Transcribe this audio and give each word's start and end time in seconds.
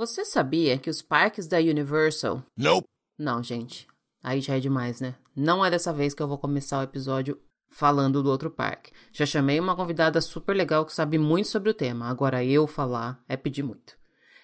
Você 0.00 0.24
sabia 0.24 0.78
que 0.78 0.88
os 0.88 1.02
parques 1.02 1.46
da 1.46 1.58
Universal. 1.58 2.42
Nope. 2.56 2.86
Não, 3.18 3.42
gente. 3.42 3.86
Aí 4.24 4.40
já 4.40 4.56
é 4.56 4.58
demais, 4.58 4.98
né? 4.98 5.14
Não 5.36 5.62
é 5.62 5.70
dessa 5.70 5.92
vez 5.92 6.14
que 6.14 6.22
eu 6.22 6.26
vou 6.26 6.38
começar 6.38 6.80
o 6.80 6.82
episódio 6.82 7.38
falando 7.70 8.22
do 8.22 8.30
outro 8.30 8.50
parque. 8.50 8.92
Já 9.12 9.26
chamei 9.26 9.60
uma 9.60 9.76
convidada 9.76 10.18
super 10.22 10.56
legal 10.56 10.86
que 10.86 10.94
sabe 10.94 11.18
muito 11.18 11.48
sobre 11.48 11.68
o 11.68 11.74
tema. 11.74 12.08
Agora 12.08 12.42
eu 12.42 12.66
falar 12.66 13.22
é 13.28 13.36
pedir 13.36 13.62
muito. 13.62 13.94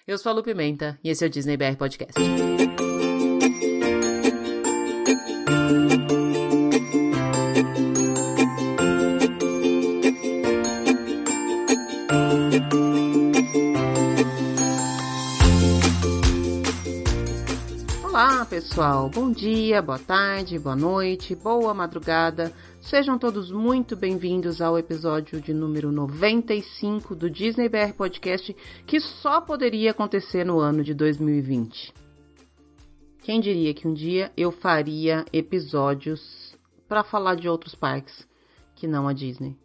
Eu 0.05 0.19
sou 0.19 0.31
a 0.31 0.35
Lu 0.35 0.43
Pimenta 0.43 0.99
e 1.03 1.09
esse 1.09 1.23
é 1.23 1.27
o 1.27 1.29
Disney 1.31 1.57
BR 1.57 1.75
Podcast. 1.75 2.13
Pessoal. 18.61 19.07
Bom 19.07 19.31
dia, 19.31 19.83
boa 19.83 19.99
tarde, 19.99 20.57
boa 20.57 20.75
noite, 20.75 21.35
boa 21.35 21.75
madrugada. 21.75 22.51
Sejam 22.81 23.15
todos 23.15 23.51
muito 23.51 23.95
bem-vindos 23.95 24.63
ao 24.63 24.79
episódio 24.79 25.39
de 25.39 25.53
número 25.53 25.91
95 25.91 27.13
do 27.13 27.29
Disney 27.29 27.69
BR 27.69 27.93
Podcast, 27.95 28.55
que 28.87 28.99
só 28.99 29.39
poderia 29.41 29.91
acontecer 29.91 30.43
no 30.43 30.57
ano 30.57 30.83
de 30.83 30.95
2020. 30.95 31.93
Quem 33.21 33.39
diria 33.39 33.75
que 33.75 33.87
um 33.87 33.93
dia 33.93 34.31
eu 34.35 34.51
faria 34.51 35.23
episódios 35.31 36.57
para 36.87 37.03
falar 37.03 37.35
de 37.35 37.47
outros 37.47 37.75
parques 37.75 38.27
que 38.75 38.87
não 38.87 39.07
a 39.07 39.13
Disney? 39.13 39.55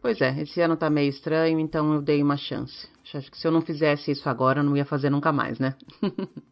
Pois 0.00 0.18
é, 0.22 0.40
esse 0.40 0.62
ano 0.62 0.78
tá 0.78 0.88
meio 0.88 1.10
estranho, 1.10 1.60
então 1.60 1.92
eu 1.92 2.00
dei 2.00 2.22
uma 2.22 2.38
chance. 2.38 2.88
Acho 3.12 3.30
que 3.30 3.36
se 3.36 3.46
eu 3.46 3.52
não 3.52 3.60
fizesse 3.60 4.10
isso 4.10 4.26
agora, 4.30 4.60
eu 4.60 4.64
não 4.64 4.74
ia 4.74 4.86
fazer 4.86 5.10
nunca 5.10 5.30
mais, 5.30 5.58
né? 5.58 5.74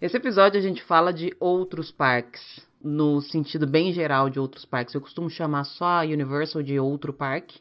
Esse 0.00 0.16
episódio 0.16 0.58
a 0.58 0.62
gente 0.62 0.82
fala 0.82 1.12
de 1.12 1.34
outros 1.38 1.90
parques, 1.90 2.42
no 2.82 3.20
sentido 3.20 3.66
bem 3.66 3.92
geral 3.92 4.30
de 4.30 4.40
outros 4.40 4.64
parques. 4.64 4.94
Eu 4.94 5.00
costumo 5.00 5.28
chamar 5.28 5.64
só 5.64 6.00
a 6.00 6.02
Universal 6.02 6.62
de 6.62 6.78
outro 6.78 7.12
parque, 7.12 7.60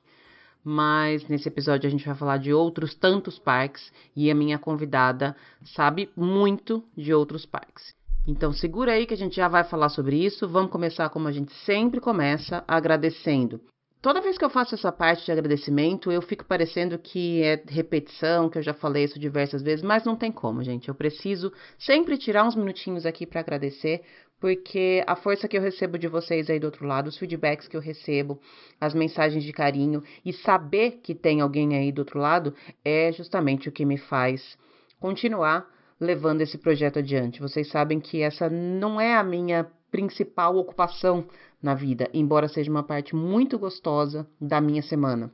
mas 0.63 1.27
nesse 1.27 1.47
episódio 1.47 1.87
a 1.87 1.91
gente 1.91 2.05
vai 2.05 2.15
falar 2.15 2.37
de 2.37 2.53
outros 2.53 2.95
tantos 2.95 3.39
parques 3.39 3.91
e 4.15 4.29
a 4.29 4.35
minha 4.35 4.57
convidada 4.57 5.35
sabe 5.63 6.09
muito 6.15 6.83
de 6.95 7.13
outros 7.13 7.45
parques. 7.45 7.93
Então 8.27 8.53
segura 8.53 8.93
aí 8.93 9.05
que 9.05 9.13
a 9.13 9.17
gente 9.17 9.35
já 9.35 9.47
vai 9.47 9.63
falar 9.63 9.89
sobre 9.89 10.23
isso. 10.23 10.47
Vamos 10.47 10.71
começar 10.71 11.09
como 11.09 11.27
a 11.27 11.31
gente 11.31 11.53
sempre 11.65 11.99
começa, 11.99 12.63
agradecendo 12.67 13.59
Toda 14.01 14.21
vez 14.21 14.37
que 14.37 14.45
eu 14.45 14.49
faço 14.49 14.75
essa 14.75 14.93
parte 14.93 15.25
de 15.25 15.31
agradecimento, 15.33 16.09
eu 16.09 16.21
fico 16.21 16.45
parecendo 16.45 16.97
que 16.97 17.43
é 17.43 17.61
repetição, 17.67 18.49
que 18.49 18.57
eu 18.57 18.61
já 18.61 18.73
falei 18.73 19.03
isso 19.03 19.19
diversas 19.19 19.61
vezes, 19.61 19.83
mas 19.83 20.05
não 20.05 20.15
tem 20.15 20.31
como, 20.31 20.63
gente. 20.63 20.87
Eu 20.87 20.95
preciso 20.95 21.51
sempre 21.77 22.17
tirar 22.17 22.45
uns 22.45 22.55
minutinhos 22.55 23.05
aqui 23.05 23.25
para 23.25 23.41
agradecer, 23.41 24.01
porque 24.39 25.03
a 25.05 25.17
força 25.17 25.49
que 25.49 25.57
eu 25.57 25.61
recebo 25.61 25.97
de 25.97 26.07
vocês 26.07 26.49
aí 26.49 26.61
do 26.61 26.63
outro 26.63 26.87
lado, 26.87 27.07
os 27.07 27.17
feedbacks 27.17 27.67
que 27.67 27.75
eu 27.75 27.81
recebo, 27.81 28.39
as 28.79 28.93
mensagens 28.93 29.43
de 29.43 29.51
carinho 29.51 30.01
e 30.23 30.31
saber 30.31 31.01
que 31.03 31.13
tem 31.13 31.41
alguém 31.41 31.75
aí 31.75 31.91
do 31.91 31.99
outro 31.99 32.19
lado 32.19 32.55
é 32.85 33.11
justamente 33.11 33.67
o 33.67 33.71
que 33.71 33.83
me 33.83 33.97
faz 33.97 34.57
continuar 34.97 35.67
levando 35.99 36.41
esse 36.41 36.57
projeto 36.57 36.99
adiante. 36.99 37.41
Vocês 37.41 37.69
sabem 37.69 37.99
que 37.99 38.21
essa 38.21 38.49
não 38.49 38.99
é 38.99 39.15
a 39.15 39.23
minha 39.23 39.67
principal 39.91 40.55
ocupação 40.55 41.25
na 41.61 41.73
vida, 41.73 42.09
embora 42.13 42.47
seja 42.47 42.71
uma 42.71 42.83
parte 42.83 43.15
muito 43.15 43.59
gostosa 43.59 44.25
da 44.39 44.61
minha 44.61 44.81
semana. 44.81 45.31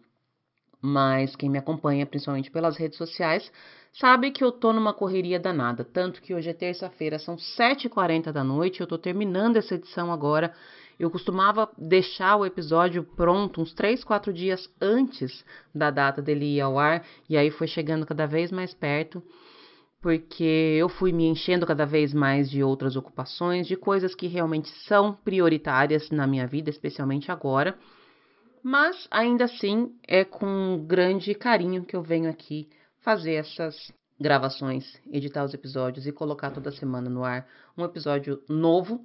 Mas 0.82 1.36
quem 1.36 1.50
me 1.50 1.58
acompanha, 1.58 2.06
principalmente 2.06 2.52
pelas 2.52 2.78
redes 2.78 2.98
sociais, 2.98 3.52
sabe 3.94 4.32
que 4.32 4.44
eu 4.44 4.52
tô 4.52 4.72
numa 4.74 4.94
correria 4.94 5.40
danada. 5.40 5.84
Tanto 5.84 6.22
que 6.22 6.34
hoje 6.34 6.50
é 6.50 6.54
terça-feira, 6.54 7.18
são 7.20 7.36
7h40 7.36 8.32
da 8.32 8.44
noite, 8.44 8.82
eu 8.82 8.88
tô 8.88 8.98
terminando 8.98 9.58
essa 9.58 9.76
edição 9.76 10.12
agora. 10.12 10.54
Eu 11.00 11.12
costumava 11.12 11.70
deixar 11.78 12.38
o 12.38 12.46
episódio 12.46 13.04
pronto 13.04 13.62
uns 13.62 13.74
3, 13.74 14.04
4 14.04 14.32
dias 14.32 14.70
antes 14.80 15.44
da 15.74 15.92
data 15.92 16.22
dele 16.22 16.56
ir 16.56 16.62
ao 16.62 16.80
ar, 16.80 17.06
e 17.30 17.36
aí 17.36 17.52
foi 17.52 17.68
chegando 17.68 18.06
cada 18.06 18.26
vez 18.26 18.52
mais 18.52 18.74
perto 18.74 19.22
porque 20.06 20.78
eu 20.78 20.88
fui 20.88 21.12
me 21.12 21.26
enchendo 21.26 21.66
cada 21.66 21.84
vez 21.84 22.14
mais 22.14 22.48
de 22.48 22.62
outras 22.62 22.96
ocupações, 22.96 23.66
de 23.66 23.76
coisas 23.76 24.14
que 24.14 24.28
realmente 24.28 24.70
são 24.88 25.16
prioritárias 25.16 26.12
na 26.12 26.28
minha 26.28 26.46
vida, 26.46 26.70
especialmente 26.70 27.32
agora. 27.32 27.76
Mas 28.62 29.08
ainda 29.10 29.46
assim 29.46 29.96
é 30.08 30.24
com 30.24 30.86
grande 30.86 31.34
carinho 31.34 31.84
que 31.84 31.96
eu 31.96 32.04
venho 32.04 32.30
aqui 32.30 32.70
fazer 33.02 33.34
essas 33.34 33.92
gravações, 34.20 34.86
editar 35.12 35.44
os 35.44 35.56
episódios 35.56 36.06
e 36.06 36.12
colocar 36.12 36.52
toda 36.52 36.72
semana 36.72 37.10
no 37.10 37.24
ar 37.24 37.48
um 37.76 37.84
episódio 37.84 38.44
novo 38.48 39.04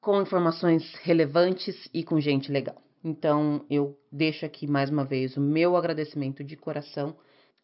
com 0.00 0.20
informações 0.20 0.96
relevantes 1.04 1.88
e 1.94 2.02
com 2.02 2.18
gente 2.18 2.50
legal. 2.50 2.82
Então 3.04 3.64
eu 3.70 3.96
deixo 4.10 4.44
aqui 4.44 4.66
mais 4.66 4.90
uma 4.90 5.04
vez 5.04 5.36
o 5.36 5.40
meu 5.40 5.76
agradecimento 5.76 6.42
de 6.42 6.56
coração 6.56 7.14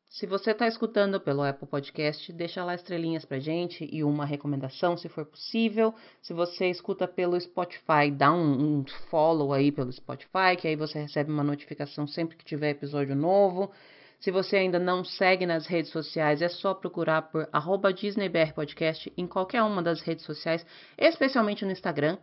se 0.09 0.25
você 0.25 0.53
está 0.53 0.67
escutando 0.67 1.21
pelo 1.21 1.43
Apple 1.43 1.67
Podcast, 1.67 2.33
deixa 2.33 2.65
lá 2.65 2.75
estrelinhas 2.75 3.25
pra 3.25 3.39
gente 3.39 3.87
e 3.93 4.03
uma 4.03 4.25
recomendação, 4.25 4.97
se 4.97 5.09
for 5.09 5.27
possível. 5.27 5.94
Se 6.22 6.33
você 6.33 6.71
escuta 6.71 7.06
pelo 7.06 7.39
Spotify, 7.39 8.11
dá 8.11 8.33
um, 8.33 8.78
um 8.78 8.84
follow 9.11 9.53
aí 9.53 9.71
pelo 9.71 9.93
Spotify, 9.93 10.56
que 10.59 10.69
aí 10.69 10.77
você 10.77 11.00
recebe 11.00 11.31
uma 11.31 11.44
notificação 11.44 12.06
sempre 12.06 12.37
que 12.37 12.44
tiver 12.44 12.71
episódio 12.71 13.15
novo. 13.15 13.71
Se 14.19 14.31
você 14.31 14.56
ainda 14.56 14.78
não 14.78 15.05
segue 15.05 15.44
nas 15.44 15.67
redes 15.67 15.91
sociais, 15.91 16.41
é 16.41 16.49
só 16.49 16.73
procurar 16.73 17.23
por 17.23 17.47
@disneybr_podcast 17.93 19.12
em 19.17 19.27
qualquer 19.27 19.62
uma 19.62 19.83
das 19.83 20.00
redes 20.00 20.25
sociais, 20.25 20.65
especialmente 20.97 21.65
no 21.65 21.73
Instagram, 21.73 22.17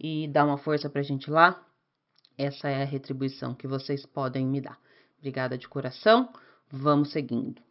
e 0.00 0.26
dar 0.28 0.44
uma 0.44 0.58
força 0.58 0.90
pra 0.90 1.02
gente 1.02 1.30
lá. 1.30 1.64
Essa 2.36 2.68
é 2.68 2.82
a 2.82 2.86
retribuição 2.86 3.54
que 3.54 3.68
vocês 3.68 4.04
podem 4.04 4.46
me 4.46 4.60
dar. 4.60 4.78
Obrigada 5.18 5.56
de 5.56 5.68
coração. 5.68 6.28
Vamos 6.70 7.12
seguindo. 7.12 7.62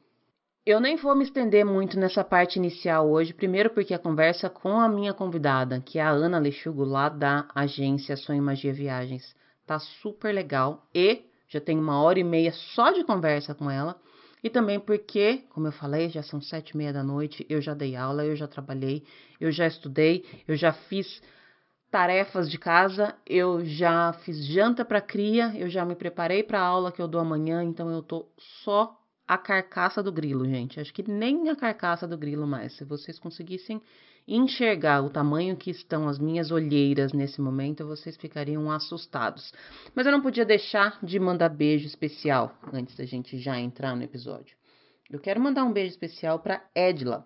Eu 0.65 0.81
nem 0.81 0.97
vou 0.97 1.15
me 1.15 1.23
estender 1.23 1.63
muito 1.63 1.97
nessa 1.97 2.23
parte 2.23 2.57
inicial 2.57 3.09
hoje, 3.09 3.33
primeiro 3.33 3.69
porque 3.69 3.93
a 3.93 3.99
conversa 3.99 4.49
com 4.49 4.79
a 4.79 4.89
minha 4.89 5.13
convidada, 5.13 5.79
que 5.79 5.97
é 5.97 6.01
a 6.01 6.09
Ana 6.09 6.39
Lechugo, 6.39 6.83
lá 6.83 7.07
da 7.07 7.47
agência 7.55 8.17
Sonho 8.17 8.43
Magia 8.43 8.73
Viagens, 8.73 9.33
tá 9.65 9.79
super 9.79 10.33
legal 10.33 10.85
e 10.93 11.21
já 11.47 11.61
tem 11.61 11.79
uma 11.79 12.01
hora 12.01 12.19
e 12.19 12.23
meia 12.23 12.51
só 12.51 12.91
de 12.91 13.03
conversa 13.03 13.55
com 13.55 13.71
ela. 13.71 13.95
E 14.43 14.49
também 14.49 14.79
porque, 14.79 15.43
como 15.49 15.67
eu 15.67 15.71
falei, 15.71 16.09
já 16.09 16.21
são 16.21 16.41
sete 16.41 16.71
e 16.71 16.77
meia 16.77 16.91
da 16.91 17.03
noite, 17.03 17.45
eu 17.49 17.61
já 17.61 17.73
dei 17.73 17.95
aula, 17.95 18.25
eu 18.25 18.35
já 18.35 18.47
trabalhei, 18.47 19.03
eu 19.39 19.51
já 19.51 19.65
estudei, 19.67 20.25
eu 20.47 20.55
já 20.55 20.73
fiz 20.73 21.21
tarefas 21.91 22.49
de 22.49 22.57
casa, 22.57 23.15
eu 23.25 23.63
já 23.65 24.13
fiz 24.23 24.45
janta 24.45 24.83
para 24.83 25.01
cria, 25.01 25.53
eu 25.55 25.69
já 25.69 25.85
me 25.85 25.95
preparei 25.95 26.43
para 26.43 26.59
a 26.59 26.65
aula 26.65 26.91
que 26.91 27.01
eu 27.01 27.07
dou 27.07 27.21
amanhã, 27.21 27.63
então 27.63 27.89
eu 27.89 28.01
tô 28.01 28.27
só 28.37 28.97
a 29.27 29.37
carcaça 29.37 30.01
do 30.01 30.11
grilo, 30.11 30.45
gente. 30.45 30.79
Acho 30.79 30.93
que 30.93 31.09
nem 31.09 31.49
a 31.49 31.55
carcaça 31.55 32.07
do 32.07 32.17
grilo 32.17 32.47
mais. 32.47 32.73
Se 32.73 32.85
vocês 32.85 33.19
conseguissem 33.19 33.81
enxergar 34.27 35.03
o 35.03 35.09
tamanho 35.09 35.55
que 35.55 35.71
estão 35.71 36.07
as 36.07 36.19
minhas 36.19 36.51
olheiras 36.51 37.13
nesse 37.13 37.39
momento, 37.39 37.85
vocês 37.85 38.17
ficariam 38.17 38.69
assustados. 38.69 39.53
Mas 39.95 40.05
eu 40.05 40.11
não 40.11 40.21
podia 40.21 40.45
deixar 40.45 40.99
de 41.01 41.19
mandar 41.19 41.49
beijo 41.49 41.87
especial 41.87 42.57
antes 42.73 42.95
da 42.95 43.05
gente 43.05 43.37
já 43.37 43.57
entrar 43.57 43.95
no 43.95 44.03
episódio. 44.03 44.55
Eu 45.09 45.19
quero 45.19 45.39
mandar 45.39 45.63
um 45.63 45.71
beijo 45.71 45.91
especial 45.91 46.39
para 46.39 46.61
Edla. 46.75 47.25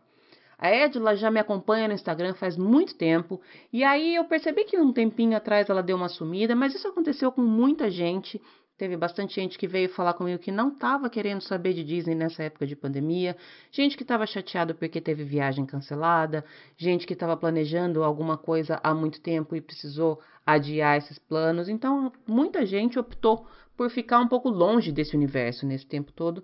A 0.61 0.69
Edla 0.69 1.15
já 1.15 1.31
me 1.31 1.39
acompanha 1.39 1.87
no 1.87 1.95
Instagram 1.95 2.35
faz 2.35 2.55
muito 2.55 2.95
tempo, 2.95 3.41
e 3.73 3.83
aí 3.83 4.13
eu 4.13 4.25
percebi 4.25 4.63
que 4.63 4.77
um 4.77 4.93
tempinho 4.93 5.35
atrás 5.35 5.67
ela 5.67 5.81
deu 5.81 5.97
uma 5.97 6.07
sumida, 6.07 6.55
mas 6.55 6.75
isso 6.75 6.87
aconteceu 6.87 7.31
com 7.31 7.41
muita 7.41 7.89
gente. 7.89 8.39
Teve 8.77 8.95
bastante 8.95 9.33
gente 9.33 9.57
que 9.57 9.67
veio 9.67 9.89
falar 9.89 10.13
comigo 10.13 10.37
que 10.37 10.51
não 10.51 10.69
estava 10.69 11.09
querendo 11.09 11.41
saber 11.41 11.73
de 11.73 11.83
Disney 11.83 12.13
nessa 12.13 12.43
época 12.43 12.67
de 12.67 12.75
pandemia, 12.75 13.35
gente 13.71 13.97
que 13.97 14.03
estava 14.03 14.27
chateado 14.27 14.75
porque 14.75 15.01
teve 15.01 15.23
viagem 15.23 15.65
cancelada, 15.65 16.45
gente 16.77 17.07
que 17.07 17.13
estava 17.13 17.35
planejando 17.35 18.03
alguma 18.03 18.37
coisa 18.37 18.79
há 18.83 18.93
muito 18.93 19.19
tempo 19.19 19.55
e 19.55 19.61
precisou 19.61 20.19
adiar 20.45 20.95
esses 20.95 21.17
planos. 21.17 21.69
Então, 21.69 22.11
muita 22.27 22.67
gente 22.67 22.99
optou 22.99 23.47
por 23.75 23.89
ficar 23.89 24.19
um 24.19 24.27
pouco 24.27 24.47
longe 24.47 24.91
desse 24.91 25.15
universo 25.15 25.65
nesse 25.65 25.87
tempo 25.87 26.11
todo. 26.11 26.43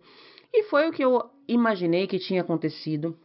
E 0.52 0.64
foi 0.64 0.90
o 0.90 0.92
que 0.92 1.04
eu 1.04 1.30
imaginei 1.48 2.08
que 2.08 2.18
tinha 2.18 2.42
acontecido 2.42 3.16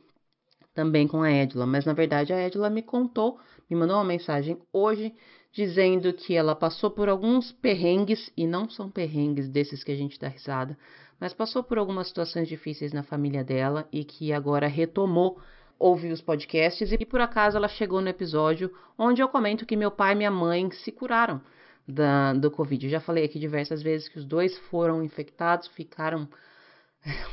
também 0.74 1.06
com 1.06 1.22
a 1.22 1.30
Edla, 1.30 1.66
mas 1.66 1.84
na 1.84 1.92
verdade 1.92 2.32
a 2.32 2.40
Edla 2.40 2.70
me 2.70 2.82
contou, 2.82 3.38
me 3.68 3.76
mandou 3.76 3.96
uma 3.96 4.04
mensagem 4.04 4.58
hoje 4.72 5.14
dizendo 5.52 6.12
que 6.12 6.34
ela 6.34 6.56
passou 6.56 6.90
por 6.90 7.08
alguns 7.08 7.52
perrengues, 7.52 8.32
e 8.36 8.46
não 8.46 8.68
são 8.68 8.90
perrengues 8.90 9.48
desses 9.48 9.84
que 9.84 9.92
a 9.92 9.96
gente 9.96 10.18
dá 10.18 10.28
risada, 10.28 10.78
mas 11.20 11.34
passou 11.34 11.62
por 11.62 11.78
algumas 11.78 12.08
situações 12.08 12.48
difíceis 12.48 12.92
na 12.92 13.02
família 13.02 13.44
dela 13.44 13.86
e 13.92 14.02
que 14.02 14.32
agora 14.32 14.66
retomou 14.66 15.38
ouvir 15.78 16.12
os 16.12 16.22
podcasts 16.22 16.90
e 16.92 17.04
por 17.04 17.20
acaso 17.20 17.56
ela 17.56 17.68
chegou 17.68 18.00
no 18.00 18.08
episódio 18.08 18.72
onde 18.96 19.20
eu 19.20 19.28
comento 19.28 19.66
que 19.66 19.76
meu 19.76 19.90
pai 19.90 20.12
e 20.12 20.16
minha 20.16 20.30
mãe 20.30 20.70
se 20.70 20.92
curaram 20.92 21.40
da, 21.86 22.32
do 22.32 22.50
Covid. 22.50 22.86
Eu 22.86 22.90
já 22.90 23.00
falei 23.00 23.24
aqui 23.24 23.38
diversas 23.38 23.82
vezes 23.82 24.08
que 24.08 24.18
os 24.18 24.24
dois 24.24 24.56
foram 24.70 25.02
infectados, 25.02 25.68
ficaram 25.68 26.28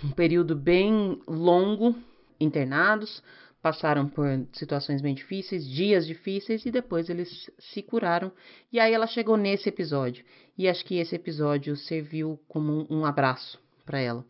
um 0.03 0.11
período 0.11 0.55
bem 0.55 1.21
longo 1.27 1.95
internados, 2.39 3.21
passaram 3.61 4.07
por 4.07 4.25
situações 4.53 5.01
bem 5.01 5.13
difíceis, 5.13 5.67
dias 5.67 6.07
difíceis 6.07 6.65
e 6.65 6.71
depois 6.71 7.09
eles 7.09 7.49
se 7.59 7.81
curaram. 7.81 8.31
E 8.71 8.79
aí 8.79 8.93
ela 8.93 9.07
chegou 9.07 9.35
nesse 9.35 9.69
episódio. 9.69 10.23
E 10.57 10.67
acho 10.67 10.85
que 10.85 10.95
esse 10.95 11.15
episódio 11.15 11.75
serviu 11.75 12.39
como 12.47 12.87
um, 12.89 13.05
abraço 13.05 13.59
para 13.85 13.99
ela. 13.99 14.25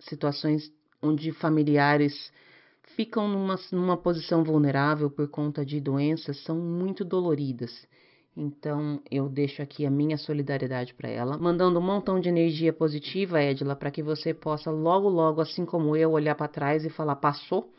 Situações 0.00 0.72
onde 1.00 1.32
familiares 1.32 2.32
ficam 2.96 3.28
numa, 3.28 3.58
numa 3.70 3.96
posição 3.96 4.42
vulnerável 4.42 5.10
por 5.10 5.28
conta 5.28 5.64
de 5.64 5.80
doenças 5.80 6.38
são 6.38 6.56
muito 6.56 7.04
doloridas. 7.04 7.86
Então 8.36 9.00
eu 9.10 9.28
deixo 9.28 9.60
aqui 9.62 9.84
a 9.84 9.90
minha 9.90 10.16
solidariedade 10.16 10.94
para 10.94 11.08
ela, 11.08 11.36
mandando 11.36 11.78
um 11.78 11.82
montão 11.82 12.18
de 12.18 12.28
energia 12.28 12.72
positiva, 12.72 13.42
Edila, 13.42 13.76
para 13.76 13.90
que 13.90 14.02
você 14.02 14.32
possa 14.32 14.70
logo, 14.70 15.08
logo, 15.08 15.40
assim 15.40 15.66
como 15.66 15.94
eu, 15.96 16.12
olhar 16.12 16.34
para 16.34 16.48
trás 16.48 16.84
e 16.84 16.90
falar: 16.90 17.16
passou 17.16 17.70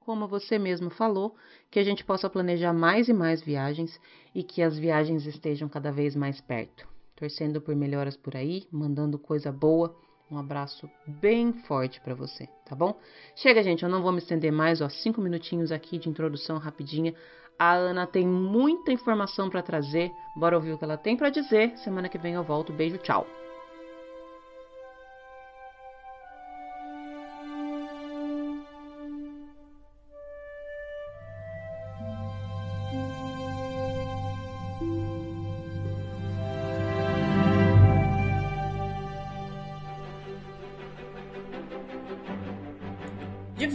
como 0.00 0.26
você 0.26 0.58
mesmo 0.58 0.90
falou, 0.90 1.36
que 1.70 1.78
a 1.78 1.84
gente 1.84 2.04
possa 2.04 2.28
planejar 2.28 2.72
mais 2.72 3.08
e 3.08 3.12
mais 3.12 3.42
viagens 3.42 4.00
e 4.34 4.42
que 4.42 4.62
as 4.62 4.76
viagens 4.76 5.24
estejam 5.26 5.68
cada 5.68 5.92
vez 5.92 6.16
mais 6.16 6.40
perto. 6.40 6.88
Torcendo 7.14 7.60
por 7.60 7.76
melhoras 7.76 8.16
por 8.16 8.34
aí, 8.34 8.66
mandando 8.72 9.18
coisa 9.18 9.52
boa. 9.52 9.94
Um 10.30 10.38
abraço 10.38 10.88
bem 11.06 11.52
forte 11.52 12.00
para 12.00 12.14
você, 12.14 12.48
tá 12.64 12.76
bom? 12.76 12.96
Chega, 13.34 13.62
gente, 13.62 13.82
eu 13.82 13.88
não 13.88 14.00
vou 14.00 14.12
me 14.12 14.18
estender 14.18 14.52
mais, 14.52 14.80
ó, 14.80 14.88
cinco 14.88 15.20
minutinhos 15.20 15.72
aqui 15.72 15.98
de 15.98 16.08
introdução 16.08 16.56
rapidinha. 16.56 17.12
A 17.58 17.74
Ana 17.74 18.06
tem 18.06 18.26
muita 18.26 18.92
informação 18.92 19.50
para 19.50 19.60
trazer. 19.60 20.10
Bora 20.36 20.56
ouvir 20.56 20.72
o 20.72 20.78
que 20.78 20.84
ela 20.84 20.96
tem 20.96 21.16
para 21.16 21.30
dizer. 21.30 21.76
Semana 21.78 22.08
que 22.08 22.16
vem 22.16 22.34
eu 22.34 22.44
volto. 22.44 22.72
Beijo, 22.72 22.96
tchau. 22.98 23.26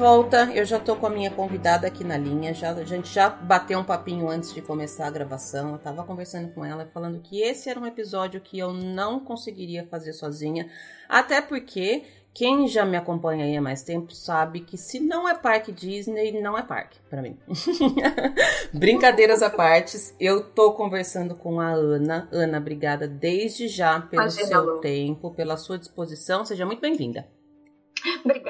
Volta, 0.06 0.52
eu 0.54 0.64
já 0.64 0.80
tô 0.80 0.96
com 0.96 1.08
a 1.08 1.10
minha 1.10 1.32
convidada 1.32 1.88
aqui 1.88 2.04
na 2.04 2.16
linha. 2.16 2.54
Já, 2.54 2.70
a 2.70 2.84
gente 2.84 3.12
já 3.12 3.28
bateu 3.28 3.80
um 3.80 3.84
papinho 3.84 4.30
antes 4.30 4.54
de 4.54 4.62
começar 4.62 5.08
a 5.08 5.10
gravação. 5.10 5.72
Eu 5.72 5.80
tava 5.80 6.04
conversando 6.04 6.54
com 6.54 6.64
ela 6.64 6.88
falando 6.94 7.20
que 7.22 7.42
esse 7.42 7.72
era 7.72 7.80
um 7.80 7.88
episódio 7.88 8.40
que 8.40 8.60
eu 8.60 8.72
não 8.72 9.20
conseguiria 9.20 9.84
fazer 9.88 10.14
sozinha. 10.14 10.70
Até 11.10 11.42
porque 11.42 12.04
quem 12.36 12.68
já 12.68 12.86
me 12.86 12.96
acompanha 12.96 13.46
aí 13.46 13.58
há 13.58 13.62
mais 13.64 13.82
tempo 13.82 14.14
sabe 14.14 14.60
que 14.60 14.78
se 14.78 15.00
não 15.00 15.28
é 15.28 15.34
parque 15.34 15.72
Disney, 15.72 16.40
não 16.40 16.56
é 16.56 16.62
parque 16.62 17.00
para 17.10 17.24
mim. 17.24 17.40
Brincadeiras 18.72 19.42
à 19.42 19.50
parte, 19.50 19.98
eu 20.20 20.44
tô 20.44 20.74
conversando 20.74 21.34
com 21.34 21.60
a 21.60 21.72
Ana. 21.72 22.30
Ana, 22.32 22.60
obrigada 22.60 23.08
desde 23.08 23.68
já 23.68 24.00
pelo 24.02 24.30
seu 24.30 24.78
tempo, 24.78 25.32
pela 25.32 25.58
sua 25.58 25.80
disposição. 25.80 26.46
Seja 26.46 26.64
muito 26.64 26.80
bem-vinda. 26.80 27.26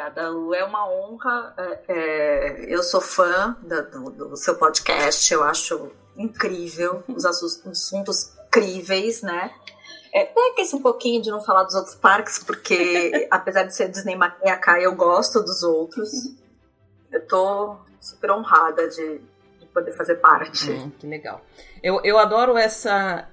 Obrigada, 0.05 0.29
Lu. 0.29 0.53
É 0.53 0.63
uma 0.63 0.87
honra. 0.87 1.53
É, 1.57 1.79
é, 1.87 2.65
eu 2.73 2.83
sou 2.83 3.01
fã 3.01 3.57
do, 3.61 4.11
do, 4.11 4.37
seu 4.37 4.55
podcast, 4.55 5.33
eu 5.33 5.43
acho 5.43 5.91
incrível, 6.15 7.03
os 7.07 7.25
assuntos 7.25 7.91
incríveis, 8.47 9.21
né? 9.21 9.51
É, 10.13 10.31
esse 10.59 10.75
um 10.75 10.81
pouquinho 10.81 11.21
de 11.21 11.29
não 11.29 11.41
falar 11.41 11.63
dos 11.63 11.75
outros 11.75 11.95
parques, 11.95 12.39
porque 12.39 13.27
apesar 13.31 13.63
de 13.63 13.75
ser 13.75 13.89
Disney 13.89 14.15
maníaca, 14.15 14.79
eu 14.79 14.95
gosto 14.95 15.41
dos 15.41 15.63
outros. 15.63 16.09
Eu 17.11 17.25
tô 17.27 17.77
super 17.99 18.31
honrada 18.31 18.87
de, 18.89 19.21
de 19.59 19.65
poder 19.73 19.91
fazer 19.93 20.15
parte. 20.15 20.71
Hum, 20.71 20.91
que 20.91 21.07
legal. 21.07 21.41
Eu, 21.81 21.99
eu 22.03 22.17
adoro 22.17 22.57
essa. 22.57 23.27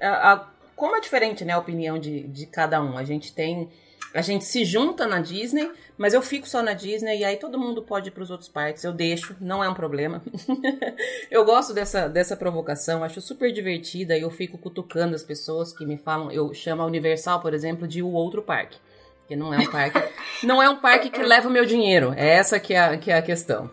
A, 0.00 0.32
a, 0.32 0.46
como 0.76 0.94
é 0.94 1.00
diferente 1.00 1.44
né, 1.44 1.54
a 1.54 1.58
opinião 1.58 1.98
de, 1.98 2.24
de 2.28 2.46
cada 2.46 2.80
um. 2.80 2.96
A 2.96 3.04
gente 3.04 3.34
tem 3.34 3.70
a 4.14 4.22
gente 4.22 4.44
se 4.44 4.64
junta 4.64 5.06
na 5.06 5.20
Disney, 5.20 5.70
mas 5.98 6.14
eu 6.14 6.22
fico 6.22 6.48
só 6.48 6.62
na 6.62 6.72
Disney 6.72 7.18
e 7.18 7.24
aí 7.24 7.36
todo 7.36 7.58
mundo 7.58 7.82
pode 7.82 8.08
ir 8.08 8.12
para 8.12 8.22
os 8.22 8.30
outros 8.30 8.48
parques. 8.48 8.84
Eu 8.84 8.92
deixo, 8.92 9.36
não 9.40 9.62
é 9.62 9.68
um 9.68 9.74
problema. 9.74 10.22
eu 11.28 11.44
gosto 11.44 11.74
dessa, 11.74 12.08
dessa 12.08 12.36
provocação, 12.36 13.02
acho 13.02 13.20
super 13.20 13.52
divertida 13.52 14.16
e 14.16 14.22
eu 14.22 14.30
fico 14.30 14.56
cutucando 14.56 15.16
as 15.16 15.24
pessoas 15.24 15.72
que 15.72 15.84
me 15.84 15.98
falam. 15.98 16.30
Eu 16.30 16.54
chamo 16.54 16.82
a 16.82 16.86
Universal, 16.86 17.40
por 17.40 17.52
exemplo, 17.52 17.88
de 17.88 18.00
o 18.00 18.12
outro 18.12 18.40
parque. 18.40 18.78
Que 19.26 19.34
não 19.34 19.52
é 19.52 19.58
um 19.58 19.66
parque. 19.66 19.98
não 20.46 20.62
é 20.62 20.70
um 20.70 20.76
parque 20.76 21.10
que 21.10 21.22
leva 21.22 21.48
o 21.48 21.52
meu 21.52 21.66
dinheiro. 21.66 22.14
É 22.16 22.28
essa 22.36 22.60
que 22.60 22.72
é 22.72 22.80
a, 22.80 22.96
que 22.96 23.10
é 23.10 23.18
a 23.18 23.22
questão. 23.22 23.68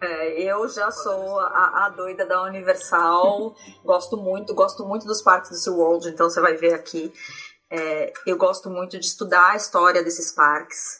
É, 0.00 0.42
eu 0.42 0.66
já 0.68 0.90
sou 0.92 1.40
a, 1.40 1.86
a, 1.86 1.88
doida 1.90 2.24
da 2.24 2.42
Universal, 2.44 3.54
gosto 3.84 4.16
muito, 4.16 4.54
gosto 4.54 4.86
muito 4.86 5.06
dos 5.06 5.20
parques 5.20 5.50
do 5.50 5.56
SeaWorld, 5.56 6.08
então 6.08 6.30
você 6.30 6.40
vai 6.40 6.54
ver 6.54 6.72
aqui 6.72 7.12
é, 7.70 8.12
eu 8.26 8.36
gosto 8.36 8.68
muito 8.68 8.98
de 8.98 9.06
estudar 9.06 9.52
a 9.52 9.56
história 9.56 10.02
desses 10.02 10.32
parques, 10.32 10.99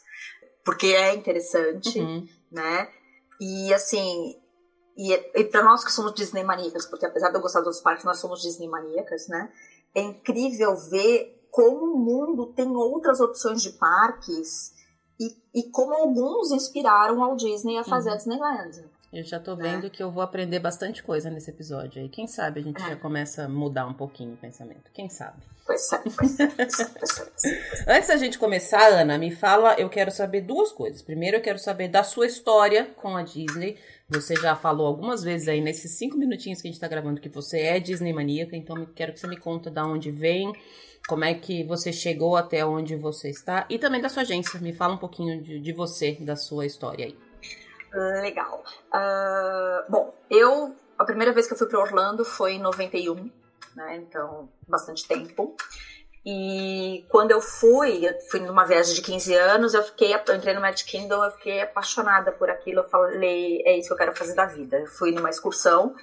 porque 0.71 0.87
é 0.87 1.17
interessante, 1.17 1.99
uhum. 1.99 2.29
né? 2.49 2.89
E 3.41 3.75
assim, 3.75 4.37
e, 4.97 5.13
e 5.13 5.45
para 5.47 5.65
nós 5.65 5.85
que 5.85 5.91
somos 5.91 6.15
Disney 6.15 6.45
maníacas, 6.45 6.87
porque 6.87 7.05
apesar 7.05 7.31
de 7.31 7.35
eu 7.35 7.41
gostar 7.41 7.61
dos 7.63 7.81
parques, 7.81 8.05
nós 8.05 8.21
somos 8.21 8.41
Disney 8.41 8.69
maníacas, 8.69 9.27
né? 9.27 9.51
É 9.93 10.01
incrível 10.01 10.77
ver 10.77 11.45
como 11.51 11.93
o 11.93 11.99
mundo 11.99 12.53
tem 12.53 12.71
outras 12.71 13.19
opções 13.19 13.61
de 13.61 13.71
parques 13.71 14.73
e, 15.19 15.37
e 15.53 15.71
como 15.73 15.93
alguns 15.93 16.53
inspiraram 16.53 17.21
ao 17.21 17.35
Disney 17.35 17.77
a 17.77 17.83
fazer 17.83 18.11
uhum. 18.11 18.15
a 18.15 18.19
Disneyland. 18.19 18.85
Eu 19.13 19.25
já 19.25 19.41
tô 19.41 19.57
vendo 19.57 19.89
é. 19.89 19.91
que 19.91 20.01
eu 20.01 20.11
vou 20.11 20.23
aprender 20.23 20.61
bastante 20.61 21.03
coisa 21.03 21.29
nesse 21.29 21.51
episódio 21.51 22.01
aí. 22.01 22.09
Quem 22.09 22.29
sabe 22.29 22.61
a 22.61 22.63
gente 22.63 22.81
é. 22.81 22.91
já 22.91 22.97
começa 22.97 23.45
a 23.45 23.49
mudar 23.49 23.85
um 23.87 23.93
pouquinho 23.93 24.35
o 24.35 24.37
pensamento. 24.37 24.89
Quem 24.95 25.09
sabe? 25.09 25.43
Pois 25.67 25.93
é, 25.93 25.99
pois 26.17 26.41
é. 26.41 26.47
Antes 27.89 28.09
da 28.09 28.17
gente 28.17 28.39
começar, 28.39 28.87
Ana, 28.87 29.19
me 29.19 29.33
fala, 29.33 29.75
eu 29.75 29.89
quero 29.89 30.13
saber 30.13 30.43
duas 30.43 30.71
coisas. 30.71 31.03
Primeiro, 31.03 31.39
eu 31.39 31.41
quero 31.41 31.59
saber 31.59 31.89
da 31.89 32.05
sua 32.05 32.27
história 32.27 32.85
com 32.97 33.17
a 33.17 33.23
Disney. 33.23 33.77
Você 34.09 34.37
já 34.37 34.55
falou 34.55 34.87
algumas 34.87 35.25
vezes 35.25 35.49
aí 35.49 35.61
nesses 35.61 35.93
cinco 35.93 36.17
minutinhos 36.17 36.63
que 36.63 36.69
a 36.69 36.71
gente 36.71 36.81
tá 36.81 36.87
gravando 36.87 37.21
que 37.21 37.29
você 37.29 37.61
é 37.61 37.81
Disney 37.81 38.13
maníaca, 38.13 38.57
então 38.57 38.87
quero 38.95 39.13
que 39.13 39.19
você 39.19 39.27
me 39.27 39.37
conta 39.37 39.71
da 39.71 39.85
onde 39.85 40.11
vem, 40.11 40.53
como 41.09 41.25
é 41.25 41.35
que 41.35 41.65
você 41.65 41.93
chegou 41.93 42.37
até 42.37 42.65
onde 42.65 42.97
você 42.97 43.31
está 43.31 43.67
e 43.69 43.79
também 43.79 44.01
da 44.01 44.09
sua 44.09 44.23
agência. 44.23 44.61
Me 44.61 44.73
fala 44.73 44.95
um 44.95 44.99
pouquinho 44.99 45.43
de, 45.43 45.61
de 45.61 45.73
você, 45.73 46.17
da 46.21 46.37
sua 46.37 46.67
história 46.67 47.07
aí. 47.07 47.30
Legal. 47.93 48.65
Uh, 48.89 49.91
bom, 49.91 50.15
eu. 50.31 50.75
A 50.99 51.05
primeira 51.05 51.33
vez 51.33 51.47
que 51.47 51.55
eu 51.55 51.59
fui 51.59 51.67
para 51.67 51.81
Orlando 51.81 52.25
foi 52.25 52.53
em 52.53 52.61
91, 52.61 53.31
né? 53.75 53.97
Então, 53.97 54.49
bastante 54.69 55.09
tempo. 55.09 55.57
E 56.25 57.07
quando 57.09 57.31
eu 57.31 57.41
fui, 57.41 58.07
eu 58.07 58.13
fui 58.31 58.41
numa 58.41 58.65
viagem 58.67 58.95
de 58.95 59.01
15 59.01 59.35
anos, 59.35 59.73
eu 59.73 59.83
fiquei, 59.83 60.13
eu 60.15 60.35
entrei 60.37 60.55
no 60.55 60.61
Magic 60.61 60.85
Kingdom, 60.91 61.25
eu 61.25 61.31
fiquei 61.31 61.63
apaixonada 61.63 62.31
por 62.31 62.51
aquilo. 62.51 62.81
Eu 62.81 62.89
falei, 62.89 63.63
é 63.65 63.79
isso 63.79 63.89
que 63.89 63.95
eu 63.95 63.97
quero 63.97 64.15
fazer 64.15 64.35
da 64.35 64.45
vida. 64.45 64.79
Eu 64.79 64.87
fui 64.87 65.13
numa 65.13 65.31
excursão 65.31 65.95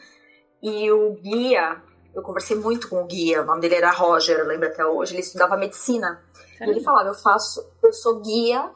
e 0.61 0.91
o 0.91 1.13
guia, 1.13 1.81
eu 2.15 2.23
conversei 2.23 2.57
muito 2.57 2.89
com 2.89 3.03
o 3.03 3.05
guia, 3.05 3.43
o 3.43 3.45
nome 3.45 3.61
dele 3.61 3.75
era 3.75 3.91
Roger, 3.91 4.39
eu 4.39 4.47
lembro 4.47 4.67
até 4.67 4.83
hoje, 4.83 5.13
ele 5.13 5.21
estudava 5.21 5.55
medicina. 5.55 6.23
E 6.59 6.67
ele 6.67 6.81
falava, 6.81 7.09
eu 7.09 7.13
faço, 7.13 7.63
eu 7.83 7.93
sou 7.93 8.19
guia 8.19 8.71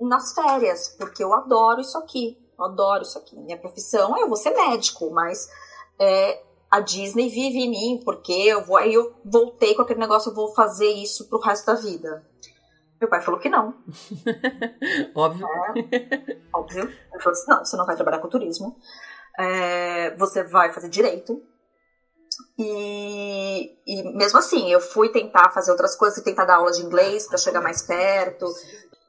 nas 0.00 0.34
férias, 0.34 0.88
porque 0.98 1.22
eu 1.22 1.32
adoro 1.32 1.80
isso 1.80 1.98
aqui. 1.98 2.38
Eu 2.58 2.64
adoro 2.64 3.02
isso 3.02 3.18
aqui. 3.18 3.36
Minha 3.36 3.58
profissão 3.58 4.16
é 4.16 4.22
eu 4.22 4.28
vou 4.28 4.36
ser 4.36 4.50
médico, 4.50 5.10
mas 5.10 5.48
é, 5.98 6.42
a 6.70 6.80
Disney 6.80 7.28
vive 7.28 7.58
em 7.58 7.70
mim, 7.70 8.02
porque 8.04 8.32
eu 8.32 8.64
vou. 8.64 8.76
Aí 8.76 8.92
eu 8.92 9.14
voltei 9.24 9.74
com 9.74 9.82
aquele 9.82 10.00
negócio, 10.00 10.30
eu 10.30 10.34
vou 10.34 10.54
fazer 10.54 10.88
isso 10.88 11.28
pro 11.28 11.40
resto 11.40 11.66
da 11.66 11.74
vida. 11.74 12.24
Meu 13.00 13.08
pai 13.08 13.22
falou 13.22 13.38
que 13.38 13.48
não. 13.48 13.74
óbvio. 15.14 15.46
É, 15.46 16.38
óbvio. 16.52 16.82
Ele 16.82 17.22
falou 17.22 17.32
assim: 17.32 17.50
não, 17.50 17.64
você 17.64 17.76
não 17.76 17.86
vai 17.86 17.94
trabalhar 17.94 18.18
com 18.18 18.28
turismo. 18.28 18.76
É, 19.38 20.16
você 20.16 20.42
vai 20.42 20.72
fazer 20.72 20.88
direito. 20.88 21.40
E, 22.58 23.78
e, 23.86 24.16
mesmo 24.16 24.38
assim, 24.38 24.70
eu 24.70 24.80
fui 24.80 25.10
tentar 25.10 25.50
fazer 25.50 25.70
outras 25.70 25.94
coisas, 25.94 26.16
fui 26.16 26.24
tentar 26.24 26.44
dar 26.44 26.56
aula 26.56 26.72
de 26.72 26.82
inglês 26.82 27.26
para 27.26 27.38
chegar 27.38 27.60
mais 27.60 27.82
perto, 27.82 28.46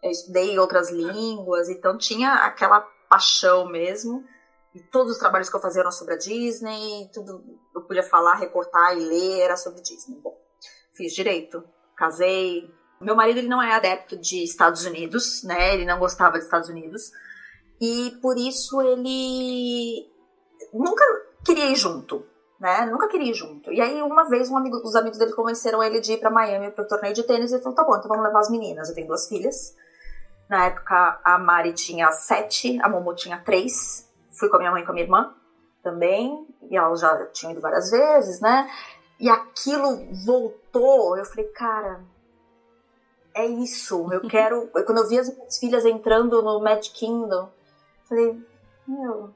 eu 0.01 0.12
estudei 0.12 0.58
outras 0.58 0.89
línguas, 0.89 1.70
então 1.70 1.98
tinha 1.98 2.34
aquela 2.46 2.82
paixão 3.10 3.68
mesmo. 3.68 4.24
E 4.74 4.79
todos 4.79 5.13
os 5.13 5.18
trabalhos 5.18 5.50
que 5.50 5.56
eu 5.56 5.60
fazia 5.60 5.82
eram 5.82 5.91
sobre 5.91 6.13
a 6.13 6.18
Disney, 6.18 7.10
tudo 7.13 7.44
eu 7.75 7.82
podia 7.82 8.03
falar, 8.03 8.36
recortar 8.36 8.96
e 8.96 9.00
ler 9.00 9.39
era 9.39 9.58
sobre 9.58 9.82
Disney. 9.82 10.20
Bom, 10.22 10.38
fiz 10.94 11.13
direito, 11.13 11.63
casei. 11.98 12.70
Meu 13.01 13.15
marido 13.15 13.39
ele 13.39 13.48
não 13.48 13.62
é 13.62 13.74
adepto 13.74 14.15
de 14.15 14.44
Estados 14.44 14.86
Unidos, 14.86 15.44
né? 15.44 15.74
Ele 15.74 15.86
não 15.86 15.98
gostava 15.98 16.38
de 16.38 16.44
Estados 16.44 16.70
Unidos. 16.70 17.12
E 17.82 18.12
por 18.22 18.38
isso 18.38 18.79
ele 18.82 20.08
nunca 20.74 21.03
queria 21.44 21.72
ir 21.72 21.75
junto, 21.75 22.25
né? 22.60 22.86
Nunca 22.86 23.08
queria 23.08 23.32
ir 23.32 23.34
junto. 23.34 23.72
E 23.72 23.82
aí 23.82 24.01
uma 24.01 24.29
vez 24.29 24.50
um 24.50 24.58
amigo, 24.58 24.77
os 24.84 24.96
amigos 24.96 25.18
dele 25.18 25.34
convenceram 25.34 25.82
ele 25.82 26.00
de 26.00 26.13
ir 26.13 26.20
para 26.20 26.29
Miami 26.29 26.72
para 26.72 26.84
o 26.84 26.88
torneio 26.88 27.13
de 27.13 27.24
tênis 27.24 27.51
e 27.51 27.56
ele 27.56 27.63
falou: 27.63 27.75
"Tá 27.75 27.84
bom, 27.84 27.96
então 27.96 28.08
vamos 28.08 28.24
levar 28.24 28.39
as 28.39 28.51
meninas. 28.51 28.89
Eu 28.89 28.96
tenho 28.96 29.08
duas 29.08 29.27
filhas. 29.27 29.75
Na 30.50 30.65
época, 30.65 31.22
a 31.24 31.38
Mari 31.38 31.74
tinha 31.74 32.12
sete, 32.12 32.79
a 32.82 32.89
Momo 32.89 33.13
tinha 33.13 33.38
três. 33.38 34.10
Fui 34.32 34.50
com 34.50 34.56
a 34.56 34.60
minha 34.60 34.72
mãe 34.72 34.82
e 34.82 34.86
com 34.86 34.91
a 34.91 34.94
minha 34.96 35.06
irmã 35.06 35.36
também, 35.84 36.48
e 36.70 36.75
ela 36.75 36.96
já 36.96 37.25
tinha 37.27 37.51
ido 37.51 37.62
várias 37.62 37.89
vezes, 37.91 38.41
né? 38.41 38.70
E 39.20 39.29
aquilo 39.29 40.08
voltou, 40.25 41.18
eu 41.18 41.25
falei, 41.25 41.46
cara, 41.51 42.01
é 43.34 43.46
isso, 43.46 44.12
eu 44.12 44.22
quero. 44.27 44.68
Quando 44.68 44.98
eu 44.98 45.08
vi 45.08 45.20
as 45.20 45.29
minhas 45.34 45.58
filhas 45.58 45.86
entrando 45.86 46.41
no 46.41 46.60
Magic 46.62 46.91
Kingdom, 46.91 47.50
falei, 48.08 48.41
meu, 48.88 49.34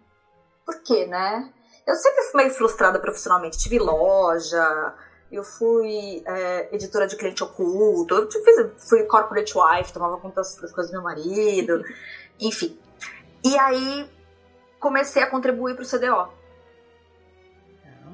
por 0.65 0.82
quê, 0.82 1.05
né? 1.05 1.51
Eu 1.86 1.96
sempre 1.96 2.24
fui 2.24 2.43
meio 2.43 2.53
frustrada 2.53 3.00
profissionalmente, 3.00 3.58
tive 3.58 3.77
loja, 3.77 4.96
eu 5.32 5.44
fui 5.44 6.24
é, 6.25 6.75
editora 6.75 7.08
de 7.08 7.15
cliente 7.15 7.44
oculto, 7.44 8.15
eu 8.15 8.30
fiz, 8.30 8.88
fui 8.88 9.03
corporate 9.03 9.53
wife, 9.58 9.92
tomava 9.92 10.18
conta 10.18 10.42
das 10.42 10.72
coisas 10.72 10.88
do 10.88 10.94
meu 10.94 11.01
marido, 11.01 11.84
enfim. 12.39 12.77
E 13.44 13.58
aí 13.58 14.10
comecei 14.80 15.24
a 15.24 15.30
contribuir 15.30 15.75
para 15.75 15.84
o 15.84 15.88
CDO. 15.88 16.44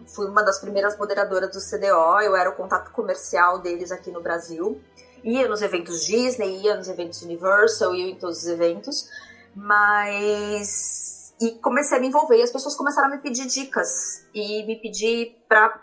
Fui 0.07 0.27
uma 0.27 0.43
das 0.43 0.59
primeiras 0.59 0.97
moderadoras 0.97 1.51
do 1.51 1.59
CDO, 1.59 2.21
eu 2.21 2.35
era 2.35 2.49
o 2.49 2.55
contato 2.55 2.91
comercial 2.91 3.59
deles 3.59 3.91
aqui 3.91 4.11
no 4.11 4.21
Brasil. 4.21 4.81
Ia 5.23 5.47
nos 5.47 5.61
eventos 5.61 6.05
Disney, 6.05 6.61
ia 6.61 6.75
nos 6.75 6.87
eventos 6.87 7.21
Universal, 7.21 7.93
ia 7.93 8.09
em 8.09 8.15
todos 8.15 8.39
os 8.39 8.47
eventos, 8.47 9.09
mas. 9.53 11.33
E 11.41 11.51
comecei 11.59 11.97
a 11.97 12.01
me 12.01 12.07
envolver 12.07 12.37
e 12.37 12.41
as 12.41 12.51
pessoas 12.51 12.75
começaram 12.75 13.07
a 13.07 13.11
me 13.11 13.21
pedir 13.21 13.45
dicas 13.45 14.25
e 14.33 14.65
me 14.65 14.75
pedir 14.77 15.37
pra. 15.47 15.81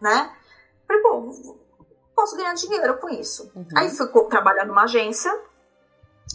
né? 0.00 0.34
Falei, 0.90 1.02
pô, 1.02 1.56
posso 2.16 2.36
ganhar 2.36 2.52
dinheiro 2.54 2.98
com 2.98 3.08
isso. 3.08 3.48
Uhum. 3.54 3.66
Aí 3.76 3.90
fui 3.90 4.08
trabalhar 4.28 4.66
numa 4.66 4.82
agência 4.82 5.32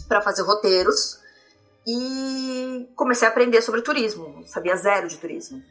para 0.08 0.22
fazer 0.22 0.42
roteiros 0.42 1.20
e 1.86 2.88
comecei 2.96 3.28
a 3.28 3.30
aprender 3.30 3.60
sobre 3.60 3.82
turismo. 3.82 4.42
Sabia 4.46 4.74
zero 4.76 5.08
de 5.08 5.18
turismo. 5.18 5.62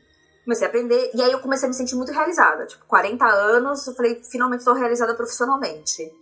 Comecei 0.44 0.68
a 0.68 0.70
aprender 0.70 1.10
e 1.16 1.22
aí 1.24 1.32
eu 1.32 1.40
comecei 1.40 1.66
a 1.66 1.70
me 1.70 1.76
sentir 1.76 1.96
muito 1.96 2.12
realizada. 2.12 2.68
Tipo, 2.68 2.86
40 2.86 3.26
anos, 3.26 3.88
eu 3.88 3.96
falei, 3.96 4.22
finalmente 4.24 4.60
estou 4.60 4.76
realizada 4.76 5.16
profissionalmente. 5.16 6.14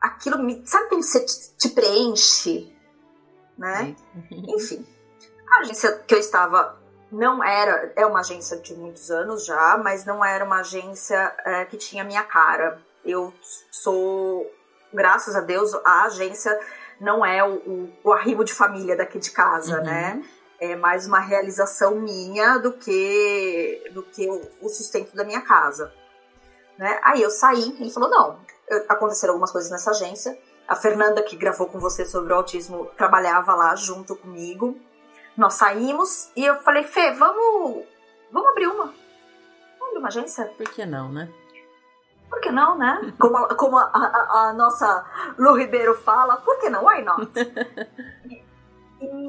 Aquilo 0.00 0.42
me. 0.42 0.66
Sabe 0.66 0.88
quando 0.88 1.04
você 1.04 1.20
te, 1.20 1.56
te 1.56 1.68
preenche? 1.68 2.76
Né? 3.56 3.94
Enfim. 4.48 4.84
A 5.48 5.60
agência 5.60 5.92
que 5.98 6.12
eu 6.12 6.18
estava 6.18 6.76
não 7.10 7.42
era, 7.42 7.92
é 7.96 8.04
uma 8.06 8.20
agência 8.20 8.58
de 8.58 8.74
muitos 8.74 9.10
anos 9.10 9.44
já, 9.44 9.76
mas 9.76 10.04
não 10.04 10.24
era 10.24 10.44
uma 10.44 10.60
agência 10.60 11.34
é, 11.44 11.64
que 11.64 11.76
tinha 11.76 12.04
minha 12.04 12.22
cara. 12.22 12.80
Eu 13.04 13.32
sou, 13.70 14.50
graças 14.92 15.36
a 15.36 15.40
Deus, 15.40 15.74
a 15.84 16.04
agência 16.04 16.58
não 17.00 17.24
é 17.24 17.44
o, 17.44 17.54
o, 17.56 17.92
o 18.04 18.12
arribo 18.12 18.44
de 18.44 18.52
família 18.52 18.96
daqui 18.96 19.18
de 19.18 19.30
casa, 19.30 19.78
uhum. 19.78 19.84
né? 19.84 20.22
É 20.60 20.76
mais 20.76 21.06
uma 21.06 21.18
realização 21.18 21.96
minha 21.96 22.58
do 22.58 22.72
que 22.72 23.90
do 23.92 24.02
que 24.02 24.28
o, 24.30 24.40
o 24.62 24.68
sustento 24.68 25.14
da 25.14 25.24
minha 25.24 25.40
casa. 25.40 25.92
Né? 26.78 26.98
Aí 27.02 27.22
eu 27.22 27.30
saí, 27.30 27.76
ele 27.78 27.90
falou, 27.90 28.08
não, 28.08 28.38
aconteceram 28.88 29.34
algumas 29.34 29.52
coisas 29.52 29.70
nessa 29.70 29.90
agência. 29.90 30.38
A 30.66 30.74
Fernanda, 30.74 31.22
que 31.22 31.36
gravou 31.36 31.66
com 31.66 31.78
você 31.78 32.04
sobre 32.04 32.32
o 32.32 32.36
autismo, 32.36 32.86
trabalhava 32.96 33.54
lá 33.54 33.74
junto 33.76 34.16
comigo. 34.16 34.78
Nós 35.36 35.54
saímos 35.54 36.30
e 36.36 36.44
eu 36.44 36.56
falei, 36.62 36.84
Fê, 36.84 37.12
vamos, 37.12 37.84
vamos 38.30 38.50
abrir 38.50 38.68
uma. 38.68 38.86
Vamos 39.78 39.88
abrir 39.88 39.98
uma 39.98 40.08
agência? 40.08 40.44
Por 40.56 40.68
que 40.68 40.86
não, 40.86 41.10
né? 41.10 41.28
Por 42.28 42.40
que 42.40 42.50
não, 42.50 42.76
né? 42.78 43.12
Como, 43.18 43.36
a, 43.36 43.54
como 43.54 43.78
a, 43.78 43.84
a, 43.84 44.48
a, 44.48 44.52
nossa 44.52 45.04
Lu 45.38 45.54
Ribeiro 45.54 45.94
fala, 45.94 46.36
por 46.38 46.58
que 46.58 46.68
não? 46.68 46.86
Why 46.86 47.02
not? 47.02 47.32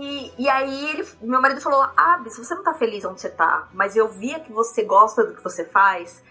E, 0.01 0.31
e 0.37 0.47
aí 0.47 0.89
ele, 0.91 1.05
meu 1.21 1.41
marido 1.41 1.59
falou, 1.59 1.85
abre, 1.97 2.29
se 2.29 2.41
você 2.41 2.55
não 2.55 2.63
tá 2.63 2.73
feliz 2.73 3.03
onde 3.03 3.19
você 3.19 3.29
tá, 3.29 3.67
mas 3.73 3.95
eu 3.95 4.07
via 4.07 4.39
que 4.39 4.51
você 4.53 4.83
gosta 4.83 5.25
do 5.25 5.35
que 5.35 5.43
você 5.43 5.65
faz, 5.65 6.23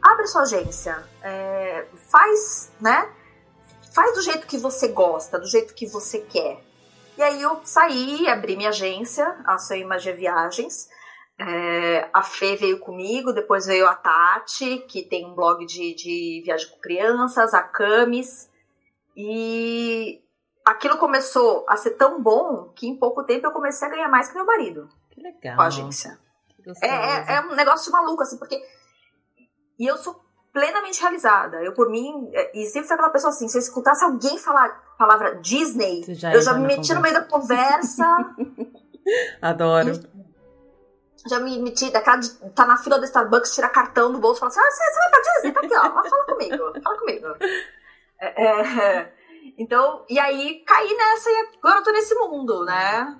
abre 0.00 0.26
sua 0.28 0.42
agência. 0.42 1.02
É, 1.22 1.86
faz, 2.10 2.70
né? 2.80 3.10
Faz 3.92 4.14
do 4.14 4.22
jeito 4.22 4.46
que 4.46 4.56
você 4.56 4.88
gosta, 4.88 5.38
do 5.38 5.46
jeito 5.46 5.74
que 5.74 5.86
você 5.86 6.20
quer. 6.20 6.62
E 7.16 7.22
aí 7.22 7.42
eu 7.42 7.60
saí, 7.64 8.26
abri 8.28 8.56
minha 8.56 8.70
agência, 8.70 9.36
a 9.44 9.58
Sua 9.58 9.76
Imagem 9.76 10.14
Viagens. 10.14 10.88
É, 11.38 12.08
a 12.12 12.22
Fê 12.22 12.56
veio 12.56 12.78
comigo, 12.78 13.32
depois 13.32 13.66
veio 13.66 13.86
a 13.86 13.94
Tati, 13.94 14.78
que 14.88 15.02
tem 15.02 15.26
um 15.26 15.34
blog 15.34 15.64
de, 15.66 15.94
de 15.94 16.42
viagem 16.44 16.68
com 16.70 16.78
crianças, 16.78 17.52
a 17.52 17.62
Camis. 17.62 18.50
E 19.16 20.22
aquilo 20.64 20.96
começou 20.98 21.66
a 21.68 21.76
ser 21.76 21.92
tão 21.92 22.22
bom 22.22 22.70
que 22.74 22.86
em 22.86 22.96
pouco 22.96 23.24
tempo 23.24 23.46
eu 23.46 23.52
comecei 23.52 23.88
a 23.88 23.90
ganhar 23.90 24.08
mais 24.08 24.28
que 24.28 24.34
meu 24.34 24.46
marido. 24.46 24.88
Que 25.10 25.20
legal. 25.20 25.56
Com 25.56 25.62
a 25.62 25.66
agência. 25.66 26.18
É, 26.80 26.86
é, 26.86 27.34
é, 27.34 27.40
um 27.40 27.54
negócio 27.54 27.90
maluco, 27.92 28.22
assim, 28.22 28.38
porque. 28.38 28.62
E 29.78 29.86
eu 29.86 29.96
sou 29.96 30.21
plenamente 30.52 31.00
realizada. 31.00 31.62
Eu, 31.62 31.72
por 31.72 31.88
mim, 31.88 32.30
é, 32.32 32.58
e 32.58 32.66
sempre 32.66 32.88
fui 32.88 32.94
aquela 32.94 33.10
pessoa 33.10 33.30
assim, 33.30 33.48
se 33.48 33.56
eu 33.56 33.60
escutasse 33.60 34.04
alguém 34.04 34.38
falar 34.38 34.66
a 34.66 34.98
palavra 34.98 35.36
Disney, 35.36 36.04
já 36.14 36.32
eu 36.34 36.42
já 36.42 36.52
me 36.54 36.66
meti 36.66 36.92
no 36.94 37.00
meio 37.00 37.14
da 37.14 37.22
conversa. 37.22 38.04
Adoro. 39.40 40.00
Já 41.28 41.38
me 41.38 41.58
meti, 41.60 41.90
daquela 41.90 42.16
de 42.16 42.30
tá 42.50 42.66
na 42.66 42.76
fila 42.76 42.98
do 42.98 43.04
Starbucks, 43.04 43.54
tira 43.54 43.68
cartão 43.68 44.12
do 44.12 44.18
bolso 44.18 44.38
e 44.38 44.40
fala 44.40 44.50
assim: 44.50 44.60
ah, 44.60 44.70
você, 44.70 44.84
você 44.84 44.98
vai 44.98 45.10
pra 45.10 45.20
Disney? 45.20 45.52
Tá 45.52 45.60
aqui, 45.60 45.74
ó. 45.74 46.10
Fala 46.10 46.24
comigo, 46.26 46.82
fala 46.82 46.98
comigo. 46.98 47.26
É, 48.18 48.44
é, 48.44 49.12
então, 49.56 50.04
e 50.08 50.18
aí 50.18 50.64
caí 50.66 50.96
nessa 50.96 51.30
e 51.30 51.48
agora 51.58 51.78
eu 51.78 51.84
tô 51.84 51.92
nesse 51.92 52.14
mundo, 52.14 52.64
né? 52.64 53.18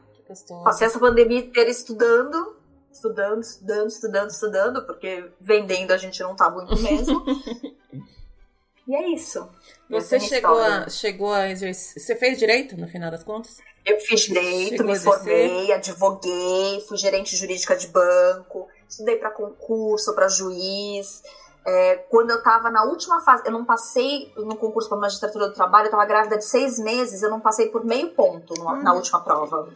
Passei 0.64 0.86
essa 0.86 0.98
pandemia 0.98 1.40
inteira 1.40 1.70
estudando 1.70 2.61
estudando, 2.92 3.42
estudando, 3.42 3.88
estudando, 3.88 4.30
estudando, 4.30 4.86
porque 4.86 5.30
vendendo 5.40 5.92
a 5.92 5.96
gente 5.96 6.22
não 6.22 6.36
tá 6.36 6.50
muito 6.50 6.76
mesmo. 6.80 7.24
e 8.86 8.94
é 8.94 9.08
isso. 9.08 9.48
Você 9.88 10.20
chegou 10.20 10.58
a, 10.58 10.88
chegou 10.88 11.32
a 11.32 11.50
exercer. 11.50 12.02
Você 12.02 12.16
fez 12.16 12.38
direito 12.38 12.76
no 12.76 12.86
final 12.86 13.10
das 13.10 13.24
contas? 13.24 13.58
Eu 13.84 13.98
fiz 14.00 14.20
direito, 14.22 14.76
chegou 14.76 14.86
me 14.86 14.98
formei, 14.98 15.72
advoguei, 15.72 16.80
fui 16.86 16.96
gerente 16.96 17.36
jurídica 17.36 17.76
de 17.76 17.88
banco, 17.88 18.68
estudei 18.88 19.16
para 19.16 19.30
concurso, 19.30 20.14
para 20.14 20.28
juiz. 20.28 21.22
É, 21.64 21.96
quando 22.08 22.30
eu 22.30 22.38
estava 22.38 22.70
na 22.70 22.84
última 22.84 23.20
fase, 23.20 23.44
eu 23.46 23.52
não 23.52 23.64
passei 23.64 24.32
no 24.36 24.56
concurso 24.56 24.88
para 24.88 24.98
magistratura 24.98 25.48
do 25.48 25.54
trabalho, 25.54 25.84
eu 25.84 25.90
estava 25.90 26.04
grávida 26.04 26.36
de 26.36 26.44
seis 26.44 26.78
meses, 26.78 27.22
eu 27.22 27.30
não 27.30 27.40
passei 27.40 27.68
por 27.68 27.84
meio 27.84 28.10
ponto 28.10 28.54
no, 28.58 28.68
hum. 28.68 28.82
na 28.82 28.92
última 28.92 29.20
prova. 29.20 29.68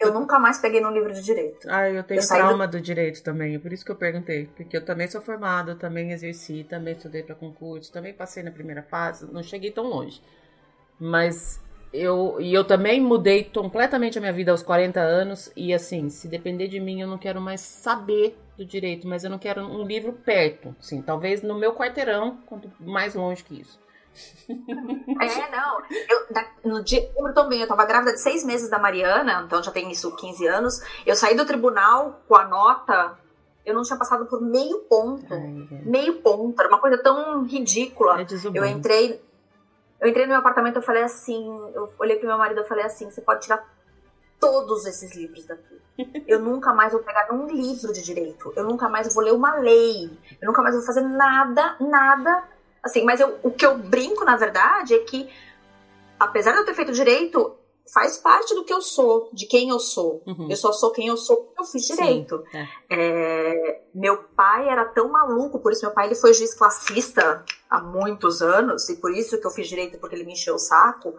Eu 0.00 0.12
nunca 0.12 0.38
mais 0.38 0.58
peguei 0.58 0.80
no 0.80 0.90
livro 0.90 1.12
de 1.12 1.22
direito. 1.22 1.66
Ah, 1.70 1.88
eu 1.88 2.02
tenho 2.02 2.20
eu 2.20 2.26
trauma 2.26 2.66
do... 2.66 2.78
do... 2.78 2.82
direito 2.82 3.22
também, 3.22 3.54
é 3.54 3.58
por 3.58 3.72
isso 3.72 3.84
que 3.84 3.90
eu 3.90 3.96
perguntei. 3.96 4.48
Porque 4.56 4.76
eu 4.76 4.84
também 4.84 5.08
sou 5.08 5.20
formada, 5.20 5.74
também 5.74 6.12
exerci, 6.12 6.64
também 6.68 6.94
estudei 6.94 7.22
para 7.22 7.34
concurso, 7.34 7.92
também 7.92 8.12
passei 8.12 8.42
na 8.42 8.50
primeira 8.50 8.82
fase, 8.82 9.26
não 9.32 9.42
cheguei 9.42 9.70
tão 9.70 9.84
longe. 9.84 10.20
Mas 10.98 11.62
eu 11.92 12.40
e 12.40 12.52
eu 12.52 12.64
também 12.64 13.00
mudei 13.00 13.44
completamente 13.44 14.18
a 14.18 14.20
minha 14.20 14.32
vida 14.32 14.50
aos 14.50 14.62
40 14.62 15.00
anos 15.00 15.52
e 15.56 15.72
assim, 15.72 16.08
se 16.08 16.26
depender 16.26 16.66
de 16.66 16.80
mim, 16.80 17.00
eu 17.00 17.06
não 17.06 17.18
quero 17.18 17.40
mais 17.40 17.60
saber 17.60 18.36
do 18.56 18.64
direito, 18.64 19.06
mas 19.06 19.22
eu 19.22 19.30
não 19.30 19.38
quero 19.38 19.62
um 19.62 19.84
livro 19.84 20.12
perto, 20.12 20.74
sim, 20.80 21.00
talvez 21.00 21.42
no 21.42 21.58
meu 21.58 21.72
quarteirão, 21.72 22.38
quanto 22.46 22.70
mais 22.80 23.14
longe 23.14 23.44
que 23.44 23.60
isso. 23.60 23.83
É, 24.48 25.50
não. 25.50 25.82
Eu, 26.08 26.70
no 26.72 26.84
dia, 26.84 27.10
lembro 27.16 27.32
também, 27.32 27.60
eu 27.60 27.68
tava 27.68 27.84
grávida 27.84 28.12
de 28.12 28.20
seis 28.20 28.44
meses 28.44 28.68
da 28.68 28.78
Mariana, 28.78 29.44
então 29.46 29.62
já 29.62 29.70
tem 29.70 29.90
isso 29.90 30.14
15 30.14 30.46
anos. 30.46 30.80
Eu 31.06 31.16
saí 31.16 31.36
do 31.36 31.46
tribunal 31.46 32.20
com 32.28 32.36
a 32.36 32.44
nota, 32.44 33.18
eu 33.64 33.74
não 33.74 33.82
tinha 33.82 33.98
passado 33.98 34.26
por 34.26 34.40
meio 34.40 34.80
ponto. 34.80 35.32
Ai, 35.32 35.82
meio 35.84 36.20
ponto, 36.20 36.58
era 36.60 36.68
uma 36.68 36.80
coisa 36.80 36.98
tão 36.98 37.44
ridícula. 37.44 38.20
É 38.20 38.26
eu 38.54 38.64
entrei. 38.64 39.22
Eu 40.00 40.08
entrei 40.08 40.24
no 40.24 40.30
meu 40.30 40.38
apartamento, 40.38 40.76
eu 40.76 40.82
falei 40.82 41.02
assim, 41.02 41.46
eu 41.74 41.90
olhei 41.98 42.16
pro 42.16 42.28
meu 42.28 42.36
marido 42.36 42.60
e 42.60 42.68
falei 42.68 42.84
assim, 42.84 43.10
você 43.10 43.22
pode 43.22 43.42
tirar 43.42 43.66
todos 44.38 44.84
esses 44.84 45.16
livros 45.16 45.46
daqui. 45.46 45.80
Eu 46.26 46.40
nunca 46.40 46.74
mais 46.74 46.92
vou 46.92 47.02
pegar 47.02 47.32
um 47.32 47.46
livro 47.46 47.92
de 47.92 48.02
direito. 48.02 48.52
Eu 48.54 48.64
nunca 48.64 48.88
mais 48.88 49.12
vou 49.14 49.24
ler 49.24 49.32
uma 49.32 49.56
lei. 49.56 50.10
Eu 50.42 50.46
nunca 50.46 50.60
mais 50.60 50.74
vou 50.74 50.84
fazer 50.84 51.00
nada, 51.00 51.76
nada 51.80 52.53
Assim, 52.84 53.02
mas 53.02 53.18
eu, 53.18 53.38
o 53.42 53.50
que 53.50 53.64
eu 53.64 53.78
brinco, 53.78 54.24
na 54.24 54.36
verdade, 54.36 54.94
é 54.94 54.98
que, 54.98 55.28
apesar 56.20 56.52
de 56.52 56.58
eu 56.58 56.64
ter 56.66 56.74
feito 56.74 56.92
direito, 56.92 57.56
faz 57.92 58.16
parte 58.18 58.54
do 58.54 58.64
que 58.64 58.72
eu 58.72 58.80
sou, 58.80 59.28
de 59.32 59.46
quem 59.46 59.70
eu 59.70 59.78
sou. 59.78 60.22
Uhum. 60.26 60.48
Eu 60.50 60.56
só 60.56 60.72
sou 60.72 60.90
quem 60.92 61.08
eu 61.08 61.16
sou 61.16 61.36
porque 61.36 61.60
eu 61.60 61.64
fiz 61.64 61.86
direito. 61.86 62.44
Sim, 62.50 62.58
é. 62.58 62.68
É, 62.90 63.82
meu 63.94 64.24
pai 64.36 64.68
era 64.68 64.84
tão 64.84 65.08
maluco, 65.08 65.58
por 65.58 65.72
isso 65.72 65.84
meu 65.84 65.94
pai 65.94 66.06
ele 66.06 66.14
foi 66.14 66.34
juiz 66.34 66.54
classista 66.54 67.44
há 67.68 67.80
muitos 67.80 68.42
anos, 68.42 68.88
e 68.88 68.96
por 68.96 69.12
isso 69.12 69.38
que 69.40 69.46
eu 69.46 69.50
fiz 69.50 69.68
direito, 69.68 69.98
porque 69.98 70.14
ele 70.14 70.24
me 70.24 70.32
encheu 70.32 70.54
o 70.54 70.58
saco, 70.58 71.14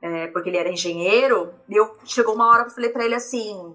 é, 0.00 0.28
porque 0.28 0.48
ele 0.48 0.58
era 0.58 0.70
engenheiro. 0.70 1.52
E 1.68 1.76
eu 1.76 1.96
chegou 2.04 2.34
uma 2.34 2.48
hora 2.48 2.64
que 2.64 2.70
eu 2.70 2.74
falei 2.74 2.90
para 2.90 3.04
ele 3.04 3.14
assim: 3.14 3.74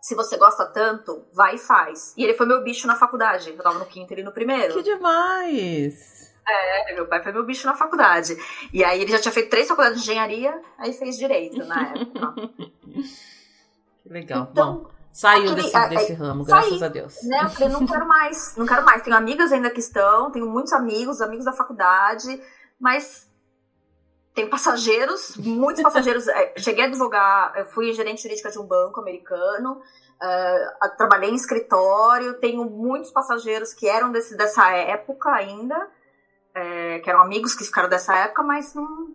se 0.00 0.14
você 0.14 0.36
gosta 0.36 0.66
tanto, 0.66 1.24
vai 1.32 1.56
e 1.56 1.58
faz. 1.58 2.14
E 2.16 2.24
ele 2.24 2.34
foi 2.34 2.46
meu 2.46 2.62
bicho 2.62 2.86
na 2.86 2.96
faculdade. 2.96 3.50
Eu 3.50 3.62
tava 3.62 3.78
no 3.78 3.86
quinto 3.86 4.12
e 4.12 4.14
ele 4.14 4.22
no 4.22 4.32
primeiro. 4.32 4.74
Que 4.74 4.82
demais! 4.82 6.21
É, 6.46 6.94
meu 6.94 7.06
pai 7.06 7.22
foi 7.22 7.32
meu 7.32 7.44
bicho 7.44 7.66
na 7.66 7.74
faculdade. 7.74 8.36
E 8.72 8.84
aí 8.84 9.00
ele 9.00 9.12
já 9.12 9.20
tinha 9.20 9.32
feito 9.32 9.50
três 9.50 9.68
faculdades 9.68 10.02
de 10.02 10.10
engenharia, 10.10 10.60
aí 10.78 10.92
fez 10.92 11.16
direito 11.16 11.64
na 11.64 11.88
época. 11.88 12.34
que 14.02 14.08
legal. 14.08 14.48
Então, 14.50 14.74
Bom, 14.78 14.90
saiu 15.12 15.52
aquele, 15.52 15.62
desse, 15.62 15.88
desse 15.88 16.12
ramo, 16.14 16.44
saí, 16.44 16.60
graças 16.60 16.82
a 16.82 16.88
Deus. 16.88 17.22
Né? 17.22 17.40
Eu 17.44 17.50
falei, 17.50 17.68
não 17.68 17.86
quero 17.86 18.08
mais, 18.08 18.56
não 18.56 18.66
quero 18.66 18.84
mais. 18.84 19.02
Tenho 19.02 19.16
amigas 19.16 19.52
ainda 19.52 19.70
que 19.70 19.80
estão, 19.80 20.30
tenho 20.30 20.46
muitos 20.46 20.72
amigos, 20.72 21.20
amigos 21.20 21.44
da 21.44 21.52
faculdade, 21.52 22.40
mas 22.80 23.30
tem 24.34 24.48
passageiros, 24.48 25.36
muitos 25.36 25.82
passageiros. 25.82 26.26
É, 26.28 26.54
cheguei 26.56 26.84
a 26.84 26.86
advogar, 26.86 27.66
fui 27.72 27.92
gerente 27.92 28.22
jurídica 28.22 28.50
de 28.50 28.58
um 28.58 28.66
banco 28.66 29.00
americano, 29.00 29.72
uh, 29.72 30.96
trabalhei 30.96 31.30
em 31.30 31.34
escritório, 31.34 32.34
tenho 32.40 32.64
muitos 32.64 33.10
passageiros 33.10 33.74
que 33.74 33.86
eram 33.86 34.10
desse, 34.10 34.36
dessa 34.36 34.70
época 34.72 35.30
ainda, 35.30 35.88
é, 36.54 36.98
que 36.98 37.08
eram 37.08 37.22
amigos 37.22 37.54
que 37.54 37.64
ficaram 37.64 37.88
dessa 37.88 38.16
época, 38.16 38.42
mas 38.42 38.74
não. 38.74 39.14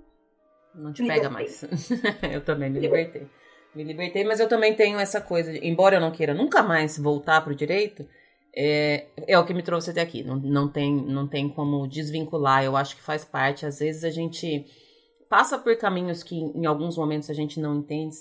Não 0.76 0.94
te 0.94 1.06
pega 1.06 1.30
mais. 1.30 1.64
eu 2.32 2.42
também 2.42 2.70
me 2.70 2.80
libertei. 2.80 3.28
Me 3.74 3.84
libertei, 3.84 4.24
mas 4.24 4.40
eu 4.40 4.48
também 4.48 4.76
tenho 4.76 5.00
essa 5.00 5.22
coisa, 5.22 5.52
de, 5.52 5.60
embora 5.68 5.98
eu 5.98 6.02
não 6.02 6.12
queira 6.12 6.34
nunca 6.34 6.64
mais 6.64 6.98
voltar 6.98 7.42
pro 7.44 7.56
direito, 7.56 8.08
é, 8.56 9.06
é 9.28 9.38
o 9.38 9.46
que 9.46 9.54
me 9.54 9.62
trouxe 9.62 9.92
até 9.92 10.02
aqui. 10.02 10.24
Não, 10.24 10.36
não, 10.36 10.68
tem, 10.68 10.96
não 10.96 11.28
tem 11.28 11.48
como 11.48 11.88
desvincular, 11.88 12.64
eu 12.64 12.76
acho 12.76 12.96
que 12.96 13.02
faz 13.04 13.24
parte. 13.24 13.66
Às 13.66 13.80
vezes 13.80 14.04
a 14.04 14.10
gente 14.10 14.66
passa 15.30 15.60
por 15.60 15.76
caminhos 15.78 16.24
que 16.24 16.36
em 16.36 16.66
alguns 16.66 16.98
momentos 16.98 17.30
a 17.30 17.34
gente 17.34 17.60
não 17.60 17.76
entende, 17.76 18.16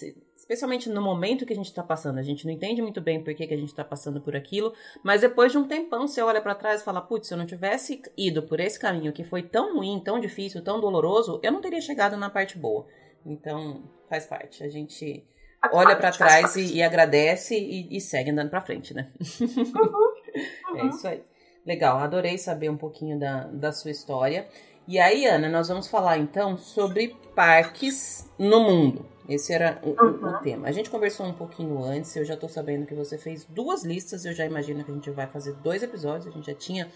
especialmente 0.46 0.88
no 0.88 1.02
momento 1.02 1.44
que 1.44 1.52
a 1.52 1.56
gente 1.56 1.66
está 1.66 1.82
passando. 1.82 2.18
A 2.18 2.22
gente 2.22 2.46
não 2.46 2.52
entende 2.52 2.80
muito 2.80 3.00
bem 3.00 3.22
por 3.22 3.34
que, 3.34 3.46
que 3.46 3.52
a 3.52 3.56
gente 3.56 3.68
está 3.68 3.84
passando 3.84 4.20
por 4.20 4.36
aquilo, 4.36 4.72
mas 5.02 5.20
depois 5.20 5.50
de 5.50 5.58
um 5.58 5.66
tempão 5.66 6.06
você 6.06 6.22
olha 6.22 6.40
para 6.40 6.54
trás 6.54 6.80
e 6.80 6.84
fala: 6.84 7.00
putz, 7.00 7.26
se 7.26 7.34
eu 7.34 7.38
não 7.38 7.44
tivesse 7.44 8.00
ido 8.16 8.42
por 8.44 8.60
esse 8.60 8.78
caminho 8.78 9.12
que 9.12 9.24
foi 9.24 9.42
tão 9.42 9.76
ruim, 9.76 10.00
tão 10.04 10.20
difícil, 10.20 10.62
tão 10.62 10.80
doloroso, 10.80 11.40
eu 11.42 11.50
não 11.50 11.60
teria 11.60 11.80
chegado 11.80 12.16
na 12.16 12.30
parte 12.30 12.56
boa. 12.56 12.86
Então, 13.24 13.82
faz 14.08 14.24
parte. 14.24 14.62
A 14.62 14.68
gente 14.68 15.26
olha 15.72 15.96
para 15.96 16.12
trás 16.12 16.54
e, 16.54 16.76
e, 16.76 16.82
agradece 16.82 17.58
e, 17.58 17.96
e 17.96 18.00
segue 18.00 18.30
andando 18.30 18.50
para 18.50 18.60
frente, 18.60 18.94
né? 18.94 19.10
Uhum, 19.40 19.64
uhum. 20.70 20.78
É 20.78 20.86
isso 20.86 21.08
aí. 21.08 21.22
Legal, 21.66 21.98
adorei 21.98 22.38
saber 22.38 22.70
um 22.70 22.76
pouquinho 22.76 23.18
da, 23.18 23.44
da 23.48 23.72
sua 23.72 23.90
história. 23.90 24.46
E 24.86 25.00
aí, 25.00 25.26
Ana, 25.26 25.48
nós 25.48 25.66
vamos 25.66 25.88
falar 25.88 26.18
então 26.18 26.56
sobre 26.56 27.16
parques 27.34 28.30
no 28.38 28.60
mundo. 28.60 29.15
Esse 29.28 29.52
era 29.52 29.80
o, 29.82 29.90
uhum. 29.90 30.36
o, 30.36 30.38
tema. 30.38 30.68
A 30.68 30.72
gente 30.72 30.88
conversou 30.88 31.26
um 31.26 31.32
pouquinho 31.32 31.82
antes, 31.82 32.14
eu 32.14 32.24
já 32.24 32.34
estou 32.34 32.48
sabendo 32.48 32.86
que 32.86 32.94
você 32.94 33.18
fez 33.18 33.44
duas 33.44 33.84
listas, 33.84 34.24
eu 34.24 34.32
já 34.32 34.44
imagino 34.44 34.84
que 34.84 34.90
a 34.90 34.94
gente 34.94 35.10
vai 35.10 35.26
fazer 35.26 35.52
dois 35.54 35.82
episódios, 35.82 36.26
a 36.26 36.30
gente 36.30 36.46
já 36.46 36.54
tinha 36.54 36.90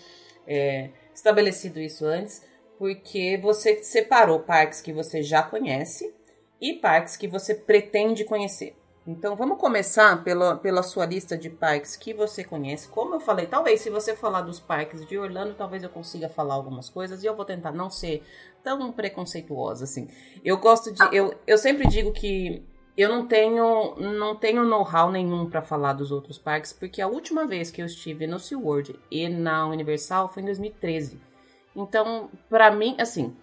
é, 0.47 0.91
estabelecido 1.15 1.81
isso 1.81 2.05
antes, 2.07 2.45
porque 2.79 3.39
você 3.43 3.83
separou 3.83 4.41
parques 4.41 4.81
que 4.81 4.93
você 4.93 5.23
já 5.23 5.43
conhece 5.43 6.15
e 6.61 6.75
parques 6.75 7.17
que 7.17 7.27
você 7.27 7.55
pretende 7.55 8.25
conhecer. 8.25 8.77
Então 9.07 9.35
vamos 9.35 9.59
começar 9.59 10.23
pela, 10.23 10.57
pela 10.57 10.83
sua 10.83 11.07
lista 11.07 11.37
de 11.37 11.49
parques 11.49 11.97
que 11.97 12.13
você 12.13 12.45
conhece. 12.45 12.87
Como 12.87 13.15
eu 13.15 13.21
falei, 13.21 13.47
talvez 13.47 13.81
se 13.81 13.91
você 13.91 14.15
falar 14.15 14.43
dos 14.43 14.61
parques 14.61 15.07
de 15.07 15.19
Orlando, 15.19 15.55
talvez 15.55 15.83
eu 15.83 15.89
consiga 15.89 16.29
falar 16.29 16.55
algumas 16.55 16.89
coisas 16.89 17.23
e 17.23 17.27
eu 17.27 17.35
vou 17.35 17.45
tentar 17.45 17.73
não 17.73 17.91
ser 17.91 18.23
tão 18.63 18.93
preconceituosa 18.93 19.85
assim. 19.85 20.09
Eu 20.45 20.59
gosto 20.59 20.93
de. 20.93 21.01
Eu, 21.15 21.35
eu 21.47 21.59
sempre 21.59 21.87
digo 21.89 22.13
que 22.13 22.63
eu 22.97 23.09
não 23.09 23.27
tenho 23.27 23.95
não 23.97 24.37
tenho 24.37 24.65
know-how 24.65 25.11
nenhum 25.11 25.49
para 25.49 25.63
falar 25.63 25.93
dos 25.95 26.11
outros 26.11 26.39
parques, 26.39 26.73
porque 26.73 27.01
a 27.01 27.09
última 27.09 27.47
vez 27.47 27.71
que 27.71 27.81
eu 27.81 27.87
estive 27.87 28.27
no 28.27 28.39
SeaWorld 28.39 28.99
e 29.11 29.29
na 29.29 29.67
Universal 29.67 30.29
foi 30.29 30.43
em 30.43 30.47
2013. 30.47 31.21
Então, 31.75 32.31
para 32.49 32.71
mim, 32.71 32.97
assim, 32.99 33.35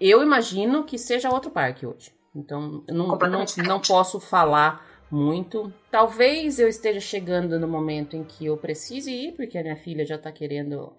eu 0.00 0.22
imagino 0.22 0.84
que 0.84 0.98
seja 0.98 1.30
outro 1.30 1.50
parque 1.50 1.86
hoje. 1.86 2.12
Então, 2.34 2.82
eu 2.88 2.94
não, 2.94 3.06
não, 3.18 3.44
não 3.66 3.80
posso 3.80 4.18
falar 4.18 4.86
muito. 5.10 5.72
Talvez 5.90 6.58
eu 6.58 6.68
esteja 6.68 7.00
chegando 7.00 7.60
no 7.60 7.68
momento 7.68 8.16
em 8.16 8.24
que 8.24 8.46
eu 8.46 8.56
precise 8.56 9.10
ir, 9.10 9.32
porque 9.32 9.58
a 9.58 9.62
minha 9.62 9.76
filha 9.76 10.06
já 10.06 10.16
tá 10.16 10.32
querendo 10.32 10.92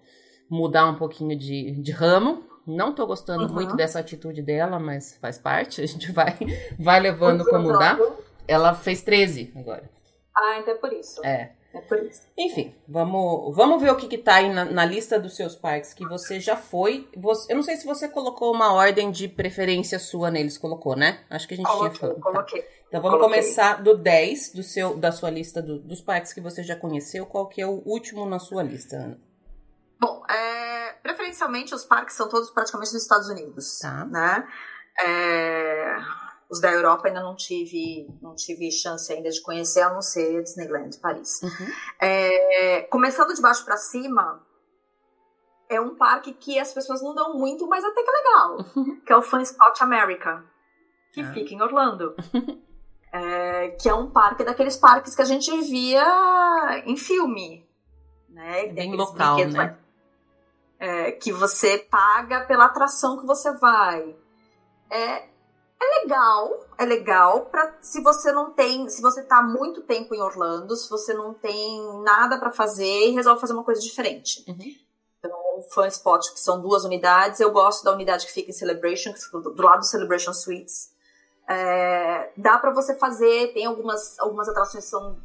mudar 0.48 0.86
um 0.86 0.94
pouquinho 0.94 1.36
de, 1.36 1.72
de 1.72 1.90
ramo. 1.90 2.44
Não 2.66 2.94
tô 2.94 3.06
gostando 3.06 3.46
uhum. 3.46 3.52
muito 3.52 3.76
dessa 3.76 3.98
atitude 3.98 4.42
dela, 4.42 4.78
mas 4.78 5.16
faz 5.20 5.38
parte, 5.38 5.80
a 5.82 5.86
gente 5.86 6.10
vai, 6.12 6.36
vai 6.78 7.00
levando 7.00 7.44
como 7.44 7.72
dá. 7.78 7.98
Ela 8.46 8.74
fez 8.74 9.02
13 9.02 9.52
agora. 9.56 9.88
Ah, 10.36 10.58
então 10.58 10.74
é 10.74 10.76
por 10.76 10.92
isso. 10.92 11.24
É. 11.24 11.52
É 11.74 11.80
por 11.80 11.98
isso. 12.04 12.22
Enfim, 12.38 12.72
vamos, 12.86 13.54
vamos 13.54 13.82
ver 13.82 13.90
o 13.90 13.96
que, 13.96 14.06
que 14.06 14.16
tá 14.16 14.36
aí 14.36 14.48
na, 14.48 14.64
na, 14.64 14.84
lista 14.84 15.18
dos 15.18 15.34
seus 15.34 15.56
parques 15.56 15.92
que 15.92 16.06
você 16.06 16.38
já 16.38 16.56
foi. 16.56 17.08
Você, 17.16 17.52
eu 17.52 17.56
não 17.56 17.64
sei 17.64 17.76
se 17.76 17.84
você 17.84 18.08
colocou 18.08 18.54
uma 18.54 18.72
ordem 18.72 19.10
de 19.10 19.26
preferência 19.26 19.98
sua 19.98 20.30
neles, 20.30 20.56
colocou, 20.56 20.94
né? 20.94 21.18
Acho 21.28 21.48
que 21.48 21.54
a 21.54 21.56
gente 21.56 21.66
coloquei, 21.66 21.90
tinha 21.90 22.00
falado. 22.00 22.20
Coloquei. 22.20 22.62
Tá. 22.62 22.68
Então 22.86 23.02
vamos 23.02 23.18
coloquei. 23.18 23.42
começar 23.42 23.82
do 23.82 23.96
10 23.96 24.52
do 24.52 24.62
seu, 24.62 24.96
da 24.96 25.10
sua 25.10 25.30
lista 25.30 25.60
do, 25.60 25.80
dos 25.80 26.00
parques 26.00 26.32
que 26.32 26.40
você 26.40 26.62
já 26.62 26.76
conheceu. 26.76 27.26
Qual 27.26 27.48
que 27.48 27.60
é 27.60 27.66
o 27.66 27.82
último 27.84 28.24
na 28.24 28.38
sua 28.38 28.62
lista, 28.62 28.94
Ana? 28.94 29.18
Bom, 30.04 30.22
é, 30.26 30.92
preferencialmente 31.02 31.74
os 31.74 31.82
parques 31.82 32.14
são 32.14 32.28
todos 32.28 32.50
praticamente 32.50 32.92
nos 32.92 33.02
Estados 33.02 33.26
Unidos. 33.30 33.78
Tá. 33.78 34.04
Né? 34.04 34.46
É, 35.02 35.96
os 36.50 36.60
da 36.60 36.70
Europa 36.70 37.08
ainda 37.08 37.22
não 37.22 37.34
tive, 37.34 38.06
não 38.20 38.34
tive 38.34 38.70
chance 38.70 39.10
ainda 39.10 39.30
de 39.30 39.40
conhecer, 39.40 39.80
a 39.80 39.94
não 39.94 40.02
ser 40.02 40.42
Disneyland 40.42 40.98
Paris. 40.98 41.40
Uhum. 41.42 41.72
É, 41.98 42.82
começando 42.82 43.32
de 43.32 43.40
baixo 43.40 43.64
para 43.64 43.78
cima, 43.78 44.44
é 45.70 45.80
um 45.80 45.96
parque 45.96 46.34
que 46.34 46.58
as 46.58 46.70
pessoas 46.74 47.00
não 47.00 47.14
dão 47.14 47.38
muito, 47.38 47.66
mas 47.66 47.82
até 47.82 48.02
que 48.02 48.10
é 48.10 48.12
legal. 48.12 48.58
Uhum. 48.76 49.00
Que 49.00 49.10
é 49.10 49.16
o 49.16 49.22
Fun 49.22 49.40
Spot 49.40 49.80
America, 49.80 50.44
que 51.14 51.22
ah. 51.22 51.32
fica 51.32 51.54
em 51.54 51.62
Orlando. 51.62 52.14
é, 53.10 53.68
que 53.80 53.88
é 53.88 53.94
um 53.94 54.10
parque 54.10 54.44
daqueles 54.44 54.76
parques 54.76 55.16
que 55.16 55.22
a 55.22 55.26
gente 55.26 55.50
via 55.62 56.82
em 56.84 56.94
filme. 56.94 57.66
Né? 58.28 58.66
Bem 58.66 58.94
local, 58.94 59.38
né? 59.46 59.78
É, 60.84 61.12
que 61.12 61.32
você 61.32 61.78
paga 61.78 62.42
pela 62.42 62.66
atração 62.66 63.18
que 63.18 63.24
você 63.24 63.50
vai. 63.52 64.14
É, 64.90 65.22
é 65.80 66.00
legal, 66.02 66.60
é 66.76 66.84
legal 66.84 67.46
para 67.46 67.78
se 67.80 68.02
você 68.02 68.30
não 68.32 68.50
tem, 68.50 68.86
se 68.90 69.00
você 69.00 69.22
tá 69.22 69.42
muito 69.42 69.80
tempo 69.80 70.14
em 70.14 70.20
Orlando, 70.20 70.76
se 70.76 70.90
você 70.90 71.14
não 71.14 71.32
tem 71.32 72.02
nada 72.02 72.38
para 72.38 72.50
fazer 72.50 73.08
e 73.08 73.12
resolve 73.12 73.40
fazer 73.40 73.54
uma 73.54 73.64
coisa 73.64 73.80
diferente. 73.80 74.44
Uhum. 74.46 74.74
Então, 75.18 75.38
o 75.56 75.62
Fun 75.70 75.86
Spot, 75.86 76.22
que 76.34 76.40
são 76.40 76.60
duas 76.60 76.84
unidades, 76.84 77.40
eu 77.40 77.50
gosto 77.50 77.82
da 77.82 77.92
unidade 77.92 78.26
que 78.26 78.32
fica 78.32 78.50
em 78.50 78.54
Celebration, 78.54 79.14
que 79.14 79.20
fica 79.20 79.40
do 79.40 79.62
lado 79.62 79.78
do 79.78 79.86
Celebration 79.86 80.34
Suites. 80.34 80.92
É, 81.48 82.30
dá 82.36 82.58
para 82.58 82.74
você 82.74 82.94
fazer, 82.98 83.54
tem 83.54 83.64
algumas, 83.64 84.18
algumas 84.18 84.50
atrações 84.50 84.84
que 84.84 84.90
são 84.90 85.16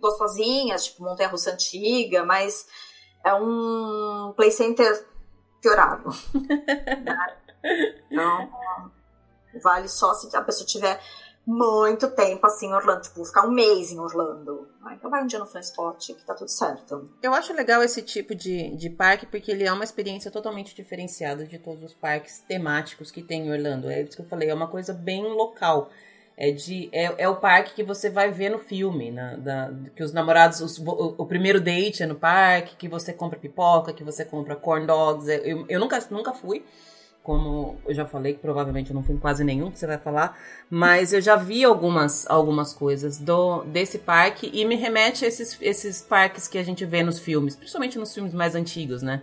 gostosinhas, 0.00 0.84
tipo 0.84 1.02
Montanha 1.02 1.28
Russa 1.28 1.50
Antiga, 1.50 2.24
mas 2.24 2.66
é 3.26 3.34
um 3.34 4.32
play 4.36 4.52
center 4.52 5.04
piorado. 5.60 6.10
né? 7.02 7.36
Então, 8.10 8.48
Vale 9.60 9.88
só 9.88 10.14
se 10.14 10.34
a 10.36 10.42
pessoa 10.42 10.66
tiver 10.66 11.00
muito 11.44 12.08
tempo 12.10 12.46
assim 12.46 12.66
em 12.66 12.72
Orlando, 12.72 13.02
tipo, 13.02 13.24
ficar 13.24 13.46
um 13.46 13.50
mês 13.50 13.90
em 13.90 13.98
Orlando. 13.98 14.68
Ah, 14.84 14.94
então 14.94 15.10
vai 15.10 15.22
um 15.22 15.26
dia 15.26 15.38
no 15.38 15.46
Fanspot 15.46 16.14
que 16.14 16.24
tá 16.24 16.34
tudo 16.34 16.48
certo. 16.50 17.10
Eu 17.22 17.34
acho 17.34 17.52
legal 17.52 17.82
esse 17.82 18.02
tipo 18.02 18.34
de, 18.34 18.76
de 18.76 18.90
parque 18.90 19.26
porque 19.26 19.50
ele 19.50 19.64
é 19.64 19.72
uma 19.72 19.84
experiência 19.84 20.30
totalmente 20.30 20.74
diferenciada 20.74 21.44
de 21.44 21.58
todos 21.58 21.82
os 21.82 21.94
parques 21.94 22.40
temáticos 22.40 23.10
que 23.10 23.22
tem 23.22 23.46
em 23.46 23.52
Orlando. 23.52 23.88
É 23.88 24.02
isso 24.02 24.16
que 24.16 24.22
eu 24.22 24.28
falei, 24.28 24.50
é 24.50 24.54
uma 24.54 24.68
coisa 24.68 24.92
bem 24.92 25.22
local. 25.22 25.90
É, 26.38 26.50
de, 26.50 26.90
é, 26.92 27.14
é 27.16 27.28
o 27.28 27.36
parque 27.36 27.74
que 27.74 27.82
você 27.82 28.10
vai 28.10 28.30
ver 28.30 28.50
no 28.50 28.58
filme, 28.58 29.10
na, 29.10 29.36
da, 29.36 29.72
que 29.94 30.02
os 30.02 30.12
namorados, 30.12 30.60
os, 30.60 30.78
o, 30.78 31.14
o, 31.16 31.24
primeiro 31.24 31.58
date 31.58 32.02
é 32.02 32.06
no 32.06 32.14
parque, 32.14 32.76
que 32.76 32.88
você 32.88 33.10
compra 33.10 33.38
pipoca, 33.38 33.90
que 33.90 34.04
você 34.04 34.22
compra 34.22 34.54
corn 34.54 34.86
dogs. 34.86 35.26
Eu, 35.28 35.64
eu 35.66 35.80
nunca, 35.80 35.98
nunca 36.10 36.34
fui, 36.34 36.62
como 37.22 37.78
eu 37.86 37.94
já 37.94 38.04
falei, 38.04 38.34
que 38.34 38.40
provavelmente 38.40 38.90
eu 38.90 38.94
não 38.94 39.02
fui 39.02 39.14
em 39.14 39.18
quase 39.18 39.42
nenhum 39.44 39.70
que 39.70 39.78
você 39.78 39.86
vai 39.86 39.96
falar, 39.96 40.38
mas 40.68 41.14
eu 41.14 41.22
já 41.22 41.36
vi 41.36 41.64
algumas, 41.64 42.28
algumas 42.28 42.74
coisas 42.74 43.18
do 43.18 43.64
desse 43.64 43.98
parque 43.98 44.50
e 44.52 44.64
me 44.66 44.76
remete 44.76 45.24
a 45.24 45.28
esses, 45.28 45.56
esses 45.62 46.02
parques 46.02 46.46
que 46.46 46.58
a 46.58 46.62
gente 46.62 46.84
vê 46.84 47.02
nos 47.02 47.18
filmes, 47.18 47.56
principalmente 47.56 47.98
nos 47.98 48.12
filmes 48.12 48.34
mais 48.34 48.54
antigos, 48.54 49.00
né? 49.00 49.22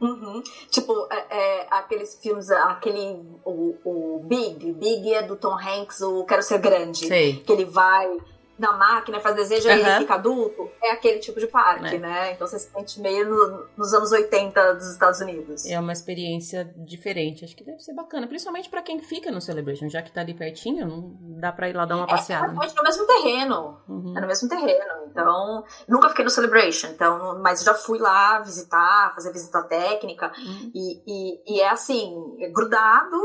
Uhum. 0.00 0.42
Tipo, 0.70 1.06
é, 1.10 1.26
é, 1.30 1.66
aqueles 1.70 2.18
filmes, 2.20 2.50
aquele. 2.50 3.20
O, 3.44 3.76
o 3.84 4.20
Big, 4.24 4.72
Big 4.72 5.12
é 5.12 5.22
do 5.22 5.36
Tom 5.36 5.54
Hanks, 5.54 6.00
o 6.00 6.24
Quero 6.24 6.42
Ser 6.42 6.58
Grande. 6.58 7.06
Sei. 7.06 7.36
Que 7.36 7.52
ele 7.52 7.64
vai 7.64 8.16
na 8.60 8.74
máquina, 8.74 9.18
faz 9.20 9.34
desejo 9.34 9.66
e 9.66 9.72
uhum. 9.72 9.78
ele 9.78 9.98
fica 10.00 10.14
adulto, 10.14 10.70
é 10.82 10.90
aquele 10.90 11.18
tipo 11.18 11.40
de 11.40 11.46
parque, 11.46 11.96
é. 11.96 11.98
né? 11.98 12.32
Então 12.32 12.46
você 12.46 12.58
se 12.58 12.70
sente 12.70 13.00
meio 13.00 13.26
no, 13.28 13.66
nos 13.74 13.94
anos 13.94 14.12
80 14.12 14.74
dos 14.74 14.92
Estados 14.92 15.18
Unidos. 15.20 15.64
É 15.64 15.80
uma 15.80 15.92
experiência 15.92 16.70
diferente, 16.76 17.42
acho 17.42 17.56
que 17.56 17.64
deve 17.64 17.80
ser 17.80 17.94
bacana, 17.94 18.26
principalmente 18.26 18.68
para 18.68 18.82
quem 18.82 19.00
fica 19.00 19.30
no 19.30 19.40
Celebration, 19.40 19.88
já 19.88 20.02
que 20.02 20.12
tá 20.12 20.20
ali 20.20 20.34
pertinho, 20.34 20.86
não 20.86 21.16
dá 21.40 21.50
para 21.50 21.70
ir 21.70 21.72
lá 21.74 21.86
dar 21.86 21.96
uma 21.96 22.04
é, 22.04 22.10
passeada. 22.10 22.52
É, 22.52 22.52
no 22.52 22.82
mesmo 22.82 23.06
terreno, 23.06 23.80
uhum. 23.88 24.14
é 24.16 24.20
no 24.20 24.26
mesmo 24.26 24.48
terreno, 24.48 24.94
Então, 25.10 25.64
nunca 25.88 26.10
fiquei 26.10 26.24
no 26.24 26.30
Celebration, 26.30 26.88
então, 26.88 27.40
mas 27.40 27.62
já 27.64 27.72
fui 27.72 27.98
lá 27.98 28.40
visitar, 28.40 29.14
fazer 29.14 29.32
visita 29.32 29.62
técnica. 29.62 30.30
Uhum. 30.36 30.70
E, 30.74 31.02
e, 31.06 31.56
e, 31.56 31.60
é 31.62 31.70
assim, 31.70 32.36
é 32.40 32.48
grudado, 32.50 33.16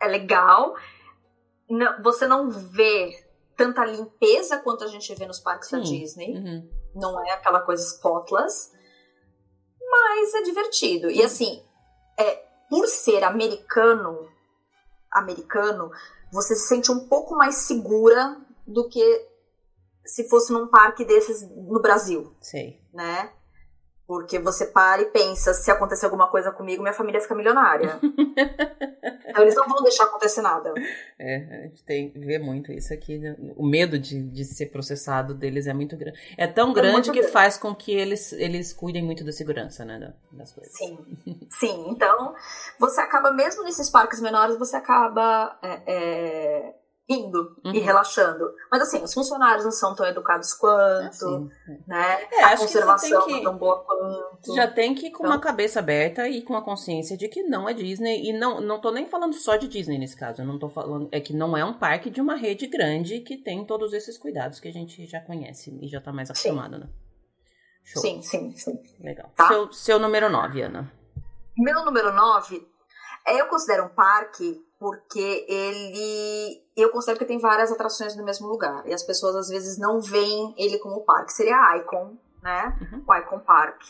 é 0.00 0.08
legal. 0.08 0.74
Não, 1.68 2.02
você 2.02 2.26
não 2.26 2.50
vê 2.50 3.29
tanta 3.60 3.84
limpeza 3.84 4.56
quanto 4.56 4.84
a 4.84 4.86
gente 4.86 5.14
vê 5.14 5.26
nos 5.26 5.38
parques 5.38 5.68
Sim. 5.68 5.76
da 5.76 5.82
Disney. 5.82 6.34
Uhum. 6.34 6.70
Não 6.94 7.22
é 7.26 7.32
aquela 7.32 7.60
coisa 7.60 7.84
spotless. 7.84 8.72
Mas 9.78 10.32
é 10.32 10.42
divertido. 10.42 11.10
E 11.10 11.22
assim, 11.22 11.62
é, 12.18 12.36
por 12.70 12.86
ser 12.86 13.22
americano, 13.22 14.26
americano, 15.12 15.90
você 16.32 16.54
se 16.54 16.68
sente 16.68 16.90
um 16.90 17.06
pouco 17.06 17.36
mais 17.36 17.66
segura 17.66 18.40
do 18.66 18.88
que 18.88 19.28
se 20.06 20.26
fosse 20.26 20.54
num 20.54 20.68
parque 20.68 21.04
desses 21.04 21.42
no 21.42 21.82
Brasil. 21.82 22.34
Sei. 22.40 22.80
Né? 22.94 23.30
Porque 24.10 24.40
você 24.40 24.66
para 24.66 25.02
e 25.02 25.04
pensa, 25.04 25.54
se 25.54 25.70
acontecer 25.70 26.04
alguma 26.04 26.26
coisa 26.26 26.50
comigo, 26.50 26.82
minha 26.82 26.92
família 26.92 27.20
fica 27.20 27.32
milionária. 27.32 27.96
então 29.24 29.42
eles 29.42 29.54
não 29.54 29.68
vão 29.68 29.84
deixar 29.84 30.02
acontecer 30.02 30.42
nada. 30.42 30.74
É, 31.16 31.36
a 31.36 31.62
gente 31.68 31.84
tem 31.84 32.10
ver 32.16 32.40
muito 32.40 32.72
isso 32.72 32.92
aqui. 32.92 33.18
Né? 33.18 33.36
O 33.56 33.64
medo 33.64 34.00
de, 34.00 34.20
de 34.20 34.44
ser 34.44 34.66
processado 34.66 35.32
deles 35.32 35.68
é 35.68 35.72
muito 35.72 35.96
grande. 35.96 36.18
É 36.36 36.48
tão 36.48 36.72
é 36.72 36.74
grande 36.74 37.12
que 37.12 37.18
grande. 37.18 37.32
faz 37.32 37.56
com 37.56 37.72
que 37.72 37.92
eles, 37.92 38.32
eles 38.32 38.72
cuidem 38.72 39.00
muito 39.00 39.22
da 39.22 39.30
segurança, 39.30 39.84
né? 39.84 40.12
Das 40.32 40.52
coisas. 40.52 40.76
Sim. 40.76 40.98
Sim, 41.48 41.90
então 41.90 42.34
você 42.80 43.00
acaba, 43.00 43.30
mesmo 43.30 43.62
nesses 43.62 43.88
parques 43.90 44.20
menores, 44.20 44.58
você 44.58 44.74
acaba 44.74 45.56
é, 45.62 45.82
é, 45.86 46.74
rindo 47.10 47.56
uhum. 47.64 47.74
e 47.74 47.80
relaxando. 47.80 48.54
Mas 48.70 48.82
assim, 48.82 49.02
os 49.02 49.12
funcionários 49.12 49.64
não 49.64 49.72
são 49.72 49.94
tão 49.96 50.06
educados 50.06 50.54
quanto, 50.54 51.50
é, 51.68 51.78
né? 51.88 52.28
É, 52.30 52.44
a 52.44 52.56
conservação 52.56 53.26
que, 53.26 53.32
não 53.32 53.38
é 53.38 53.42
tão 53.42 53.58
boa 53.58 53.84
quanto. 53.84 54.54
Já 54.54 54.68
tem 54.68 54.94
que 54.94 55.08
ir 55.08 55.10
com 55.10 55.24
então, 55.24 55.32
uma 55.32 55.40
cabeça 55.40 55.80
aberta 55.80 56.28
e 56.28 56.42
com 56.42 56.56
a 56.56 56.62
consciência 56.62 57.16
de 57.16 57.26
que 57.28 57.42
não 57.42 57.68
é 57.68 57.74
Disney. 57.74 58.28
E 58.28 58.32
não, 58.32 58.60
não 58.60 58.80
tô 58.80 58.92
nem 58.92 59.08
falando 59.08 59.34
só 59.34 59.56
de 59.56 59.66
Disney 59.66 59.98
nesse 59.98 60.16
caso. 60.16 60.42
Eu 60.42 60.46
não 60.46 60.58
tô 60.58 60.68
falando. 60.68 61.08
É 61.10 61.20
que 61.20 61.34
não 61.34 61.56
é 61.56 61.64
um 61.64 61.74
parque 61.74 62.10
de 62.10 62.20
uma 62.20 62.36
rede 62.36 62.68
grande 62.68 63.20
que 63.20 63.36
tem 63.36 63.64
todos 63.64 63.92
esses 63.92 64.16
cuidados 64.16 64.60
que 64.60 64.68
a 64.68 64.72
gente 64.72 65.04
já 65.06 65.20
conhece 65.20 65.76
e 65.82 65.88
já 65.88 66.00
tá 66.00 66.12
mais 66.12 66.30
acostumado, 66.30 66.76
sim. 66.76 66.80
né? 66.80 66.88
Show. 67.82 68.02
Sim, 68.02 68.22
sim, 68.22 68.52
sim. 68.56 68.78
Legal. 69.00 69.32
Tá? 69.34 69.48
Seu, 69.48 69.72
seu 69.72 69.98
número 69.98 70.30
9, 70.30 70.62
Ana. 70.62 70.92
Meu 71.58 71.84
número 71.84 72.12
9, 72.12 72.64
é, 73.26 73.40
eu 73.40 73.46
considero 73.48 73.86
um 73.86 73.88
parque 73.88 74.62
porque 74.80 75.44
ele. 75.46 76.62
Eu 76.82 76.90
considero 76.90 77.18
que 77.18 77.24
tem 77.24 77.38
várias 77.38 77.70
atrações 77.70 78.16
no 78.16 78.24
mesmo 78.24 78.48
lugar. 78.48 78.86
E 78.86 78.92
as 78.92 79.02
pessoas 79.02 79.36
às 79.36 79.48
vezes 79.48 79.78
não 79.78 80.00
veem 80.00 80.54
ele 80.56 80.78
como 80.78 81.04
parque. 81.04 81.32
Seria 81.32 81.56
a 81.56 81.76
Icon, 81.78 82.16
né? 82.42 82.78
Uhum. 82.80 83.04
O 83.06 83.14
Icon 83.14 83.40
Park. 83.40 83.82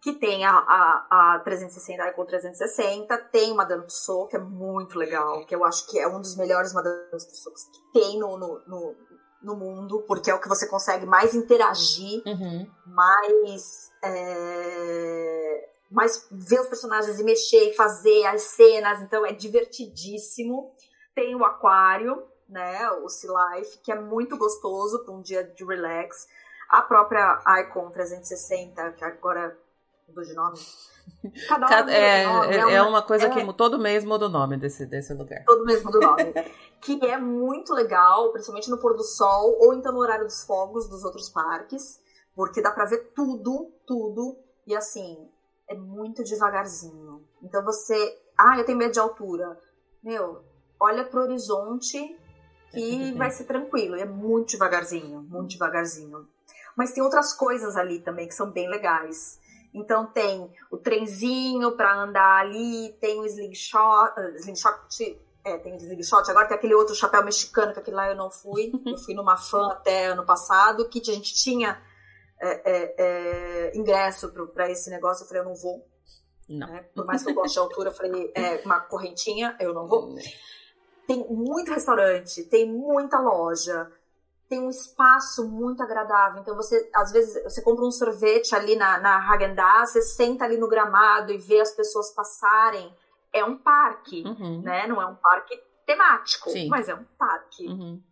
Que 0.00 0.14
tem 0.14 0.44
a, 0.44 0.52
a, 0.52 1.34
a 1.36 1.40
360, 1.44 2.02
a 2.02 2.08
Icon 2.08 2.24
360, 2.24 3.16
tem 3.30 3.52
o 3.52 3.54
Madame 3.54 3.84
Tussauds, 3.84 4.30
que 4.30 4.36
é 4.36 4.40
muito 4.40 4.98
legal, 4.98 5.46
que 5.46 5.54
eu 5.54 5.64
acho 5.64 5.88
que 5.88 5.96
é 5.96 6.08
um 6.08 6.20
dos 6.20 6.36
melhores 6.36 6.72
Madame 6.72 7.08
Tussauds 7.08 7.64
que 7.66 8.00
tem 8.00 8.18
no, 8.18 8.36
no, 8.36 8.60
no, 8.66 8.96
no 9.40 9.56
mundo, 9.56 10.02
porque 10.08 10.28
é 10.28 10.34
o 10.34 10.40
que 10.40 10.48
você 10.48 10.66
consegue 10.66 11.06
mais 11.06 11.36
interagir, 11.36 12.20
uhum. 12.26 12.68
mais. 12.84 13.92
É 14.02 15.68
mas 15.92 16.26
ver 16.30 16.60
os 16.60 16.68
personagens 16.68 17.20
e 17.20 17.22
mexer 17.22 17.70
e 17.70 17.74
fazer 17.74 18.24
as 18.26 18.42
cenas, 18.42 19.00
então 19.02 19.24
é 19.24 19.32
divertidíssimo. 19.32 20.72
Tem 21.14 21.34
o 21.34 21.44
aquário, 21.44 22.26
né, 22.48 22.90
o 23.02 23.08
Sea 23.08 23.30
Life, 23.30 23.78
que 23.78 23.92
é 23.92 24.00
muito 24.00 24.36
gostoso 24.36 25.04
para 25.04 25.14
um 25.14 25.20
dia 25.20 25.44
de 25.44 25.64
relax. 25.64 26.26
A 26.68 26.82
própria 26.82 27.42
Icon 27.60 27.90
360, 27.90 28.92
que 28.92 29.04
agora 29.04 29.56
mudou 30.08 30.24
de 30.24 30.34
nome. 30.34 30.58
Cada, 31.48 31.66
Cada 31.66 31.92
é, 31.92 32.26
nome, 32.26 32.46
é, 32.46 32.56
é, 32.56 32.64
uma, 32.64 32.72
é, 32.72 32.82
uma, 32.82 33.02
coisa 33.02 33.26
é, 33.26 33.30
que 33.30 33.52
todo 33.54 33.78
mês 33.78 34.04
muda 34.04 34.26
o 34.26 34.28
nome 34.28 34.56
desse, 34.56 34.86
desse 34.86 35.12
lugar. 35.14 35.44
Todo 35.44 35.64
mês 35.64 35.82
muda 35.82 35.98
o 35.98 36.00
nome. 36.00 36.32
que 36.80 37.04
é 37.04 37.18
muito 37.18 37.72
legal, 37.74 38.30
principalmente 38.32 38.70
no 38.70 38.78
pôr 38.78 38.94
do 38.96 39.04
sol, 39.04 39.56
ou 39.60 39.74
então 39.74 39.92
no 39.92 39.98
horário 39.98 40.24
dos 40.24 40.44
fogos 40.44 40.88
dos 40.88 41.04
outros 41.04 41.28
parques, 41.28 42.00
porque 42.34 42.62
dá 42.62 42.70
pra 42.70 42.86
ver 42.86 43.12
tudo, 43.14 43.72
tudo. 43.86 44.36
E 44.66 44.74
assim, 44.74 45.28
é 45.68 45.74
muito 45.74 46.22
devagarzinho. 46.22 47.24
Então 47.42 47.64
você, 47.64 48.18
ah, 48.38 48.58
eu 48.58 48.64
tenho 48.64 48.78
medo 48.78 48.92
de 48.92 49.00
altura. 49.00 49.58
Meu, 50.02 50.42
olha 50.82 51.04
pro 51.04 51.22
horizonte 51.22 52.18
que 52.70 53.12
vai 53.12 53.30
ser 53.30 53.44
tranquilo. 53.44 53.96
É 53.96 54.04
muito 54.04 54.52
devagarzinho, 54.52 55.22
muito 55.22 55.50
devagarzinho. 55.50 56.26
Mas 56.76 56.92
tem 56.92 57.02
outras 57.02 57.32
coisas 57.34 57.76
ali 57.76 58.00
também 58.00 58.26
que 58.26 58.34
são 58.34 58.50
bem 58.50 58.68
legais. 58.68 59.38
Então 59.74 60.06
tem 60.06 60.50
o 60.70 60.76
trenzinho 60.76 61.72
para 61.76 62.02
andar 62.02 62.40
ali, 62.40 62.94
tem 63.00 63.20
o 63.20 63.26
slingshot, 63.26 64.12
uh, 64.18 64.36
slingshot 64.36 65.20
é, 65.44 65.58
tem 65.58 65.76
slingshot, 65.76 66.30
agora 66.30 66.46
tem 66.46 66.56
aquele 66.56 66.74
outro 66.74 66.94
chapéu 66.94 67.24
mexicano, 67.24 67.72
que 67.72 67.80
aquele 67.80 67.96
lá 67.96 68.08
eu 68.08 68.16
não 68.16 68.30
fui. 68.30 68.70
Eu 68.86 68.98
fui 68.98 69.14
numa 69.14 69.36
fã 69.36 69.68
até 69.68 70.06
ano 70.06 70.24
passado, 70.24 70.88
que 70.88 71.00
a 71.00 71.14
gente 71.14 71.34
tinha 71.34 71.82
é, 72.40 72.70
é, 72.70 72.94
é, 72.98 73.76
ingresso 73.76 74.32
para 74.52 74.70
esse 74.70 74.90
negócio, 74.90 75.24
eu 75.24 75.28
falei, 75.28 75.42
eu 75.42 75.46
não 75.46 75.54
vou. 75.54 75.86
Não. 76.48 76.66
Né? 76.66 76.84
Por 76.94 77.06
mais 77.06 77.22
que 77.22 77.30
eu 77.30 77.34
goste 77.34 77.54
de 77.54 77.58
altura, 77.58 77.90
eu 77.90 77.94
falei, 77.94 78.32
é 78.34 78.62
uma 78.64 78.80
correntinha, 78.80 79.56
eu 79.58 79.72
não 79.72 79.86
vou. 79.86 80.14
Tem 81.12 81.26
muito 81.28 81.70
restaurante, 81.70 82.42
tem 82.44 82.66
muita 82.66 83.20
loja, 83.20 83.86
tem 84.48 84.60
um 84.60 84.70
espaço 84.70 85.46
muito 85.46 85.82
agradável. 85.82 86.40
Então 86.40 86.56
você, 86.56 86.90
às 86.94 87.12
vezes, 87.12 87.42
você 87.44 87.60
compra 87.60 87.84
um 87.84 87.90
sorvete 87.90 88.54
ali 88.54 88.76
na, 88.76 88.98
na 88.98 89.18
Häagen-Dazs, 89.18 89.92
você 89.92 90.00
senta 90.00 90.46
ali 90.46 90.56
no 90.56 90.68
gramado 90.68 91.30
e 91.30 91.36
vê 91.36 91.60
as 91.60 91.70
pessoas 91.72 92.14
passarem. 92.14 92.90
É 93.30 93.44
um 93.44 93.58
parque, 93.58 94.24
uhum. 94.26 94.62
né? 94.62 94.86
Não 94.86 95.02
é 95.02 95.06
um 95.06 95.16
parque 95.16 95.54
temático, 95.84 96.48
Sim. 96.48 96.68
mas 96.68 96.88
é 96.88 96.94
um 96.94 97.04
parque. 97.18 97.66
Uhum. 97.66 98.02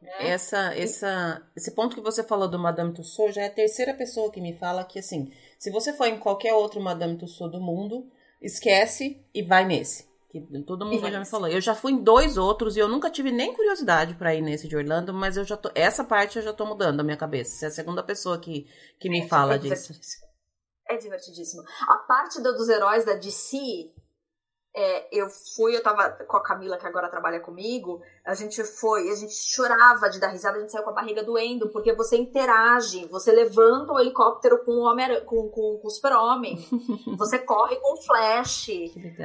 Né? 0.00 0.30
Essa, 0.30 0.74
essa, 0.74 1.42
esse 1.54 1.74
ponto 1.74 1.94
que 1.94 2.02
você 2.02 2.24
falou 2.24 2.48
do 2.48 2.58
Madame 2.58 2.94
Tussauds 2.94 3.34
já 3.34 3.42
é 3.42 3.48
a 3.48 3.54
terceira 3.54 3.92
pessoa 3.92 4.32
que 4.32 4.40
me 4.40 4.56
fala 4.56 4.84
que, 4.84 4.98
assim, 4.98 5.30
se 5.58 5.70
você 5.70 5.92
for 5.92 6.06
em 6.06 6.18
qualquer 6.18 6.54
outro 6.54 6.80
Madame 6.80 7.18
Tussauds 7.18 7.52
do 7.52 7.60
mundo, 7.62 8.10
esquece 8.40 9.22
e 9.34 9.42
vai 9.42 9.66
nesse. 9.66 10.11
Que 10.32 10.40
todo 10.64 10.86
mundo 10.86 11.10
já 11.10 11.18
me 11.18 11.26
falou. 11.26 11.46
Eu 11.46 11.60
já 11.60 11.74
fui 11.74 11.92
em 11.92 12.02
dois 12.02 12.38
outros 12.38 12.74
e 12.74 12.80
eu 12.80 12.88
nunca 12.88 13.10
tive 13.10 13.30
nem 13.30 13.52
curiosidade 13.52 14.14
para 14.14 14.34
ir 14.34 14.40
nesse 14.40 14.66
de 14.66 14.74
Orlando, 14.74 15.12
mas 15.12 15.36
eu 15.36 15.44
já 15.44 15.58
tô, 15.58 15.70
essa 15.74 16.02
parte 16.02 16.38
eu 16.38 16.42
já 16.42 16.54
tô 16.54 16.64
mudando 16.64 17.00
a 17.00 17.04
minha 17.04 17.18
cabeça. 17.18 17.54
Você 17.54 17.64
é 17.66 17.68
a 17.68 17.70
segunda 17.70 18.02
pessoa 18.02 18.40
que, 18.40 18.66
que 18.98 19.10
me 19.10 19.20
é, 19.20 19.28
fala 19.28 19.56
é 19.56 19.58
disso. 19.58 19.92
É 20.88 20.96
divertidíssimo. 20.96 21.62
A 21.86 21.98
parte 22.08 22.40
do, 22.40 22.54
dos 22.54 22.70
heróis 22.70 23.04
da 23.04 23.12
DC 23.12 23.58
é, 24.74 25.06
eu 25.16 25.28
fui, 25.28 25.76
eu 25.76 25.82
tava 25.82 26.10
com 26.26 26.36
a 26.36 26.42
Camila, 26.42 26.78
que 26.78 26.86
agora 26.86 27.10
trabalha 27.10 27.40
comigo, 27.40 28.00
a 28.24 28.34
gente 28.34 28.64
foi, 28.64 29.10
a 29.10 29.14
gente 29.14 29.34
chorava 29.34 30.08
de 30.08 30.18
dar 30.18 30.28
risada, 30.28 30.56
a 30.56 30.60
gente 30.60 30.72
saiu 30.72 30.84
com 30.84 30.90
a 30.90 30.94
barriga 30.94 31.22
doendo, 31.22 31.68
porque 31.68 31.94
você 31.94 32.16
interage, 32.16 33.06
você 33.08 33.30
levanta 33.30 33.92
o 33.92 34.00
helicóptero 34.00 34.64
com 34.64 34.72
o, 34.72 34.80
homem, 34.80 35.22
com, 35.26 35.50
com, 35.50 35.78
com 35.78 35.86
o 35.86 35.90
super-homem, 35.90 36.56
você 37.18 37.38
corre 37.38 37.76
com 37.76 37.92
o 37.94 38.02
Flash. 38.02 38.68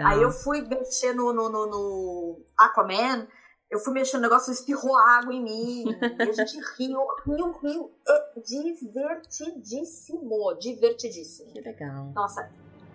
Aí 0.06 0.22
eu 0.22 0.32
fui 0.32 0.62
mexer 0.62 1.14
no, 1.14 1.32
no, 1.32 1.48
no, 1.48 1.66
no 1.66 2.42
Aquaman, 2.58 3.26
eu 3.72 3.80
fui 3.80 3.94
mexendo 3.94 4.20
no 4.22 4.28
negócio, 4.28 4.52
espirrou 4.52 4.98
água 4.98 5.34
em 5.34 5.42
mim, 5.42 5.86
e 5.86 6.22
a 6.22 6.32
gente 6.34 6.60
riu, 6.78 7.00
riu, 7.26 7.52
riu. 7.62 7.90
É 8.08 8.42
divertidíssimo, 8.42 10.54
divertidíssimo. 10.60 11.54
Que 11.54 11.62
legal. 11.62 12.12
Nossa, 12.14 12.52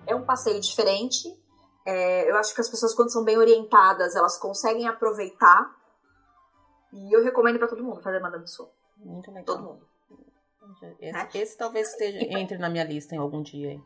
é 0.06 0.14
um 0.14 0.24
passeio 0.24 0.60
diferente, 0.60 1.28
é, 1.84 2.30
eu 2.30 2.36
acho 2.36 2.54
que 2.54 2.60
as 2.60 2.68
pessoas, 2.68 2.94
quando 2.94 3.12
são 3.12 3.24
bem 3.24 3.36
orientadas, 3.38 4.14
elas 4.14 4.38
conseguem 4.38 4.86
aproveitar. 4.88 5.74
E 6.92 7.16
eu 7.16 7.22
recomendo 7.22 7.58
para 7.58 7.68
todo 7.68 7.82
mundo 7.82 8.00
fazer 8.00 8.20
Madame 8.20 8.44
Tussauds. 8.44 8.74
Muito 8.98 9.30
legal. 9.30 9.44
Todo 9.44 9.62
mundo. 9.62 9.92
Esse, 11.00 11.12
né? 11.12 11.28
esse 11.34 11.58
talvez 11.58 11.90
esteja, 11.90 12.18
pra... 12.18 12.40
entre 12.40 12.58
na 12.58 12.68
minha 12.68 12.84
lista 12.84 13.14
em 13.14 13.18
algum 13.18 13.42
dia. 13.42 13.80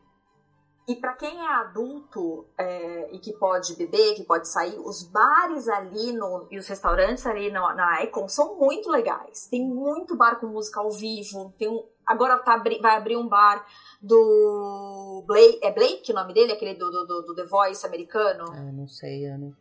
E 0.87 0.95
para 0.95 1.15
quem 1.15 1.37
é 1.37 1.53
adulto 1.55 2.47
é, 2.57 3.13
e 3.13 3.19
que 3.19 3.33
pode 3.33 3.75
beber, 3.75 4.15
que 4.15 4.23
pode 4.23 4.47
sair, 4.47 4.79
os 4.79 5.03
bares 5.03 5.67
ali 5.67 6.13
no, 6.13 6.47
e 6.49 6.57
os 6.57 6.65
restaurantes 6.67 7.25
ali 7.25 7.51
no, 7.51 7.59
na 7.73 8.03
Icon 8.03 8.29
são 8.29 8.57
muito 8.57 8.89
legais. 8.89 9.47
Tem 9.47 9.67
muito 9.67 10.15
bar 10.15 10.39
com 10.39 10.47
música 10.47 10.79
ao 10.79 10.89
vivo. 10.89 11.53
Tem 11.57 11.67
um, 11.67 11.83
agora 12.07 12.39
tá, 12.39 12.57
vai 12.57 12.95
abrir 12.95 13.17
um 13.17 13.27
bar 13.27 13.65
do 14.01 15.23
Blake, 15.27 15.59
é 15.61 15.71
Blake 15.71 16.11
o 16.11 16.15
nome 16.15 16.33
dele? 16.33 16.53
Aquele 16.53 16.75
do, 16.75 16.89
do, 16.89 17.21
do 17.21 17.35
The 17.35 17.45
Voice 17.45 17.85
americano? 17.85 18.45
Ah, 18.51 18.71
não 18.71 18.87
sei, 18.87 19.25
Ana. 19.25 19.55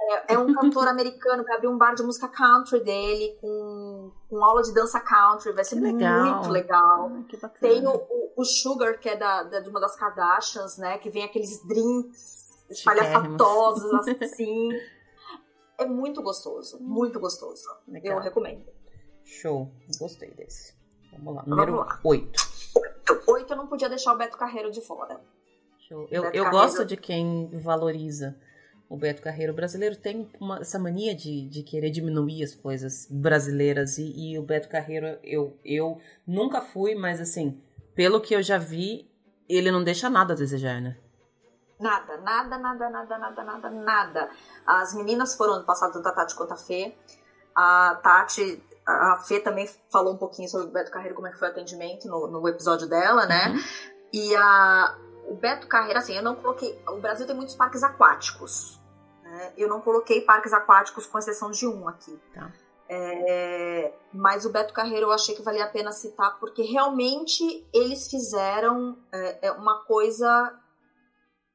É, 0.00 0.34
é, 0.34 0.38
um 0.38 0.54
cantor 0.54 0.88
americano 0.88 1.44
que 1.44 1.52
abriu 1.52 1.70
um 1.70 1.76
bar 1.76 1.94
de 1.94 2.02
música 2.02 2.26
country 2.26 2.80
dele, 2.80 3.36
com, 3.38 4.10
com 4.28 4.42
aula 4.42 4.62
de 4.62 4.72
dança 4.72 4.98
country, 4.98 5.52
vai 5.52 5.62
ser 5.62 5.78
legal. 5.78 6.24
muito 6.24 6.48
legal. 6.48 7.10
Ah, 7.42 7.48
Tem 7.60 7.86
o, 7.86 8.32
o, 8.34 8.44
Sugar, 8.44 8.98
que 8.98 9.10
é 9.10 9.16
da, 9.16 9.42
da, 9.42 9.60
de 9.60 9.68
uma 9.68 9.78
das 9.78 9.94
Kardashians, 9.94 10.78
né? 10.78 10.96
Que 10.96 11.10
vem 11.10 11.22
aqueles 11.22 11.62
drinks 11.66 12.64
espalhafatosos, 12.70 14.08
assim. 14.22 14.70
É 15.80 15.86
muito 15.86 16.20
gostoso, 16.22 16.76
muito 16.80 17.20
gostoso. 17.20 17.62
Legal. 17.86 18.16
Eu 18.16 18.20
recomendo. 18.20 18.66
Show, 19.24 19.70
gostei 20.00 20.34
desse. 20.34 20.74
Vamos 21.12 21.34
lá, 21.36 21.42
número 21.46 21.72
Vamos 21.72 21.86
lá. 21.88 22.00
8. 22.04 22.48
8. 23.08 23.22
8 23.26 23.52
eu 23.52 23.56
não 23.56 23.66
podia 23.66 23.88
deixar 23.88 24.14
o 24.14 24.18
Beto 24.18 24.36
Carreiro 24.36 24.70
de 24.70 24.80
fora. 24.80 25.20
Eu, 25.90 26.06
eu, 26.10 26.24
eu 26.32 26.50
gosto 26.50 26.84
de 26.84 26.96
quem 26.96 27.48
valoriza 27.60 28.36
o 28.88 28.96
Beto 28.96 29.22
Carreiro. 29.22 29.52
O 29.52 29.56
brasileiro 29.56 29.96
tem 29.96 30.30
uma, 30.40 30.58
essa 30.58 30.78
mania 30.78 31.14
de, 31.14 31.48
de 31.48 31.62
querer 31.62 31.90
diminuir 31.90 32.42
as 32.42 32.54
coisas 32.54 33.06
brasileiras. 33.10 33.98
E, 33.98 34.32
e, 34.32 34.38
o 34.38 34.42
Beto 34.42 34.68
Carreiro, 34.68 35.18
eu, 35.22 35.58
eu 35.64 36.00
nunca 36.26 36.60
fui, 36.60 36.94
mas 36.94 37.20
assim, 37.20 37.62
pelo 37.94 38.20
que 38.20 38.34
eu 38.34 38.42
já 38.42 38.58
vi, 38.58 39.10
ele 39.48 39.70
não 39.70 39.82
deixa 39.82 40.10
nada 40.10 40.34
a 40.34 40.36
desejar, 40.36 40.80
né? 40.80 40.96
Nada, 41.80 42.16
nada, 42.18 42.58
nada, 42.58 42.90
nada, 42.90 43.18
nada, 43.18 43.44
nada, 43.44 43.70
nada. 43.70 44.30
As 44.66 44.94
meninas 44.94 45.36
foram 45.36 45.54
ano 45.54 45.64
passado, 45.64 45.92
tanto 45.92 46.08
a 46.08 46.12
Tati 46.12 46.34
quanto 46.34 46.52
a 46.52 46.56
Fê. 46.56 46.94
A 47.54 47.98
Tati, 48.02 48.62
a 48.88 49.16
Fê 49.16 49.38
também 49.38 49.68
falou 49.92 50.14
um 50.14 50.16
pouquinho 50.16 50.48
sobre 50.48 50.68
o 50.68 50.70
Beto 50.70 50.90
Carreiro, 50.90 51.14
como 51.14 51.26
é 51.26 51.30
que 51.30 51.38
foi 51.38 51.48
o 51.48 51.50
atendimento 51.50 52.08
no, 52.08 52.26
no 52.26 52.48
episódio 52.48 52.88
dela, 52.88 53.26
né? 53.26 53.48
Uhum. 53.48 53.58
E 54.14 54.34
a, 54.34 54.96
o 55.28 55.34
Beto 55.34 55.66
Carreiro, 55.66 55.98
assim, 55.98 56.16
eu 56.16 56.22
não 56.22 56.34
coloquei. 56.34 56.80
O 56.88 56.98
Brasil 56.98 57.26
tem 57.26 57.36
muitos 57.36 57.54
parques 57.54 57.82
aquáticos. 57.82 58.80
Né? 59.22 59.52
Eu 59.58 59.68
não 59.68 59.82
coloquei 59.82 60.22
parques 60.22 60.54
aquáticos 60.54 61.06
com 61.06 61.18
exceção 61.18 61.50
de 61.50 61.66
um 61.66 61.86
aqui. 61.86 62.18
Tá. 62.34 62.50
É, 62.88 63.92
mas 64.14 64.46
o 64.46 64.50
Beto 64.50 64.72
Carreiro 64.72 65.08
eu 65.08 65.12
achei 65.12 65.34
que 65.34 65.42
valia 65.42 65.64
a 65.64 65.68
pena 65.68 65.92
citar 65.92 66.38
porque 66.40 66.62
realmente 66.62 67.68
eles 67.70 68.08
fizeram 68.08 68.96
é, 69.12 69.48
é 69.48 69.52
uma 69.52 69.84
coisa 69.84 70.58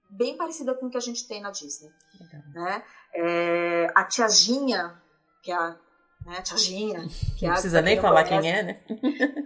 bem 0.08 0.38
parecida 0.38 0.76
com 0.76 0.86
o 0.86 0.90
que 0.92 0.98
a 0.98 1.02
gente 1.02 1.28
tem 1.28 1.42
na 1.42 1.50
Disney. 1.50 1.92
Né? 2.54 2.84
É, 3.16 3.92
a 3.96 4.04
tiaginha, 4.04 5.02
que 5.42 5.52
é 5.52 5.56
a 5.56 5.76
né. 6.26 6.42
Que 7.38 7.46
não 7.46 7.54
precisa 7.54 7.82
nem 7.82 8.00
falar 8.00 8.24
conhece, 8.24 8.42
quem 8.42 8.52
é, 8.52 8.64
né? 8.64 8.80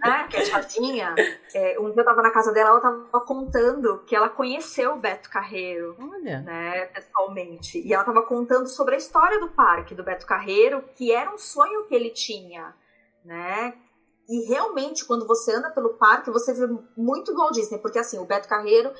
É, 0.04 0.28
que 0.28 0.36
é 0.36 0.40
a 0.40 0.44
tiazinha. 0.44 1.14
É, 1.54 1.78
um 1.80 1.90
dia 1.90 2.02
eu 2.02 2.04
tava 2.04 2.22
na 2.22 2.30
casa 2.30 2.52
dela, 2.52 2.70
ela 2.70 2.80
tava 2.80 3.20
contando 3.24 3.98
que 4.06 4.14
ela 4.14 4.28
conheceu 4.28 4.94
o 4.94 4.98
Beto 4.98 5.28
Carreiro. 5.28 5.96
Olha. 5.98 6.40
Né, 6.40 6.86
pessoalmente. 6.86 7.80
E 7.84 7.92
ela 7.92 8.04
tava 8.04 8.22
contando 8.22 8.68
sobre 8.68 8.94
a 8.94 8.98
história 8.98 9.40
do 9.40 9.48
parque, 9.48 9.94
do 9.94 10.04
Beto 10.04 10.26
Carreiro, 10.26 10.84
que 10.96 11.12
era 11.12 11.32
um 11.32 11.38
sonho 11.38 11.86
que 11.86 11.94
ele 11.94 12.10
tinha, 12.10 12.74
né? 13.24 13.74
E 14.28 14.46
realmente, 14.46 15.04
quando 15.04 15.26
você 15.26 15.54
anda 15.54 15.70
pelo 15.70 15.94
parque, 15.94 16.30
você 16.30 16.52
vê 16.52 16.68
muito 16.96 17.32
do 17.32 17.38
Walt 17.38 17.54
Disney, 17.54 17.78
porque 17.78 17.98
assim, 17.98 18.18
o 18.18 18.26
Beto 18.26 18.46
Carreiro, 18.46 18.92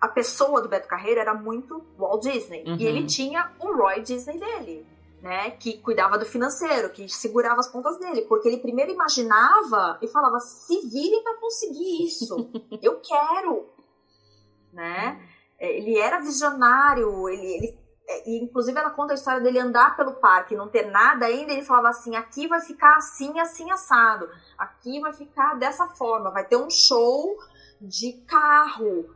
a 0.00 0.08
pessoa 0.08 0.62
do 0.62 0.68
Beto 0.68 0.88
Carreiro 0.88 1.20
era 1.20 1.34
muito 1.34 1.84
Walt 1.98 2.22
Disney. 2.22 2.64
Uhum. 2.66 2.76
E 2.76 2.86
ele 2.86 3.06
tinha 3.06 3.52
o 3.60 3.76
Roy 3.76 4.00
Disney 4.00 4.38
dele 4.38 4.86
né, 5.20 5.50
que 5.52 5.78
cuidava 5.78 6.18
do 6.18 6.24
financeiro, 6.24 6.90
que 6.90 7.08
segurava 7.08 7.60
as 7.60 7.70
pontas 7.70 7.98
dele, 7.98 8.22
porque 8.22 8.48
ele 8.48 8.58
primeiro 8.58 8.90
imaginava 8.90 9.98
e 10.00 10.08
falava: 10.08 10.38
se 10.40 10.80
virem 10.88 11.22
para 11.22 11.38
conseguir 11.38 12.04
isso, 12.04 12.50
eu 12.82 13.00
quero, 13.00 13.68
né? 14.72 15.20
É, 15.58 15.76
ele 15.76 15.98
era 15.98 16.20
visionário, 16.20 17.28
ele, 17.28 17.46
ele 17.46 17.78
é, 18.08 18.28
e 18.28 18.42
inclusive 18.42 18.78
ela 18.78 18.90
conta 18.90 19.12
a 19.12 19.14
história 19.14 19.40
dele 19.40 19.58
andar 19.58 19.94
pelo 19.94 20.14
parque, 20.14 20.56
não 20.56 20.68
ter 20.68 20.90
nada 20.90 21.26
ainda, 21.26 21.52
ele 21.52 21.62
falava 21.62 21.90
assim: 21.90 22.16
aqui 22.16 22.48
vai 22.48 22.60
ficar 22.60 22.96
assim, 22.96 23.38
assim 23.38 23.70
assado, 23.70 24.28
aqui 24.56 25.00
vai 25.00 25.12
ficar 25.12 25.54
dessa 25.58 25.86
forma, 25.88 26.30
vai 26.30 26.46
ter 26.46 26.56
um 26.56 26.70
show 26.70 27.36
de 27.80 28.14
carro 28.26 29.14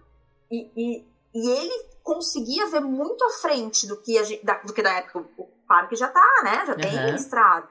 e, 0.51 0.71
e, 0.77 1.09
e 1.35 1.51
ele 1.51 1.95
conseguia 2.03 2.67
ver 2.67 2.81
muito 2.81 3.25
à 3.25 3.31
frente 3.31 3.87
do 3.87 3.97
que, 3.97 4.19
a 4.19 4.23
gente, 4.23 4.45
da, 4.45 4.59
do 4.59 4.73
que 4.73 4.83
da 4.83 4.93
época 4.93 5.27
o 5.39 5.54
parque 5.67 5.97
já 5.97 6.09
tá, 6.09 6.43
né? 6.43 6.65
Já 6.67 6.75
tem 6.75 6.97
uhum. 6.97 7.15
estrada. 7.15 7.69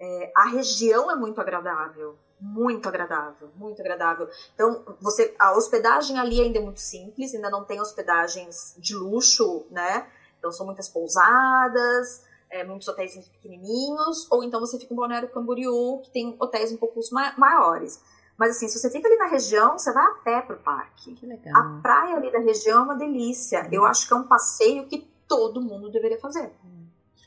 É, 0.00 0.32
a 0.36 0.48
região 0.48 1.10
é 1.10 1.16
muito 1.16 1.40
agradável. 1.40 2.18
Muito 2.40 2.88
agradável, 2.88 3.50
muito 3.54 3.80
agradável. 3.80 4.28
Então, 4.52 4.84
você, 5.00 5.32
a 5.38 5.52
hospedagem 5.52 6.18
ali 6.18 6.40
ainda 6.40 6.58
é 6.58 6.62
muito 6.62 6.80
simples, 6.80 7.32
ainda 7.32 7.48
não 7.48 7.64
tem 7.64 7.80
hospedagens 7.80 8.74
de 8.78 8.96
luxo, 8.96 9.64
né? 9.70 10.08
Então, 10.38 10.50
são 10.50 10.66
muitas 10.66 10.88
pousadas, 10.88 12.24
é, 12.50 12.64
muitos 12.64 12.88
hotéis 12.88 13.14
pequenininhos, 13.28 14.28
ou 14.28 14.42
então 14.42 14.58
você 14.58 14.76
fica 14.76 14.92
em 14.92 14.96
Balneário 14.96 15.30
Camboriú, 15.30 16.00
que 16.02 16.10
tem 16.10 16.36
hotéis 16.40 16.72
um 16.72 16.76
pouco 16.76 16.98
maiores. 17.38 18.02
Mas 18.36 18.56
assim, 18.56 18.66
se 18.66 18.78
você 18.78 18.90
fica 18.90 19.06
ali 19.06 19.16
na 19.16 19.26
região, 19.26 19.78
você 19.78 19.92
vai 19.92 20.04
a 20.04 20.14
pé 20.24 20.42
pro 20.42 20.58
parque. 20.58 21.14
Que 21.14 21.24
legal. 21.24 21.54
A 21.54 21.80
praia 21.80 22.16
ali 22.16 22.32
da 22.32 22.40
região 22.40 22.80
é 22.80 22.82
uma 22.82 22.96
delícia. 22.96 23.68
Eu 23.70 23.84
acho 23.84 24.06
que 24.08 24.12
é 24.12 24.16
um 24.16 24.26
passeio 24.26 24.88
que 24.88 25.08
todo 25.28 25.62
mundo 25.62 25.92
deveria 25.92 26.18
fazer. 26.18 26.52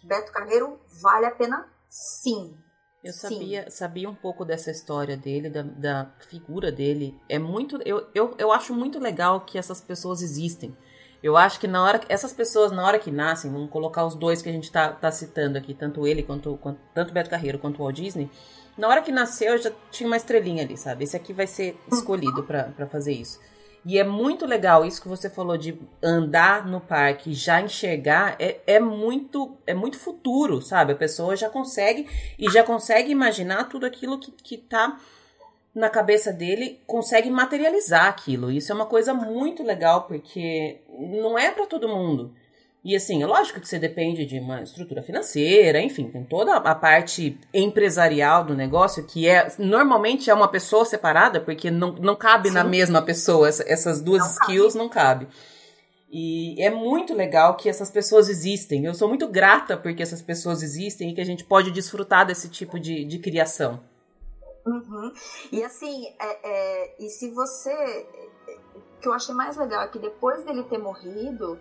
Beto 0.05 0.31
Carreiro 0.31 0.79
vale 1.01 1.25
a 1.25 1.31
pena 1.31 1.67
sim. 1.89 2.57
Eu 3.03 3.13
sabia, 3.13 3.69
sabia 3.69 4.09
um 4.09 4.15
pouco 4.15 4.43
dessa 4.43 4.71
história 4.71 5.15
dele, 5.15 5.47
da, 5.47 5.61
da 5.61 6.11
figura 6.27 6.71
dele. 6.71 7.19
É 7.29 7.37
muito. 7.37 7.79
Eu, 7.85 8.07
eu, 8.15 8.33
eu 8.37 8.51
acho 8.51 8.73
muito 8.73 8.97
legal 8.97 9.41
que 9.41 9.59
essas 9.59 9.79
pessoas 9.79 10.23
existem. 10.23 10.75
Eu 11.21 11.37
acho 11.37 11.59
que 11.59 11.67
na 11.67 11.83
hora 11.83 12.01
essas 12.09 12.33
pessoas, 12.33 12.71
na 12.71 12.85
hora 12.85 12.99
que 12.99 13.11
nascem, 13.11 13.51
vamos 13.51 13.69
colocar 13.69 14.05
os 14.05 14.15
dois 14.15 14.41
que 14.41 14.49
a 14.49 14.51
gente 14.51 14.71
tá, 14.71 14.91
tá 14.91 15.11
citando 15.11 15.57
aqui, 15.57 15.73
tanto 15.73 16.05
ele 16.05 16.23
quanto, 16.23 16.57
quanto 16.57 16.79
tanto 16.93 17.13
Beto 17.13 17.29
Carreiro 17.29 17.59
quanto 17.59 17.79
o 17.79 17.83
Walt 17.83 17.95
Disney, 17.95 18.29
na 18.77 18.87
hora 18.87 19.01
que 19.01 19.11
nasceu 19.11 19.57
já 19.57 19.71
tinha 19.91 20.07
uma 20.07 20.17
estrelinha 20.17 20.63
ali, 20.63 20.77
sabe? 20.77 21.03
Esse 21.03 21.15
aqui 21.15 21.31
vai 21.33 21.47
ser 21.47 21.79
escolhido 21.91 22.43
para 22.43 22.87
fazer 22.87 23.13
isso. 23.13 23.39
E 23.85 23.99
é 23.99 24.03
muito 24.03 24.47
legal 24.47 24.83
isso 24.83 24.99
que 24.99 25.07
você 25.07 25.29
falou 25.29 25.55
de 25.57 25.79
andar 26.01 26.65
no 26.65 26.81
parque, 26.81 27.35
já 27.35 27.61
enxergar, 27.61 28.35
é, 28.39 28.59
é 28.65 28.79
muito 28.79 29.57
é 29.67 29.75
muito 29.75 29.99
futuro, 29.99 30.59
sabe? 30.59 30.93
A 30.93 30.95
pessoa 30.95 31.35
já 31.35 31.49
consegue 31.49 32.07
e 32.39 32.49
já 32.49 32.63
consegue 32.63 33.11
imaginar 33.11 33.65
tudo 33.65 33.85
aquilo 33.85 34.19
que, 34.19 34.31
que 34.31 34.57
tá 34.57 34.99
na 35.73 35.89
cabeça 35.89 36.33
dele, 36.33 36.81
consegue 36.87 37.29
materializar 37.29 38.07
aquilo. 38.07 38.49
Isso 38.49 38.71
é 38.71 38.75
uma 38.75 38.85
coisa 38.87 39.13
muito 39.13 39.61
legal, 39.61 40.07
porque 40.07 40.81
não 40.89 41.37
é 41.37 41.51
para 41.51 41.67
todo 41.67 41.87
mundo. 41.87 42.33
E 42.85 42.95
assim, 42.95 43.23
é 43.23 43.25
lógico 43.25 43.59
que 43.59 43.67
você 43.67 43.79
depende 43.79 44.27
de 44.27 44.37
uma 44.37 44.61
estrutura 44.61 45.01
financeira, 45.01 45.81
enfim, 45.81 46.07
tem 46.07 46.23
toda 46.23 46.55
a 46.55 46.75
parte 46.75 47.35
empresarial 47.51 48.45
do 48.45 48.53
negócio, 48.53 49.03
que 49.07 49.27
é 49.27 49.51
normalmente 49.57 50.29
é 50.29 50.33
uma 50.35 50.47
pessoa 50.47 50.85
separada, 50.85 51.41
porque 51.41 51.71
não, 51.71 51.93
não 51.93 52.15
cabe 52.15 52.49
Sim. 52.49 52.53
na 52.53 52.63
mesma 52.63 53.01
pessoa, 53.01 53.49
essas 53.49 54.01
duas 54.01 54.21
não 54.21 54.29
skills 54.29 54.73
cabe. 54.73 54.77
não 54.77 54.87
cabe. 54.87 55.27
E 56.11 56.61
é 56.63 56.69
muito 56.69 57.15
legal 57.15 57.57
que 57.57 57.67
essas 57.67 57.89
pessoas 57.89 58.29
existem. 58.29 58.85
Eu 58.85 58.93
sou 58.93 59.09
muito 59.09 59.27
grata 59.27 59.75
porque 59.75 60.03
essas 60.03 60.21
pessoas 60.21 60.61
existem 60.61 61.09
e 61.09 61.15
que 61.15 61.21
a 61.21 61.25
gente 61.25 61.43
pode 61.43 61.71
desfrutar 61.71 62.23
desse 62.23 62.49
tipo 62.49 62.79
de, 62.79 63.03
de 63.03 63.17
criação. 63.17 63.81
Uhum. 64.63 65.11
E 65.51 65.63
assim, 65.63 66.05
é, 66.21 66.39
é, 66.43 66.95
e 66.99 67.09
se 67.09 67.31
você. 67.31 67.71
O 68.75 69.01
que 69.01 69.07
eu 69.07 69.13
achei 69.13 69.33
mais 69.33 69.57
legal 69.57 69.83
é 69.83 69.87
que 69.87 69.99
depois 69.99 70.43
dele 70.45 70.63
ter 70.63 70.77
morrido, 70.77 71.59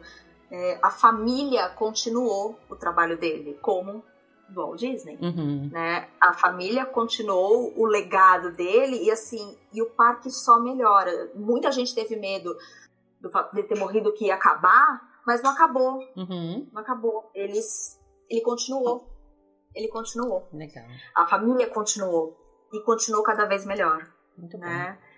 é, 0.50 0.78
a 0.83 0.90
família 0.90 1.68
continuou 1.70 2.59
o 2.68 2.76
trabalho 2.76 3.18
dele, 3.18 3.59
como 3.61 4.04
Walt 4.54 4.78
Disney, 4.78 5.18
uhum. 5.20 5.68
né? 5.70 6.09
A 6.20 6.33
família 6.35 6.85
continuou 6.85 7.72
o 7.76 7.87
legado 7.87 8.52
dele 8.52 9.04
e 9.04 9.11
assim, 9.11 9.57
e 9.72 9.83
o 9.83 9.90
parque 9.90 10.30
só 10.30 10.61
melhora. 10.61 11.30
Muita 11.35 11.72
gente 11.72 11.94
teve 11.94 12.16
medo 12.16 12.57
do 13.20 13.30
fato 13.30 13.54
de 13.54 13.62
ter 13.62 13.78
morrido 13.78 14.12
que 14.12 14.26
ia 14.26 14.35
acabar, 14.35 15.00
mas 15.26 15.42
não 15.42 15.50
acabou. 15.50 15.98
Uhum. 16.16 16.68
Não 16.72 16.83
acabou. 16.83 17.30
Eles, 17.35 18.00
ele 18.28 18.42
continuou. 18.42 19.11
Ele 19.74 19.88
continuou. 19.88 20.48
Legal. 20.52 20.85
A 21.14 21.26
família 21.26 21.68
continuou 21.68 22.37
e 22.72 22.80
continuou 22.80 23.24
cada 23.24 23.46
vez 23.46 23.64
melhor. 23.64 24.07
Muito 24.37 24.59
né? 24.59 24.98
bom. 24.98 25.14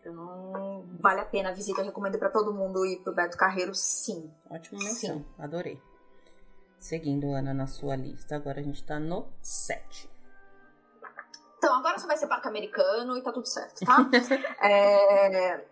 Então, 0.00 0.52
vale 1.00 1.20
a 1.20 1.24
pena 1.24 1.50
a 1.50 1.52
visita. 1.52 1.80
Eu 1.80 1.86
recomendo 1.86 2.18
para 2.18 2.30
todo 2.30 2.52
mundo 2.52 2.84
ir 2.84 3.00
pro 3.00 3.14
Beto 3.14 3.36
Carreiro, 3.36 3.74
sim. 3.74 4.30
Ótimo 4.50 4.78
menção. 4.78 5.18
Sim. 5.18 5.26
Adorei. 5.38 5.80
Seguindo, 6.78 7.32
Ana, 7.32 7.54
na 7.54 7.66
sua 7.66 7.96
lista. 7.96 8.36
Agora 8.36 8.60
a 8.60 8.62
gente 8.62 8.84
tá 8.84 8.98
no 8.98 9.26
7. 9.40 10.10
Então, 11.56 11.74
agora 11.76 11.98
você 11.98 12.06
vai 12.06 12.16
ser 12.16 12.26
parque 12.26 12.46
americano 12.46 13.16
e 13.16 13.22
tá 13.22 13.32
tudo 13.32 13.46
certo, 13.46 13.84
tá? 13.86 14.06
é... 14.62 15.64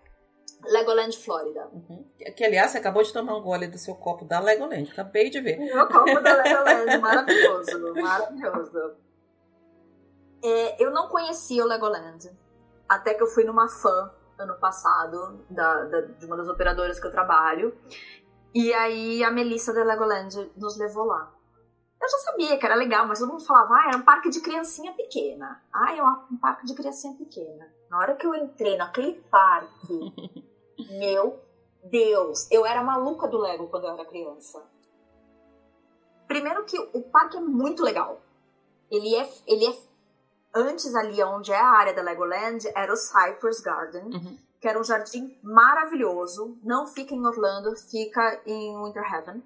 Legoland, 0.65 1.15
Flórida. 1.19 1.69
Uhum. 1.73 2.05
Que, 2.35 2.45
aliás, 2.45 2.71
você 2.71 2.79
acabou 2.79 3.03
de 3.03 3.13
tomar 3.13 3.37
um 3.37 3.43
gole 3.43 3.67
do 3.67 3.77
seu 3.77 3.95
copo 3.95 4.25
da 4.25 4.41
Legoland. 4.41 4.91
Acabei 4.91 5.29
de 5.29 5.41
ver. 5.41 5.59
Meu 5.59 5.87
copo 5.87 6.21
da 6.21 6.35
Legoland, 6.35 6.97
maravilhoso, 7.03 7.95
maravilhoso. 7.95 8.97
É, 10.43 10.83
eu 10.83 10.91
não 10.91 11.09
conhecia 11.09 11.63
o 11.63 11.69
Legoland, 11.69 12.31
até 12.89 13.15
que 13.15 13.23
eu 13.23 13.27
fui 13.27 13.45
numa 13.45 13.69
fã 13.69 14.11
ano 14.43 14.59
passado, 14.59 15.45
da, 15.51 15.85
da, 15.85 16.01
de 16.01 16.27
uma 16.27 16.37
das 16.37 16.49
operadoras 16.49 17.01
que 17.01 17.07
eu 17.07 17.11
trabalho. 17.11 17.77
E 18.55 18.73
aí 18.73 19.25
a 19.25 19.31
Melissa 19.31 19.73
da 19.73 19.83
Legoland 19.83 20.51
nos 20.57 20.77
levou 20.79 21.05
lá. 21.05 21.33
Eu 22.01 22.09
já 22.09 22.19
sabia 22.19 22.59
que 22.59 22.67
era 22.67 22.75
legal, 22.75 23.07
mas 23.07 23.21
todo 23.21 23.31
mundo 23.31 23.45
falava, 23.45 23.75
ah, 23.75 23.89
era 23.89 23.97
um 23.97 24.03
parque 24.03 24.29
de 24.29 24.41
criancinha 24.41 24.93
pequena. 24.93 25.63
Ah, 25.73 25.97
é 25.97 26.03
um 26.03 26.37
parque 26.37 26.67
de 26.67 26.75
criancinha 26.75 27.17
pequena. 27.17 27.73
Na 27.89 27.99
hora 27.99 28.17
que 28.17 28.27
eu 28.27 28.35
entrei 28.35 28.77
naquele 28.77 29.21
parque, 29.31 30.45
meu 30.99 31.41
Deus, 31.85 32.51
eu 32.51 32.67
era 32.67 32.83
maluca 32.83 33.29
do 33.29 33.39
Lego 33.39 33.69
quando 33.69 33.85
eu 33.85 33.93
era 33.95 34.05
criança. 34.05 34.63
Primeiro 36.27 36.65
que 36.65 36.79
o 36.79 37.03
parque 37.03 37.37
é 37.37 37.41
muito 37.41 37.83
legal. 37.83 38.21
Ele 38.91 39.15
é, 39.15 39.31
ele 39.47 39.67
é 39.67 39.73
antes 40.55 40.95
ali 40.95 41.23
onde 41.23 41.53
é 41.53 41.61
a 41.61 41.71
área 41.71 41.95
da 41.95 42.03
Legoland 42.03 42.71
era 42.75 42.93
o 42.93 42.97
Cypress 42.97 43.61
Garden, 43.61 44.05
uhum. 44.05 44.39
que 44.61 44.69
era 44.69 44.79
um 44.79 44.85
jardim 44.85 45.39
maravilhoso. 45.43 46.59
Não 46.63 46.87
fica 46.87 47.15
em 47.15 47.27
Orlando, 47.27 47.75
fica 47.77 48.41
em 48.47 48.83
Winter 48.83 49.03
Heaven. 49.03 49.43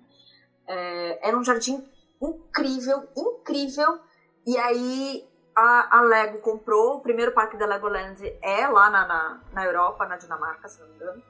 É, 0.67 1.29
era 1.29 1.37
um 1.37 1.45
jardim 1.45 1.89
incrível, 2.21 3.09
incrível. 3.17 4.01
E 4.47 4.57
aí 4.59 5.29
a, 5.55 5.99
a, 5.99 6.03
Lego 6.03 6.39
comprou, 6.39 6.97
o 6.97 7.01
primeiro 7.01 7.33
parque 7.33 7.57
da 7.57 7.67
Legoland 7.67 8.21
é 8.43 8.67
lá 8.67 8.91
na, 8.91 9.07
na, 9.07 9.41
na 9.53 9.65
Europa, 9.65 10.07
na 10.07 10.17
Dinamarca, 10.17 10.69
se 10.69 10.81
não 10.81 10.89
me 10.89 10.95
engano. 10.95 11.23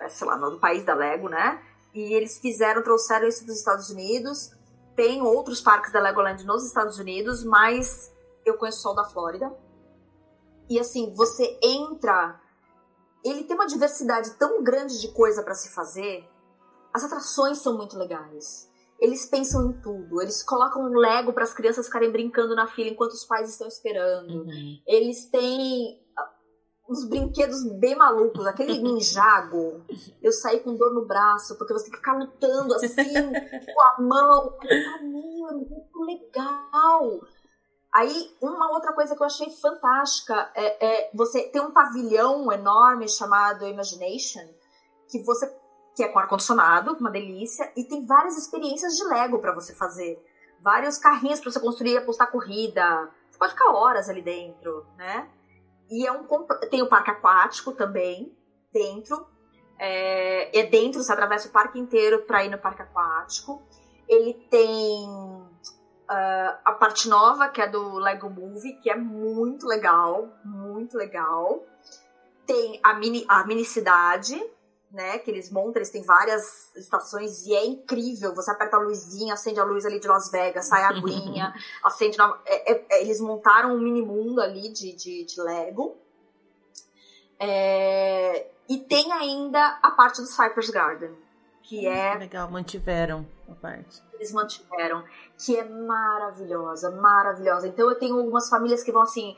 É, 0.00 0.08
sei 0.08 0.26
lá, 0.26 0.36
no 0.36 0.58
país 0.58 0.84
da 0.84 0.94
Lego, 0.94 1.28
né? 1.28 1.62
E 1.94 2.14
eles 2.14 2.38
fizeram, 2.38 2.82
trouxeram 2.82 3.26
isso 3.26 3.44
dos 3.44 3.58
Estados 3.58 3.90
Unidos. 3.90 4.52
Tem 4.94 5.22
outros 5.22 5.60
parques 5.60 5.92
da 5.92 6.00
Legoland 6.00 6.44
nos 6.44 6.64
Estados 6.66 6.98
Unidos, 6.98 7.44
mas 7.44 8.12
eu 8.44 8.56
conheço 8.56 8.88
o 8.88 8.94
da 8.94 9.04
Flórida. 9.04 9.52
E 10.68 10.78
assim, 10.78 11.12
você 11.14 11.58
entra. 11.62 12.40
Ele 13.24 13.44
tem 13.44 13.56
uma 13.56 13.66
diversidade 13.66 14.30
tão 14.38 14.62
grande 14.62 15.00
de 15.00 15.08
coisa 15.12 15.42
para 15.42 15.54
se 15.54 15.74
fazer. 15.74 16.28
As 16.92 17.04
atrações 17.04 17.58
são 17.58 17.76
muito 17.76 17.98
legais. 17.98 18.68
Eles 19.00 19.26
pensam 19.26 19.70
em 19.70 19.80
tudo. 19.80 20.20
Eles 20.20 20.42
colocam 20.42 20.82
um 20.82 20.96
Lego 20.96 21.32
para 21.32 21.44
as 21.44 21.54
crianças 21.54 21.86
ficarem 21.86 22.10
brincando 22.10 22.54
na 22.54 22.66
fila 22.66 22.90
enquanto 22.90 23.12
os 23.12 23.24
pais 23.24 23.48
estão 23.48 23.68
esperando. 23.68 24.42
Uhum. 24.42 24.80
Eles 24.86 25.26
têm 25.26 26.02
ah, 26.16 26.30
uns 26.88 27.08
brinquedos 27.08 27.62
bem 27.78 27.94
malucos. 27.94 28.44
Aquele 28.46 28.78
ninjago, 28.82 29.84
eu 30.20 30.32
saí 30.32 30.60
com 30.60 30.74
dor 30.74 30.92
no 30.92 31.06
braço, 31.06 31.56
porque 31.56 31.72
você 31.72 31.84
tem 31.84 31.92
que 31.92 31.98
ficar 31.98 32.18
lutando 32.18 32.74
assim, 32.74 33.12
com 33.72 33.80
a 33.82 33.96
mão. 34.00 34.58
é 34.64 35.02
muito 35.02 36.04
legal. 36.04 37.20
Aí, 37.98 38.32
uma 38.40 38.70
outra 38.70 38.92
coisa 38.92 39.16
que 39.16 39.20
eu 39.20 39.26
achei 39.26 39.50
fantástica 39.50 40.52
é, 40.54 40.86
é 40.86 41.10
você 41.12 41.48
tem 41.48 41.60
um 41.60 41.72
pavilhão 41.72 42.52
enorme 42.52 43.08
chamado 43.08 43.66
Imagination, 43.66 44.46
que 45.10 45.20
você 45.24 45.52
que 45.96 46.04
é 46.04 46.08
com 46.08 46.20
ar-condicionado, 46.20 46.92
uma 47.00 47.10
delícia, 47.10 47.72
e 47.76 47.82
tem 47.82 48.06
várias 48.06 48.38
experiências 48.38 48.94
de 48.94 49.02
Lego 49.02 49.40
para 49.40 49.52
você 49.52 49.74
fazer. 49.74 50.16
Vários 50.60 50.96
carrinhos 50.96 51.40
para 51.40 51.50
você 51.50 51.58
construir 51.58 51.94
e 51.94 51.96
apostar 51.96 52.30
corrida. 52.30 53.10
Você 53.28 53.36
pode 53.36 53.50
ficar 53.54 53.72
horas 53.72 54.08
ali 54.08 54.22
dentro, 54.22 54.86
né? 54.96 55.28
E 55.90 56.06
é 56.06 56.12
um 56.12 56.24
tem 56.70 56.80
o 56.82 56.88
parque 56.88 57.10
aquático 57.10 57.72
também 57.72 58.32
dentro. 58.72 59.26
É, 59.76 60.56
é 60.56 60.66
dentro, 60.66 61.02
você 61.02 61.12
atravessa 61.12 61.48
o 61.48 61.52
parque 61.52 61.80
inteiro 61.80 62.22
para 62.22 62.44
ir 62.44 62.48
no 62.48 62.58
parque 62.58 62.82
aquático. 62.82 63.60
Ele 64.06 64.34
tem 64.48 65.47
Uh, 66.10 66.56
a 66.64 66.72
parte 66.72 67.06
nova, 67.06 67.48
que 67.48 67.60
é 67.60 67.68
do 67.68 67.98
Lego 67.98 68.30
Movie, 68.30 68.78
que 68.80 68.90
é 68.90 68.96
muito 68.96 69.66
legal, 69.66 70.28
muito 70.42 70.96
legal. 70.96 71.66
Tem 72.46 72.80
a 72.82 72.94
mini, 72.94 73.26
a 73.28 73.44
mini 73.46 73.62
cidade, 73.62 74.42
né, 74.90 75.18
que 75.18 75.30
eles 75.30 75.50
montam, 75.50 75.76
eles 75.76 75.90
têm 75.90 76.02
várias 76.02 76.74
estações 76.74 77.44
e 77.46 77.54
é 77.54 77.66
incrível. 77.66 78.34
Você 78.34 78.50
aperta 78.50 78.76
a 78.76 78.80
luzinha, 78.80 79.34
acende 79.34 79.60
a 79.60 79.64
luz 79.64 79.84
ali 79.84 80.00
de 80.00 80.08
Las 80.08 80.30
Vegas, 80.30 80.66
sai 80.66 80.82
a 80.82 80.88
aguinha, 80.88 81.52
acende. 81.84 82.16
Na, 82.16 82.38
é, 82.46 82.72
é, 82.72 82.86
é, 82.90 83.02
eles 83.02 83.20
montaram 83.20 83.74
um 83.74 83.78
mini 83.78 84.00
mundo 84.00 84.40
ali 84.40 84.70
de, 84.70 84.94
de, 84.94 85.24
de 85.24 85.42
Lego. 85.42 85.94
É, 87.38 88.46
e 88.66 88.78
tem 88.78 89.12
ainda 89.12 89.78
a 89.82 89.90
parte 89.90 90.22
do 90.22 90.26
Cypress 90.26 90.70
Garden, 90.70 91.14
que 91.62 91.86
é. 91.86 92.14
Legal, 92.14 92.50
mantiveram 92.50 93.26
a 93.52 93.54
parte. 93.54 94.02
Eles 94.14 94.32
mantiveram, 94.32 95.04
que 95.38 95.56
é 95.56 95.64
maravilhosa, 95.64 96.90
maravilhosa. 96.90 97.68
Então 97.68 97.88
eu 97.88 97.98
tenho 97.98 98.16
algumas 98.16 98.48
famílias 98.48 98.82
que 98.82 98.92
vão 98.92 99.02
assim 99.02 99.36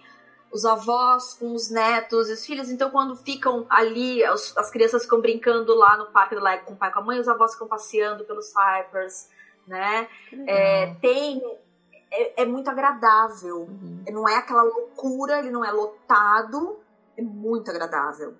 os 0.52 0.64
avós 0.64 1.34
com 1.34 1.54
os 1.54 1.70
netos, 1.70 2.28
os 2.28 2.44
filhos. 2.44 2.70
Então, 2.70 2.90
quando 2.90 3.14
ficam 3.16 3.66
ali, 3.70 4.22
as, 4.24 4.56
as 4.56 4.70
crianças 4.70 5.04
ficam 5.04 5.20
brincando 5.20 5.74
lá 5.74 5.96
no 5.96 6.06
parque 6.06 6.34
do 6.34 6.42
Lego 6.42 6.64
com 6.64 6.72
o 6.74 6.76
pai 6.76 6.90
e 6.90 6.92
com 6.92 6.98
a 6.98 7.02
mãe, 7.02 7.20
os 7.20 7.28
avós 7.28 7.52
ficam 7.52 7.68
passeando 7.68 8.24
pelos 8.24 8.46
Cypress, 8.46 9.30
né? 9.66 10.08
É, 10.46 10.94
tem. 10.94 11.40
É, 12.12 12.42
é, 12.42 12.46
muito 12.46 12.68
agradável. 12.68 13.60
Uhum. 13.60 14.04
Não 14.10 14.28
é 14.28 14.36
aquela 14.36 14.62
loucura, 14.62 15.38
ele 15.38 15.50
não 15.52 15.64
é 15.64 15.70
lotado, 15.70 16.80
é 17.16 17.22
muito 17.22 17.70
agradável. 17.70 18.34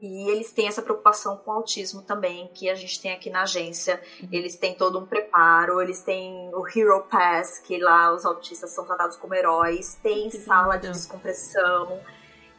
E 0.00 0.30
eles 0.30 0.52
têm 0.52 0.68
essa 0.68 0.82
preocupação 0.82 1.36
com 1.38 1.50
o 1.50 1.54
autismo 1.54 2.02
também, 2.02 2.50
que 2.52 2.68
a 2.68 2.74
gente 2.74 3.00
tem 3.00 3.12
aqui 3.12 3.30
na 3.30 3.42
agência. 3.42 4.00
Uhum. 4.20 4.28
Eles 4.30 4.56
têm 4.56 4.74
todo 4.74 4.98
um 4.98 5.06
preparo, 5.06 5.80
eles 5.80 6.02
têm 6.02 6.50
o 6.54 6.66
Hero 6.66 7.02
Pass, 7.04 7.58
que 7.60 7.78
lá 7.78 8.12
os 8.12 8.24
autistas 8.26 8.70
são 8.72 8.84
tratados 8.84 9.16
como 9.16 9.34
heróis, 9.34 9.98
tem 10.02 10.28
que 10.28 10.38
sala 10.38 10.74
lindo. 10.74 10.88
de 10.88 10.92
descompressão, 10.92 12.00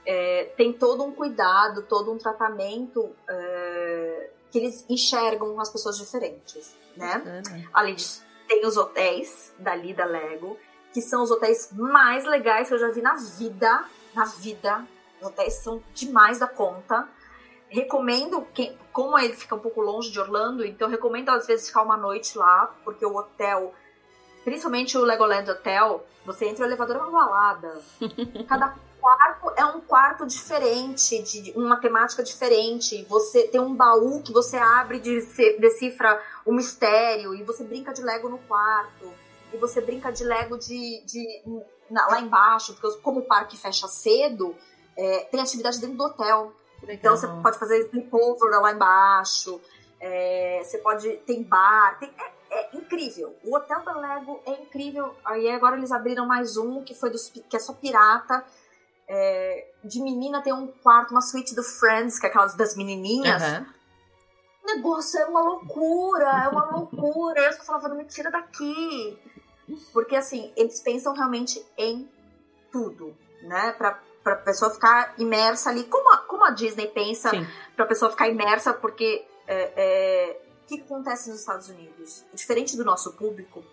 é, 0.06 0.46
tem 0.58 0.74
todo 0.74 1.04
um 1.04 1.12
cuidado, 1.12 1.84
todo 1.84 2.12
um 2.12 2.18
tratamento 2.18 3.16
é, 3.30 4.30
que 4.50 4.58
eles 4.58 4.86
enxergam 4.90 5.60
as 5.60 5.70
pessoas 5.70 5.98
diferentes, 5.98 6.76
né? 6.96 7.22
Uhum. 7.24 7.68
Além 7.72 7.96
disso, 7.96 8.26
tem 8.48 8.66
os 8.66 8.78
hotéis 8.78 9.54
dali 9.60 9.94
da 9.94 10.06
Lego, 10.06 10.58
que 10.92 11.02
são 11.02 11.22
os 11.22 11.30
hotéis 11.30 11.70
mais 11.74 12.26
legais 12.26 12.70
que 12.70 12.74
eu 12.74 12.80
já 12.80 12.90
vi 12.90 13.02
na 13.02 13.16
vida, 13.16 13.86
na 14.16 14.26
vida. 14.26 14.88
Os 15.22 15.28
hotéis 15.28 15.54
são 15.56 15.84
demais 15.94 16.40
da 16.40 16.48
conta 16.48 17.08
recomendo, 17.70 18.42
que, 18.54 18.76
como 18.92 19.18
ele 19.18 19.34
fica 19.34 19.56
um 19.56 19.60
pouco 19.60 19.82
longe 19.82 20.12
de 20.12 20.20
Orlando, 20.20 20.66
então 20.66 20.90
recomendo 20.90 21.30
às 21.30 21.48
vezes 21.48 21.68
ficar 21.68 21.84
uma 21.84 21.98
noite 21.98 22.38
lá, 22.38 22.74
porque 22.84 23.06
o 23.06 23.16
hotel, 23.16 23.74
principalmente 24.44 24.98
o 24.98 25.02
Legoland 25.02 25.50
Hotel, 25.50 26.06
você 26.26 26.46
entra 26.46 26.66
no 26.66 26.72
elevador 26.72 26.98
é 26.98 27.00
uma 27.00 27.12
balada. 27.12 27.82
Cada 28.48 28.76
quarto 29.00 29.54
é 29.56 29.66
um 29.66 29.80
quarto 29.80 30.26
diferente, 30.26 31.22
de 31.24 31.54
uma 31.56 31.78
temática 31.78 32.24
diferente. 32.24 33.06
Você 33.10 33.48
tem 33.48 33.62
um 33.62 33.74
baú 33.74 34.22
que 34.22 34.34
você 34.34 34.58
abre 34.58 35.02
e 35.04 35.58
decifra 35.60 36.22
o 36.46 36.52
mistério, 36.52 37.34
e 37.34 37.44
você 37.44 37.64
brinca 37.64 37.94
de 37.94 38.02
Lego 38.02 38.30
no 38.30 38.38
quarto. 38.40 39.14
E 39.54 39.58
você 39.58 39.80
brinca 39.80 40.12
de 40.12 40.24
Lego 40.26 40.58
de, 40.58 41.02
de 41.06 41.42
na, 41.90 42.08
lá 42.08 42.20
embaixo, 42.20 42.76
porque 42.76 43.00
como 43.00 43.22
o 43.22 43.26
parque 43.26 43.58
fecha 43.58 43.88
cedo, 43.88 44.56
é, 44.98 45.20
tem 45.32 45.40
atividade 45.40 45.80
dentro 45.80 45.96
do 45.96 46.04
hotel. 46.04 46.54
Então 46.84 47.16
você 47.16 47.28
pode 47.28 47.58
fazer 47.58 47.80
sleepover 47.88 48.62
lá 48.62 48.72
embaixo, 48.72 49.60
é, 50.00 50.62
você 50.64 50.78
pode. 50.78 51.10
Tem 51.26 51.44
bar, 51.44 51.98
tem, 52.00 52.14
é, 52.18 52.60
é, 52.60 52.70
incrível. 52.76 53.36
O 53.44 53.56
Hotel 53.56 53.84
da 53.84 53.98
Lego 53.98 54.40
é 54.46 54.52
incrível. 54.52 55.16
Aí 55.26 55.50
agora 55.50 55.78
eles 55.78 55.92
abriram 55.92 56.26
mais 56.26 56.58
um 56.58 56.84
que 56.84 56.94
foi 56.94 57.10
dos, 57.10 57.30
que 57.30 57.56
é 57.56 57.60
só 57.60 57.74
pirata. 57.74 58.46
É, 59.10 59.70
de 59.84 60.02
menina 60.02 60.42
tem 60.42 60.54
um 60.54 60.68
quarto, 60.68 61.12
uma 61.12 61.22
suíte 61.22 61.56
do 61.56 61.64
Friends, 61.64 62.20
que 62.20 62.26
é 62.26 62.30
aquelas 62.30 62.56
das 62.56 62.76
menininhas. 62.76 63.42
Uhum. 63.42 63.66
O 64.64 64.68
negócio 64.68 65.20
é 65.20 65.26
uma 65.26 65.42
loucura, 65.42 66.44
é 66.44 66.48
uma 66.50 66.66
loucura. 66.72 67.42
Eu 67.42 67.54
falava, 67.54 67.90
me 67.90 68.06
tira 68.06 68.30
daqui. 68.30 69.18
Porque 69.94 70.16
assim, 70.16 70.52
eles 70.56 70.80
pensam 70.82 71.14
realmente 71.14 71.66
em 71.78 72.10
tudo, 72.72 73.16
né? 73.42 73.72
Pra, 73.74 74.00
para 74.28 74.34
a 74.34 74.38
pessoa 74.38 74.70
ficar 74.70 75.14
imersa 75.18 75.70
ali, 75.70 75.86
como 75.86 76.12
a, 76.14 76.18
como 76.18 76.44
a 76.44 76.50
Disney 76.50 76.88
pensa 76.88 77.32
para 77.76 77.86
a 77.86 77.88
pessoa 77.88 78.12
ficar 78.12 78.28
imersa, 78.28 78.74
porque 78.74 79.26
é, 79.48 79.72
é, 79.78 80.42
o 80.64 80.68
que 80.68 80.82
acontece 80.82 81.30
nos 81.30 81.40
Estados 81.40 81.70
Unidos? 81.70 82.26
Diferente 82.34 82.76
do 82.76 82.84
nosso 82.84 83.14
público, 83.14 83.64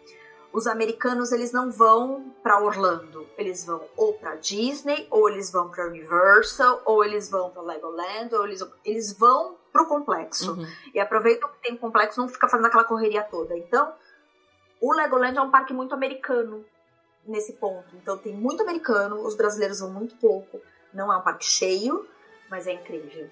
os 0.53 0.69
americanos 0.69 1.33
eles 1.33 1.51
não 1.51 1.73
vão 1.73 2.33
para 2.41 2.63
Orlando, 2.63 3.27
eles 3.37 3.65
vão 3.65 3.83
ou 3.97 4.13
para 4.13 4.37
Disney, 4.37 5.09
ou 5.11 5.29
eles 5.29 5.51
vão 5.51 5.69
para 5.71 5.89
Universal, 5.89 6.83
ou 6.85 7.05
eles 7.05 7.29
vão 7.29 7.51
para 7.51 7.63
Legoland, 7.63 8.33
ou 8.33 8.45
eles, 8.45 8.65
eles 8.85 9.19
vão 9.19 9.57
pro 9.73 9.87
complexo. 9.87 10.53
Uhum. 10.53 10.67
E 10.95 11.01
aproveitam 11.01 11.49
que 11.49 11.69
tem 11.69 11.77
complexo, 11.77 12.21
não 12.21 12.29
fica 12.29 12.47
fazendo 12.47 12.67
aquela 12.67 12.85
correria 12.85 13.25
toda. 13.25 13.59
Então, 13.59 13.93
o 14.81 14.95
Legoland 14.95 15.37
é 15.37 15.43
um 15.43 15.51
parque 15.51 15.73
muito 15.73 15.93
americano 15.97 16.65
nesse 17.27 17.55
ponto. 17.55 17.95
Então 17.97 18.17
tem 18.19 18.35
muito 18.35 18.63
americano, 18.63 19.27
os 19.27 19.35
brasileiros 19.35 19.81
vão 19.81 19.93
muito 19.93 20.17
pouco. 20.17 20.61
Não 20.93 21.13
é 21.13 21.17
um 21.17 21.23
parque 21.23 21.45
cheio, 21.45 22.07
mas 22.51 22.67
é 22.67 22.73
incrível. 22.73 23.29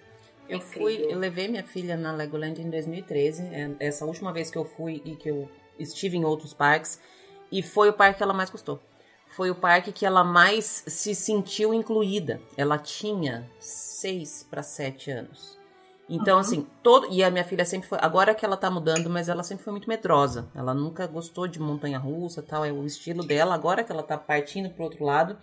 Eu 0.48 0.60
fui, 0.60 1.06
eu 1.08 1.18
levei 1.18 1.48
minha 1.48 1.62
filha 1.62 1.96
na 1.96 2.12
Legoland 2.12 2.60
em 2.60 2.68
2013, 2.68 3.42
é, 3.42 3.70
essa 3.78 4.04
última 4.04 4.32
vez 4.32 4.50
que 4.50 4.58
eu 4.58 4.64
fui 4.64 5.00
e 5.04 5.16
que 5.16 5.30
eu 5.30 5.48
estive 5.78 6.16
em 6.16 6.24
outros 6.24 6.52
parques, 6.52 7.00
e 7.50 7.62
foi 7.62 7.88
o 7.88 7.92
parque 7.92 8.18
que 8.18 8.22
ela 8.22 8.34
mais 8.34 8.50
gostou. 8.50 8.80
Foi 9.28 9.50
o 9.50 9.54
parque 9.54 9.92
que 9.92 10.04
ela 10.04 10.22
mais 10.22 10.84
se 10.86 11.14
sentiu 11.14 11.72
incluída. 11.72 12.40
Ela 12.54 12.76
tinha 12.76 13.48
seis 13.58 14.46
para 14.50 14.62
sete 14.62 15.10
anos. 15.10 15.58
Então, 16.08 16.34
uhum. 16.34 16.40
assim, 16.40 16.66
todo. 16.82 17.06
E 17.10 17.22
a 17.22 17.30
minha 17.30 17.44
filha 17.44 17.64
sempre 17.64 17.88
foi. 17.88 17.98
Agora 18.00 18.34
que 18.34 18.44
ela 18.44 18.56
tá 18.56 18.70
mudando, 18.70 19.08
mas 19.08 19.28
ela 19.28 19.42
sempre 19.42 19.64
foi 19.64 19.72
muito 19.72 19.88
medrosa. 19.88 20.48
Ela 20.54 20.74
nunca 20.74 21.06
gostou 21.06 21.46
de 21.46 21.60
montanha 21.60 21.98
russa 21.98 22.42
tal. 22.42 22.64
É 22.64 22.72
o 22.72 22.84
estilo 22.84 23.24
dela. 23.24 23.54
Agora 23.54 23.84
que 23.84 23.92
ela 23.92 24.02
tá 24.02 24.18
partindo 24.18 24.70
pro 24.70 24.84
outro 24.84 25.04
lado. 25.04 25.38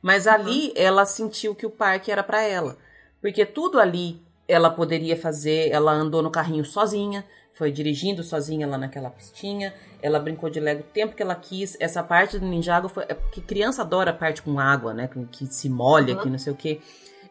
Mas 0.00 0.26
ali 0.26 0.68
uhum. 0.68 0.72
ela 0.76 1.04
sentiu 1.04 1.54
que 1.54 1.66
o 1.66 1.70
parque 1.70 2.10
era 2.10 2.22
para 2.22 2.42
ela. 2.42 2.76
Porque 3.20 3.46
tudo 3.46 3.80
ali 3.80 4.20
ela 4.46 4.70
poderia 4.70 5.16
fazer. 5.16 5.70
Ela 5.70 5.92
andou 5.92 6.22
no 6.22 6.30
carrinho 6.30 6.64
sozinha. 6.64 7.24
foi 7.54 7.72
dirigindo 7.72 8.22
sozinha 8.22 8.66
lá 8.66 8.76
naquela 8.76 9.10
pistinha. 9.10 9.74
Ela 10.00 10.18
brincou 10.18 10.50
de 10.50 10.60
Lego 10.60 10.80
o 10.80 10.92
tempo 10.92 11.16
que 11.16 11.22
ela 11.22 11.34
quis. 11.34 11.76
Essa 11.80 12.02
parte 12.02 12.38
do 12.38 12.46
Ninjago 12.46 12.88
foi. 12.88 13.04
É 13.08 13.14
porque 13.14 13.40
criança 13.40 13.82
adora 13.82 14.10
a 14.10 14.14
parte 14.14 14.42
com 14.42 14.58
água, 14.58 14.92
né? 14.92 15.08
Que 15.30 15.46
se 15.46 15.68
molha, 15.68 16.14
uhum. 16.14 16.22
que 16.22 16.30
não 16.30 16.38
sei 16.38 16.52
o 16.52 16.56
quê. 16.56 16.80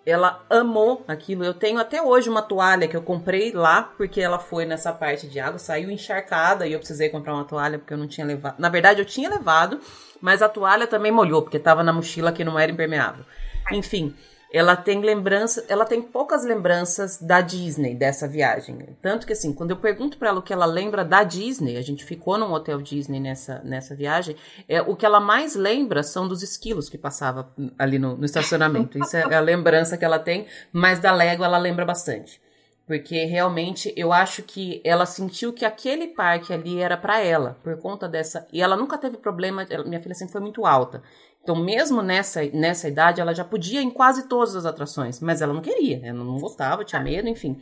Ela 0.06 0.44
amou 0.50 1.04
aquilo. 1.08 1.44
Eu 1.44 1.54
tenho 1.54 1.80
até 1.80 2.02
hoje 2.02 2.30
uma 2.30 2.42
toalha 2.42 2.88
que 2.88 2.98
eu 2.98 3.02
comprei 3.02 3.52
lá, 3.52 3.84
porque 3.84 4.20
ela 4.20 4.40
foi 4.40 4.66
nessa 4.66 4.92
parte 4.92 5.28
de 5.28 5.40
água, 5.40 5.60
saiu 5.60 5.92
encharcada 5.92 6.66
e 6.66 6.74
eu 6.74 6.80
precisei 6.80 7.10
comprar 7.10 7.36
uma 7.36 7.46
toalha 7.46 7.78
porque 7.78 7.94
eu 7.94 7.98
não 7.98 8.08
tinha 8.08 8.26
levado. 8.26 8.56
Na 8.58 8.70
verdade, 8.70 9.00
eu 9.00 9.06
tinha 9.06 9.30
levado, 9.30 9.80
mas 10.20 10.42
a 10.42 10.50
toalha 10.50 10.88
também 10.88 11.12
molhou, 11.12 11.42
porque 11.42 11.58
estava 11.58 11.84
na 11.84 11.94
mochila 11.94 12.32
que 12.32 12.44
não 12.44 12.58
era 12.58 12.72
impermeável. 12.72 13.24
Enfim, 13.72 14.16
ela 14.54 14.76
tem 14.76 15.02
lembrança, 15.02 15.66
ela 15.70 15.86
tem 15.86 16.02
poucas 16.02 16.44
lembranças 16.44 17.18
da 17.22 17.40
Disney 17.40 17.96
dessa 17.96 18.28
viagem. 18.28 18.78
Tanto 19.02 19.26
que 19.26 19.34
assim, 19.34 19.54
quando 19.54 19.72
eu 19.72 19.78
pergunto 19.78 20.18
para 20.18 20.30
ela 20.30 20.40
o 20.40 20.44
que 20.44 20.52
ela 20.52 20.66
lembra 20.66 21.06
da 21.06 21.24
Disney, 21.24 21.78
a 21.78 21.82
gente 21.82 22.04
ficou 22.04 22.38
num 22.38 22.52
hotel 22.52 22.82
Disney 22.82 23.20
nessa, 23.20 23.62
nessa 23.64 23.96
viagem, 23.96 24.36
é, 24.68 24.82
o 24.82 24.96
que 24.96 25.06
ela 25.06 25.20
mais 25.20 25.56
lembra 25.56 26.04
são 26.04 26.28
dos 26.28 26.44
esquilos 26.44 26.90
que 26.90 26.98
passava 26.98 27.54
ali 27.80 27.98
no, 27.98 28.18
no 28.18 28.26
estacionamento. 28.26 29.00
Isso 29.00 29.16
é 29.16 29.34
a 29.34 29.40
lembrança 29.40 29.98
que 29.98 30.04
ela 30.04 30.20
tem, 30.20 30.46
mas 30.72 31.00
da 31.00 31.14
Lego 31.14 31.44
ela 31.44 31.58
lembra 31.58 31.86
bastante. 31.86 32.42
Porque 32.86 33.24
realmente 33.24 33.94
eu 33.96 34.12
acho 34.12 34.44
que 34.44 34.82
ela 34.84 35.06
sentiu 35.06 35.54
que 35.54 35.64
aquele 35.64 36.08
parque 36.08 36.52
ali 36.52 36.82
era 36.82 36.98
para 36.98 37.22
ela, 37.22 37.58
por 37.64 37.78
conta 37.78 38.06
dessa. 38.06 38.46
E 38.52 38.62
ela 38.62 38.76
nunca 38.76 38.98
teve 38.98 39.16
problema, 39.16 39.66
minha 39.86 40.02
filha 40.02 40.16
sempre 40.16 40.34
foi 40.34 40.42
muito 40.42 40.66
alta. 40.66 41.02
Então, 41.44 41.56
mesmo 41.56 42.02
nessa, 42.02 42.44
nessa 42.54 42.88
idade, 42.88 43.20
ela 43.20 43.34
já 43.34 43.44
podia 43.44 43.82
em 43.82 43.90
quase 43.90 44.28
todas 44.28 44.56
as 44.56 44.66
atrações, 44.66 45.20
mas 45.20 45.42
ela 45.42 45.54
não 45.54 45.62
queria, 45.62 46.00
ela 46.04 46.24
não 46.24 46.38
gostava, 46.38 46.86
tinha 46.86 47.02
medo, 47.02 47.28
enfim. 47.28 47.60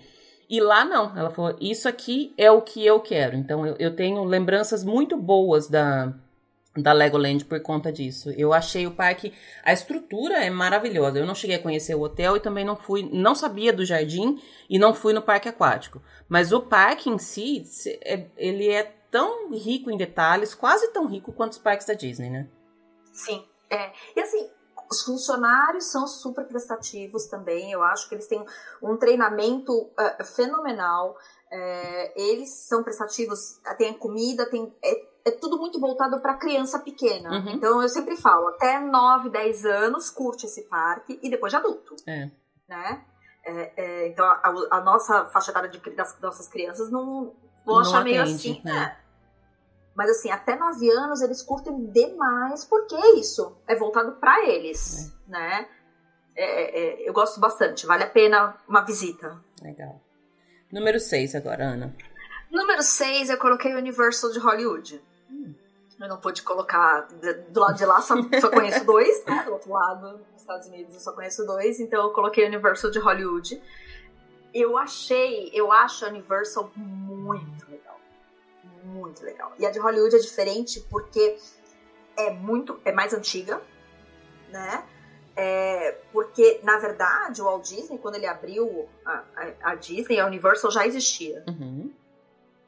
E 0.50 0.60
lá 0.60 0.84
não, 0.84 1.18
ela 1.18 1.30
falou: 1.30 1.56
Isso 1.62 1.88
aqui 1.88 2.34
é 2.38 2.52
o 2.52 2.62
que 2.62 2.86
eu 2.86 3.00
quero. 3.00 3.36
Então, 3.36 3.66
eu, 3.66 3.76
eu 3.80 3.96
tenho 3.96 4.24
lembranças 4.24 4.84
muito 4.84 5.16
boas 5.16 5.68
da, 5.70 6.14
da 6.76 6.92
Legoland 6.92 7.46
por 7.46 7.62
conta 7.62 7.92
disso. 7.92 8.32
Eu 8.32 8.52
achei 8.52 8.86
o 8.88 8.92
parque, 8.92 9.32
a 9.64 9.72
estrutura 9.72 10.44
é 10.44 10.50
maravilhosa. 10.50 11.20
Eu 11.20 11.26
não 11.26 11.36
cheguei 11.36 11.56
a 11.56 11.62
conhecer 11.62 11.96
o 11.96 12.02
hotel 12.02 12.36
e 12.36 12.40
também 12.40 12.66
não 12.66 12.76
fui, 12.76 13.08
não 13.12 13.36
sabia 13.36 13.72
do 13.72 13.86
jardim 13.86 14.42
e 14.70 14.80
não 14.80 14.94
fui 14.94 15.14
no 15.14 15.22
parque 15.22 15.48
aquático. 15.48 16.02
Mas 16.28 16.52
o 16.52 16.62
parque 16.62 17.10
em 17.10 17.18
si, 17.18 17.64
é, 18.04 18.26
ele 18.36 18.70
é 18.70 18.92
tão 19.12 19.52
rico 19.52 19.90
em 19.90 19.98
detalhes, 19.98 20.54
quase 20.54 20.92
tão 20.92 21.08
rico 21.08 21.32
quanto 21.32 21.54
os 21.54 21.58
parques 21.58 21.88
da 21.88 21.94
Disney, 21.94 22.30
né? 22.30 22.48
Sim, 23.12 23.44
é, 23.70 23.92
e 24.16 24.20
assim, 24.22 24.50
os 24.90 25.04
funcionários 25.04 25.92
são 25.92 26.08
super 26.08 26.46
prestativos 26.46 27.28
também. 27.28 27.72
Eu 27.72 27.84
acho 27.84 28.10
que 28.10 28.16
eles 28.16 28.28
têm 28.28 28.44
um 28.82 28.98
treinamento 28.98 29.72
uh, 29.72 30.24
fenomenal. 30.36 31.16
É, 31.52 32.22
eles 32.22 32.68
são 32.68 32.84
prestativos, 32.84 33.60
tem 33.78 33.94
comida, 33.94 34.50
tem, 34.50 34.74
é, 34.84 35.10
é 35.26 35.32
tudo 35.32 35.58
muito 35.58 35.80
voltado 35.80 36.20
para 36.22 36.38
criança 36.38 36.80
pequena. 36.80 37.30
Uhum. 37.30 37.50
Então 37.52 37.82
eu 37.82 37.90
sempre 37.90 38.16
falo, 38.18 38.50
até 38.50 38.80
9, 38.80 39.30
10 39.30 39.66
anos 39.66 40.10
curte 40.10 40.46
esse 40.46 40.64
parque 40.64 41.20
e 41.22 41.30
depois 41.30 41.52
de 41.52 41.58
adulto. 41.58 41.96
É. 42.08 42.30
Né? 42.68 43.06
É, 43.44 43.74
é, 43.78 44.08
então 44.10 44.26
a, 44.26 44.54
a, 44.72 44.82
nossa 44.82 45.26
faixa 45.26 45.52
etária 45.52 45.70
de, 45.70 45.80
das 45.96 46.20
nossas 46.20 46.48
crianças 46.48 46.92
não 46.92 47.34
vão 47.66 47.76
não 47.76 47.80
achar 47.80 48.02
atende, 48.02 48.12
meio 48.12 48.24
assim. 48.24 48.62
Né? 48.64 48.98
É. 49.06 49.09
Mas 49.96 50.12
assim, 50.12 50.30
até 50.32 50.56
9 50.56 50.90
anos 50.92 51.22
eles 51.22 51.42
curtem 51.42 51.86
demais, 51.88 52.64
porque 52.66 52.96
é 52.96 53.16
isso. 53.16 53.58
É 53.68 53.76
voltado 53.76 54.14
para 54.14 54.48
eles, 54.48 55.12
é. 55.28 55.32
né? 55.32 55.68
É, 56.36 56.44
é, 56.44 57.04
é, 57.04 57.10
eu 57.10 57.14
gosto 57.14 57.40
bastante, 57.40 57.86
vale 57.86 58.04
a 58.04 58.10
pena 58.10 58.56
uma 58.68 58.82
visita. 58.82 59.44
Legal. 59.62 60.02
Número 60.72 61.00
6 61.00 61.36
agora, 61.36 61.66
Ana. 61.66 61.96
Número 62.50 62.82
6 62.82 63.30
eu 63.30 63.38
coloquei 63.38 63.74
o 63.74 63.78
Universal 63.78 64.32
de 64.32 64.40
Hollywood. 64.40 65.02
Hum. 65.30 65.54
Eu 66.00 66.08
não 66.08 66.18
pude 66.18 66.44
colocar 66.44 67.08
do 67.50 67.60
lado 67.60 67.78
de 67.78 67.86
lá, 67.86 68.02
só, 68.02 68.16
só 68.40 68.50
conheço 68.50 68.86
dois, 68.86 69.26
né? 69.26 69.44
Do 69.44 69.52
outro 69.52 69.72
lado, 69.72 70.20
nos 70.32 70.42
Estados 70.42 70.68
Unidos, 70.68 70.94
eu 70.94 71.00
só 71.02 71.12
conheço 71.12 71.46
dois, 71.46 71.80
então 71.80 72.04
eu 72.04 72.12
coloquei 72.12 72.46
o 72.46 72.48
Universal 72.48 72.90
de 72.90 73.00
Hollywood. 73.00 73.62
Eu 74.54 74.78
achei, 74.78 75.52
eu 75.54 75.72
acho 75.72 76.06
a 76.06 76.10
Universal 76.10 76.72
muito 76.76 77.70
legal 77.70 77.89
muito 78.84 79.24
legal. 79.24 79.54
E 79.58 79.66
a 79.66 79.72
de 79.72 79.80
Hollywood 79.80 80.16
é 80.16 80.20
diferente 80.20 80.80
porque 80.90 81.38
é 82.18 82.32
muito, 82.32 82.80
é 82.84 82.92
mais 82.92 83.14
antiga, 83.14 83.62
né? 84.50 84.84
É, 85.36 85.98
porque, 86.12 86.60
na 86.64 86.78
verdade, 86.78 87.42
o 87.42 87.46
Walt 87.46 87.66
Disney, 87.66 87.98
quando 87.98 88.16
ele 88.16 88.26
abriu 88.26 88.90
a, 89.06 89.24
a, 89.36 89.72
a 89.72 89.76
Disney, 89.76 90.20
a 90.20 90.26
Universal 90.26 90.70
já 90.70 90.86
existia. 90.86 91.44
Uhum. 91.48 91.94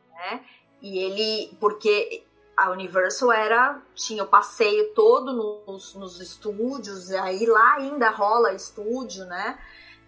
Né? 0.09 0.45
E 0.81 0.99
ele, 0.99 1.57
porque 1.59 2.23
a 2.55 2.69
Universal 2.71 3.31
era, 3.31 3.81
tinha 3.93 4.23
o 4.23 4.27
passeio 4.27 4.93
todo 4.93 5.65
nos, 5.67 5.95
nos 5.95 6.21
estúdios, 6.21 7.09
e 7.09 7.17
aí 7.17 7.45
lá 7.45 7.75
ainda 7.75 8.09
rola 8.09 8.53
estúdio, 8.53 9.25
né? 9.25 9.59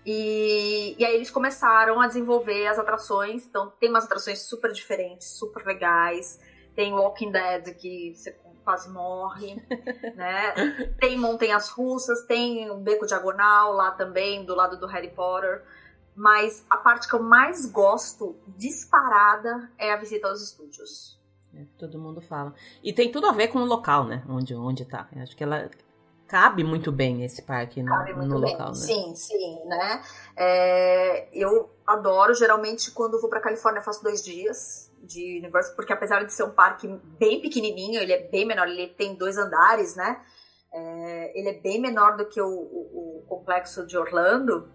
E, 0.06 0.96
e 0.98 1.06
aí 1.06 1.16
eles 1.16 1.32
começaram 1.32 2.02
a 2.02 2.08
desenvolver 2.08 2.68
as 2.68 2.78
atrações. 2.78 3.46
Então 3.46 3.72
tem 3.80 3.90
umas 3.90 4.06
atrações 4.06 4.42
super 4.42 4.72
diferentes, 4.72 5.28
super 5.38 5.66
legais. 5.66 6.40
Tem 6.76 6.94
Walking 6.94 7.32
Dead 7.32 7.76
que 7.76 8.14
você 8.16 8.36
quase 8.64 8.90
morre, 8.90 9.56
né? 10.16 10.54
Tem 11.00 11.18
montanhas 11.18 11.70
russas, 11.70 12.24
tem 12.26 12.72
um 12.72 12.82
beco 12.82 13.06
diagonal 13.06 13.74
lá 13.74 13.92
também, 13.92 14.46
do 14.46 14.56
lado 14.56 14.78
do 14.80 14.88
Harry 14.88 15.12
Potter. 15.12 15.64
Mas 16.16 16.66
a 16.70 16.78
parte 16.78 17.08
que 17.08 17.16
eu 17.16 17.22
mais 17.22 17.66
gosto, 17.66 18.36
disparada, 18.58 19.72
é 19.78 19.92
a 19.92 19.98
visita 19.98 20.28
aos 20.28 20.42
estúdios. 20.42 21.20
É, 21.56 21.66
todo 21.78 22.00
mundo 22.00 22.22
fala. 22.22 22.54
E 22.84 22.94
tem 22.94 23.12
tudo 23.12 23.28
a 23.28 23.32
ver 23.32 23.48
com 23.48 23.60
o 23.60 23.66
local, 23.66 24.06
né? 24.06 24.24
Onde, 24.28 24.56
onde 24.56 24.86
tá. 24.86 25.08
Eu 25.16 25.22
acho 25.22 25.36
que 25.36 25.44
ela 25.44 25.70
cabe 26.34 26.64
muito 26.64 26.92
bem 26.92 27.24
esse 27.24 27.44
parque 27.44 27.84
no, 27.84 28.26
no 28.26 28.40
local, 28.40 28.70
né? 28.70 28.74
Sim, 28.74 29.16
sim, 29.16 29.64
né? 29.66 30.02
É, 30.36 31.28
eu 31.32 31.70
adoro, 31.86 32.34
geralmente, 32.34 32.90
quando 32.90 33.22
vou 33.22 33.30
pra 33.30 33.40
Califórnia, 33.40 33.84
faço 33.84 34.02
dois 34.02 34.24
dias 34.26 34.92
de 35.04 35.38
Universal, 35.38 35.76
porque 35.76 35.94
apesar 35.94 36.24
de 36.24 36.34
ser 36.34 36.44
um 36.44 36.50
parque 36.50 36.88
bem 37.20 37.40
pequenininho, 37.40 38.02
ele 38.02 38.14
é 38.14 38.28
bem 38.30 38.48
menor, 38.48 38.68
ele 38.68 38.88
tem 38.88 39.14
dois 39.14 39.38
andares, 39.38 39.96
né? 39.96 40.24
É, 40.74 41.40
ele 41.40 41.50
é 41.50 41.62
bem 41.62 41.80
menor 41.80 42.18
do 42.18 42.26
que 42.26 42.42
o, 42.42 42.48
o, 42.48 43.20
o 43.20 43.26
complexo 43.28 43.86
de 43.86 43.96
Orlando, 43.96 44.68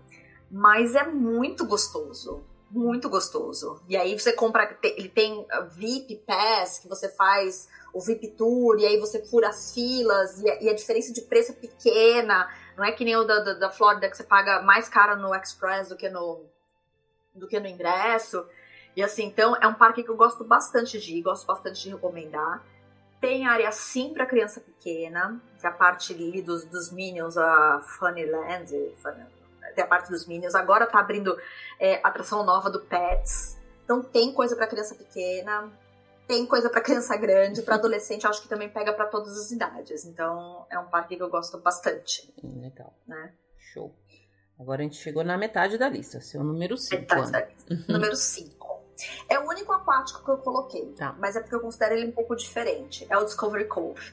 mas 0.48 0.94
é 0.94 1.08
muito 1.08 1.66
gostoso 1.66 2.46
muito 2.70 3.08
gostoso. 3.08 3.80
E 3.88 3.96
aí 3.96 4.18
você 4.18 4.32
compra, 4.32 4.76
ele 4.82 5.08
tem 5.08 5.46
VIP 5.72 6.16
Pass 6.26 6.78
que 6.78 6.88
você 6.88 7.08
faz 7.08 7.68
o 7.92 8.00
VIP 8.00 8.28
Tour, 8.28 8.78
e 8.78 8.86
aí 8.86 8.98
você 8.98 9.24
fura 9.24 9.48
as 9.48 9.72
filas, 9.72 10.40
e 10.40 10.50
a, 10.50 10.62
e 10.62 10.68
a 10.68 10.74
diferença 10.74 11.12
de 11.12 11.22
preço 11.22 11.52
é 11.52 11.54
pequena, 11.54 12.48
não 12.76 12.84
é 12.84 12.92
que 12.92 13.04
nem 13.04 13.16
o 13.16 13.24
da, 13.24 13.40
da, 13.40 13.54
da, 13.54 13.70
Flórida 13.70 14.08
que 14.08 14.16
você 14.16 14.24
paga 14.24 14.62
mais 14.62 14.88
caro 14.88 15.16
no 15.16 15.34
Express 15.34 15.88
do 15.88 15.96
que 15.96 16.08
no, 16.08 16.44
do 17.34 17.48
que 17.48 17.58
no 17.58 17.66
ingresso. 17.66 18.46
E 18.94 19.02
assim, 19.02 19.24
então 19.24 19.56
é 19.56 19.66
um 19.66 19.74
parque 19.74 20.02
que 20.02 20.10
eu 20.10 20.16
gosto 20.16 20.44
bastante 20.44 21.00
de 21.00 21.16
ir, 21.16 21.22
gosto 21.22 21.46
bastante 21.46 21.82
de 21.82 21.90
recomendar. 21.90 22.62
Tem 23.20 23.46
área 23.46 23.72
sim 23.72 24.12
para 24.12 24.26
criança 24.26 24.60
pequena, 24.60 25.40
que 25.58 25.66
é 25.66 25.68
a 25.68 25.72
parte 25.72 26.12
ali 26.12 26.40
dos, 26.40 26.64
dos 26.64 26.92
Minions, 26.92 27.36
a 27.36 27.80
Funnyland, 27.80 28.68
Funny, 29.02 29.24
tem 29.74 29.84
a 29.84 29.86
parte 29.86 30.10
dos 30.10 30.26
Minions. 30.26 30.54
Agora 30.54 30.86
tá 30.86 30.98
abrindo 30.98 31.36
é, 31.78 32.00
atração 32.04 32.44
nova 32.44 32.70
do 32.70 32.80
Pets. 32.80 33.58
Então 33.84 34.02
tem 34.02 34.32
coisa 34.32 34.54
para 34.56 34.66
criança 34.66 34.94
pequena 34.94 35.70
tem 36.28 36.44
coisa 36.44 36.68
para 36.68 36.82
criança 36.82 37.16
grande, 37.16 37.62
para 37.62 37.76
adolescente, 37.76 38.26
acho 38.26 38.42
que 38.42 38.48
também 38.48 38.68
pega 38.68 38.92
para 38.92 39.06
todas 39.06 39.36
as 39.38 39.50
idades. 39.50 40.04
Então, 40.04 40.66
é 40.70 40.78
um 40.78 40.84
parque 40.84 41.16
que 41.16 41.22
eu 41.22 41.30
gosto 41.30 41.58
bastante. 41.58 42.32
Hum, 42.44 42.60
legal. 42.60 42.94
Né? 43.06 43.32
Show. 43.56 43.94
Agora 44.60 44.82
a 44.82 44.84
gente 44.84 44.96
chegou 44.96 45.24
na 45.24 45.38
metade 45.38 45.78
da 45.78 45.88
lista, 45.88 46.20
seu 46.20 46.44
número 46.44 46.76
5. 46.76 47.00
Metade 47.00 47.32
da 47.32 47.46
lista. 47.46 47.72
Uhum. 47.72 47.84
número 47.88 48.14
5. 48.14 48.58
É 49.26 49.38
o 49.38 49.48
único 49.48 49.72
aquático 49.72 50.22
que 50.22 50.30
eu 50.30 50.36
coloquei, 50.38 50.92
tá. 50.92 51.16
mas 51.18 51.34
é 51.34 51.40
porque 51.40 51.54
eu 51.54 51.60
considero 51.60 51.94
ele 51.94 52.08
um 52.08 52.12
pouco 52.12 52.36
diferente. 52.36 53.06
É 53.08 53.16
o 53.16 53.24
Discovery 53.24 53.66
Cove. 53.66 54.12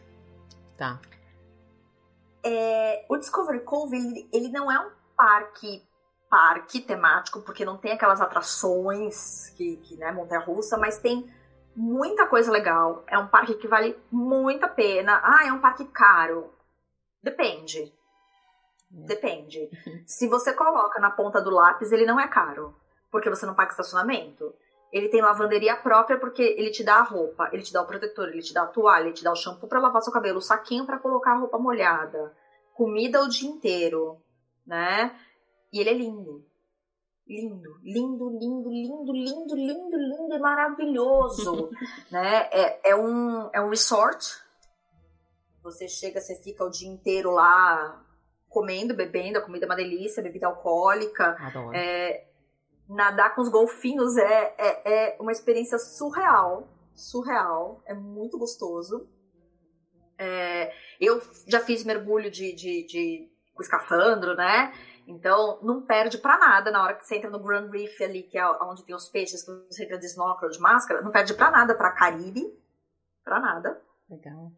Tá. 0.78 1.02
É, 2.44 3.04
o 3.10 3.18
Discovery 3.18 3.62
Cove, 3.62 3.98
ele, 3.98 4.30
ele 4.32 4.50
não 4.50 4.72
é 4.72 4.80
um 4.80 4.92
parque 5.16 5.82
parque 6.30 6.82
temático, 6.82 7.42
porque 7.42 7.64
não 7.64 7.78
tem 7.78 7.94
aquelas 7.94 8.20
atrações 8.20 9.50
que, 9.56 9.78
que 9.78 9.96
né, 9.96 10.12
montanha-russa, 10.12 10.78
mas 10.78 11.00
tem 11.00 11.30
muita 11.76 12.26
coisa 12.28 12.52
legal. 12.52 13.04
É 13.08 13.18
um 13.18 13.28
parque 13.28 13.56
que 13.56 13.68
vale 13.68 13.98
muito 14.12 14.64
a 14.66 14.70
pena. 14.70 15.22
Ah, 15.24 15.46
é 15.46 15.52
um 15.54 15.62
parque 15.62 15.86
caro. 15.86 16.54
Depende. 17.22 17.84
É. 17.84 19.06
Depende. 19.08 19.70
Se 20.06 20.28
você 20.28 20.54
coloca 20.54 21.00
na 21.00 21.12
ponta 21.12 21.42
do 21.42 21.52
lápis, 21.52 21.92
ele 21.92 22.06
não 22.06 22.20
é 22.20 22.28
caro. 22.28 22.76
Porque 23.12 23.30
você 23.30 23.46
não 23.46 23.56
paga 23.56 23.72
estacionamento. 23.72 24.54
Ele 24.92 25.10
tem 25.10 25.22
lavanderia 25.22 25.76
própria 25.76 26.18
porque 26.18 26.42
ele 26.42 26.72
te 26.72 26.84
dá 26.84 26.98
a 26.98 27.04
roupa, 27.04 27.50
ele 27.52 27.64
te 27.64 27.74
dá 27.74 27.82
o 27.82 27.88
protetor, 27.88 28.30
ele 28.30 28.42
te 28.42 28.54
dá 28.54 28.64
a 28.64 28.68
toalha, 28.68 29.06
ele 29.06 29.14
te 29.14 29.24
dá 29.24 29.32
o 29.32 29.36
shampoo 29.36 29.68
para 29.68 29.80
lavar 29.80 30.02
seu 30.02 30.14
cabelo, 30.14 30.38
o 30.38 30.42
saquinho 30.42 30.86
para 30.86 31.00
colocar 31.00 31.32
a 31.32 31.38
roupa 31.38 31.58
molhada, 31.58 32.34
comida 32.74 33.22
o 33.22 33.28
dia 33.28 33.50
inteiro, 33.50 34.22
né? 34.66 35.18
E 35.72 35.80
ele 35.80 35.90
é 35.90 35.94
lindo. 35.94 36.46
lindo, 37.28 37.80
lindo, 37.84 38.30
lindo, 38.30 38.70
lindo, 38.70 39.14
lindo, 39.14 39.56
lindo, 39.56 39.98
lindo 39.98 40.36
e 40.36 40.40
maravilhoso, 40.40 41.70
né? 42.12 42.50
É, 42.52 42.92
é, 42.92 42.96
um, 42.96 43.50
é 43.54 43.62
um 43.62 43.70
resort. 43.70 44.44
Você 45.64 45.88
chega, 45.88 46.22
você 46.22 46.36
fica 46.42 46.64
o 46.64 46.70
dia 46.70 46.90
inteiro 46.90 47.32
lá 47.32 48.06
comendo, 48.56 48.96
bebendo, 48.96 49.38
a 49.38 49.42
comida 49.42 49.66
é 49.66 49.70
uma 49.70 49.76
delícia, 49.76 50.24
bebida 50.24 50.48
alcoólica. 50.48 51.36
É, 51.74 52.26
nadar 52.88 53.36
com 53.36 53.42
os 53.42 53.50
golfinhos 53.50 54.16
é, 54.16 54.56
é, 54.58 54.94
é 54.94 55.18
uma 55.20 55.34
experiência 55.34 55.78
surreal, 55.78 56.70
surreal, 56.94 57.82
é 57.86 57.94
muito 57.94 58.38
gostoso. 58.38 59.10
É, 60.18 60.72
eu 61.02 61.22
já 61.48 61.60
fiz 61.60 61.84
mergulho 61.84 62.32
de, 62.32 62.54
de, 62.54 62.86
de 62.88 63.35
com 63.56 63.64
escafandro, 63.64 64.36
né? 64.36 64.74
Então, 65.08 65.60
não 65.62 65.82
perde 65.82 66.18
pra 66.18 66.38
nada 66.38 66.72
na 66.72 66.84
hora 66.84 66.96
que 66.96 67.06
você 67.06 67.16
entra 67.16 67.30
no 67.30 67.40
Grand 67.40 67.70
Reef 67.70 68.02
ali, 68.02 68.24
que 68.24 68.38
é 68.38 68.46
onde 68.64 68.84
tem 68.84 68.96
os 68.96 69.08
peixes, 69.08 69.44
que 69.44 69.52
você 69.70 69.84
entra 69.84 69.98
de 69.98 70.06
snorkel, 70.08 70.50
de 70.50 70.60
máscara, 70.60 71.02
não 71.02 71.12
perde 71.12 71.34
pra 71.34 71.52
nada 71.52 71.76
pra 71.76 71.92
Caribe. 71.92 72.54
Pra 73.24 73.40
nada. 73.40 73.82
Legal. 74.10 74.52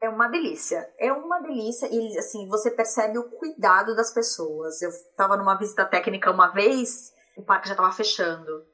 É 0.00 0.08
uma 0.08 0.28
delícia. 0.28 0.88
É 0.98 1.12
uma 1.12 1.40
delícia. 1.40 1.88
E, 1.90 2.18
assim, 2.18 2.46
você 2.46 2.70
percebe 2.70 3.18
o 3.18 3.24
cuidado 3.24 3.96
das 3.96 4.12
pessoas. 4.12 4.80
Eu 4.80 4.90
tava 5.16 5.36
numa 5.36 5.56
visita 5.56 5.84
técnica 5.84 6.30
uma 6.30 6.48
vez, 6.48 7.12
o 7.36 7.42
parque 7.42 7.68
já 7.68 7.74
tava 7.74 7.92
fechando. 7.92 8.64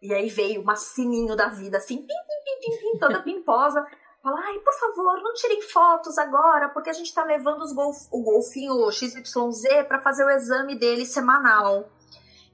E 0.00 0.14
aí 0.14 0.28
veio 0.28 0.62
uma 0.62 0.76
sininho 0.76 1.34
da 1.34 1.48
vida, 1.48 1.78
assim, 1.78 1.96
pim, 1.96 2.06
pim, 2.06 2.14
pim, 2.44 2.70
pim, 2.70 2.78
pim 2.78 2.98
toda 2.98 3.22
pimposa. 3.24 3.84
Fala, 4.28 4.40
ai, 4.44 4.58
por 4.58 4.74
favor, 4.74 5.22
não 5.22 5.32
tirem 5.32 5.62
fotos 5.62 6.18
agora, 6.18 6.68
porque 6.68 6.90
a 6.90 6.92
gente 6.92 7.14
tá 7.14 7.24
levando 7.24 7.62
os 7.62 7.72
golf, 7.72 7.96
o 8.12 8.22
golfinho 8.22 8.90
XYZ 8.92 9.86
para 9.86 10.00
fazer 10.00 10.22
o 10.24 10.30
exame 10.30 10.78
dele 10.78 11.06
semanal. 11.06 11.88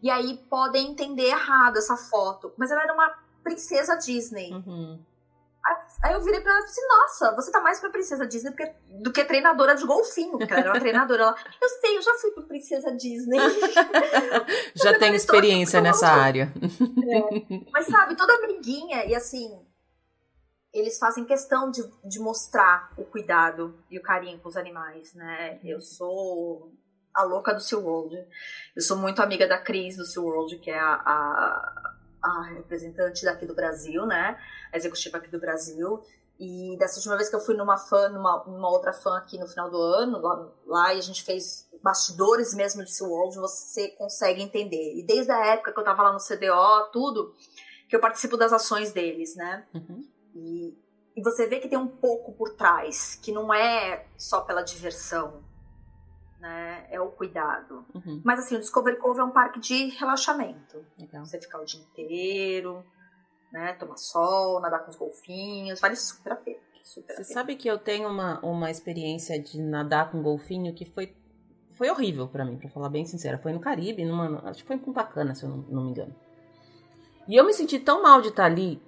E 0.00 0.08
aí 0.08 0.38
podem 0.48 0.92
entender 0.92 1.26
errado 1.26 1.78
essa 1.78 1.96
foto. 1.96 2.52
Mas 2.56 2.70
ela 2.70 2.82
era 2.82 2.94
uma 2.94 3.12
princesa 3.42 3.96
Disney. 3.96 4.52
Uhum. 4.52 5.02
Aí 6.04 6.12
eu 6.12 6.22
virei 6.22 6.40
pra 6.42 6.52
ela 6.52 6.60
e 6.60 6.64
disse, 6.64 6.86
nossa, 6.86 7.34
você 7.34 7.50
tá 7.50 7.60
mais 7.60 7.80
pra 7.80 7.90
princesa 7.90 8.26
Disney 8.26 8.50
do 8.50 8.56
que, 8.56 8.74
do 9.02 9.12
que 9.12 9.24
treinadora 9.24 9.74
de 9.74 9.84
golfinho. 9.84 10.38
Porque 10.38 10.52
ela 10.52 10.60
era 10.60 10.72
uma 10.72 10.80
treinadora. 10.80 11.22
Ela, 11.22 11.36
eu 11.60 11.68
sei, 11.80 11.96
eu 11.96 12.02
já 12.02 12.14
fui 12.20 12.30
pra 12.32 12.42
princesa 12.44 12.92
Disney. 12.92 13.38
já 14.76 14.96
tenho 14.98 15.14
experiência 15.14 15.80
nessa 15.80 16.06
área. 16.06 16.52
É. 16.52 17.70
Mas 17.72 17.86
sabe, 17.86 18.14
toda 18.14 18.34
amiguinha, 18.34 19.06
e 19.06 19.14
assim, 19.14 19.58
eles 20.74 20.98
fazem 20.98 21.24
questão 21.24 21.70
de, 21.70 21.82
de 22.04 22.18
mostrar 22.18 22.92
o 22.98 23.04
cuidado 23.04 23.78
e 23.88 23.96
o 23.96 24.02
carinho 24.02 24.40
com 24.40 24.48
os 24.48 24.56
animais, 24.56 25.14
né? 25.14 25.60
Eu 25.62 25.80
sou 25.80 26.72
a 27.14 27.22
louca 27.22 27.54
do 27.54 27.60
SeaWorld. 27.60 28.16
Eu 28.74 28.82
sou 28.82 28.96
muito 28.96 29.22
amiga 29.22 29.46
da 29.46 29.56
Cris 29.56 29.96
do 29.96 30.04
SeaWorld, 30.04 30.58
que 30.58 30.70
é 30.70 30.78
a, 30.78 30.94
a, 30.94 31.94
a, 32.20 32.42
representante 32.54 33.24
daqui 33.24 33.46
do 33.46 33.54
Brasil, 33.54 34.04
né? 34.04 34.36
A 34.72 34.76
executiva 34.76 35.18
aqui 35.18 35.28
do 35.28 35.38
Brasil. 35.38 36.02
E 36.40 36.76
dessa 36.76 36.96
última 36.96 37.16
vez 37.16 37.30
que 37.30 37.36
eu 37.36 37.40
fui 37.40 37.54
numa 37.54 37.78
fã, 37.78 38.08
numa, 38.08 38.44
numa 38.44 38.68
outra 38.68 38.92
fã 38.92 39.16
aqui 39.16 39.38
no 39.38 39.46
final 39.46 39.70
do 39.70 39.80
ano, 39.80 40.20
lá, 40.20 40.52
lá 40.66 40.94
e 40.94 40.98
a 40.98 41.02
gente 41.02 41.22
fez 41.22 41.68
bastidores 41.80 42.52
mesmo 42.52 42.82
de 42.82 42.90
SeaWorld, 42.90 43.36
você 43.36 43.90
consegue 43.90 44.42
entender. 44.42 44.98
E 44.98 45.04
desde 45.04 45.30
a 45.30 45.46
época 45.46 45.72
que 45.72 45.78
eu 45.78 45.84
tava 45.84 46.02
lá 46.02 46.12
no 46.12 46.18
CDO, 46.18 46.90
tudo, 46.92 47.32
que 47.88 47.94
eu 47.94 48.00
participo 48.00 48.36
das 48.36 48.52
ações 48.52 48.92
deles, 48.92 49.36
né? 49.36 49.64
Uhum. 49.72 50.13
E, 50.34 50.76
e 51.16 51.22
você 51.22 51.46
vê 51.46 51.60
que 51.60 51.68
tem 51.68 51.78
um 51.78 51.86
pouco 51.88 52.32
por 52.32 52.54
trás, 52.54 53.14
que 53.22 53.32
não 53.32 53.52
é 53.52 54.06
só 54.16 54.40
pela 54.40 54.62
diversão, 54.62 55.42
né? 56.40 56.86
É 56.90 57.00
o 57.00 57.10
cuidado. 57.10 57.84
Uhum. 57.94 58.20
Mas 58.24 58.40
assim, 58.40 58.56
o 58.56 58.60
Discovery 58.60 58.98
Cove 58.98 59.20
é 59.20 59.24
um 59.24 59.30
parque 59.30 59.60
de 59.60 59.88
relaxamento. 59.90 60.84
Legal. 60.98 61.24
Você 61.24 61.40
ficar 61.40 61.60
o 61.60 61.64
dia 61.64 61.80
inteiro, 61.80 62.84
né? 63.52 63.72
Tomar 63.74 63.96
sol, 63.96 64.60
nadar 64.60 64.84
com 64.84 64.90
os 64.90 64.96
golfinhos, 64.96 65.80
vale 65.80 65.96
super 65.96 66.32
a 66.32 66.36
pena. 66.36 66.58
Super 66.82 67.12
a 67.12 67.16
Você 67.16 67.22
pena. 67.22 67.34
sabe 67.34 67.56
que 67.56 67.68
eu 67.68 67.78
tenho 67.78 68.08
uma, 68.08 68.40
uma 68.44 68.70
experiência 68.70 69.40
de 69.40 69.60
nadar 69.62 70.10
com 70.10 70.22
golfinho 70.22 70.74
que 70.74 70.84
foi, 70.84 71.16
foi 71.78 71.88
horrível 71.88 72.28
pra 72.28 72.44
mim, 72.44 72.58
pra 72.58 72.68
falar 72.68 72.90
bem 72.90 73.06
sincera. 73.06 73.38
Foi 73.38 73.52
no 73.52 73.60
Caribe, 73.60 74.04
numa, 74.04 74.42
acho 74.50 74.62
que 74.62 74.66
foi 74.66 74.76
em 74.76 74.80
Punta 74.80 75.02
Cana, 75.04 75.34
se 75.34 75.44
eu 75.44 75.48
não, 75.48 75.56
não 75.58 75.84
me 75.84 75.90
engano. 75.92 76.14
E 77.26 77.36
eu 77.36 77.44
me 77.46 77.54
senti 77.54 77.78
tão 77.78 78.02
mal 78.02 78.20
de 78.20 78.28
estar 78.28 78.44
ali. 78.44 78.82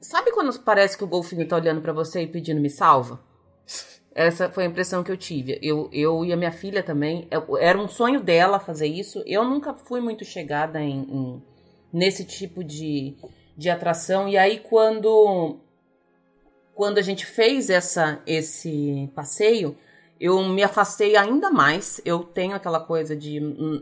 Sabe 0.00 0.32
quando 0.32 0.58
parece 0.60 0.96
que 0.96 1.04
o 1.04 1.06
golfinho 1.06 1.46
tá 1.46 1.56
olhando 1.56 1.80
pra 1.80 1.92
você 1.92 2.22
e 2.22 2.26
pedindo 2.26 2.60
me 2.60 2.70
salva? 2.70 3.20
Essa 4.14 4.48
foi 4.50 4.64
a 4.64 4.66
impressão 4.68 5.04
que 5.04 5.12
eu 5.12 5.16
tive. 5.16 5.58
Eu, 5.62 5.90
eu 5.92 6.24
e 6.24 6.32
a 6.32 6.36
minha 6.36 6.52
filha 6.52 6.82
também. 6.82 7.28
eu- 7.30 7.56
Era 7.58 7.78
um 7.78 7.86
sonho 7.88 8.20
dela 8.20 8.58
fazer 8.58 8.86
isso. 8.86 9.22
Eu 9.26 9.44
nunca 9.44 9.74
fui 9.74 10.00
muito 10.00 10.24
chegada 10.24 10.80
em, 10.80 11.00
em- 11.02 11.42
nesse 11.92 12.24
tipo 12.24 12.64
de, 12.64 13.14
de 13.56 13.68
atração. 13.68 14.26
E 14.26 14.38
aí, 14.38 14.58
quando, 14.60 15.58
quando 16.74 16.96
a 16.98 17.02
gente 17.02 17.26
fez 17.26 17.68
essa, 17.68 18.22
esse 18.26 19.10
passeio, 19.14 19.76
eu 20.18 20.42
me 20.48 20.62
afastei 20.62 21.14
ainda 21.14 21.50
mais. 21.50 22.00
Eu 22.02 22.20
tenho 22.24 22.54
aquela 22.56 22.80
coisa 22.80 23.14
de 23.14 23.38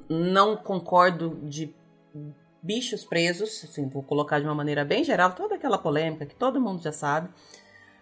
não 0.09 0.57
concordo 0.57 1.39
de 1.45 1.73
bichos 2.65 3.05
presos, 3.05 3.63
assim, 3.63 3.87
vou 3.89 4.03
colocar 4.03 4.39
de 4.41 4.47
uma 4.47 4.55
maneira 4.55 4.85
bem 4.85 5.05
geral, 5.05 5.33
toda 5.35 5.55
aquela 5.57 5.77
polêmica 5.77 6.25
que 6.25 6.35
todo 6.35 6.59
mundo 6.61 6.83
já 6.83 6.93
sabe. 6.93 7.29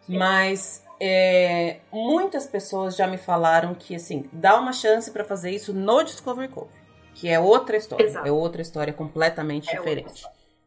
Mas 0.08 0.84
é, 1.00 1.80
muitas 1.92 2.46
pessoas 2.46 2.96
já 2.96 3.06
me 3.06 3.18
falaram 3.18 3.74
que 3.74 3.94
assim, 3.94 4.28
dá 4.32 4.58
uma 4.58 4.72
chance 4.72 5.10
pra 5.10 5.24
fazer 5.24 5.50
isso 5.50 5.72
no 5.72 6.02
Discovery 6.02 6.48
Cove, 6.48 6.70
que 7.14 7.28
é 7.28 7.38
outra 7.40 7.76
história, 7.76 8.04
Exato. 8.04 8.26
é 8.26 8.30
outra 8.32 8.62
história 8.62 8.92
completamente 8.92 9.68
É 9.70 9.76
diferente. 9.76 10.24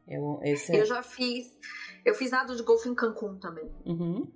Eu, 0.07 0.39
esse 0.43 0.75
é- 0.75 0.81
Eu 0.81 0.85
já 0.85 1.01
fiz. 1.01 1.51
Eu 2.03 2.13
fiz 2.13 2.31
nada 2.31 2.53
de 2.55 2.61
golfe 2.63 2.87
em 2.87 2.93
Cancún 2.95 3.37
também. 3.39 3.69
Uhum, 3.85 4.27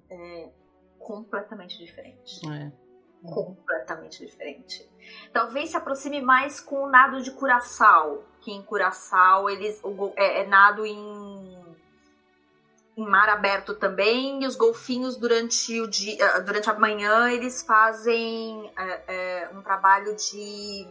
Completamente 0.98 1.78
diferente. 1.78 2.40
é. 2.50 2.72
completamente 3.24 4.26
diferente. 4.26 4.89
Talvez 5.34 5.70
se 5.72 5.78
aproxime 5.78 6.22
mais 6.22 6.60
com 6.60 6.84
o 6.84 6.90
nado 6.90 7.22
de 7.22 7.32
Curaçao, 7.32 8.24
que 8.42 8.52
em 8.52 8.62
Curaçao 8.62 9.50
eles 9.50 9.80
o, 9.84 10.14
é, 10.16 10.42
é 10.42 10.48
nado 10.48 10.86
em 10.86 11.70
em 12.98 13.08
mar 13.08 13.30
aberto 13.30 13.76
também 13.76 14.44
e 14.44 14.48
os 14.48 14.58
golfinhos 14.58 15.16
durante 15.16 15.80
o 15.80 15.88
dia, 15.88 16.22
eh, 16.22 16.42
durante 16.42 16.70
a 16.70 16.78
manhã 16.78 17.32
eles 17.32 17.64
fazem 17.64 18.70
é, 18.78 19.04
é, 19.08 19.50
um 19.54 19.62
trabalho 19.62 20.14
de 20.18 20.86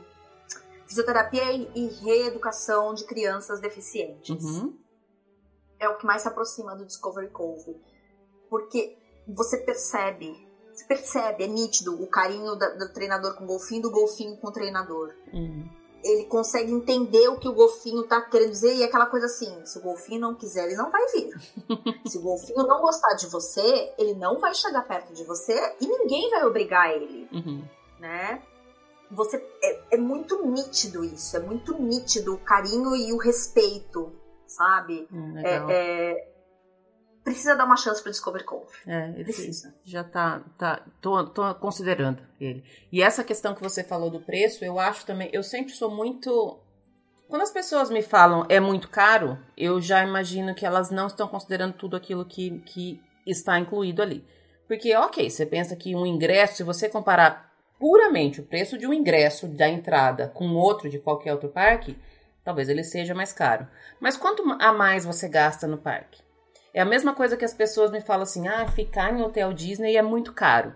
fisioterapia 0.86 1.52
e, 1.52 1.70
e 1.74 1.86
reeducação 2.02 2.94
de 2.94 3.04
crianças 3.04 3.60
deficientes 3.60 4.42
Uhum, 4.42 4.74
é 5.78 5.88
o 5.88 5.96
que 5.96 6.06
mais 6.06 6.22
se 6.22 6.28
aproxima 6.28 6.74
do 6.74 6.84
Discovery 6.84 7.28
Cove. 7.28 7.76
Porque 8.48 8.96
você 9.26 9.58
percebe, 9.58 10.47
você 10.78 10.84
percebe, 10.86 11.44
é 11.44 11.46
nítido 11.46 12.00
o 12.02 12.06
carinho 12.06 12.54
da- 12.56 12.70
do 12.74 12.88
treinador 12.92 13.34
com 13.36 13.44
o 13.44 13.46
golfinho, 13.46 13.82
do 13.82 13.90
golfinho 13.90 14.36
com 14.36 14.48
o 14.48 14.52
treinador. 14.52 15.12
uhum. 15.32 15.68
Ele 16.04 16.26
consegue 16.26 16.70
entender 16.72 17.26
o 17.28 17.40
que 17.40 17.48
o 17.48 17.52
golfinho 17.52 18.04
tá 18.04 18.20
querendo 18.22 18.50
dizer 18.50 18.72
e 18.72 18.82
é 18.82 18.86
aquela 18.86 19.06
coisa 19.06 19.26
assim: 19.26 19.52
se 19.66 19.78
o 19.78 19.82
golfinho 19.82 20.20
não 20.20 20.34
quiser, 20.36 20.64
ele 20.66 20.76
não 20.76 20.92
vai 20.92 21.04
vir. 21.08 21.34
se 22.06 22.16
o 22.18 22.22
golfinho 22.22 22.62
não 22.68 22.80
gostar 22.80 23.14
de 23.14 23.26
você, 23.26 23.92
ele 23.98 24.14
não 24.14 24.38
vai 24.38 24.54
chegar 24.54 24.86
perto 24.86 25.12
de 25.12 25.24
você 25.24 25.54
e 25.80 25.86
ninguém 25.88 26.30
vai 26.30 26.44
obrigar 26.46 26.94
ele 26.94 27.28
Uhum. 27.32 27.64
né? 27.98 28.40
Você 29.10 29.38
é, 29.62 29.80
é 29.92 29.96
muito 29.96 30.46
nítido 30.46 31.02
isso, 31.04 31.36
é 31.36 31.40
muito 31.40 31.76
nítido 31.82 32.34
o 32.34 32.38
carinho 32.38 32.94
e 32.94 33.12
o 33.12 33.16
respeito, 33.18 34.12
sabe? 34.46 35.08
Hum, 35.12 35.34
É, 35.38 35.64
é, 35.68 36.28
precisa 37.32 37.56
dar 37.56 37.64
uma 37.64 37.76
chance 37.76 38.02
pro 38.02 38.10
Discovery 38.10 38.44
Cove. 38.44 38.72
É, 38.86 39.10
esse 39.12 39.24
Precisa. 39.24 39.74
já 39.84 40.04
tá, 40.04 40.42
tá 40.58 40.82
tô, 41.00 41.26
tô 41.26 41.54
considerando 41.56 42.22
ele. 42.40 42.64
E 42.92 43.02
essa 43.02 43.24
questão 43.24 43.54
que 43.54 43.62
você 43.62 43.82
falou 43.82 44.10
do 44.10 44.20
preço, 44.20 44.64
eu 44.64 44.78
acho 44.78 45.06
também, 45.06 45.28
eu 45.32 45.42
sempre 45.42 45.72
sou 45.72 45.90
muito 45.90 46.60
quando 47.28 47.42
as 47.42 47.50
pessoas 47.50 47.90
me 47.90 48.00
falam 48.00 48.46
é 48.48 48.58
muito 48.58 48.88
caro, 48.88 49.38
eu 49.54 49.82
já 49.82 50.02
imagino 50.02 50.54
que 50.54 50.64
elas 50.64 50.90
não 50.90 51.06
estão 51.06 51.28
considerando 51.28 51.74
tudo 51.74 51.94
aquilo 51.94 52.24
que, 52.24 52.58
que 52.60 53.02
está 53.26 53.58
incluído 53.58 54.00
ali. 54.00 54.24
Porque, 54.66 54.96
ok, 54.96 55.28
você 55.28 55.44
pensa 55.44 55.76
que 55.76 55.94
um 55.94 56.06
ingresso, 56.06 56.56
se 56.56 56.62
você 56.62 56.88
comparar 56.88 57.52
puramente 57.78 58.40
o 58.40 58.44
preço 58.44 58.78
de 58.78 58.86
um 58.86 58.94
ingresso 58.94 59.46
da 59.46 59.68
entrada 59.68 60.28
com 60.28 60.54
outro 60.54 60.88
de 60.88 60.98
qualquer 60.98 61.32
outro 61.32 61.50
parque, 61.50 61.98
talvez 62.42 62.70
ele 62.70 62.82
seja 62.82 63.14
mais 63.14 63.32
caro. 63.32 63.68
Mas 64.00 64.16
quanto 64.16 64.42
a 64.58 64.72
mais 64.72 65.04
você 65.04 65.28
gasta 65.28 65.66
no 65.66 65.76
parque? 65.76 66.22
É 66.78 66.80
a 66.80 66.84
mesma 66.84 67.12
coisa 67.12 67.36
que 67.36 67.44
as 67.44 67.52
pessoas 67.52 67.90
me 67.90 68.00
falam 68.00 68.22
assim: 68.22 68.46
ah, 68.46 68.64
ficar 68.68 69.12
em 69.12 69.20
hotel 69.20 69.52
Disney 69.52 69.96
é 69.96 70.02
muito 70.02 70.32
caro. 70.32 70.72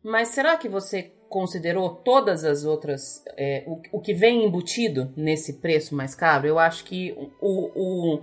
Mas 0.00 0.28
será 0.28 0.56
que 0.56 0.68
você 0.68 1.10
considerou 1.28 1.90
todas 1.90 2.44
as 2.44 2.64
outras, 2.64 3.20
é, 3.36 3.64
o, 3.66 3.80
o 3.90 4.00
que 4.00 4.14
vem 4.14 4.44
embutido 4.44 5.12
nesse 5.16 5.54
preço 5.54 5.92
mais 5.92 6.14
caro? 6.14 6.46
Eu 6.46 6.56
acho 6.56 6.84
que 6.84 7.12
o, 7.40 7.72
o, 7.74 8.20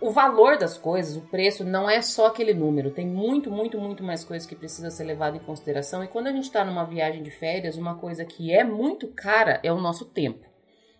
o 0.00 0.10
valor 0.10 0.58
das 0.58 0.76
coisas, 0.76 1.16
o 1.16 1.20
preço, 1.28 1.62
não 1.62 1.88
é 1.88 2.02
só 2.02 2.26
aquele 2.26 2.54
número. 2.54 2.90
Tem 2.90 3.06
muito, 3.06 3.48
muito, 3.48 3.78
muito 3.78 4.02
mais 4.02 4.24
coisas 4.24 4.48
que 4.48 4.56
precisa 4.56 4.90
ser 4.90 5.04
levado 5.04 5.36
em 5.36 5.44
consideração. 5.44 6.02
E 6.02 6.08
quando 6.08 6.26
a 6.26 6.32
gente 6.32 6.46
está 6.46 6.64
numa 6.64 6.82
viagem 6.82 7.22
de 7.22 7.30
férias, 7.30 7.76
uma 7.76 7.94
coisa 7.94 8.24
que 8.24 8.52
é 8.52 8.64
muito 8.64 9.06
cara 9.14 9.60
é 9.62 9.72
o 9.72 9.80
nosso 9.80 10.06
tempo. 10.06 10.44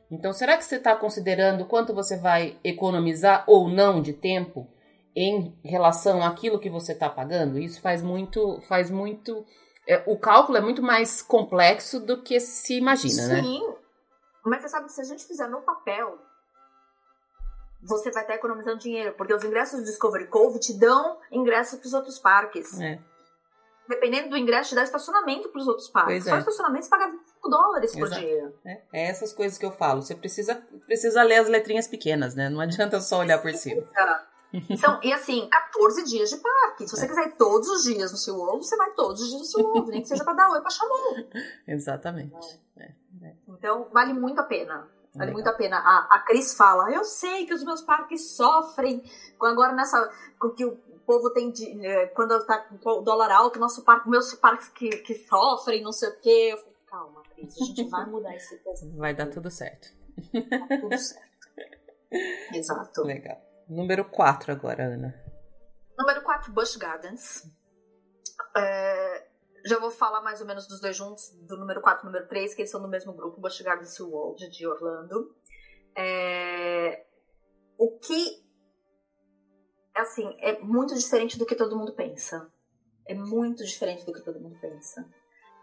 Então, 0.09 0.33
será 0.33 0.57
que 0.57 0.65
você 0.65 0.77
está 0.77 0.95
considerando 0.95 1.65
quanto 1.65 1.93
você 1.93 2.17
vai 2.17 2.57
economizar 2.63 3.43
ou 3.49 3.69
não 3.69 4.01
de 4.01 4.13
tempo 4.13 4.69
em 5.15 5.59
relação 5.65 6.23
àquilo 6.23 6.59
que 6.59 6.71
você 6.71 6.93
está 6.93 7.09
pagando? 7.09 7.59
Isso 7.59 7.81
faz 7.81 8.03
muito, 8.03 8.61
faz 8.69 8.91
muito. 8.91 9.45
É, 9.87 10.03
o 10.07 10.19
cálculo 10.19 10.59
é 10.59 10.61
muito 10.61 10.83
mais 10.83 11.23
complexo 11.23 12.01
do 12.01 12.23
que 12.23 12.39
se 12.39 12.79
imagina, 12.79 13.23
Sim. 13.23 13.29
né? 13.29 13.43
Sim. 13.43 13.75
Mas 14.45 14.63
você 14.63 14.69
sabe 14.69 14.91
se 14.91 15.01
a 15.01 15.05
gente 15.05 15.25
fizer 15.27 15.49
no 15.49 15.61
papel, 15.63 16.19
você 17.83 18.11
vai 18.11 18.23
estar 18.23 18.35
economizando 18.35 18.79
dinheiro, 18.79 19.15
porque 19.17 19.35
os 19.35 19.45
ingressos 19.45 19.81
do 19.81 19.85
Discovery 19.85 20.27
Cove 20.29 20.59
te 20.59 20.79
dão 20.79 21.19
ingressos 21.31 21.79
para 21.79 21.87
os 21.87 21.95
outros 21.95 22.19
parques. 22.19 22.81
É. 22.81 22.99
Dependendo 23.89 24.31
do 24.31 24.37
ingresso, 24.37 24.71
te 24.71 24.75
dá 24.77 24.85
estacionamento 24.85 25.49
para 25.49 25.61
os 25.61 25.67
outros 25.67 25.89
parques. 25.89 26.23
Pois 26.23 26.25
Só 26.25 26.37
é. 26.37 26.39
estacionamento 26.39 26.85
você 26.85 26.91
paga 26.91 27.11
25 27.11 27.49
dólares 27.49 27.93
por 27.93 28.07
Exato. 28.07 28.21
dia. 28.21 28.55
É, 28.65 28.83
é 28.93 29.07
essas 29.09 29.33
coisas 29.33 29.59
que 29.59 29.67
eu 29.67 29.73
falo. 29.73 30.01
Você 30.01 30.15
precisa, 30.15 30.63
precisa 30.87 31.23
ler 31.25 31.39
as 31.39 31.49
letrinhas 31.49 31.89
pequenas, 31.89 32.37
né? 32.37 32.49
Não 32.49 32.61
adianta 32.61 33.01
só 33.01 33.19
olhar 33.19 33.43
por 33.43 33.53
cima. 33.53 33.83
Então, 34.53 34.99
e 35.03 35.13
assim, 35.13 35.49
14 35.49 36.05
dias 36.05 36.31
de 36.31 36.37
parque. 36.39 36.87
Se 36.89 36.97
você 36.97 37.05
É. 37.05 37.09
quiser 37.09 37.27
ir 37.29 37.37
todos 37.37 37.69
os 37.69 37.85
dias 37.85 38.11
no 38.11 38.19
SeaWorld, 38.19 38.65
você 38.67 38.77
vai 38.77 38.91
todos 38.95 39.21
os 39.23 39.29
dias 39.29 39.41
no 39.41 39.47
SeaWorld, 39.47 39.91
nem 39.91 40.03
que 40.03 40.09
seja 40.09 40.25
pra 40.25 40.33
dar 40.33 40.51
oi 40.51 40.61
pra 40.61 40.71
chamar. 40.71 40.95
Exatamente. 41.67 42.61
Então, 43.49 43.89
vale 43.93 44.13
muito 44.13 44.41
a 44.41 44.45
pena. 44.45 44.89
Vale 45.15 45.31
Legal. 45.31 45.33
muito 45.35 45.47
a 45.49 45.53
pena. 45.53 45.77
A, 45.79 46.17
a 46.17 46.19
Cris 46.21 46.55
fala, 46.55 46.91
eu 46.93 47.05
sei 47.05 47.45
que 47.47 47.53
os 47.55 47.65
meus 47.65 47.83
parques 47.83 48.31
sofrem 48.37 49.03
com 49.39 49.47
agora 49.47 49.73
nessa. 49.73 50.09
com 50.39 50.51
que 50.51 50.65
o 50.65 50.77
povo 51.05 51.31
tem 51.31 51.51
de. 51.51 51.85
eh, 51.85 52.07
Quando 52.09 52.45
tá 52.47 52.59
com 52.61 52.91
o 52.91 53.01
dólar 53.03 53.31
alto, 53.33 53.59
nosso 53.59 53.83
parque, 53.83 54.09
meus 54.09 54.33
parques 54.35 54.69
que, 54.69 54.89
que 54.89 55.15
sofrem, 55.29 55.83
não 55.83 55.93
sei 55.93 56.09
o 56.11 56.21
quê. 56.21 56.51
Eu 56.53 56.59
calma, 56.87 57.23
Cris, 57.35 57.55
a 57.61 57.65
gente 57.65 57.89
vai 57.89 58.07
mudar 58.07 58.35
esse 58.37 58.57
peso. 58.59 58.97
Vai 58.97 59.15
dar 59.15 59.27
tudo 59.29 59.51
certo. 59.51 59.89
Tá 60.33 60.77
tudo 60.81 60.97
certo. 60.99 61.29
Exato. 62.55 63.03
Legal. 63.03 63.41
Número 63.71 64.05
4 64.05 64.51
agora, 64.51 64.83
Ana. 64.83 65.15
Número 65.97 66.23
4, 66.23 66.53
Busch 66.53 66.77
Gardens. 66.77 67.49
É, 68.57 69.29
já 69.65 69.79
vou 69.79 69.93
falar 69.93 70.21
mais 70.23 70.41
ou 70.41 70.47
menos 70.47 70.67
dos 70.67 70.81
dois 70.81 70.97
juntos, 70.97 71.31
do 71.47 71.57
número 71.57 71.81
4 71.81 72.03
e 72.03 72.07
número 72.07 72.27
3, 72.27 72.53
que 72.53 72.63
eles 72.63 72.71
são 72.71 72.83
do 72.83 72.89
mesmo 72.89 73.13
grupo, 73.13 73.41
Busch 73.41 73.61
Gardens 73.63 73.97
e 73.97 74.03
World 74.03 74.51
de 74.51 74.67
Orlando. 74.67 75.33
É, 75.95 77.07
o 77.79 77.97
que, 77.97 78.45
assim, 79.95 80.37
é 80.41 80.59
muito 80.59 80.93
diferente 80.97 81.39
do 81.39 81.47
que 81.47 81.55
todo 81.55 81.79
mundo 81.79 81.93
pensa. 81.93 82.53
É 83.07 83.15
muito 83.15 83.65
diferente 83.65 84.05
do 84.05 84.13
que 84.13 84.21
todo 84.21 84.41
mundo 84.41 84.59
pensa. 84.61 85.09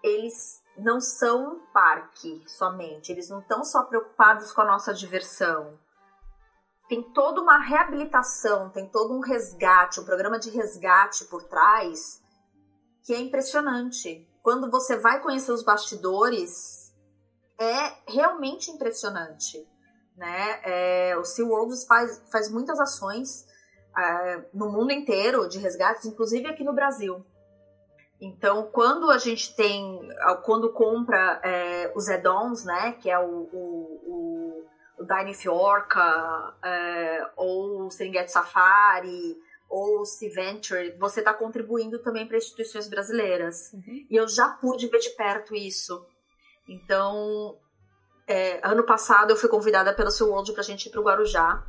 Eles 0.01 0.63
não 0.77 1.01
são 1.01 1.55
um 1.55 1.59
parque 1.73 2.41
somente, 2.47 3.11
eles 3.11 3.27
não 3.27 3.41
estão 3.41 3.65
só 3.65 3.83
preocupados 3.83 4.53
com 4.53 4.61
a 4.61 4.65
nossa 4.65 4.93
diversão 4.93 5.77
tem 6.87 7.03
toda 7.11 7.41
uma 7.41 7.57
reabilitação, 7.57 8.69
tem 8.69 8.87
todo 8.87 9.13
um 9.13 9.19
resgate, 9.19 9.99
um 9.99 10.05
programa 10.05 10.39
de 10.39 10.49
resgate 10.49 11.25
por 11.25 11.43
trás 11.43 12.21
que 13.03 13.13
é 13.13 13.19
impressionante. 13.19 14.27
Quando 14.41 14.69
você 14.69 14.97
vai 14.97 15.21
conhecer 15.21 15.51
os 15.51 15.63
bastidores, 15.63 16.93
é 17.59 18.11
realmente 18.11 18.71
impressionante. 18.71 19.65
Né? 20.15 20.59
É, 20.63 21.17
o 21.17 21.23
SeaWorld 21.23 21.73
faz, 21.85 22.21
faz 22.31 22.51
muitas 22.51 22.79
ações 22.79 23.45
é, 23.97 24.49
no 24.53 24.71
mundo 24.71 24.91
inteiro 24.91 25.47
de 25.47 25.57
resgates, 25.59 26.05
inclusive 26.05 26.47
aqui 26.47 26.63
no 26.63 26.73
Brasil. 26.73 27.21
Então, 28.19 28.69
quando 28.71 29.11
a 29.11 29.17
gente 29.17 29.55
tem, 29.55 29.99
quando 30.43 30.73
compra 30.73 31.39
é, 31.43 31.93
os 31.95 32.09
add-ons, 32.09 32.65
né, 32.65 32.93
que 32.93 33.09
é 33.09 33.19
o, 33.19 33.47
o, 33.53 34.01
o 34.05 34.37
o 34.57 34.63
Dine 34.99 35.33
Fiorca, 35.33 36.55
é, 36.63 37.29
ou 37.35 37.85
o 37.85 37.91
Serengeti 37.91 38.31
Safari, 38.31 39.37
ou 39.69 40.01
o 40.01 40.05
Sea 40.05 40.31
Venture, 40.33 40.95
você 40.97 41.19
está 41.19 41.33
contribuindo 41.33 41.99
também 41.99 42.25
para 42.27 42.37
instituições 42.37 42.87
brasileiras. 42.87 43.73
Uhum. 43.73 44.07
E 44.09 44.15
eu 44.15 44.27
já 44.27 44.49
pude 44.49 44.87
ver 44.87 44.99
de 44.99 45.09
perto 45.11 45.53
isso. 45.53 46.05
Então, 46.67 47.57
é, 48.27 48.59
ano 48.63 48.83
passado 48.85 49.31
eu 49.31 49.37
fui 49.37 49.49
convidada 49.49 49.93
pelo 49.93 50.11
seu 50.11 50.29
World 50.29 50.51
para 50.51 50.61
a 50.61 50.65
gente 50.65 50.87
ir 50.87 50.91
para 50.91 51.01
o 51.01 51.03
Guarujá. 51.03 51.63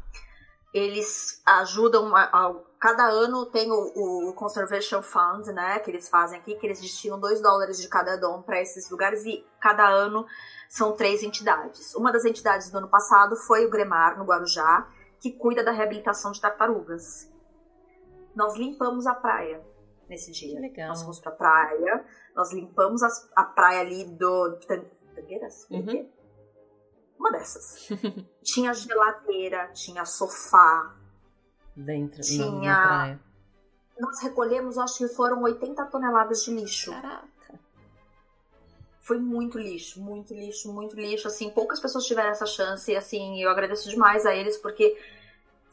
Eles 0.72 1.40
ajudam, 1.46 2.14
a, 2.14 2.24
a, 2.24 2.54
cada 2.78 3.08
ano 3.08 3.46
tem 3.46 3.70
o, 3.70 4.28
o, 4.28 4.32
Conservation 4.34 5.02
Fund, 5.02 5.46
né, 5.46 5.78
que 5.78 5.90
eles 5.90 6.08
fazem 6.08 6.38
aqui, 6.38 6.54
que 6.56 6.66
eles 6.66 6.80
destinam 6.80 7.18
2 7.18 7.40
dólares 7.40 7.80
de 7.80 7.88
cada 7.88 8.16
dom 8.16 8.42
para 8.42 8.60
esses 8.60 8.90
lugares 8.90 9.24
e 9.24 9.44
cada 9.60 9.88
ano 9.88 10.26
são 10.68 10.94
três 10.94 11.22
entidades. 11.22 11.94
Uma 11.94 12.12
das 12.12 12.24
entidades 12.24 12.70
do 12.70 12.78
ano 12.78 12.88
passado 12.88 13.36
foi 13.36 13.64
o 13.64 13.70
Gremar, 13.70 14.18
no 14.18 14.24
Guarujá, 14.24 14.86
que 15.18 15.32
cuida 15.32 15.64
da 15.64 15.72
reabilitação 15.72 16.30
de 16.30 16.40
tartarugas. 16.40 17.32
Nós 18.34 18.54
limpamos 18.56 19.06
a 19.06 19.14
praia 19.14 19.64
nesse 20.08 20.30
dia. 20.30 20.54
Que 20.54 20.60
legal. 20.60 20.88
Nós 20.88 21.02
fomos 21.02 21.20
pra 21.20 21.32
praia, 21.32 22.04
nós 22.34 22.52
limpamos 22.52 23.02
a, 23.02 23.08
a 23.34 23.44
praia 23.44 23.80
ali 23.80 24.04
do. 24.04 24.58
Tangueiras? 25.14 25.66
Uhum. 25.70 26.08
Uma 27.18 27.32
dessas. 27.32 27.88
tinha 28.44 28.72
geladeira, 28.72 29.68
tinha 29.72 30.04
sofá. 30.04 30.94
Dentro, 31.74 32.20
tinha... 32.22 32.50
na, 32.50 32.80
na 32.80 32.86
praia. 32.86 33.20
Nós 33.98 34.20
recolhemos, 34.20 34.78
acho 34.78 34.98
que 34.98 35.08
foram 35.08 35.42
80 35.42 35.84
toneladas 35.86 36.44
de 36.44 36.54
lixo. 36.54 36.92
Caraca. 36.92 37.38
Foi 39.09 39.18
muito 39.18 39.59
lixo, 39.59 40.02
muito 40.02 40.34
lixo, 40.34 40.70
muito 40.70 40.94
lixo. 40.94 41.28
Assim, 41.28 41.48
poucas 41.48 41.80
pessoas 41.80 42.04
tiveram 42.04 42.28
essa 42.28 42.44
chance. 42.44 42.92
E, 42.92 42.94
assim, 42.94 43.42
eu 43.42 43.48
agradeço 43.48 43.88
demais 43.88 44.26
a 44.26 44.34
eles, 44.34 44.59
porque 44.59 44.98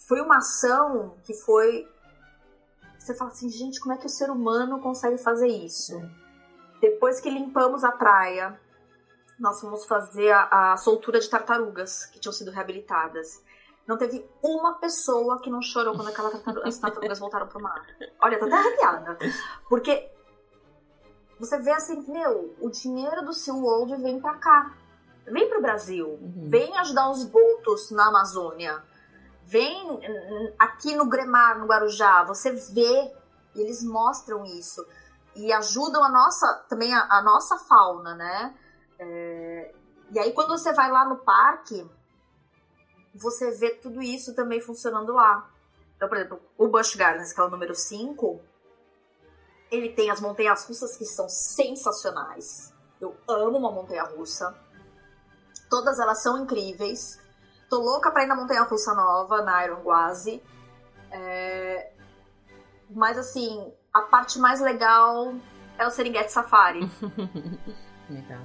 foi 0.08 0.22
uma 0.22 0.38
ação 0.38 1.18
que 1.26 1.34
foi. 1.34 1.86
Você 2.98 3.14
fala 3.14 3.32
assim, 3.32 3.50
gente, 3.50 3.82
como 3.82 3.94
é 3.94 3.98
que 3.98 4.06
o 4.06 4.10
ser 4.10 4.32
humano 4.32 4.80
consegue 4.80 5.18
fazer 5.18 5.50
isso? 5.50 5.98
É. 5.98 6.10
Depois 6.80 7.20
que 7.20 7.30
limpamos 7.30 7.84
a 7.84 7.92
praia, 7.92 8.58
nós 9.38 9.60
fomos 9.60 9.86
fazer 9.86 10.32
a, 10.32 10.72
a 10.72 10.78
soltura 10.78 11.20
de 11.20 11.30
tartarugas 11.30 12.06
que 12.06 12.20
tinham 12.22 12.32
sido 12.32 12.52
reabilitadas. 12.52 13.44
Não 13.86 13.98
teve 13.98 14.26
uma 14.42 14.76
pessoa 14.76 15.42
que 15.42 15.50
não 15.50 15.62
chorou 15.62 15.94
quando 15.94 16.08
aquela 16.08 16.32
tartaruga, 16.32 16.70
as 16.70 16.78
tartarugas 16.78 17.20
voltaram 17.20 17.48
pro 17.48 17.62
mar. 17.62 17.86
Olha, 18.22 18.40
tô 18.40 18.46
até 18.46 18.56
arrepiada. 18.56 19.18
Porque 19.68 20.15
você 21.40 21.58
vê 21.60 21.72
assim, 21.72 22.04
meu, 22.08 22.56
o 22.60 22.70
dinheiro 22.70 23.24
do 23.24 23.34
SeaWorld 23.34 23.96
vem 23.98 24.20
pra 24.20 24.36
cá. 24.36 24.74
Vem 25.26 25.50
pro 25.50 25.62
Brasil. 25.62 26.08
Uhum. 26.08 26.50
Vem 26.50 26.78
ajudar 26.78 27.10
os 27.10 27.26
botos 27.26 27.92
na 27.92 28.08
Amazônia. 28.08 28.82
Vem 29.44 30.00
aqui 30.58 30.96
no 30.96 31.08
Gremar, 31.08 31.60
no 31.60 31.66
Guarujá. 31.66 32.24
Você 32.24 32.52
vê, 32.52 33.14
eles 33.56 33.84
mostram 33.84 34.46
isso. 34.46 34.86
E 35.36 35.52
ajudam 35.52 36.04
a 36.04 36.10
nossa, 36.10 36.66
também 36.70 36.94
a, 36.94 37.08
a 37.10 37.22
nossa 37.22 37.58
fauna, 37.58 38.16
né? 38.16 38.56
É, 38.98 39.74
e 40.12 40.20
aí 40.20 40.32
quando 40.32 40.50
você 40.50 40.72
vai 40.72 40.90
lá 40.90 41.06
no 41.06 41.18
parque, 41.18 41.86
você 43.14 43.52
vê 43.52 43.72
tudo 43.72 44.02
isso 44.02 44.34
também 44.34 44.62
funcionando 44.62 45.14
lá. 45.14 45.50
Então, 45.96 46.08
por 46.08 46.18
exemplo, 46.18 46.42
o 46.58 46.68
Busch 46.68 46.96
Gardens, 46.96 47.34
que 47.34 47.40
é 47.40 47.44
o 47.44 47.50
número 47.50 47.74
5, 47.74 48.40
ele 49.78 49.90
tem 49.90 50.10
as 50.10 50.22
montanhas 50.22 50.66
russas 50.68 50.98
que 50.98 51.06
são 51.06 51.28
sensacionais. 51.28 52.74
Eu 53.00 53.16
amo 53.28 53.58
uma 53.58 53.72
montanha 53.72 54.04
russa. 54.04 54.56
Todas 55.70 56.00
elas 56.00 56.22
são 56.22 56.38
incríveis. 56.38 57.22
Tô 57.70 57.80
louca 57.80 58.12
pra 58.12 58.24
ir 58.24 58.28
na 58.28 58.36
montanha 58.36 58.64
russa 58.64 58.94
nova, 58.94 59.42
na 59.42 59.66
Iron 59.66 59.82
Gwazi. 59.82 60.42
É... 61.12 61.92
Mas 62.90 63.18
assim, 63.18 63.74
a 63.94 64.02
parte 64.04 64.40
mais 64.40 64.62
legal 64.62 65.34
é 65.78 65.86
o 65.86 65.90
Serengeti 65.90 66.32
Safari. 66.32 66.82
Legal. 68.10 68.42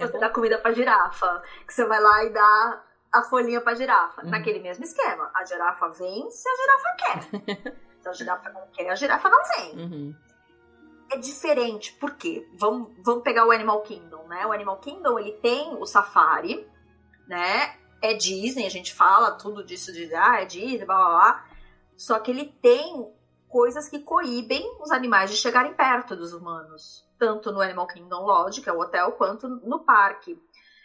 É 0.00 0.06
você 0.06 0.18
dá 0.18 0.28
comida 0.28 0.58
pra 0.58 0.72
girafa. 0.72 1.42
Que 1.66 1.72
você 1.72 1.84
vai 1.86 2.00
lá 2.00 2.24
e 2.24 2.30
dá 2.30 2.82
a 3.12 3.22
folhinha 3.22 3.60
pra 3.60 3.74
girafa. 3.74 4.22
Uhum. 4.22 4.30
Naquele 4.30 4.60
mesmo 4.60 4.84
esquema. 4.84 5.30
A 5.34 5.44
girafa 5.44 5.88
vem 5.90 6.30
se 6.30 6.48
a 6.48 6.56
girafa 6.56 6.96
quer. 6.98 7.74
se 8.02 8.08
a 8.08 8.12
girafa 8.12 8.50
não 8.50 8.66
quer, 8.72 8.90
a 8.90 8.94
girafa 8.94 9.28
não 9.28 9.40
vem. 9.56 9.78
Uhum. 9.78 10.14
É 11.10 11.16
diferente, 11.16 11.92
por 11.94 12.14
quê? 12.14 12.48
Vamos, 12.54 12.92
vamos 12.98 13.22
pegar 13.22 13.46
o 13.46 13.50
Animal 13.50 13.82
Kingdom, 13.82 14.26
né? 14.26 14.46
O 14.46 14.52
Animal 14.52 14.78
Kingdom, 14.78 15.18
ele 15.18 15.32
tem 15.32 15.76
o 15.76 15.86
safari, 15.86 16.66
né? 17.26 17.76
É 18.02 18.14
Disney, 18.14 18.66
a 18.66 18.70
gente 18.70 18.92
fala 18.92 19.32
tudo 19.32 19.64
disso 19.64 19.92
de, 19.92 20.12
ah, 20.14 20.42
é 20.42 20.44
Disney, 20.44 20.84
blá, 20.84 20.96
blá, 20.96 21.08
blá. 21.08 21.48
Só 21.96 22.18
que 22.18 22.30
ele 22.30 22.46
tem 22.60 23.10
coisas 23.48 23.88
que 23.88 24.00
coíbem 24.00 24.64
os 24.80 24.90
animais 24.90 25.30
de 25.30 25.36
chegarem 25.36 25.74
perto 25.74 26.16
dos 26.16 26.32
humanos. 26.32 27.06
Tanto 27.18 27.52
no 27.52 27.60
Animal 27.60 27.86
Kingdom 27.86 28.24
Lodge, 28.24 28.60
que 28.60 28.68
é 28.68 28.72
o 28.72 28.80
hotel, 28.80 29.12
quanto 29.12 29.48
no 29.48 29.84
parque. 29.84 30.36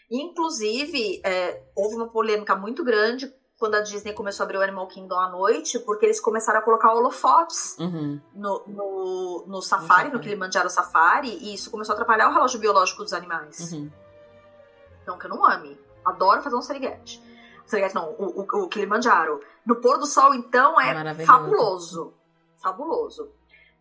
Inclusive, 0.09 1.21
é, 1.23 1.63
houve 1.75 1.95
uma 1.95 2.09
polêmica 2.09 2.55
muito 2.55 2.83
grande 2.83 3.33
quando 3.59 3.75
a 3.75 3.81
Disney 3.81 4.13
começou 4.13 4.43
a 4.43 4.45
abrir 4.45 4.57
o 4.57 4.61
Animal 4.61 4.87
Kingdom 4.87 5.19
à 5.19 5.29
noite, 5.29 5.77
porque 5.79 6.05
eles 6.05 6.19
começaram 6.21 6.59
a 6.59 6.61
colocar 6.61 6.93
holofotes 6.93 7.77
uhum. 7.77 8.19
no, 8.33 8.63
no, 8.65 9.43
no, 9.45 9.61
safari, 9.61 10.07
no, 10.07 10.15
no 10.15 10.19
Kilimanjaro 10.21 10.69
Safari, 10.69 11.27
e 11.29 11.53
isso 11.53 11.69
começou 11.69 11.91
a 11.91 11.95
atrapalhar 11.95 12.29
o 12.29 12.33
relógio 12.33 12.57
biológico 12.57 13.03
dos 13.03 13.11
animais. 13.11 13.73
Uhum. 13.73 13.91
Não 15.05 15.17
que 15.17 15.25
eu 15.25 15.29
não 15.29 15.45
ame 15.45 15.77
Adoro 16.05 16.41
fazer 16.41 16.55
um 16.55 16.61
seriguete. 16.61 17.21
Seriguete 17.65 17.93
não, 17.93 18.15
o, 18.17 18.41
o, 18.41 18.63
o 18.63 18.69
Kilimanjaro. 18.69 19.41
No 19.65 19.75
pôr 19.75 19.97
do 19.97 20.05
sol, 20.05 20.33
então, 20.33 20.79
é 20.79 21.13
fabuloso. 21.25 22.13
Fabuloso. 22.57 23.29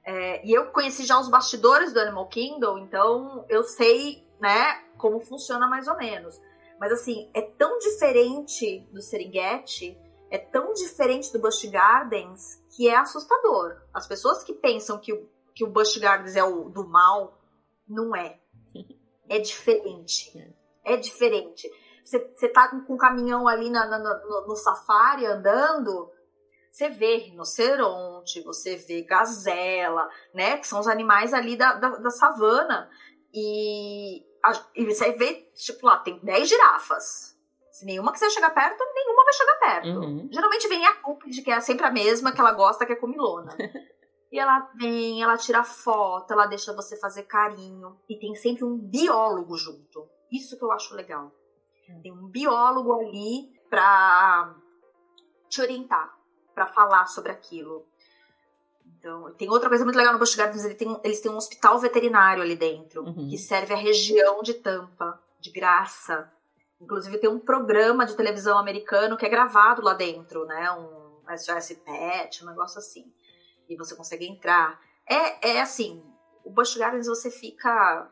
É, 0.04 0.44
e 0.44 0.52
eu 0.52 0.66
conheci 0.66 1.04
já 1.04 1.18
os 1.18 1.28
bastidores 1.28 1.92
do 1.92 2.00
Animal 2.00 2.26
Kingdom, 2.26 2.78
então 2.78 3.44
eu 3.48 3.62
sei, 3.62 4.26
né, 4.40 4.82
como 4.96 5.20
funciona 5.20 5.68
mais 5.68 5.86
ou 5.86 5.96
menos. 5.96 6.38
Mas 6.78 6.92
assim, 6.92 7.30
é 7.34 7.42
tão 7.42 7.78
diferente 7.78 8.80
do 8.92 9.00
Serengeti, 9.00 9.98
é 10.30 10.38
tão 10.38 10.72
diferente 10.72 11.32
do 11.32 11.40
Busch 11.40 11.64
Gardens, 11.70 12.62
que 12.76 12.88
é 12.88 12.96
assustador. 12.96 13.80
As 13.92 14.06
pessoas 14.06 14.44
que 14.44 14.52
pensam 14.52 14.98
que 14.98 15.12
o, 15.12 15.28
que 15.54 15.64
o 15.64 15.70
Busch 15.70 15.98
Gardens 15.98 16.36
é 16.36 16.44
o 16.44 16.68
do 16.68 16.86
mal, 16.86 17.38
não 17.88 18.14
é. 18.14 18.38
É 19.30 19.38
diferente. 19.38 20.32
É 20.82 20.96
diferente. 20.96 21.70
Você, 22.02 22.32
você 22.34 22.48
tá 22.48 22.70
com, 22.70 22.94
um 22.94 22.96
caminhão 22.96 23.46
ali 23.46 23.68
na, 23.68 23.84
na, 23.84 23.98
no, 23.98 24.46
no 24.46 24.56
safari 24.56 25.26
andando, 25.26 26.10
você 26.70 26.88
vê 26.88 27.18
rinoceronte, 27.18 28.42
você 28.42 28.76
vê 28.76 29.02
gazela, 29.02 30.08
né? 30.32 30.56
Que 30.56 30.66
são 30.66 30.80
os 30.80 30.88
animais 30.88 31.34
ali 31.34 31.58
da, 31.58 31.74
da, 31.74 31.90
da 31.90 32.08
savana. 32.08 32.88
E, 33.34 34.24
e 34.74 34.84
você 34.84 35.12
vê, 35.12 35.50
tipo, 35.54 35.86
lá 35.86 35.98
tem 35.98 36.18
10 36.20 36.48
girafas. 36.48 37.36
Se 37.72 37.84
nenhuma 37.84 38.12
quiser 38.12 38.30
chegar 38.30 38.50
perto, 38.50 38.82
nenhuma 38.94 39.24
vai 39.24 39.32
chegar 39.32 39.54
perto. 39.56 39.88
Uhum. 39.88 40.28
Geralmente 40.32 40.68
vem 40.68 40.84
a 40.84 40.94
cúpide, 40.96 41.42
que 41.42 41.50
é 41.50 41.60
sempre 41.60 41.86
a 41.86 41.90
mesma, 41.90 42.32
que 42.32 42.40
ela 42.40 42.52
gosta, 42.52 42.84
que 42.84 42.92
é 42.92 42.96
comilona. 42.96 43.56
e 44.32 44.38
ela 44.38 44.68
vem, 44.74 45.22
ela 45.22 45.36
tira 45.36 45.62
foto, 45.62 46.32
ela 46.32 46.46
deixa 46.46 46.72
você 46.74 46.98
fazer 46.98 47.22
carinho. 47.24 47.96
E 48.08 48.18
tem 48.18 48.34
sempre 48.34 48.64
um 48.64 48.76
biólogo 48.76 49.56
junto. 49.56 50.08
Isso 50.30 50.58
que 50.58 50.64
eu 50.64 50.72
acho 50.72 50.94
legal. 50.94 51.32
Hum. 51.88 52.00
Tem 52.02 52.12
um 52.12 52.26
biólogo 52.28 52.92
ali 52.94 53.48
pra 53.70 54.54
te 55.48 55.60
orientar, 55.62 56.16
para 56.54 56.66
falar 56.66 57.06
sobre 57.06 57.32
aquilo. 57.32 57.86
Então, 58.98 59.32
tem 59.34 59.48
outra 59.48 59.68
coisa 59.68 59.84
muito 59.84 59.96
legal 59.96 60.12
no 60.12 60.18
Busch 60.18 60.34
Gardens, 60.34 60.64
eles 60.64 60.76
têm, 60.76 61.00
eles 61.04 61.20
têm 61.20 61.30
um 61.30 61.36
hospital 61.36 61.78
veterinário 61.78 62.42
ali 62.42 62.56
dentro, 62.56 63.04
uhum. 63.04 63.28
que 63.28 63.38
serve 63.38 63.72
a 63.72 63.76
região 63.76 64.42
de 64.42 64.54
Tampa, 64.54 65.20
de 65.40 65.52
graça. 65.52 66.30
Inclusive 66.80 67.18
tem 67.18 67.30
um 67.30 67.38
programa 67.38 68.04
de 68.04 68.16
televisão 68.16 68.58
americano 68.58 69.16
que 69.16 69.24
é 69.24 69.28
gravado 69.28 69.82
lá 69.82 69.94
dentro, 69.94 70.44
né? 70.46 70.70
Um 70.72 71.36
SOS 71.36 71.78
Pet, 71.84 72.42
um 72.42 72.48
negócio 72.48 72.78
assim. 72.78 73.12
E 73.68 73.76
você 73.76 73.94
consegue 73.94 74.26
entrar. 74.26 74.80
É, 75.08 75.50
é 75.50 75.60
assim, 75.60 76.02
o 76.44 76.50
Busch 76.50 76.76
Gardens 76.76 77.06
você 77.06 77.30
fica 77.30 78.10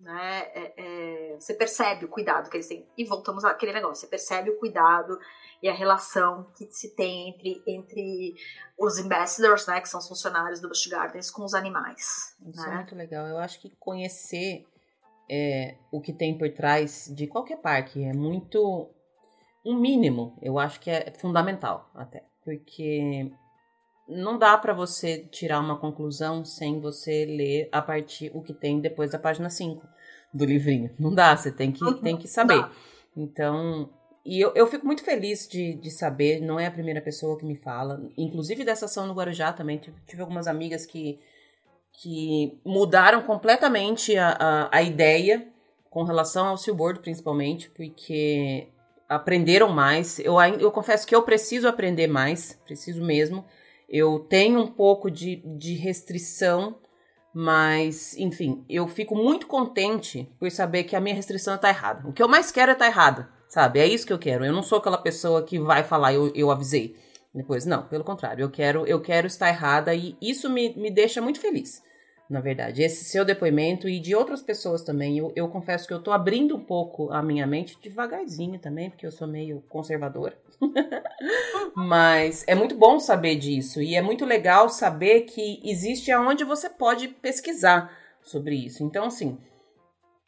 né? 0.00 0.42
É, 0.54 0.74
é, 0.76 1.34
você 1.38 1.54
percebe 1.54 2.04
o 2.04 2.08
cuidado 2.08 2.50
que 2.50 2.56
eles 2.56 2.68
têm. 2.68 2.86
E 2.96 3.04
voltamos 3.04 3.44
àquele 3.44 3.72
negócio, 3.72 4.02
você 4.02 4.06
percebe 4.06 4.50
o 4.50 4.58
cuidado 4.58 5.18
e 5.62 5.68
a 5.68 5.74
relação 5.74 6.46
que 6.56 6.66
se 6.70 6.94
tem 6.94 7.30
entre, 7.30 7.62
entre 7.66 8.34
os 8.78 8.98
ambassadors, 8.98 9.66
né, 9.66 9.80
que 9.80 9.88
são 9.88 9.98
os 9.98 10.08
funcionários 10.08 10.60
do 10.60 10.68
Busch 10.68 10.86
Gardens, 10.86 11.30
com 11.30 11.44
os 11.44 11.54
animais. 11.54 12.36
Isso 12.46 12.62
né? 12.62 12.72
é 12.72 12.76
muito 12.76 12.94
legal. 12.94 13.26
Eu 13.26 13.38
acho 13.38 13.60
que 13.60 13.70
conhecer 13.76 14.66
é, 15.30 15.76
o 15.90 16.00
que 16.00 16.12
tem 16.12 16.36
por 16.36 16.50
trás 16.52 17.10
de 17.14 17.26
qualquer 17.26 17.56
parque 17.58 18.04
é 18.04 18.12
muito 18.12 18.90
um 19.64 19.78
mínimo. 19.78 20.38
Eu 20.40 20.58
acho 20.58 20.78
que 20.78 20.90
é 20.90 21.10
fundamental 21.18 21.90
até, 21.94 22.24
porque 22.44 23.32
não 24.08 24.38
dá 24.38 24.56
para 24.56 24.72
você 24.72 25.18
tirar 25.18 25.60
uma 25.60 25.78
conclusão 25.78 26.44
sem 26.44 26.80
você 26.80 27.24
ler 27.24 27.68
a 27.72 27.82
partir 27.82 28.30
o 28.34 28.42
que 28.42 28.54
tem 28.54 28.80
depois 28.80 29.10
da 29.10 29.18
página 29.18 29.50
5 29.50 29.86
do 30.32 30.44
livrinho. 30.44 30.90
Não 30.98 31.14
dá, 31.14 31.36
você 31.36 31.50
tem 31.50 31.72
que, 31.72 31.82
uhum. 31.82 31.94
tem 31.94 32.16
que 32.16 32.28
saber. 32.28 32.64
Então, 33.16 33.90
e 34.24 34.40
eu, 34.40 34.52
eu 34.54 34.66
fico 34.66 34.86
muito 34.86 35.02
feliz 35.02 35.48
de, 35.48 35.74
de 35.74 35.90
saber, 35.90 36.40
não 36.40 36.58
é 36.58 36.66
a 36.66 36.70
primeira 36.70 37.00
pessoa 37.00 37.38
que 37.38 37.46
me 37.46 37.56
fala, 37.56 38.02
inclusive 38.16 38.64
dessa 38.64 38.86
ação 38.86 39.06
no 39.06 39.14
Guarujá 39.14 39.52
também, 39.52 39.78
tive, 39.78 39.96
tive 40.06 40.20
algumas 40.20 40.46
amigas 40.46 40.84
que, 40.84 41.18
que 41.92 42.60
mudaram 42.64 43.22
completamente 43.22 44.16
a, 44.16 44.30
a, 44.38 44.78
a 44.78 44.82
ideia 44.82 45.48
com 45.88 46.02
relação 46.02 46.48
ao 46.48 46.58
Silbordo, 46.58 47.00
principalmente, 47.00 47.70
porque 47.70 48.68
aprenderam 49.08 49.68
mais. 49.68 50.18
Eu, 50.18 50.38
eu 50.40 50.70
confesso 50.70 51.06
que 51.06 51.14
eu 51.14 51.22
preciso 51.22 51.66
aprender 51.68 52.06
mais, 52.06 52.60
preciso 52.66 53.02
mesmo. 53.02 53.44
Eu 53.88 54.20
tenho 54.20 54.60
um 54.60 54.66
pouco 54.66 55.10
de, 55.10 55.36
de 55.58 55.74
restrição, 55.74 56.76
mas, 57.32 58.16
enfim, 58.16 58.64
eu 58.68 58.88
fico 58.88 59.14
muito 59.14 59.46
contente 59.46 60.28
por 60.38 60.50
saber 60.50 60.84
que 60.84 60.96
a 60.96 61.00
minha 61.00 61.14
restrição 61.14 61.54
está 61.54 61.68
errada. 61.68 62.08
O 62.08 62.12
que 62.12 62.22
eu 62.22 62.28
mais 62.28 62.50
quero 62.50 62.70
é 62.70 62.74
estar 62.74 62.86
tá 62.86 62.90
errada, 62.90 63.28
sabe? 63.48 63.78
É 63.78 63.86
isso 63.86 64.06
que 64.06 64.12
eu 64.12 64.18
quero. 64.18 64.44
Eu 64.44 64.52
não 64.52 64.62
sou 64.62 64.78
aquela 64.78 64.98
pessoa 64.98 65.42
que 65.42 65.58
vai 65.58 65.84
falar, 65.84 66.14
eu, 66.14 66.32
eu 66.34 66.50
avisei. 66.50 66.96
Depois, 67.34 67.66
não, 67.66 67.82
pelo 67.86 68.02
contrário, 68.02 68.42
eu 68.42 68.50
quero, 68.50 68.86
eu 68.86 69.00
quero 69.00 69.26
estar 69.26 69.48
errada 69.48 69.94
e 69.94 70.16
isso 70.20 70.48
me, 70.48 70.74
me 70.74 70.90
deixa 70.90 71.20
muito 71.20 71.38
feliz 71.38 71.85
na 72.28 72.40
verdade. 72.40 72.82
Esse 72.82 73.04
seu 73.04 73.24
depoimento 73.24 73.88
e 73.88 74.00
de 74.00 74.14
outras 74.14 74.42
pessoas 74.42 74.82
também. 74.82 75.18
Eu, 75.18 75.32
eu 75.36 75.48
confesso 75.48 75.86
que 75.86 75.94
eu 75.94 76.02
tô 76.02 76.10
abrindo 76.12 76.56
um 76.56 76.64
pouco 76.64 77.10
a 77.12 77.22
minha 77.22 77.46
mente 77.46 77.78
devagarzinho 77.80 78.58
também, 78.58 78.90
porque 78.90 79.06
eu 79.06 79.12
sou 79.12 79.26
meio 79.26 79.62
conservadora. 79.68 80.36
Mas 81.74 82.44
é 82.46 82.54
muito 82.54 82.74
bom 82.74 82.98
saber 82.98 83.36
disso 83.36 83.80
e 83.80 83.94
é 83.94 84.02
muito 84.02 84.24
legal 84.24 84.68
saber 84.68 85.22
que 85.22 85.60
existe 85.64 86.10
aonde 86.10 86.44
você 86.44 86.68
pode 86.68 87.08
pesquisar 87.08 87.96
sobre 88.22 88.56
isso. 88.56 88.82
Então, 88.82 89.04
assim, 89.04 89.38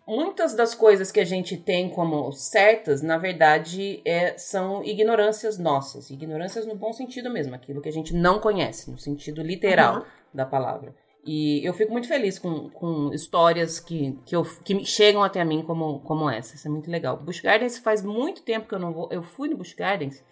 muitas 0.07 0.55
das 0.55 0.74
coisas 0.74 1.11
que 1.11 1.20
a 1.20 1.24
gente 1.24 1.57
tem 1.57 1.90
como 1.90 2.30
certas, 2.32 3.03
na 3.03 3.18
verdade, 3.18 4.01
é, 4.05 4.36
são 4.38 4.84
ignorâncias 4.84 5.59
nossas. 5.59 6.11
Ignorâncias 6.11 6.66
no 6.66 6.76
bom 6.76 6.92
sentido 6.92 7.30
mesmo, 7.30 7.55
aquilo 7.55 7.80
que 7.80 7.88
a 7.88 7.92
gente 7.92 8.14
não 8.14 8.38
conhece, 8.38 8.90
no 8.90 8.99
sentido 8.99 9.42
literal 9.42 9.96
uhum. 9.96 10.05
da 10.32 10.46
palavra. 10.46 10.94
E 11.24 11.66
eu 11.66 11.74
fico 11.74 11.92
muito 11.92 12.08
feliz 12.08 12.38
com, 12.38 12.70
com 12.70 13.12
histórias 13.12 13.80
que, 13.80 14.18
que, 14.24 14.34
eu, 14.34 14.44
que 14.64 14.84
chegam 14.84 15.22
até 15.22 15.44
mim 15.44 15.62
como, 15.62 16.00
como 16.00 16.30
essa. 16.30 16.54
Isso 16.54 16.66
é 16.66 16.70
muito 16.70 16.90
legal. 16.90 17.16
Busch 17.18 17.40
Gardens 17.40 17.78
faz 17.78 18.02
muito 18.02 18.42
tempo 18.42 18.68
que 18.68 18.74
eu 18.74 18.78
não 18.78 18.92
vou. 18.92 19.08
Eu 19.12 19.22
fui 19.22 19.48
no 19.48 19.56
Busch 19.56 19.74
Gardens, 19.74 20.24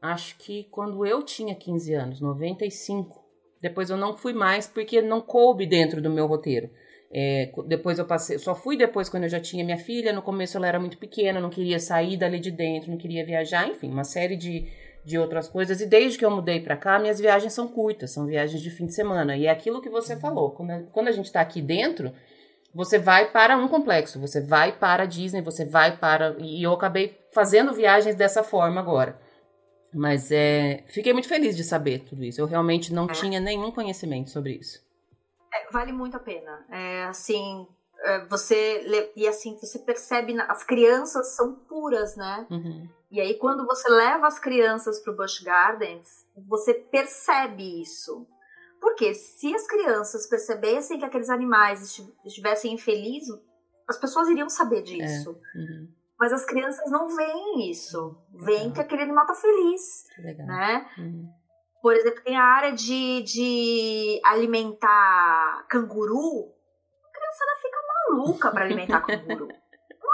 acho 0.00 0.36
que 0.38 0.64
quando 0.70 1.06
eu 1.06 1.22
tinha 1.22 1.54
15 1.54 1.94
anos, 1.94 2.20
95. 2.20 3.22
Depois 3.60 3.90
eu 3.90 3.96
não 3.96 4.16
fui 4.16 4.32
mais 4.32 4.66
porque 4.66 5.00
não 5.00 5.20
coube 5.20 5.66
dentro 5.66 6.02
do 6.02 6.10
meu 6.10 6.26
roteiro. 6.26 6.68
É, 7.14 7.52
depois 7.66 7.98
eu 7.98 8.06
passei, 8.06 8.38
só 8.38 8.54
fui 8.54 8.74
depois 8.76 9.08
quando 9.08 9.24
eu 9.24 9.28
já 9.28 9.38
tinha 9.38 9.64
minha 9.64 9.78
filha. 9.78 10.12
No 10.12 10.22
começo 10.22 10.56
ela 10.56 10.66
era 10.66 10.80
muito 10.80 10.98
pequena, 10.98 11.40
não 11.40 11.50
queria 11.50 11.78
sair 11.78 12.16
dali 12.16 12.40
de 12.40 12.50
dentro, 12.50 12.90
não 12.90 12.98
queria 12.98 13.24
viajar, 13.24 13.68
enfim, 13.68 13.90
uma 13.90 14.02
série 14.02 14.36
de, 14.36 14.66
de 15.04 15.18
outras 15.18 15.48
coisas. 15.48 15.80
E 15.80 15.86
desde 15.86 16.18
que 16.18 16.24
eu 16.24 16.30
mudei 16.30 16.60
para 16.60 16.76
cá, 16.76 16.98
minhas 16.98 17.18
viagens 17.18 17.52
são 17.52 17.68
curtas, 17.68 18.12
são 18.12 18.26
viagens 18.26 18.62
de 18.62 18.70
fim 18.70 18.86
de 18.86 18.94
semana. 18.94 19.36
E 19.36 19.46
é 19.46 19.50
aquilo 19.50 19.80
que 19.80 19.90
você 19.90 20.16
falou, 20.16 20.50
quando 20.50 20.70
a, 20.70 20.82
quando 20.92 21.08
a 21.08 21.12
gente 21.12 21.26
está 21.26 21.40
aqui 21.40 21.60
dentro, 21.60 22.12
você 22.74 22.98
vai 22.98 23.30
para 23.30 23.56
um 23.56 23.68
complexo, 23.68 24.20
você 24.20 24.40
vai 24.40 24.72
para 24.72 25.02
a 25.02 25.06
Disney, 25.06 25.42
você 25.42 25.64
vai 25.64 25.96
para. 25.96 26.36
E 26.38 26.62
eu 26.62 26.72
acabei 26.72 27.18
fazendo 27.32 27.72
viagens 27.72 28.14
dessa 28.14 28.42
forma 28.42 28.80
agora. 28.80 29.20
Mas 29.92 30.30
é, 30.32 30.84
fiquei 30.88 31.12
muito 31.12 31.28
feliz 31.28 31.54
de 31.54 31.64
saber 31.64 32.00
tudo 32.00 32.24
isso. 32.24 32.40
Eu 32.40 32.46
realmente 32.46 32.94
não 32.94 33.04
é. 33.04 33.12
tinha 33.12 33.38
nenhum 33.38 33.70
conhecimento 33.70 34.30
sobre 34.30 34.54
isso. 34.54 34.80
É, 35.52 35.70
vale 35.70 35.92
muito 35.92 36.16
a 36.16 36.20
pena. 36.20 36.64
É, 36.70 37.04
assim, 37.04 37.66
é, 38.02 38.24
você 38.24 39.12
e 39.14 39.28
assim 39.28 39.56
você 39.60 39.78
percebe 39.78 40.34
as 40.48 40.64
crianças 40.64 41.34
são 41.36 41.54
puras, 41.54 42.16
né? 42.16 42.46
Uhum. 42.50 42.88
E 43.12 43.20
aí, 43.20 43.34
quando 43.34 43.66
você 43.66 43.90
leva 43.90 44.26
as 44.26 44.38
crianças 44.38 44.98
para 44.98 45.12
o 45.12 45.16
Busch 45.16 45.42
Gardens, 45.42 46.26
você 46.34 46.72
percebe 46.72 47.82
isso. 47.82 48.26
Porque 48.80 49.12
se 49.12 49.54
as 49.54 49.66
crianças 49.66 50.26
percebessem 50.26 50.98
que 50.98 51.04
aqueles 51.04 51.28
animais 51.28 52.00
estivessem 52.24 52.72
infelizes, 52.72 53.38
as 53.86 53.98
pessoas 53.98 54.28
iriam 54.28 54.48
saber 54.48 54.80
disso. 54.82 55.38
É. 55.54 55.58
Uhum. 55.58 55.88
Mas 56.18 56.32
as 56.32 56.46
crianças 56.46 56.90
não 56.90 57.14
veem 57.14 57.70
isso. 57.70 58.16
Veem 58.32 58.72
que 58.72 58.80
aquele 58.80 59.02
animal 59.02 59.26
tá 59.26 59.34
feliz. 59.34 60.06
Legal. 60.18 60.46
Né? 60.46 60.90
Uhum. 60.96 61.28
Por 61.82 61.94
exemplo, 61.94 62.22
tem 62.24 62.38
a 62.38 62.44
área 62.44 62.72
de, 62.72 63.22
de 63.24 64.22
alimentar 64.24 65.66
canguru. 65.68 66.50
A 67.04 67.14
criançada 67.14 67.60
fica 67.60 67.78
maluca 68.08 68.50
para 68.50 68.64
alimentar 68.64 69.02
canguru 69.02 69.48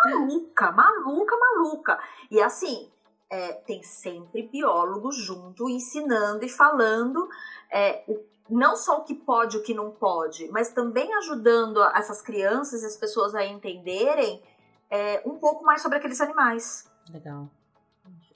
maluca, 0.04 0.72
maluca, 0.72 1.36
maluca. 1.36 1.98
E 2.30 2.40
assim, 2.40 2.90
é, 3.30 3.52
tem 3.52 3.82
sempre 3.82 4.42
biólogo 4.42 5.12
junto, 5.12 5.68
ensinando 5.68 6.44
e 6.44 6.48
falando 6.48 7.28
é, 7.70 8.04
não 8.48 8.76
só 8.76 8.98
o 8.98 9.04
que 9.04 9.14
pode 9.14 9.56
e 9.56 9.60
o 9.60 9.62
que 9.62 9.74
não 9.74 9.90
pode, 9.90 10.48
mas 10.48 10.72
também 10.72 11.12
ajudando 11.14 11.82
essas 11.94 12.22
crianças 12.22 12.82
e 12.82 12.86
as 12.86 12.96
pessoas 12.96 13.34
a 13.34 13.44
entenderem 13.44 14.42
é, 14.90 15.22
um 15.26 15.36
pouco 15.36 15.64
mais 15.64 15.82
sobre 15.82 15.98
aqueles 15.98 16.20
animais. 16.20 16.90
Legal. 17.10 17.50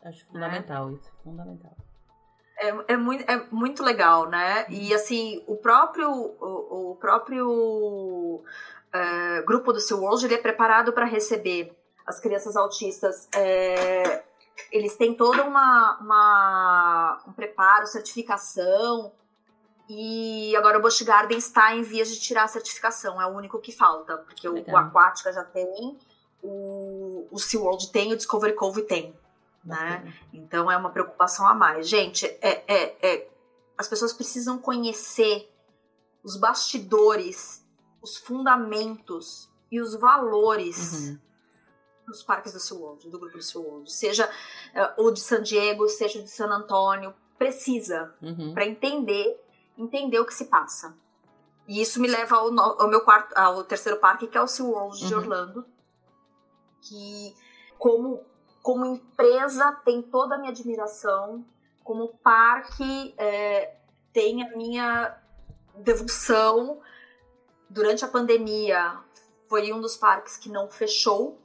Acho 0.04 0.26
fundamental 0.26 0.90
é. 0.90 0.92
isso, 0.92 1.10
fundamental. 1.22 1.76
É, 2.58 2.92
é, 2.92 2.96
muito, 2.96 3.30
é 3.30 3.46
muito 3.50 3.82
legal, 3.82 4.28
né? 4.28 4.66
E 4.68 4.92
assim, 4.94 5.42
o 5.46 5.56
próprio, 5.56 6.10
o, 6.10 6.92
o 6.92 6.96
próprio 6.96 8.44
uh, 8.94 9.44
grupo 9.44 9.72
do 9.72 9.80
SeaWorld 9.80 10.24
ele 10.24 10.34
é 10.34 10.38
preparado 10.38 10.92
para 10.92 11.04
receber 11.04 11.76
as 12.06 12.20
crianças 12.20 12.56
autistas, 12.56 13.28
é, 13.34 14.24
eles 14.70 14.96
têm 14.96 15.14
toda 15.14 15.44
uma, 15.44 15.98
uma 16.00 17.22
um 17.26 17.32
preparo, 17.32 17.86
certificação. 17.86 19.12
E 19.88 20.54
agora 20.56 20.78
o 20.78 20.82
Busch 20.82 21.02
Garden 21.02 21.36
está 21.36 21.74
em 21.74 21.82
vias 21.82 22.08
de 22.08 22.18
tirar 22.18 22.44
a 22.44 22.48
certificação, 22.48 23.20
é 23.20 23.26
o 23.26 23.36
único 23.36 23.58
que 23.58 23.72
falta, 23.72 24.16
porque 24.18 24.48
o, 24.48 24.64
o 24.66 24.76
Aquática 24.76 25.32
já 25.32 25.44
tem, 25.44 25.98
o, 26.42 27.28
o 27.30 27.38
SeaWorld 27.38 27.90
tem, 27.90 28.12
o 28.12 28.16
Discovery 28.16 28.54
Cove 28.54 28.82
tem. 28.82 29.14
Né? 29.64 30.14
Então 30.32 30.70
é 30.70 30.76
uma 30.76 30.90
preocupação 30.90 31.46
a 31.46 31.54
mais. 31.54 31.88
Gente, 31.88 32.26
é, 32.40 32.64
é, 32.66 32.96
é, 33.02 33.28
as 33.76 33.86
pessoas 33.86 34.12
precisam 34.12 34.58
conhecer 34.58 35.48
os 36.22 36.36
bastidores, 36.36 37.61
os 38.02 38.16
fundamentos 38.16 39.50
e 39.70 39.80
os 39.80 39.94
valores 39.94 41.08
uhum. 41.08 41.18
dos 42.06 42.22
parques 42.22 42.52
do 42.52 42.60
SeaWorld, 42.60 43.08
do 43.08 43.18
grupo 43.18 43.36
do 43.36 43.42
SeaWorld. 43.42 43.90
Seja 43.90 44.28
uh, 44.28 45.04
o 45.04 45.10
de 45.10 45.20
San 45.20 45.42
Diego, 45.42 45.88
seja 45.88 46.18
o 46.18 46.22
de 46.22 46.30
San 46.30 46.48
Antônio. 46.48 47.14
Precisa 47.38 48.14
uhum. 48.20 48.52
para 48.52 48.66
entender, 48.66 49.40
entender 49.78 50.18
o 50.18 50.26
que 50.26 50.34
se 50.34 50.46
passa. 50.46 50.96
E 51.66 51.80
isso 51.80 52.00
me 52.00 52.08
leva 52.08 52.36
ao, 52.36 52.58
ao 52.58 52.88
meu 52.88 53.00
quarto, 53.02 53.32
ao 53.36 53.64
terceiro 53.64 53.98
parque, 53.98 54.26
que 54.26 54.36
é 54.36 54.42
o 54.42 54.48
SeaWorld 54.48 55.00
uhum. 55.00 55.08
de 55.08 55.14
Orlando. 55.14 55.66
Que, 56.80 57.34
como 57.78 58.26
como 58.62 58.86
empresa 58.86 59.72
tem 59.84 60.00
toda 60.00 60.36
a 60.36 60.38
minha 60.38 60.52
admiração, 60.52 61.44
como 61.82 62.16
parque 62.22 63.12
é, 63.18 63.74
tem 64.12 64.42
a 64.42 64.56
minha 64.56 65.18
devoção. 65.76 66.80
Durante 67.72 68.04
a 68.04 68.08
pandemia, 68.08 68.98
foi 69.48 69.72
um 69.72 69.80
dos 69.80 69.96
parques 69.96 70.36
que 70.36 70.50
não 70.50 70.68
fechou, 70.68 71.40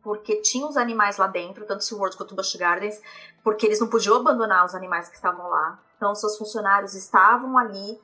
porque 0.00 0.36
tinha 0.36 0.64
os 0.64 0.76
animais 0.76 1.16
lá 1.16 1.26
dentro, 1.26 1.66
tanto 1.66 1.82
SeaWorld 1.82 2.16
quanto 2.16 2.36
Busch 2.36 2.54
Gardens, 2.54 3.02
porque 3.42 3.66
eles 3.66 3.80
não 3.80 3.88
podiam 3.88 4.14
abandonar 4.16 4.64
os 4.64 4.76
animais 4.76 5.08
que 5.08 5.16
estavam 5.16 5.48
lá. 5.48 5.82
Então, 5.96 6.14
seus 6.14 6.38
funcionários 6.38 6.94
estavam 6.94 7.58
ali 7.58 8.00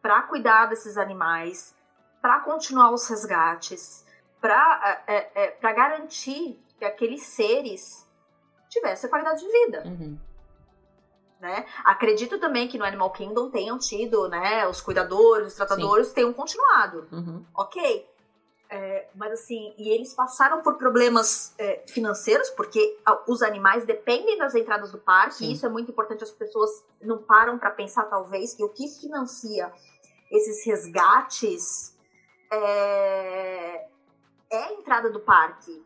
para 0.00 0.22
cuidar 0.22 0.66
desses 0.66 0.98
animais, 0.98 1.76
para 2.20 2.40
continuar 2.40 2.90
os 2.90 3.06
resgates, 3.06 4.04
para 4.40 5.04
é, 5.06 5.44
é, 5.44 5.58
é 5.62 5.72
garantir 5.72 6.60
que 6.76 6.84
aqueles 6.84 7.22
seres 7.22 8.04
tivessem 8.68 9.08
qualidade 9.08 9.40
de 9.40 9.48
vida. 9.48 9.84
Uhum. 9.86 10.18
Né? 11.42 11.66
Acredito 11.84 12.38
também 12.38 12.68
que 12.68 12.78
no 12.78 12.84
Animal 12.84 13.10
Kingdom 13.10 13.50
tenham 13.50 13.76
tido, 13.76 14.28
né, 14.28 14.64
os 14.68 14.80
cuidadores, 14.80 15.48
os 15.48 15.54
tratadores 15.54 16.06
Sim. 16.06 16.14
tenham 16.14 16.32
continuado. 16.32 17.08
Uhum. 17.10 17.44
Ok. 17.52 18.08
É, 18.70 19.08
mas 19.12 19.32
assim, 19.32 19.74
e 19.76 19.90
eles 19.90 20.14
passaram 20.14 20.62
por 20.62 20.78
problemas 20.78 21.52
é, 21.58 21.82
financeiros, 21.88 22.48
porque 22.50 22.96
os 23.26 23.42
animais 23.42 23.84
dependem 23.84 24.38
das 24.38 24.54
entradas 24.54 24.92
do 24.92 24.98
parque, 24.98 25.34
Sim. 25.34 25.46
e 25.46 25.52
isso 25.54 25.66
é 25.66 25.68
muito 25.68 25.90
importante, 25.90 26.22
as 26.22 26.30
pessoas 26.30 26.70
não 27.02 27.18
param 27.18 27.58
para 27.58 27.70
pensar, 27.70 28.04
talvez, 28.04 28.54
que 28.54 28.62
o 28.62 28.68
que 28.68 28.86
financia 28.86 29.72
esses 30.30 30.64
resgates 30.64 31.98
é, 32.52 33.88
é 34.48 34.58
a 34.58 34.72
entrada 34.74 35.10
do 35.10 35.18
parque 35.18 35.84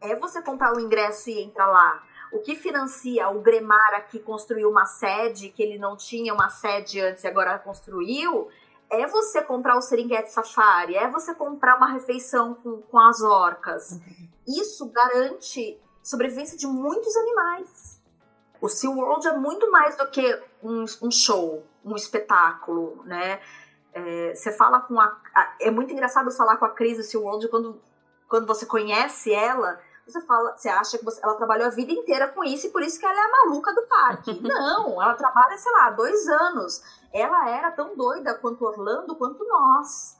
é 0.00 0.14
você 0.14 0.40
comprar 0.42 0.76
o 0.76 0.80
ingresso 0.80 1.28
e 1.28 1.42
entrar 1.42 1.66
lá. 1.66 2.02
O 2.36 2.40
que 2.40 2.54
financia 2.54 3.30
o 3.30 3.40
Gremara 3.40 4.02
que 4.02 4.18
construiu 4.18 4.68
uma 4.68 4.84
sede, 4.84 5.48
que 5.48 5.62
ele 5.62 5.78
não 5.78 5.96
tinha 5.96 6.34
uma 6.34 6.50
sede 6.50 7.00
antes 7.00 7.24
e 7.24 7.26
agora 7.26 7.58
construiu, 7.58 8.48
é 8.90 9.06
você 9.06 9.40
comprar 9.40 9.74
o 9.74 9.80
Serengeti 9.80 10.30
Safari, 10.30 10.96
é 10.96 11.08
você 11.10 11.34
comprar 11.34 11.78
uma 11.78 11.90
refeição 11.90 12.52
com, 12.54 12.82
com 12.82 12.98
as 12.98 13.22
orcas. 13.22 13.98
Isso 14.46 14.86
garante 14.90 15.80
sobrevivência 16.02 16.58
de 16.58 16.66
muitos 16.66 17.16
animais. 17.16 18.02
O 18.60 18.68
SeaWorld 18.68 19.26
é 19.26 19.32
muito 19.32 19.70
mais 19.72 19.96
do 19.96 20.06
que 20.10 20.38
um, 20.62 20.84
um 21.00 21.10
show, 21.10 21.64
um 21.82 21.96
espetáculo, 21.96 23.02
né? 23.06 23.40
É, 23.94 24.34
você 24.34 24.52
fala 24.52 24.80
com 24.80 25.00
a, 25.00 25.06
a, 25.34 25.54
É 25.58 25.70
muito 25.70 25.90
engraçado 25.90 26.30
falar 26.32 26.58
com 26.58 26.66
a 26.66 26.70
Cris 26.70 26.98
do 26.98 27.02
SeaWorld 27.02 27.48
quando, 27.48 27.80
quando 28.28 28.46
você 28.46 28.66
conhece 28.66 29.32
ela 29.32 29.80
você 30.06 30.20
fala, 30.20 30.56
você 30.56 30.68
acha 30.68 30.98
que 30.98 31.04
você, 31.04 31.20
ela 31.22 31.34
trabalhou 31.34 31.66
a 31.66 31.70
vida 31.70 31.92
inteira 31.92 32.28
com 32.28 32.44
isso 32.44 32.66
e 32.66 32.70
por 32.70 32.82
isso 32.82 32.98
que 32.98 33.04
ela 33.04 33.14
é 33.14 33.24
a 33.24 33.44
maluca 33.44 33.74
do 33.74 33.82
parque. 33.82 34.38
Não, 34.40 35.02
ela 35.02 35.14
trabalha, 35.14 35.58
sei 35.58 35.72
lá, 35.72 35.90
dois 35.90 36.28
anos. 36.28 36.82
Ela 37.12 37.50
era 37.50 37.72
tão 37.72 37.96
doida 37.96 38.34
quanto 38.34 38.64
Orlando 38.64 39.16
quanto 39.16 39.44
nós. 39.44 40.16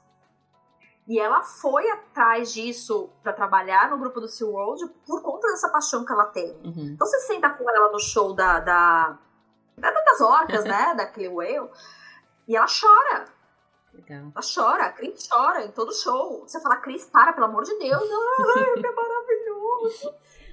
E 1.07 1.17
ela 1.17 1.41
foi 1.41 1.89
atrás 1.89 2.51
disso 2.51 3.09
para 3.23 3.31
trabalhar 3.31 3.89
no 3.89 3.97
grupo 3.97 4.19
do 4.19 4.27
SeaWorld 4.27 4.87
por 5.05 5.21
conta 5.21 5.47
dessa 5.47 5.69
paixão 5.69 6.03
que 6.03 6.11
ela 6.11 6.25
tem. 6.25 6.51
Uhum. 6.65 6.91
Então 6.93 7.07
você 7.07 7.19
senta 7.21 7.49
com 7.49 7.69
ela 7.69 7.89
no 7.89 7.99
show 7.99 8.33
da, 8.33 8.59
da, 8.59 9.17
da 9.77 9.91
das 9.91 10.19
orcas, 10.19 10.65
né? 10.65 10.93
Da 10.97 11.05
Clay 11.05 11.29
Whale, 11.29 11.69
e 12.45 12.57
ela 12.57 12.67
chora. 12.67 13.25
Legal. 13.93 14.31
Ela 14.35 14.45
chora, 14.55 14.85
a 14.85 14.91
Cris 14.91 15.27
chora 15.27 15.63
em 15.63 15.71
todo 15.71 15.93
show. 15.93 16.41
Você 16.47 16.59
fala, 16.61 16.77
Cris, 16.77 17.05
para, 17.05 17.33
pelo 17.33 17.45
amor 17.45 17.63
de 17.63 17.77
Deus. 17.77 18.03
Ai. 18.57 18.81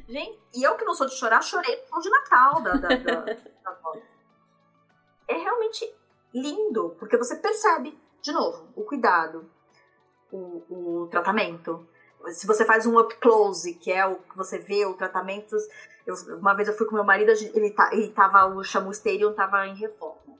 Gente, 0.08 0.38
e 0.54 0.62
eu 0.62 0.76
que 0.76 0.84
não 0.84 0.94
sou 0.94 1.06
de 1.06 1.14
chorar, 1.14 1.42
chorei 1.42 1.82
no 1.90 2.00
de 2.00 2.10
Natal 2.10 2.60
da, 2.62 2.72
da, 2.74 2.88
da, 2.88 3.20
da 3.20 3.92
É 5.26 5.34
realmente 5.34 5.94
lindo, 6.34 6.94
porque 6.98 7.16
você 7.16 7.36
percebe, 7.36 7.98
de 8.20 8.32
novo, 8.32 8.68
o 8.76 8.84
cuidado, 8.84 9.48
o, 10.30 10.62
o 11.02 11.06
tratamento. 11.08 11.86
Se 12.28 12.46
você 12.46 12.64
faz 12.64 12.86
um 12.86 12.98
up 12.98 13.14
close, 13.16 13.74
que 13.74 13.92
é 13.92 14.04
o 14.06 14.16
que 14.16 14.36
você 14.36 14.58
vê 14.58 14.84
o 14.84 14.94
tratamento. 14.94 15.56
Eu, 16.06 16.14
uma 16.38 16.54
vez 16.54 16.68
eu 16.68 16.76
fui 16.76 16.86
com 16.86 16.94
meu 16.94 17.04
marido, 17.04 17.30
ele, 17.54 17.70
tá, 17.70 17.90
ele 17.92 18.08
tava, 18.08 18.46
o 18.46 18.62
Chamu 18.62 18.90
Stadium 18.90 19.32
tava 19.32 19.66
em 19.66 19.76
reforma. 19.76 20.34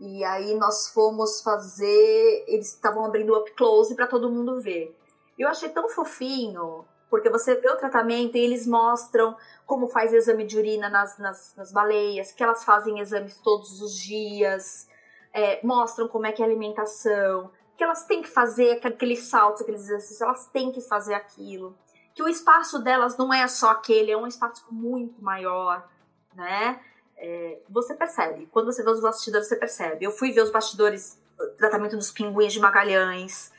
E 0.00 0.24
aí 0.24 0.54
nós 0.54 0.88
fomos 0.88 1.40
fazer. 1.40 2.44
Eles 2.48 2.72
estavam 2.72 3.04
abrindo 3.04 3.36
up 3.36 3.50
close 3.52 3.94
para 3.94 4.06
todo 4.06 4.30
mundo 4.30 4.60
ver. 4.60 4.96
Eu 5.38 5.48
achei 5.48 5.68
tão 5.68 5.88
fofinho, 5.88 6.84
porque 7.14 7.30
você 7.30 7.54
vê 7.54 7.70
o 7.70 7.76
tratamento 7.76 8.36
e 8.36 8.40
eles 8.40 8.66
mostram 8.66 9.36
como 9.64 9.86
faz 9.86 10.12
exame 10.12 10.44
de 10.44 10.58
urina 10.58 10.88
nas, 10.88 11.16
nas, 11.16 11.54
nas 11.56 11.70
baleias, 11.70 12.32
que 12.32 12.42
elas 12.42 12.64
fazem 12.64 12.98
exames 12.98 13.38
todos 13.38 13.80
os 13.80 13.94
dias, 13.94 14.88
é, 15.32 15.64
mostram 15.64 16.08
como 16.08 16.26
é 16.26 16.32
que 16.32 16.42
é 16.42 16.44
a 16.44 16.48
alimentação, 16.48 17.52
que 17.76 17.84
elas 17.84 18.04
têm 18.04 18.20
que 18.20 18.28
fazer 18.28 18.80
aqueles 18.84 19.28
saltos, 19.28 19.62
aqueles 19.62 19.82
exercícios, 19.82 20.20
elas 20.20 20.46
têm 20.48 20.72
que 20.72 20.80
fazer 20.80 21.14
aquilo. 21.14 21.78
Que 22.14 22.22
o 22.22 22.28
espaço 22.28 22.80
delas 22.80 23.16
não 23.16 23.32
é 23.32 23.46
só 23.46 23.70
aquele, 23.70 24.10
é 24.10 24.16
um 24.16 24.26
espaço 24.26 24.66
muito 24.70 25.22
maior, 25.22 25.88
né? 26.34 26.80
é, 27.16 27.58
você 27.68 27.94
percebe. 27.94 28.46
Quando 28.50 28.66
você 28.66 28.82
vê 28.82 28.90
os 28.90 29.00
bastidores, 29.00 29.48
você 29.48 29.56
percebe. 29.56 30.04
Eu 30.04 30.10
fui 30.10 30.32
ver 30.32 30.42
os 30.42 30.50
bastidores, 30.50 31.18
tratamento 31.56 31.96
dos 31.96 32.10
pinguins 32.10 32.52
de 32.52 32.60
Magalhães, 32.60 33.52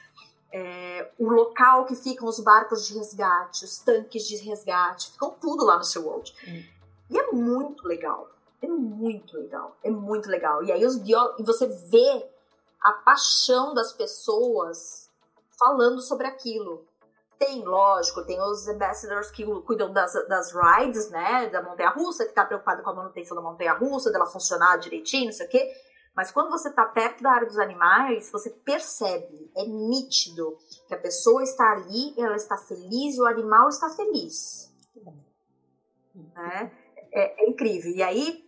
é, 0.58 1.12
o 1.20 1.30
local 1.30 1.84
que 1.84 1.96
ficam 1.96 2.30
os 2.30 2.40
barcos 2.40 2.88
de 2.88 2.98
resgate, 2.98 3.66
os 3.66 3.78
tanques 3.80 4.24
de 4.26 4.38
resgate, 4.38 5.12
ficam 5.12 5.32
tudo 5.32 5.66
lá 5.66 5.78
no 5.78 5.84
seu 5.84 6.06
World. 6.06 6.34
Hum. 6.48 6.64
E 7.10 7.20
é 7.20 7.32
muito 7.34 7.86
legal. 7.86 8.30
É 8.62 8.68
muito 8.68 9.38
legal. 9.38 9.76
É 9.84 9.90
muito 9.92 10.30
legal. 10.30 10.64
E 10.64 10.72
aí 10.72 10.86
os 10.86 10.98
biólogos, 10.98 11.42
e 11.42 11.44
você 11.44 11.68
vê 11.68 12.30
a 12.82 12.94
paixão 12.94 13.74
das 13.74 13.92
pessoas 13.92 15.12
falando 15.60 16.00
sobre 16.00 16.26
aquilo. 16.26 16.86
Tem, 17.38 17.66
lógico, 17.66 18.24
tem 18.24 18.42
os 18.42 18.66
ambassadors 18.70 19.30
que 19.32 19.44
cuidam 19.64 19.92
das, 19.92 20.14
das 20.30 20.54
rides, 20.54 21.10
né, 21.10 21.50
da 21.50 21.62
montanha-russa, 21.62 22.26
que 22.26 22.32
tá 22.32 22.46
preocupado 22.46 22.82
com 22.82 22.92
a 22.92 22.94
manutenção 22.94 23.36
da 23.36 23.44
montanha-russa, 23.44 24.10
dela 24.10 24.26
funcionar 24.26 24.78
direitinho, 24.78 25.26
não 25.26 25.34
sei 25.34 25.48
o 25.48 25.50
quê. 25.50 25.70
Mas 26.16 26.32
quando 26.32 26.50
você 26.50 26.72
tá 26.72 26.86
perto 26.86 27.22
da 27.22 27.32
área 27.32 27.48
dos 27.48 27.60
animais, 27.60 28.32
você 28.32 28.50
percebe, 28.50 29.52
é 29.56 29.66
nítido, 29.66 30.58
que 30.88 30.94
a 30.94 30.98
pessoa 30.98 31.44
está 31.44 31.74
ali, 31.74 32.14
ela 32.18 32.36
está 32.36 32.58
feliz 32.58 33.16
e 33.16 33.22
o 33.22 33.26
animal 33.26 33.68
está 33.68 33.90
feliz. 33.90 34.74
Né? 36.16 36.72
É, 37.12 37.44
é 37.44 37.50
incrível. 37.50 37.92
E 37.92 38.02
aí, 38.02 38.46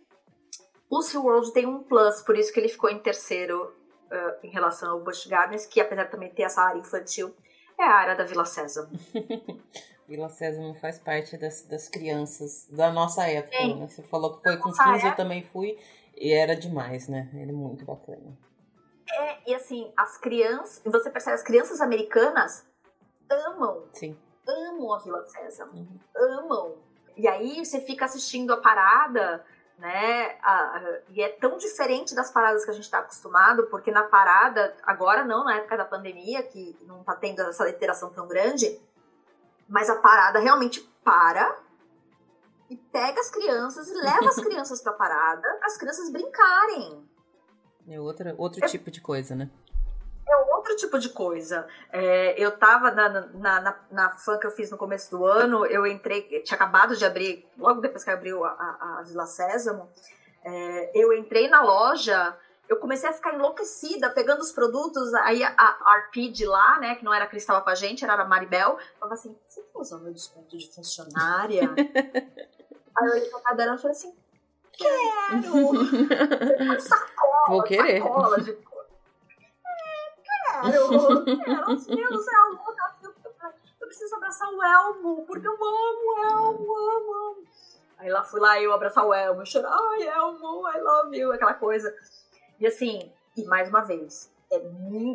o 0.89 1.01
SeaWorld 1.01 1.51
tem 1.51 1.65
um 1.65 1.83
plus, 1.83 2.21
por 2.21 2.37
isso 2.37 2.53
que 2.53 2.59
ele 2.59 2.69
ficou 2.69 2.89
em 2.89 2.99
terceiro 2.99 3.75
uh, 4.11 4.45
em 4.45 4.49
relação 4.49 4.91
ao 4.91 5.03
Busch 5.03 5.27
Gardens, 5.27 5.65
que 5.65 5.81
apesar 5.81 6.05
de 6.05 6.11
também 6.11 6.29
ter 6.29 6.43
essa 6.43 6.61
área 6.61 6.79
infantil, 6.79 7.35
é 7.77 7.83
a 7.83 7.93
área 7.93 8.15
da 8.15 8.23
Vila 8.23 8.45
Sésamo. 8.45 8.89
Vila 10.07 10.29
Sésamo 10.29 10.73
faz 10.75 10.97
parte 10.99 11.37
das, 11.37 11.63
das 11.63 11.89
crianças 11.89 12.65
da 12.71 12.89
nossa 12.91 13.27
época, 13.27 13.75
né? 13.75 13.87
Você 13.87 14.01
falou 14.03 14.37
que 14.37 14.43
foi 14.43 14.55
com 14.55 14.71
15, 14.71 15.05
eu 15.05 15.15
também 15.17 15.43
fui, 15.43 15.77
e 16.19 16.33
era 16.33 16.55
demais, 16.55 17.07
né? 17.07 17.29
Era 17.33 17.51
muito 17.53 17.85
bacana. 17.85 18.37
É, 19.09 19.51
e 19.51 19.55
assim, 19.55 19.91
as 19.95 20.17
crianças, 20.17 20.81
você 20.85 21.09
percebe, 21.09 21.35
as 21.35 21.43
crianças 21.43 21.79
americanas 21.79 22.65
amam. 23.29 23.85
Sim. 23.93 24.17
Amam 24.47 24.93
a 24.93 24.99
Vila 24.99 25.25
Sésamo. 25.25 25.73
Uhum. 25.73 25.99
Amam. 26.15 26.75
E 27.15 27.27
aí 27.27 27.63
você 27.63 27.81
fica 27.81 28.05
assistindo 28.05 28.51
a 28.53 28.57
parada 28.57 29.43
né? 29.77 30.37
A, 30.41 30.81
e 31.09 31.21
é 31.21 31.29
tão 31.29 31.57
diferente 31.57 32.15
das 32.15 32.31
paradas 32.31 32.65
que 32.65 32.71
a 32.71 32.73
gente 32.73 32.83
está 32.83 32.99
acostumado, 32.99 33.67
porque 33.67 33.91
na 33.91 34.03
parada, 34.03 34.75
agora 34.83 35.23
não, 35.23 35.43
na 35.43 35.57
época 35.57 35.77
da 35.77 35.85
pandemia, 35.85 36.41
que 36.43 36.75
não 36.81 37.01
está 37.01 37.15
tendo 37.15 37.41
essa 37.41 37.69
interação 37.69 38.11
tão 38.11 38.27
grande, 38.27 38.79
mas 39.69 39.89
a 39.89 39.95
parada 39.97 40.39
realmente 40.39 40.81
para 41.03 41.55
e 42.69 42.75
pega 42.75 43.19
as 43.19 43.29
crianças 43.29 43.87
e 43.89 43.93
leva 43.93 44.27
as 44.27 44.35
crianças 44.35 44.81
pra 44.81 44.93
parada, 44.93 45.47
as 45.63 45.77
crianças 45.77 46.09
brincarem. 46.11 47.07
É 47.87 47.99
outra, 47.99 48.35
outro 48.37 48.63
é, 48.63 48.67
tipo 48.67 48.91
de 48.91 48.99
coisa, 48.99 49.35
né? 49.35 49.49
É 50.27 50.35
outro 50.53 50.75
tipo 50.75 50.99
de 50.99 51.09
coisa. 51.09 51.65
É, 51.91 52.35
eu 52.37 52.57
tava 52.57 52.91
na, 52.91 53.09
na, 53.09 53.61
na, 53.61 53.79
na 53.89 54.09
fã 54.17 54.37
que 54.37 54.45
eu 54.45 54.51
fiz 54.51 54.69
no 54.69 54.77
começo 54.77 55.09
do 55.09 55.25
ano, 55.25 55.65
eu 55.65 55.87
entrei, 55.87 56.23
tinha 56.43 56.55
acabado 56.55 56.97
de 56.97 57.05
abrir, 57.05 57.47
logo 57.57 57.79
depois 57.79 58.03
que 58.03 58.09
abriu 58.09 58.43
a, 58.43 58.49
a, 58.49 58.99
a 58.99 59.03
Vila 59.03 59.25
Sésamo, 59.25 59.89
é, 60.43 60.91
eu 60.93 61.13
entrei 61.13 61.47
na 61.47 61.61
loja, 61.61 62.37
eu 62.67 62.75
comecei 62.77 63.09
a 63.09 63.13
ficar 63.13 63.33
enlouquecida, 63.33 64.09
pegando 64.09 64.41
os 64.41 64.51
produtos, 64.51 65.13
aí 65.13 65.41
a, 65.41 65.53
a 65.57 65.97
RP 66.07 66.29
de 66.29 66.45
lá, 66.45 66.79
né, 66.79 66.95
que 66.95 67.05
não 67.05 67.13
era 67.13 67.23
a 67.23 67.27
que 67.27 67.37
estava 67.37 67.61
com 67.61 67.69
a 67.69 67.75
gente, 67.75 68.03
era 68.03 68.21
a 68.21 68.25
Maribel, 68.25 68.77
falava 68.99 69.13
assim, 69.13 69.33
você 69.47 69.61
tá 69.61 69.79
usando 69.79 70.03
meu 70.03 70.13
desconto 70.13 70.57
de 70.57 70.69
funcionária? 70.73 71.73
aí 72.97 73.05
eu 73.07 73.11
olhei 73.11 73.29
pra 73.29 73.39
cara 73.41 73.55
dela 73.55 73.75
e 73.75 73.77
falei 73.77 73.91
assim, 73.95 74.13
quero! 74.73 75.41
sacola, 76.81 77.47
Vou 77.47 77.63
querer. 77.63 78.01
sacola 78.01 78.41
de 78.41 78.53
quero, 78.53 78.67
quero, 80.23 80.89
meu 81.25 81.65
Deus, 82.09 82.27
é 82.27 82.35
aluna, 82.35 82.95
eu, 83.03 83.13
eu 83.81 83.87
preciso 83.87 84.15
abraçar 84.15 84.49
o 84.49 84.63
Elmo, 84.63 85.25
porque 85.25 85.47
eu 85.47 85.53
amo 85.53 85.63
o 85.63 86.23
Elmo, 86.23 86.75
amo, 86.75 87.13
amo. 87.27 87.43
Aí 87.99 88.09
lá 88.09 88.23
fui 88.23 88.39
lá 88.39 88.59
eu 88.61 88.73
abraçar 88.73 89.05
o 89.05 89.13
Elmo, 89.13 89.45
chorar, 89.45 89.71
ai 89.71 90.07
Elmo, 90.07 90.67
I 90.69 90.79
love 90.81 91.17
you, 91.17 91.31
aquela 91.31 91.53
coisa. 91.53 91.93
E 92.59 92.65
assim, 92.67 93.11
e 93.35 93.45
mais 93.45 93.69
uma 93.69 93.81
vez, 93.81 94.31
é 94.51 94.61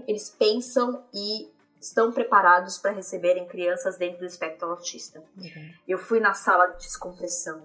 eles 0.07 0.31
pensam 0.31 1.05
e 1.13 1.51
estão 1.83 2.13
preparados 2.13 2.79
para 2.79 2.93
receberem 2.93 3.47
crianças 3.47 3.99
dentro 3.99 4.21
do 4.21 4.27
espectro 4.27 4.71
autista. 4.71 5.23
Uhum. 5.37 5.75
Eu 5.87 5.99
fui 5.99 6.21
na 6.21 6.33
sala 6.33 6.67
de 6.69 6.79
descompressão, 6.79 7.65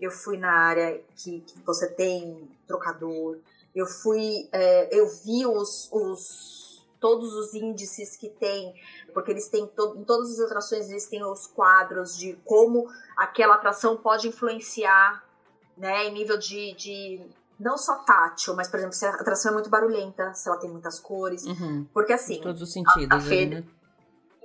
eu 0.00 0.12
fui 0.12 0.36
na 0.38 0.52
área 0.52 1.02
que, 1.16 1.40
que 1.40 1.60
você 1.62 1.88
tem 1.88 2.48
trocador, 2.68 3.38
eu 3.74 3.84
fui, 3.84 4.48
é, 4.52 4.96
eu 4.96 5.08
vi 5.08 5.44
os, 5.44 5.88
os, 5.92 6.86
todos 7.00 7.34
os 7.34 7.52
índices 7.52 8.16
que 8.16 8.28
tem, 8.28 8.72
porque 9.12 9.32
eles 9.32 9.48
têm 9.48 9.66
to, 9.66 9.96
em 9.98 10.04
todas 10.04 10.38
as 10.38 10.40
atrações 10.40 10.88
eles 10.88 11.08
têm 11.08 11.24
os 11.24 11.48
quadros 11.48 12.16
de 12.16 12.34
como 12.44 12.88
aquela 13.16 13.56
atração 13.56 13.96
pode 13.96 14.28
influenciar, 14.28 15.24
né, 15.76 16.06
em 16.06 16.12
nível 16.12 16.38
de, 16.38 16.72
de 16.74 17.26
não 17.58 17.76
só 17.76 17.96
tátil, 17.96 18.54
mas, 18.54 18.68
por 18.68 18.78
exemplo, 18.78 18.94
se 18.94 19.04
a 19.06 19.10
atração 19.10 19.50
é 19.50 19.54
muito 19.54 19.68
barulhenta, 19.68 20.32
se 20.34 20.48
ela 20.48 20.58
tem 20.58 20.70
muitas 20.70 21.00
cores. 21.00 21.44
Uhum. 21.44 21.86
Porque 21.92 22.12
assim. 22.12 22.36
Em 22.36 22.42
todos 22.42 22.62
os 22.62 22.72
sentidos. 22.72 23.10
A, 23.10 23.16
a 23.16 23.20
Fê, 23.20 23.46
né? 23.46 23.64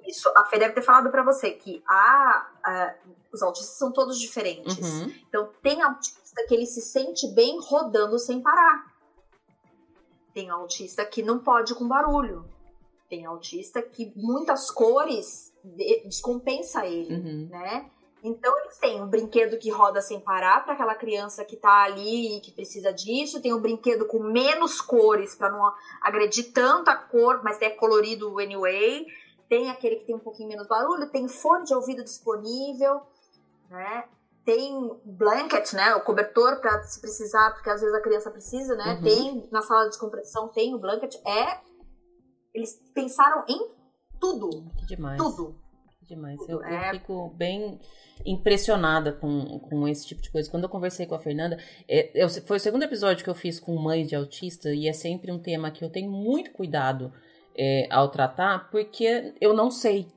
Isso, 0.05 0.30
a 0.36 0.43
Fê 0.45 0.59
deve 0.59 0.74
ter 0.74 0.82
falado 0.82 1.09
para 1.09 1.24
você 1.24 1.51
que 1.51 1.82
a, 1.88 2.47
a, 2.64 2.95
os 3.32 3.41
autistas 3.41 3.78
são 3.78 3.91
todos 3.91 4.20
diferentes. 4.20 4.78
Uhum. 4.78 5.14
Então, 5.28 5.49
tem 5.61 5.82
autista 5.82 6.45
que 6.47 6.53
ele 6.53 6.66
se 6.66 6.82
sente 6.82 7.28
bem 7.34 7.59
rodando 7.61 8.18
sem 8.20 8.41
parar. 8.41 8.91
Tem 10.34 10.49
autista 10.49 11.05
que 11.05 11.22
não 11.22 11.39
pode 11.39 11.76
com 11.76 11.88
barulho. 11.88 12.45
Tem 13.07 13.26
autista 13.26 13.82
que 13.82 14.11
muitas 14.16 14.72
cores 14.72 15.53
descompensa 16.05 16.86
ele, 16.86 17.16
uhum. 17.16 17.47
né? 17.49 17.89
Então 18.24 18.57
eles 18.59 18.78
têm 18.78 19.01
um 19.01 19.07
brinquedo 19.07 19.59
que 19.59 19.69
roda 19.69 20.01
sem 20.01 20.17
parar 20.21 20.63
para 20.63 20.74
aquela 20.74 20.95
criança 20.95 21.43
que 21.43 21.57
tá 21.57 21.84
ali 21.84 22.38
e 22.38 22.39
que 22.39 22.53
precisa 22.53 22.93
disso, 22.93 23.41
tem 23.41 23.53
um 23.53 23.59
brinquedo 23.59 24.07
com 24.07 24.19
menos 24.19 24.80
cores 24.80 25.36
para 25.36 25.49
não 25.49 25.74
agredir 26.01 26.53
tanto 26.53 26.89
a 26.89 26.95
cor, 26.95 27.43
mas 27.43 27.61
é 27.61 27.69
colorido 27.69 28.39
anyway. 28.39 29.05
Tem 29.49 29.69
aquele 29.69 29.97
que 29.97 30.05
tem 30.05 30.15
um 30.15 30.19
pouquinho 30.19 30.47
menos 30.47 30.67
barulho, 30.67 31.11
tem 31.11 31.28
fone 31.28 31.65
de 31.65 31.74
ouvido 31.74 32.01
disponível, 32.01 33.01
né? 33.69 34.05
Tem 34.45 34.74
blanket, 35.03 35.74
né? 35.74 35.93
O 35.95 36.01
cobertor 36.01 36.61
para 36.61 36.82
se 36.84 37.01
precisar, 37.01 37.51
porque 37.51 37.69
às 37.69 37.82
vezes 37.82 37.93
a 37.93 38.01
criança 38.01 38.32
precisa, 38.32 38.74
né? 38.76 38.93
Uhum. 38.93 39.03
Tem 39.03 39.49
na 39.51 39.61
sala 39.61 39.84
de 39.84 39.89
descompressão 39.89 40.47
tem 40.47 40.74
o 40.74 40.80
blanket. 40.80 41.15
É 41.26 41.59
eles 42.53 42.82
pensaram 42.93 43.43
em 43.49 43.69
tudo. 44.19 44.49
Que 44.78 44.86
demais. 44.86 45.17
Tudo 45.21 45.62
demais. 46.08 46.39
Eu, 46.47 46.64
é. 46.64 46.89
eu, 46.89 46.91
fico 46.93 47.30
bem 47.36 47.80
impressionada 48.26 49.12
com, 49.12 49.60
com 49.60 49.88
esse 49.88 50.06
tipo 50.06 50.22
de 50.22 50.30
coisa. 50.30 50.49
Quando 50.49 50.64
eu 50.64 50.70
conversei 50.70 51.06
com 51.06 51.16
a 51.16 51.20
Fernanda, 51.20 51.58
é, 51.88 52.12
eu, 52.14 52.30
foi 52.30 52.58
o 52.58 52.60
segundo 52.60 52.84
episódio 52.84 53.24
que 53.24 53.30
eu 53.30 53.36
fiz 53.36 53.60
com 53.60 53.76
mães 53.76 54.08
de 54.08 54.16
autista 54.16 54.74
e 54.74 54.88
é 54.88 54.93
sempre 54.93 55.32
um 55.32 55.39
tema 55.39 55.72
que 55.72 55.84
eu 55.84 55.89
tenho 55.89 56.12
muito 56.12 56.51
cuidado 56.51 57.12
é, 57.58 57.88
ao 57.89 58.10
tratar, 58.10 58.70
porque 58.70 59.34
eu 59.39 59.54
não 59.54 59.70
sei. 59.70 60.08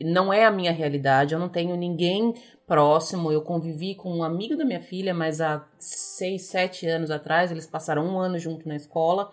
Não 0.00 0.32
é 0.32 0.44
a 0.44 0.50
minha 0.50 0.70
realidade, 0.70 1.34
eu 1.34 1.40
não 1.40 1.48
tenho 1.48 1.76
ninguém 1.76 2.34
próximo. 2.66 3.32
Eu 3.32 3.42
convivi 3.42 3.94
com 3.94 4.14
um 4.16 4.22
amigo 4.22 4.56
da 4.56 4.64
minha 4.64 4.80
filha, 4.80 5.12
mas 5.12 5.40
há 5.40 5.66
seis, 5.78 6.42
sete 6.42 6.86
anos 6.86 7.10
atrás, 7.10 7.50
eles 7.50 7.66
passaram 7.66 8.06
um 8.06 8.18
ano 8.18 8.38
junto 8.38 8.68
na 8.68 8.76
escola. 8.76 9.32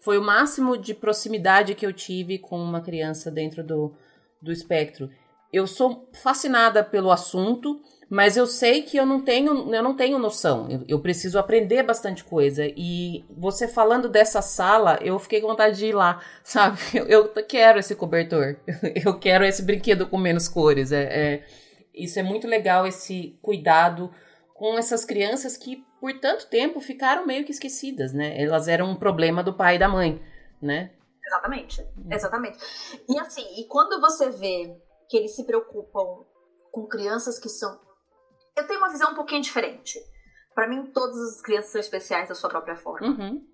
Foi 0.00 0.18
o 0.18 0.22
máximo 0.22 0.76
de 0.76 0.92
proximidade 0.92 1.74
que 1.74 1.86
eu 1.86 1.92
tive 1.92 2.38
com 2.38 2.58
uma 2.58 2.80
criança 2.82 3.30
dentro 3.30 3.64
do, 3.64 3.94
do 4.42 4.52
espectro 4.52 5.10
eu 5.56 5.66
sou 5.66 6.10
fascinada 6.12 6.84
pelo 6.84 7.10
assunto, 7.10 7.80
mas 8.10 8.36
eu 8.36 8.46
sei 8.46 8.82
que 8.82 8.98
eu 8.98 9.06
não 9.06 9.22
tenho, 9.22 9.74
eu 9.74 9.82
não 9.82 9.96
tenho 9.96 10.18
noção. 10.18 10.68
Eu, 10.70 10.84
eu, 10.86 11.00
preciso 11.00 11.38
aprender 11.38 11.82
bastante 11.82 12.22
coisa. 12.22 12.66
E 12.76 13.24
você 13.30 13.66
falando 13.66 14.06
dessa 14.06 14.42
sala, 14.42 14.98
eu 15.00 15.18
fiquei 15.18 15.40
com 15.40 15.48
vontade 15.48 15.78
de 15.78 15.86
ir 15.86 15.94
lá, 15.94 16.20
sabe? 16.44 16.78
Eu, 16.94 17.06
eu 17.06 17.28
quero 17.46 17.78
esse 17.78 17.96
cobertor. 17.96 18.56
Eu 19.04 19.18
quero 19.18 19.44
esse 19.44 19.62
brinquedo 19.62 20.06
com 20.06 20.18
menos 20.18 20.46
cores. 20.46 20.92
É, 20.92 21.04
é, 21.04 21.44
isso 21.94 22.18
é 22.18 22.22
muito 22.22 22.46
legal, 22.46 22.86
esse 22.86 23.38
cuidado 23.40 24.10
com 24.54 24.78
essas 24.78 25.04
crianças 25.04 25.56
que 25.56 25.84
por 26.00 26.12
tanto 26.20 26.46
tempo 26.48 26.80
ficaram 26.80 27.26
meio 27.26 27.44
que 27.44 27.50
esquecidas, 27.52 28.12
né? 28.12 28.40
Elas 28.40 28.68
eram 28.68 28.90
um 28.90 28.96
problema 28.96 29.42
do 29.42 29.54
pai 29.54 29.76
e 29.76 29.78
da 29.78 29.88
mãe, 29.88 30.20
né? 30.60 30.90
Exatamente, 31.26 31.86
exatamente. 32.10 32.58
E 33.08 33.18
assim, 33.18 33.44
e 33.58 33.64
quando 33.64 34.00
você 34.00 34.30
vê 34.30 34.76
que 35.08 35.16
eles 35.16 35.34
se 35.34 35.44
preocupam 35.44 36.24
com 36.70 36.86
crianças 36.86 37.38
que 37.38 37.48
são. 37.48 37.80
Eu 38.54 38.66
tenho 38.66 38.80
uma 38.80 38.90
visão 38.90 39.12
um 39.12 39.14
pouquinho 39.14 39.42
diferente. 39.42 39.98
Para 40.54 40.68
mim, 40.68 40.86
todas 40.86 41.16
as 41.16 41.40
crianças 41.42 41.70
são 41.70 41.80
especiais 41.80 42.28
da 42.28 42.34
sua 42.34 42.48
própria 42.48 42.76
forma. 42.76 43.08
Uhum. 43.08 43.46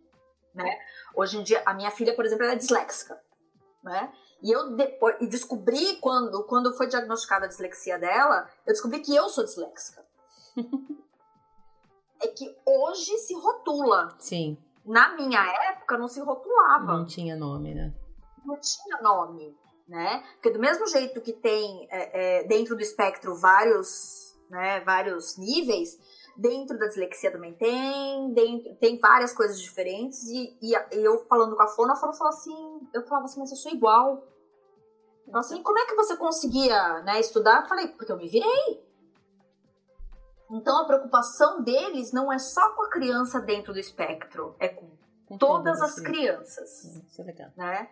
Né? 0.54 0.78
Hoje 1.14 1.38
em 1.38 1.42
dia, 1.42 1.62
a 1.66 1.74
minha 1.74 1.90
filha, 1.90 2.14
por 2.14 2.24
exemplo, 2.24 2.44
ela 2.44 2.52
é 2.52 2.56
disléxica. 2.56 3.20
Né? 3.82 4.12
E 4.42 4.50
eu 4.50 4.76
depois 4.76 5.16
e 5.20 5.26
descobri 5.26 5.96
quando, 5.96 6.44
quando 6.44 6.76
foi 6.76 6.86
diagnosticada 6.86 7.46
a 7.46 7.48
dislexia 7.48 7.98
dela, 7.98 8.48
eu 8.66 8.72
descobri 8.72 9.00
que 9.00 9.14
eu 9.14 9.28
sou 9.28 9.44
disléxica. 9.44 10.04
é 12.20 12.28
que 12.28 12.56
hoje 12.64 13.18
se 13.18 13.34
rotula. 13.34 14.14
Sim. 14.18 14.56
Na 14.84 15.14
minha 15.16 15.44
época 15.70 15.98
não 15.98 16.08
se 16.08 16.20
rotulava. 16.20 16.98
Não 16.98 17.06
tinha 17.06 17.36
nome, 17.36 17.74
né? 17.74 17.92
Não 18.44 18.58
tinha 18.60 19.00
nome 19.00 19.56
né? 19.88 20.22
Porque 20.34 20.50
do 20.50 20.58
mesmo 20.58 20.86
jeito 20.86 21.20
que 21.20 21.32
tem 21.32 21.86
é, 21.90 22.40
é, 22.40 22.44
dentro 22.44 22.76
do 22.76 22.82
espectro 22.82 23.34
vários, 23.36 24.34
né, 24.50 24.80
vários 24.80 25.36
níveis, 25.36 25.98
dentro 26.36 26.78
da 26.78 26.86
dislexia 26.86 27.30
também 27.30 27.54
tem, 27.54 28.32
dentro, 28.32 28.74
tem 28.76 28.98
várias 28.98 29.32
coisas 29.32 29.60
diferentes. 29.60 30.22
E, 30.24 30.56
e, 30.62 30.74
eu 30.92 31.24
falando 31.26 31.56
com 31.56 31.62
a 31.62 31.68
Fona, 31.68 31.92
a 31.92 31.96
Fona 31.96 32.12
falou 32.12 32.32
assim, 32.32 32.88
eu 32.92 33.02
falava 33.02 33.26
assim, 33.26 33.40
mas 33.40 33.50
eu 33.50 33.56
sou 33.56 33.72
igual. 33.72 34.26
Eu 35.28 35.38
assim, 35.38 35.62
como 35.62 35.78
é 35.78 35.86
que 35.86 35.94
você 35.94 36.16
conseguia 36.16 37.00
né, 37.02 37.20
estudar? 37.20 37.62
Eu 37.62 37.68
falei, 37.68 37.88
porque 37.88 38.12
eu 38.12 38.16
me 38.16 38.28
virei. 38.28 38.82
Então 40.50 40.78
a 40.78 40.84
preocupação 40.84 41.62
deles 41.62 42.12
não 42.12 42.30
é 42.30 42.38
só 42.38 42.74
com 42.74 42.82
a 42.82 42.90
criança 42.90 43.40
dentro 43.40 43.72
do 43.72 43.78
espectro, 43.78 44.54
é 44.58 44.68
com, 44.68 44.90
com 45.24 45.38
todas, 45.38 45.78
todas 45.78 45.82
as 45.82 46.00
crianças. 46.00 46.84
Isso 47.08 47.22
é 47.22 47.24
legal. 47.24 47.50
Né? 47.56 47.88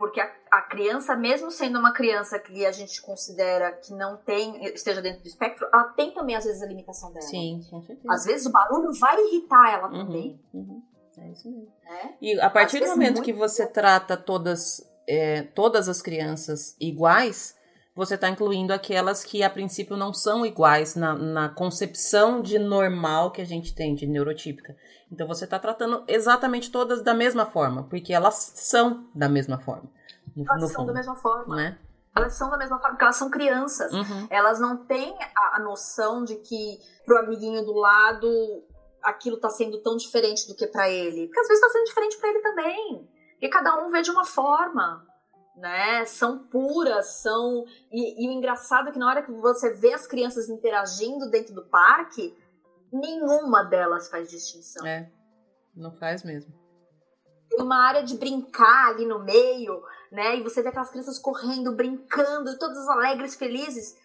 Porque 0.00 0.18
a, 0.18 0.32
a, 0.50 0.62
criança, 0.62 1.14
mesmo 1.14 1.50
sendo 1.50 1.78
uma 1.78 1.92
criança 1.92 2.38
que 2.38 2.64
a 2.64 2.72
gente 2.72 3.02
considera 3.02 3.70
que 3.70 3.92
não 3.92 4.16
tem, 4.16 4.64
esteja 4.64 5.02
dentro 5.02 5.20
do 5.20 5.26
espectro, 5.26 5.68
ela 5.70 5.84
tem 5.92 6.10
também 6.14 6.34
às 6.34 6.46
vezes 6.46 6.62
a 6.62 6.66
limitação 6.66 7.12
dela. 7.12 7.26
Sim, 7.26 7.60
com 7.68 7.82
certeza. 7.82 8.10
Às 8.10 8.24
vezes 8.24 8.46
o 8.46 8.50
barulho 8.50 8.90
vai 8.98 9.22
irritar 9.26 9.74
ela 9.74 9.88
uhum, 9.88 10.06
também. 10.06 10.40
Uhum. 10.54 10.82
É 11.18 11.28
isso 11.28 11.50
mesmo. 11.50 11.70
É? 11.86 12.14
E 12.18 12.40
a 12.40 12.48
partir 12.48 12.80
do 12.80 12.86
momento 12.86 13.20
que 13.20 13.34
você 13.34 13.66
trata 13.66 14.16
todas, 14.16 14.90
é, 15.06 15.42
todas 15.42 15.86
as 15.86 16.00
crianças 16.00 16.74
iguais, 16.80 17.54
você 18.00 18.14
está 18.14 18.30
incluindo 18.30 18.72
aquelas 18.72 19.22
que 19.22 19.42
a 19.42 19.50
princípio 19.50 19.94
não 19.94 20.14
são 20.14 20.46
iguais 20.46 20.94
na, 20.94 21.14
na 21.14 21.48
concepção 21.50 22.40
de 22.40 22.58
normal 22.58 23.30
que 23.30 23.42
a 23.42 23.44
gente 23.44 23.74
tem, 23.74 23.94
de 23.94 24.06
neurotípica. 24.06 24.74
Então 25.12 25.26
você 25.26 25.44
está 25.44 25.58
tratando 25.58 26.02
exatamente 26.08 26.70
todas 26.70 27.02
da 27.02 27.12
mesma 27.12 27.44
forma, 27.44 27.82
porque 27.90 28.14
elas 28.14 28.52
são 28.54 29.06
da 29.14 29.28
mesma 29.28 29.58
forma. 29.60 29.90
No, 30.34 30.46
elas 30.48 30.62
no 30.62 30.68
são 30.68 30.76
fundo, 30.76 30.86
da 30.86 30.94
mesma 30.94 31.14
forma. 31.14 31.54
Né? 31.54 31.78
Elas 32.16 32.32
são 32.32 32.48
da 32.48 32.56
mesma 32.56 32.78
forma, 32.78 32.92
porque 32.92 33.04
elas 33.04 33.16
são 33.16 33.28
crianças. 33.28 33.92
Uhum. 33.92 34.26
Elas 34.30 34.58
não 34.58 34.78
têm 34.78 35.14
a, 35.36 35.56
a, 35.56 35.60
noção 35.60 36.24
de 36.24 36.36
que 36.36 36.78
pro 37.04 37.18
amiguinho 37.18 37.62
do 37.66 37.74
lado 37.74 38.64
aquilo 39.02 39.36
está 39.36 39.50
sendo 39.50 39.76
tão 39.82 39.94
diferente 39.98 40.48
do 40.48 40.54
que 40.54 40.66
para 40.66 40.88
ele. 40.88 41.26
Porque 41.26 41.40
às 41.40 41.48
vezes 41.48 41.62
está 41.62 41.70
sendo 41.70 41.84
diferente 41.84 42.16
para 42.18 42.30
ele 42.30 42.40
também. 42.40 43.10
Porque 43.32 43.48
cada 43.50 43.84
um 43.84 43.90
vê 43.90 44.00
de 44.00 44.10
uma 44.10 44.24
forma. 44.24 45.06
Né? 45.56 46.04
São 46.04 46.46
puras, 46.48 47.20
são. 47.20 47.64
E, 47.90 48.24
e, 48.24 48.28
o 48.28 48.32
engraçado 48.32 48.88
é 48.88 48.92
que 48.92 48.98
na 48.98 49.08
hora 49.08 49.22
que 49.22 49.32
você 49.32 49.74
vê 49.74 49.92
as 49.92 50.06
crianças 50.06 50.48
interagindo 50.48 51.30
dentro 51.30 51.54
do 51.54 51.64
parque, 51.66 52.36
nenhuma 52.92 53.64
delas 53.64 54.08
faz 54.08 54.30
distinção. 54.30 54.86
É, 54.86 55.10
não 55.74 55.92
faz 55.92 56.22
mesmo. 56.24 56.52
Tem 57.48 57.60
uma 57.60 57.84
área 57.84 58.02
de 58.02 58.16
brincar 58.16 58.90
ali 58.90 59.04
no 59.04 59.24
meio, 59.24 59.82
né? 60.10 60.36
E 60.36 60.42
você 60.42 60.62
vê 60.62 60.68
aquelas 60.68 60.90
crianças 60.90 61.18
correndo, 61.18 61.74
brincando, 61.74 62.58
todas 62.58 62.88
alegres, 62.88 63.34
felizes. 63.34 63.96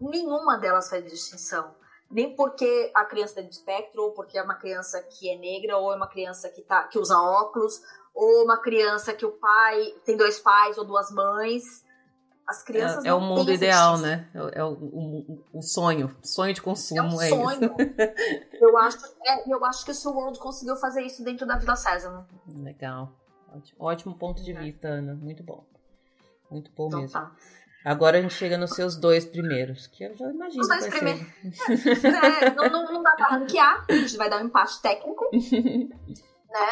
Nenhuma 0.00 0.56
delas 0.56 0.88
faz 0.88 1.04
distinção. 1.04 1.74
Nem 2.10 2.34
porque 2.34 2.90
a 2.94 3.04
criança 3.04 3.34
tem 3.34 3.48
espectro, 3.48 4.02
ou 4.02 4.12
porque 4.12 4.38
é 4.38 4.42
uma 4.42 4.54
criança 4.54 5.02
que 5.02 5.28
é 5.28 5.36
negra, 5.36 5.76
ou 5.76 5.92
é 5.92 5.96
uma 5.96 6.08
criança 6.08 6.48
que, 6.48 6.62
tá, 6.62 6.84
que 6.84 6.98
usa 6.98 7.18
óculos, 7.18 7.82
ou 8.14 8.44
uma 8.44 8.58
criança 8.58 9.12
que 9.12 9.24
o 9.24 9.32
pai 9.32 9.94
tem 10.04 10.16
dois 10.16 10.38
pais 10.40 10.76
ou 10.78 10.84
duas 10.84 11.10
mães. 11.10 11.86
As 12.46 12.62
crianças 12.62 13.04
é, 13.04 13.08
é 13.08 13.14
o 13.14 13.20
mundo 13.20 13.52
ideal, 13.52 13.98
né? 13.98 14.26
É, 14.34 14.60
é 14.60 14.64
o, 14.64 14.72
o, 14.72 15.44
o, 15.52 15.62
sonho, 15.62 16.16
sonho 16.22 16.54
de 16.54 16.62
consumo. 16.62 16.98
É 16.98 17.02
um 17.02 17.20
é 17.20 17.28
sonho. 17.28 17.74
Isso. 17.78 18.56
eu 18.58 18.78
acho, 18.78 18.98
é, 19.26 19.52
eu 19.52 19.64
acho 19.66 19.84
que 19.84 19.90
o 19.90 19.94
Seu 19.94 20.12
World 20.12 20.38
conseguiu 20.38 20.74
fazer 20.76 21.02
isso 21.02 21.22
dentro 21.22 21.46
da 21.46 21.56
Vila 21.56 21.76
César. 21.76 22.26
Legal, 22.46 23.12
ótimo, 23.54 23.76
ótimo 23.78 24.18
ponto 24.18 24.42
de 24.42 24.54
vista, 24.54 24.88
Ana, 24.88 25.14
muito 25.14 25.42
bom, 25.42 25.62
muito 26.50 26.70
bom 26.72 26.86
então, 26.86 27.00
mesmo. 27.02 27.20
Tá. 27.20 27.32
Agora 27.84 28.18
a 28.18 28.22
gente 28.22 28.34
chega 28.34 28.58
nos 28.58 28.70
seus 28.70 28.96
dois 28.96 29.24
primeiros, 29.24 29.86
que 29.86 30.04
eu 30.04 30.14
já 30.16 30.30
imagino. 30.30 30.62
Os 30.62 30.68
dois 30.68 30.86
primeiros. 30.88 31.22
É, 32.42 32.50
não, 32.54 32.68
não, 32.70 32.92
não 32.92 33.02
dá 33.02 33.12
pra 33.12 33.28
ranquear, 33.28 33.84
a 33.88 33.92
gente 33.92 34.16
vai 34.16 34.28
dar 34.28 34.42
um 34.42 34.46
empate 34.46 34.80
técnico. 34.80 35.28
né? 35.32 36.68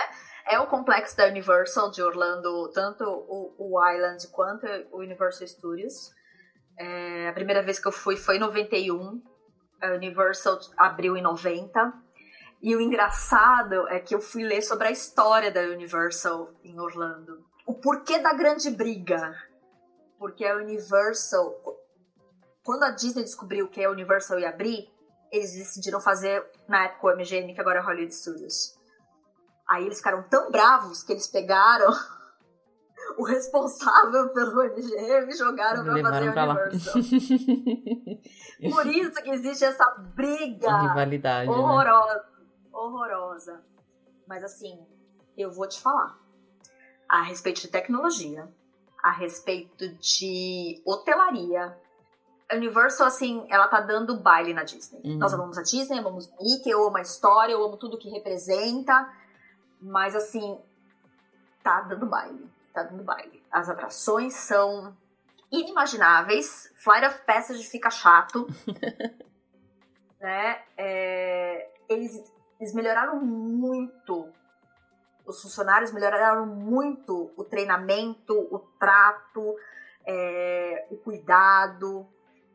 É 0.49 0.61
o 0.61 0.67
complexo 0.69 1.17
da 1.17 1.27
Universal 1.27 1.91
de 1.91 2.01
Orlando, 2.01 2.71
tanto 2.73 3.03
o, 3.05 3.55
o 3.59 3.91
Island 3.91 4.29
quanto 4.29 4.65
o 4.93 4.99
Universal 4.99 5.49
Studios. 5.49 6.13
É, 6.79 7.29
a 7.29 7.33
primeira 7.33 7.63
vez 7.63 7.81
que 7.81 7.89
eu 7.89 7.93
fui 7.93 8.17
foi 8.17 8.37
em 8.37 8.41
91. 8.41 9.21
A 9.83 9.89
Universal 9.95 10.61
abriu 10.77 11.17
em 11.17 11.23
90. 11.23 11.93
E 12.63 12.77
o 12.77 12.81
engraçado 12.81 13.89
é 13.89 13.99
que 13.99 14.15
eu 14.15 14.21
fui 14.21 14.45
ler 14.45 14.63
sobre 14.63 14.87
a 14.87 14.91
história 14.91 15.51
da 15.51 15.63
Universal 15.63 16.53
em 16.63 16.79
Orlando. 16.79 17.45
O 17.67 17.75
porquê 17.75 18.21
da 18.21 18.33
grande 18.33 18.71
briga. 18.71 19.35
Porque 20.17 20.47
a 20.47 20.55
Universal. 20.57 21.55
Quando 22.65 22.85
a 22.85 22.91
Disney 22.91 23.25
descobriu 23.25 23.69
que 23.69 23.85
a 23.85 23.91
Universal 23.91 24.39
ia 24.39 24.51
abrir, 24.51 24.89
eles 25.31 25.55
decidiram 25.55 26.01
fazer, 26.01 26.45
na 26.69 26.85
época, 26.85 27.09
o 27.09 27.17
MGM, 27.17 27.53
que 27.53 27.61
agora 27.61 27.81
é 27.81 27.83
Hollywood 27.83 28.15
Studios. 28.15 28.76
Aí 29.69 29.85
eles 29.85 29.99
ficaram 29.99 30.23
tão 30.25 30.51
bravos 30.51 31.03
que 31.03 31.13
eles 31.13 31.27
pegaram 31.27 31.91
o 33.19 33.25
responsável 33.25 34.29
pelo 34.31 34.63
MGM 34.63 35.33
e 35.33 35.37
jogaram 35.37 35.83
pra 35.85 36.03
fazer 36.03 36.33
pra 36.33 36.45
Universal. 36.45 36.95
Por 38.73 38.87
isso 38.87 39.23
que 39.23 39.31
existe 39.31 39.65
essa 39.65 39.85
briga 40.15 40.71
a 40.71 40.89
rivalidade, 40.89 41.49
né? 41.49 41.57
horrorosa, 41.57 42.15
né? 42.15 42.23
horrorosa. 42.73 43.65
Mas 44.27 44.45
assim, 44.45 44.79
eu 45.37 45.51
vou 45.51 45.69
te 45.69 45.81
falar 45.81 46.19
a 47.09 47.23
respeito 47.23 47.61
de 47.61 47.69
tecnologia, 47.69 48.49
a 49.03 49.13
respeito 49.13 49.89
de 49.99 50.83
hotelaria. 50.85 51.77
A 52.51 52.57
Universal, 52.57 53.09
assim, 53.09 53.45
ela 53.49 53.67
tá 53.67 53.81
dando 53.81 54.21
baile 54.21 54.55
na 54.55 54.63
Disney. 54.63 55.01
Uhum. 55.05 55.19
Nós 55.19 55.35
amamos 55.35 55.59
a 55.59 55.63
Disney, 55.63 55.99
amamos 55.99 56.27
o 56.27 56.45
Mickey, 56.45 56.71
eu 56.71 56.87
amo 56.87 56.97
a 56.97 57.03
história, 57.03 57.53
eu 57.53 57.65
amo 57.65 57.77
tudo 57.77 57.99
que 57.99 58.09
representa. 58.09 59.09
Mas 59.87 60.17
assim, 60.17 60.59
tá 61.63 61.81
dando 61.83 62.07
baile. 62.07 62.51
Tá 62.73 62.83
dando 62.83 63.05
baile. 63.05 63.43
As 63.51 63.69
atrações 63.69 64.35
são 64.35 64.97
inimagináveis. 65.51 66.73
Flight 66.75 67.07
of 67.07 67.23
Passage 67.25 67.65
fica 67.65 67.89
chato. 67.89 68.49
né? 70.21 70.61
É, 70.77 71.71
eles, 71.89 72.33
eles 72.59 72.75
melhoraram 72.75 73.21
muito. 73.25 74.29
Os 75.25 75.41
funcionários 75.41 75.93
melhoraram 75.93 76.47
muito 76.47 77.33
o 77.37 77.45
treinamento, 77.45 78.35
o 78.53 78.59
trato, 78.81 79.57
é, 80.05 80.87
o 80.91 80.97
cuidado. 80.97 82.07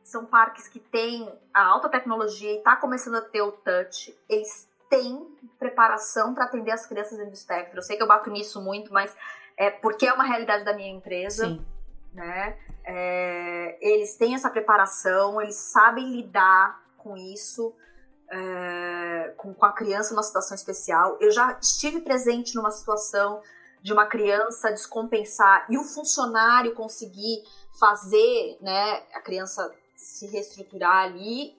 São 0.03 0.25
parques 0.25 0.67
que 0.67 0.79
têm 0.79 1.31
a 1.53 1.63
alta 1.63 1.87
tecnologia 1.87 2.51
e 2.51 2.57
está 2.57 2.75
começando 2.75 3.15
a 3.15 3.21
ter 3.21 3.41
o 3.41 3.53
touch. 3.53 4.17
Eles 4.27 4.70
tem 4.91 5.25
preparação 5.57 6.33
para 6.33 6.43
atender 6.43 6.71
as 6.71 6.85
crianças 6.85 7.17
do 7.17 7.33
espectro. 7.33 7.79
Eu 7.79 7.81
sei 7.81 7.95
que 7.95 8.03
eu 8.03 8.07
bato 8.07 8.29
nisso 8.29 8.61
muito, 8.61 8.91
mas 8.91 9.15
é 9.57 9.71
porque 9.71 10.05
é 10.05 10.13
uma 10.13 10.25
realidade 10.25 10.65
da 10.65 10.73
minha 10.73 10.89
empresa. 10.89 11.47
Sim. 11.47 11.65
Né? 12.13 12.57
É, 12.83 13.77
eles 13.79 14.17
têm 14.17 14.35
essa 14.35 14.49
preparação, 14.49 15.41
eles 15.41 15.55
sabem 15.55 16.11
lidar 16.11 16.83
com 16.97 17.15
isso, 17.15 17.73
é, 18.29 19.33
com, 19.37 19.53
com 19.53 19.65
a 19.65 19.71
criança 19.71 20.13
numa 20.13 20.23
situação 20.23 20.55
especial. 20.55 21.17
Eu 21.21 21.31
já 21.31 21.57
estive 21.61 22.01
presente 22.01 22.53
numa 22.53 22.69
situação 22.69 23.41
de 23.81 23.93
uma 23.93 24.05
criança 24.05 24.71
descompensar 24.71 25.65
e 25.69 25.77
o 25.77 25.83
funcionário 25.83 26.75
conseguir 26.75 27.43
fazer 27.79 28.57
né, 28.59 29.03
a 29.13 29.21
criança 29.21 29.73
se 29.95 30.27
reestruturar 30.27 31.05
ali 31.05 31.57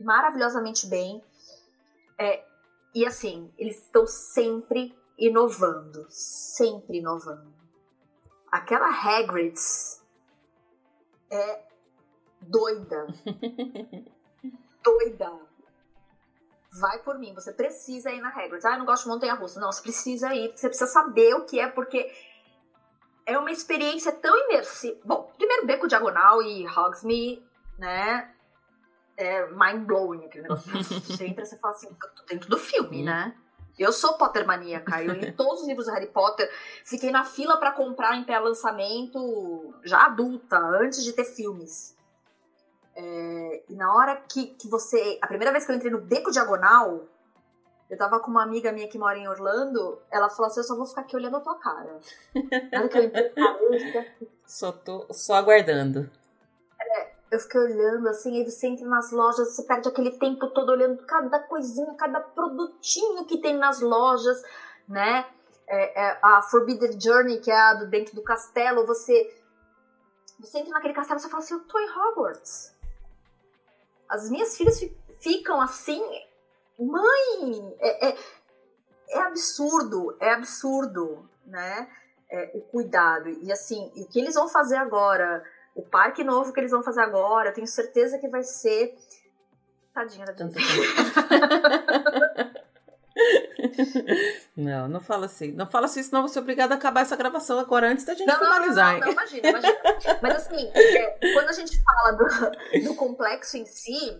maravilhosamente 0.00 0.88
bem. 0.88 1.22
É, 2.18 2.44
e 2.94 3.04
assim, 3.04 3.52
eles 3.58 3.82
estão 3.82 4.06
sempre 4.06 4.96
inovando, 5.18 6.06
sempre 6.08 6.98
inovando. 6.98 7.52
Aquela 8.50 8.88
Hagrid's 8.88 10.00
é 11.30 11.62
doida. 12.40 13.06
doida. 14.82 15.40
Vai 16.80 17.02
por 17.02 17.18
mim, 17.18 17.34
você 17.34 17.52
precisa 17.52 18.10
ir 18.10 18.20
na 18.20 18.28
Hagrid's. 18.28 18.64
Ah, 18.64 18.74
eu 18.74 18.78
não 18.78 18.86
gosto 18.86 19.04
de 19.04 19.08
montanha-russa. 19.08 19.60
Não, 19.60 19.72
você 19.72 19.82
precisa 19.82 20.34
ir, 20.34 20.52
você 20.56 20.68
precisa 20.68 20.90
saber 20.90 21.34
o 21.34 21.44
que 21.44 21.58
é, 21.58 21.68
porque 21.68 22.12
é 23.26 23.38
uma 23.38 23.50
experiência 23.50 24.12
tão 24.12 24.36
imersiva. 24.44 25.00
Bom, 25.04 25.32
primeiro 25.36 25.66
Beco 25.66 25.88
Diagonal 25.88 26.42
e 26.42 26.66
Hogsmeade, 26.66 27.42
né? 27.78 28.32
É 29.16 29.46
mind 29.46 29.86
blowing 29.86 30.24
aquele 30.24 30.42
negócio. 30.42 30.70
Você 30.72 31.26
entra 31.26 31.42
e 31.44 31.46
você 31.46 31.56
fala 31.56 31.74
assim, 31.74 31.88
eu 31.88 32.08
tô 32.10 32.24
dentro 32.24 32.48
do 32.48 32.58
filme, 32.58 32.98
uhum. 32.98 33.04
né? 33.04 33.34
Eu 33.78 33.92
sou 33.92 34.14
Potter 34.14 34.46
maníaca, 34.46 35.02
eu 35.02 35.14
li 35.14 35.32
todos 35.34 35.62
os 35.62 35.68
livros 35.68 35.86
do 35.86 35.92
Harry 35.92 36.06
Potter, 36.06 36.48
fiquei 36.84 37.10
na 37.10 37.24
fila 37.24 37.56
para 37.56 37.72
comprar 37.72 38.16
em 38.16 38.24
pré-lançamento 38.24 39.74
já 39.82 40.06
adulta, 40.06 40.58
antes 40.58 41.02
de 41.02 41.12
ter 41.12 41.24
filmes. 41.24 41.96
É, 42.94 43.62
e 43.68 43.74
na 43.74 43.92
hora 43.92 44.16
que, 44.16 44.46
que 44.54 44.68
você. 44.68 45.18
A 45.20 45.26
primeira 45.26 45.50
vez 45.50 45.66
que 45.66 45.72
eu 45.72 45.76
entrei 45.76 45.90
no 45.90 46.00
Beco 46.00 46.30
Diagonal, 46.30 47.08
eu 47.90 47.98
tava 47.98 48.20
com 48.20 48.30
uma 48.30 48.44
amiga 48.44 48.70
minha 48.70 48.86
que 48.86 48.96
mora 48.96 49.18
em 49.18 49.26
Orlando, 49.26 50.00
ela 50.12 50.30
falou 50.30 50.46
assim: 50.46 50.60
eu 50.60 50.64
só 50.64 50.76
vou 50.76 50.86
ficar 50.86 51.00
aqui 51.00 51.16
olhando 51.16 51.36
a 51.36 51.40
tua 51.40 51.58
cara. 51.58 51.98
Na 52.72 52.78
hora 52.78 52.88
que 52.88 52.98
eu 52.98 53.02
entrei, 53.02 53.32
só 54.46 54.70
tô 54.70 55.12
só 55.12 55.34
aguardando 55.34 56.08
eu 57.34 57.40
fiquei 57.40 57.60
olhando 57.60 58.08
assim, 58.08 58.36
aí 58.38 58.48
você 58.48 58.68
entra 58.68 58.86
nas 58.86 59.10
lojas, 59.10 59.54
você 59.54 59.62
perde 59.64 59.88
aquele 59.88 60.12
tempo 60.12 60.48
todo 60.50 60.70
olhando 60.70 61.04
cada 61.04 61.40
coisinha, 61.40 61.92
cada 61.94 62.20
produtinho 62.20 63.24
que 63.24 63.38
tem 63.38 63.56
nas 63.56 63.80
lojas, 63.80 64.40
né? 64.88 65.26
É, 65.66 66.00
é, 66.00 66.18
a 66.22 66.42
Forbidden 66.42 67.00
Journey, 67.00 67.40
que 67.40 67.50
é 67.50 67.58
a 67.58 67.74
do 67.74 67.88
dentro 67.88 68.14
do 68.14 68.22
castelo, 68.22 68.86
você 68.86 69.34
você 70.38 70.58
entra 70.58 70.72
naquele 70.72 70.94
castelo 70.94 71.18
e 71.18 71.22
você 71.22 71.28
fala 71.28 71.42
assim, 71.42 71.54
eu 71.54 71.60
tô 71.60 71.78
em 71.78 71.90
Hogwarts. 71.90 72.74
As 74.08 74.30
minhas 74.30 74.56
filhas 74.56 74.84
ficam 75.20 75.60
assim, 75.60 76.02
mãe, 76.78 77.76
é, 77.80 78.10
é, 78.10 78.18
é 79.08 79.18
absurdo, 79.22 80.16
é 80.20 80.32
absurdo, 80.32 81.28
né? 81.46 81.88
É, 82.30 82.50
o 82.54 82.60
cuidado. 82.60 83.28
E 83.28 83.50
assim, 83.50 83.90
o 83.96 84.06
que 84.06 84.20
eles 84.20 84.34
vão 84.34 84.48
fazer 84.48 84.76
agora 84.76 85.42
o 85.74 85.82
parque 85.82 86.22
novo 86.22 86.52
que 86.52 86.60
eles 86.60 86.70
vão 86.70 86.82
fazer 86.82 87.00
agora, 87.00 87.50
eu 87.50 87.54
tenho 87.54 87.66
certeza 87.66 88.18
que 88.18 88.28
vai 88.28 88.42
ser. 88.42 88.94
Tadinha 89.92 90.26
da 90.26 90.32
Disney. 90.32 90.64
Não, 94.56 94.88
não 94.88 95.00
fala 95.00 95.26
assim. 95.26 95.52
Não 95.52 95.68
fala 95.68 95.86
assim, 95.86 96.02
senão 96.02 96.18
eu 96.18 96.24
vou 96.24 96.32
ser 96.32 96.40
obrigada 96.40 96.74
a 96.74 96.76
acabar 96.76 97.02
essa 97.02 97.16
gravação 97.16 97.58
agora 97.58 97.88
antes 97.88 98.04
da 98.04 98.14
gente 98.14 98.26
não, 98.26 98.38
finalizar. 98.38 98.94
Não, 98.94 99.00
não, 99.00 99.06
não, 99.06 99.12
imagina, 99.12 99.48
imagina. 99.48 99.78
Mas 100.20 100.36
assim, 100.36 100.70
é, 100.74 101.32
quando 101.32 101.48
a 101.48 101.52
gente 101.52 101.82
fala 101.82 102.12
do, 102.12 102.84
do 102.84 102.94
complexo 102.94 103.56
em 103.56 103.66
si, 103.66 104.18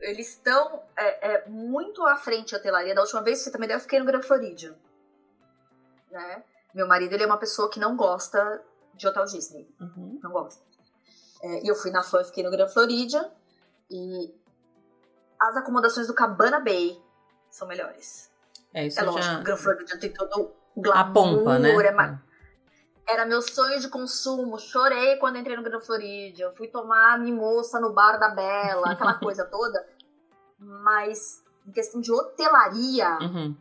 eles 0.00 0.28
estão 0.28 0.82
é, 0.96 1.34
é, 1.34 1.48
muito 1.48 2.04
à 2.04 2.16
frente 2.16 2.52
da 2.52 2.58
hotelaria. 2.58 2.94
Da 2.94 3.02
última 3.02 3.22
vez, 3.22 3.42
você 3.42 3.50
também 3.50 3.68
deu, 3.68 3.76
eu 3.76 3.80
fiquei 3.80 3.98
no 3.98 4.06
Grand 4.06 4.22
Floridian. 4.22 4.74
Né? 6.10 6.42
Meu 6.74 6.86
marido 6.86 7.14
ele 7.14 7.22
é 7.22 7.26
uma 7.26 7.38
pessoa 7.38 7.70
que 7.70 7.80
não 7.80 7.96
gosta 7.96 8.62
de 8.94 9.06
Hotel 9.08 9.24
Disney. 9.24 9.68
Uhum. 9.80 10.18
Não 10.22 10.30
gosto. 10.30 10.62
É, 11.42 11.64
e 11.64 11.68
eu 11.68 11.74
fui 11.74 11.90
na 11.90 12.02
FAN, 12.02 12.22
fiquei 12.24 12.44
no 12.44 12.50
Grand 12.50 12.68
Floridian. 12.68 13.30
E 13.90 14.32
as 15.40 15.56
acomodações 15.56 16.06
do 16.06 16.14
Cabana 16.14 16.60
Bay 16.60 17.00
são 17.50 17.66
melhores. 17.66 18.30
É, 18.72 18.86
isso 18.86 19.00
é 19.00 19.02
lógico, 19.02 19.22
já... 19.24 19.40
o 19.40 19.42
Grand 19.42 19.56
Floridian 19.56 19.98
tem 19.98 20.12
todo 20.12 20.52
o 20.76 20.80
glamour. 20.80 21.00
A 21.00 21.12
pompa, 21.12 21.58
né? 21.58 21.70
É, 21.70 23.12
Era 23.14 23.24
meu 23.26 23.42
sonho 23.42 23.80
de 23.80 23.88
consumo. 23.88 24.58
Chorei 24.58 25.16
quando 25.16 25.38
entrei 25.38 25.56
no 25.56 25.62
Gran 25.62 25.80
Floridia. 25.80 26.44
Eu 26.44 26.54
fui 26.54 26.68
tomar 26.68 27.18
mimoça 27.18 27.80
no 27.80 27.92
bar 27.92 28.18
da 28.18 28.28
Bela, 28.28 28.92
aquela 28.92 29.14
coisa 29.18 29.44
toda. 29.44 29.84
Mas 30.58 31.42
em 31.66 31.72
questão 31.72 32.00
de 32.00 32.12
hotelaria, 32.12 33.18
Uhum. 33.20 33.56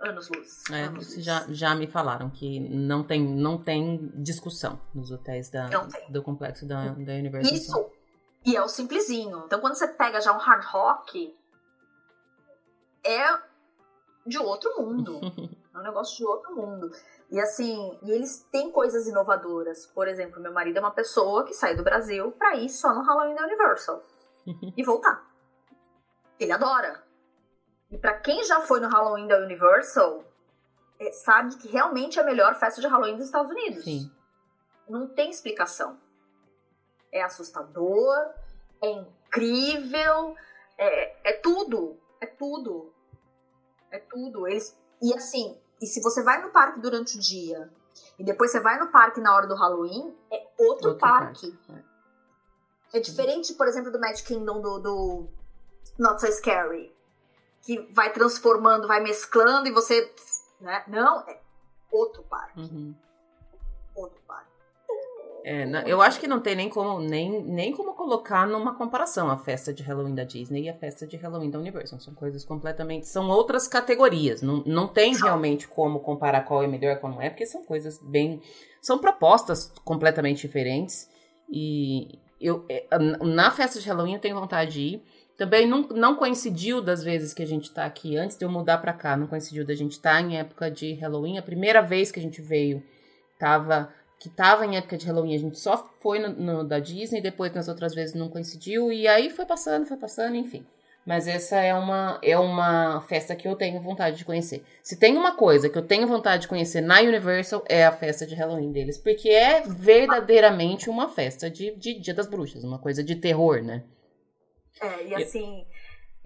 Anos 0.00 0.28
luz. 0.28 0.62
É, 0.70 0.82
anos 0.84 1.14
já, 1.16 1.44
já 1.48 1.74
me 1.74 1.86
falaram 1.86 2.30
que 2.30 2.60
não 2.60 3.04
tem, 3.04 3.22
não 3.22 3.62
tem 3.62 4.10
discussão 4.14 4.80
nos 4.94 5.10
hotéis 5.10 5.50
da, 5.50 5.68
do 6.08 6.22
complexo 6.22 6.66
da, 6.66 6.88
da 6.88 7.12
Universal. 7.12 7.54
Isso. 7.54 7.90
E 8.44 8.56
é 8.56 8.62
o 8.62 8.68
simplesinho. 8.68 9.42
Então, 9.46 9.60
quando 9.60 9.74
você 9.74 9.88
pega 9.88 10.20
já 10.20 10.32
um 10.32 10.38
hard 10.38 10.64
rock, 10.64 11.36
é 13.04 13.38
de 14.26 14.38
outro 14.38 14.82
mundo. 14.82 15.20
É 15.76 15.78
um 15.78 15.82
negócio 15.82 16.16
de 16.16 16.24
outro 16.24 16.56
mundo. 16.56 16.90
E 17.30 17.38
assim, 17.38 17.98
e 18.02 18.10
eles 18.10 18.48
têm 18.50 18.72
coisas 18.72 19.06
inovadoras. 19.06 19.84
Por 19.88 20.08
exemplo, 20.08 20.40
meu 20.40 20.50
marido 20.50 20.78
é 20.78 20.80
uma 20.80 20.90
pessoa 20.90 21.44
que 21.44 21.52
sai 21.52 21.76
do 21.76 21.82
Brasil 21.82 22.32
pra 22.32 22.56
ir 22.56 22.70
só 22.70 22.94
no 22.94 23.02
Halloween 23.02 23.34
da 23.34 23.44
Universal 23.44 24.02
e 24.74 24.82
voltar. 24.82 25.22
Ele 26.40 26.50
adora. 26.50 27.05
E 27.90 27.96
pra 27.98 28.14
quem 28.18 28.42
já 28.44 28.60
foi 28.60 28.80
no 28.80 28.88
Halloween 28.88 29.26
da 29.28 29.38
Universal, 29.38 30.24
é, 30.98 31.12
sabe 31.12 31.56
que 31.56 31.68
realmente 31.68 32.18
é 32.18 32.22
a 32.22 32.26
melhor 32.26 32.54
festa 32.54 32.80
de 32.80 32.86
Halloween 32.86 33.16
dos 33.16 33.26
Estados 33.26 33.50
Unidos. 33.50 33.84
Sim. 33.84 34.10
Não 34.88 35.06
tem 35.06 35.30
explicação. 35.30 35.98
É 37.12 37.22
assustador, 37.22 38.16
é 38.82 38.90
incrível, 38.90 40.34
é, 40.76 41.30
é 41.30 41.32
tudo. 41.34 41.96
É 42.20 42.26
tudo. 42.26 42.92
É 43.90 43.98
tudo. 43.98 44.46
Eles, 44.48 44.76
e 45.00 45.14
assim, 45.14 45.56
e 45.80 45.86
se 45.86 46.00
você 46.02 46.22
vai 46.22 46.42
no 46.42 46.50
parque 46.50 46.80
durante 46.80 47.16
o 47.16 47.20
dia 47.20 47.70
e 48.18 48.24
depois 48.24 48.50
você 48.50 48.60
vai 48.60 48.78
no 48.78 48.88
parque 48.88 49.20
na 49.20 49.34
hora 49.34 49.46
do 49.46 49.54
Halloween, 49.54 50.16
é 50.30 50.36
outro, 50.58 50.88
Outro 50.90 50.98
parque. 50.98 51.52
parque, 51.66 51.84
É 52.92 53.00
diferente, 53.00 53.54
por 53.54 53.68
exemplo, 53.68 53.90
do 53.92 54.00
Magic 54.00 54.26
Kingdom 54.26 54.60
do, 54.60 54.78
do 54.78 55.28
Not 55.98 56.20
So 56.20 56.32
Scary. 56.32 56.94
Que 57.66 57.78
vai 57.92 58.12
transformando, 58.12 58.86
vai 58.86 59.00
mesclando 59.00 59.68
e 59.68 59.72
você. 59.72 60.10
Né? 60.60 60.84
Não, 60.86 61.20
é 61.28 61.40
outro 61.90 62.22
parque. 62.22 62.60
Uhum. 62.60 62.94
Outro 63.94 64.20
parque. 64.26 64.46
É, 65.48 65.64
eu 65.86 66.02
acho 66.02 66.18
que 66.18 66.26
não 66.26 66.40
tem 66.40 66.56
nem 66.56 66.68
como, 66.68 66.98
nem, 66.98 67.40
nem 67.40 67.72
como 67.72 67.94
colocar 67.94 68.48
numa 68.48 68.74
comparação 68.74 69.30
a 69.30 69.38
festa 69.38 69.72
de 69.72 69.80
Halloween 69.80 70.12
da 70.12 70.24
Disney 70.24 70.64
e 70.64 70.68
a 70.68 70.74
festa 70.74 71.06
de 71.06 71.16
Halloween 71.16 71.50
da 71.50 71.60
Universal. 71.60 72.00
São 72.00 72.12
coisas 72.14 72.44
completamente. 72.44 73.06
São 73.06 73.28
outras 73.28 73.68
categorias. 73.68 74.42
Não, 74.42 74.64
não 74.66 74.88
tem 74.88 75.14
realmente 75.14 75.68
como 75.68 76.00
comparar 76.00 76.40
qual 76.42 76.64
é 76.64 76.66
melhor 76.66 76.96
e 76.96 76.96
qual 76.96 77.12
não 77.12 77.22
é, 77.22 77.30
porque 77.30 77.46
são 77.46 77.64
coisas 77.64 78.00
bem. 78.02 78.42
São 78.82 78.98
propostas 78.98 79.72
completamente 79.84 80.40
diferentes. 80.40 81.08
E 81.48 82.18
eu, 82.40 82.64
é, 82.68 82.84
na 83.22 83.48
festa 83.52 83.78
de 83.78 83.86
Halloween 83.88 84.14
eu 84.14 84.20
tenho 84.20 84.34
vontade 84.34 84.72
de 84.72 84.80
ir. 84.80 85.04
Também 85.36 85.66
não, 85.66 85.82
não 85.88 86.16
coincidiu 86.16 86.80
das 86.80 87.02
vezes 87.02 87.34
que 87.34 87.42
a 87.42 87.46
gente 87.46 87.70
tá 87.70 87.84
aqui, 87.84 88.16
antes 88.16 88.38
de 88.38 88.44
eu 88.44 88.50
mudar 88.50 88.78
pra 88.78 88.92
cá, 88.92 89.16
não 89.16 89.26
coincidiu 89.26 89.66
da 89.66 89.74
gente 89.74 89.92
estar 89.92 90.20
em 90.20 90.38
época 90.38 90.70
de 90.70 90.94
Halloween. 90.94 91.36
A 91.36 91.42
primeira 91.42 91.82
vez 91.82 92.10
que 92.10 92.18
a 92.18 92.22
gente 92.22 92.40
veio 92.40 92.82
tava 93.38 93.92
que 94.18 94.30
tava 94.30 94.64
em 94.64 94.76
época 94.76 94.96
de 94.96 95.06
Halloween, 95.06 95.34
a 95.34 95.38
gente 95.38 95.58
só 95.58 95.90
foi 96.00 96.18
no, 96.18 96.28
no 96.30 96.64
da 96.64 96.78
Disney, 96.78 97.20
depois 97.20 97.52
nas 97.52 97.68
outras 97.68 97.94
vezes 97.94 98.14
não 98.14 98.30
coincidiu, 98.30 98.90
e 98.90 99.06
aí 99.06 99.28
foi 99.28 99.44
passando, 99.44 99.86
foi 99.86 99.98
passando, 99.98 100.36
enfim. 100.36 100.64
Mas 101.04 101.28
essa 101.28 101.56
é 101.60 101.72
uma, 101.72 102.18
é 102.20 102.36
uma 102.36 103.00
festa 103.02 103.36
que 103.36 103.46
eu 103.46 103.54
tenho 103.54 103.80
vontade 103.80 104.16
de 104.16 104.24
conhecer. 104.24 104.64
Se 104.82 104.96
tem 104.96 105.16
uma 105.16 105.36
coisa 105.36 105.68
que 105.68 105.78
eu 105.78 105.86
tenho 105.86 106.08
vontade 106.08 106.42
de 106.42 106.48
conhecer 106.48 106.80
na 106.80 107.00
Universal, 107.00 107.62
é 107.68 107.86
a 107.86 107.92
festa 107.92 108.26
de 108.26 108.34
Halloween 108.34 108.72
deles, 108.72 108.98
porque 108.98 109.28
é 109.28 109.60
verdadeiramente 109.60 110.90
uma 110.90 111.08
festa 111.08 111.48
de, 111.48 111.76
de 111.76 112.00
Dia 112.00 112.14
das 112.14 112.26
Bruxas, 112.26 112.64
uma 112.64 112.78
coisa 112.78 113.04
de 113.04 113.14
terror, 113.14 113.62
né? 113.62 113.84
É, 114.80 115.06
e 115.06 115.14
assim, 115.14 115.66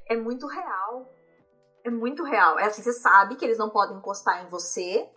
é 0.06 0.16
muito 0.16 0.47
real. 0.47 1.12
É 1.85 1.90
muito 1.90 2.24
real. 2.24 2.59
É 2.59 2.64
assim, 2.64 2.82
você 2.82 2.93
sabe 2.93 3.36
que 3.36 3.44
eles 3.44 3.59
não 3.59 3.70
podem 3.70 3.97
encostar 3.97 4.44
em 4.44 4.48
você, 4.48 5.09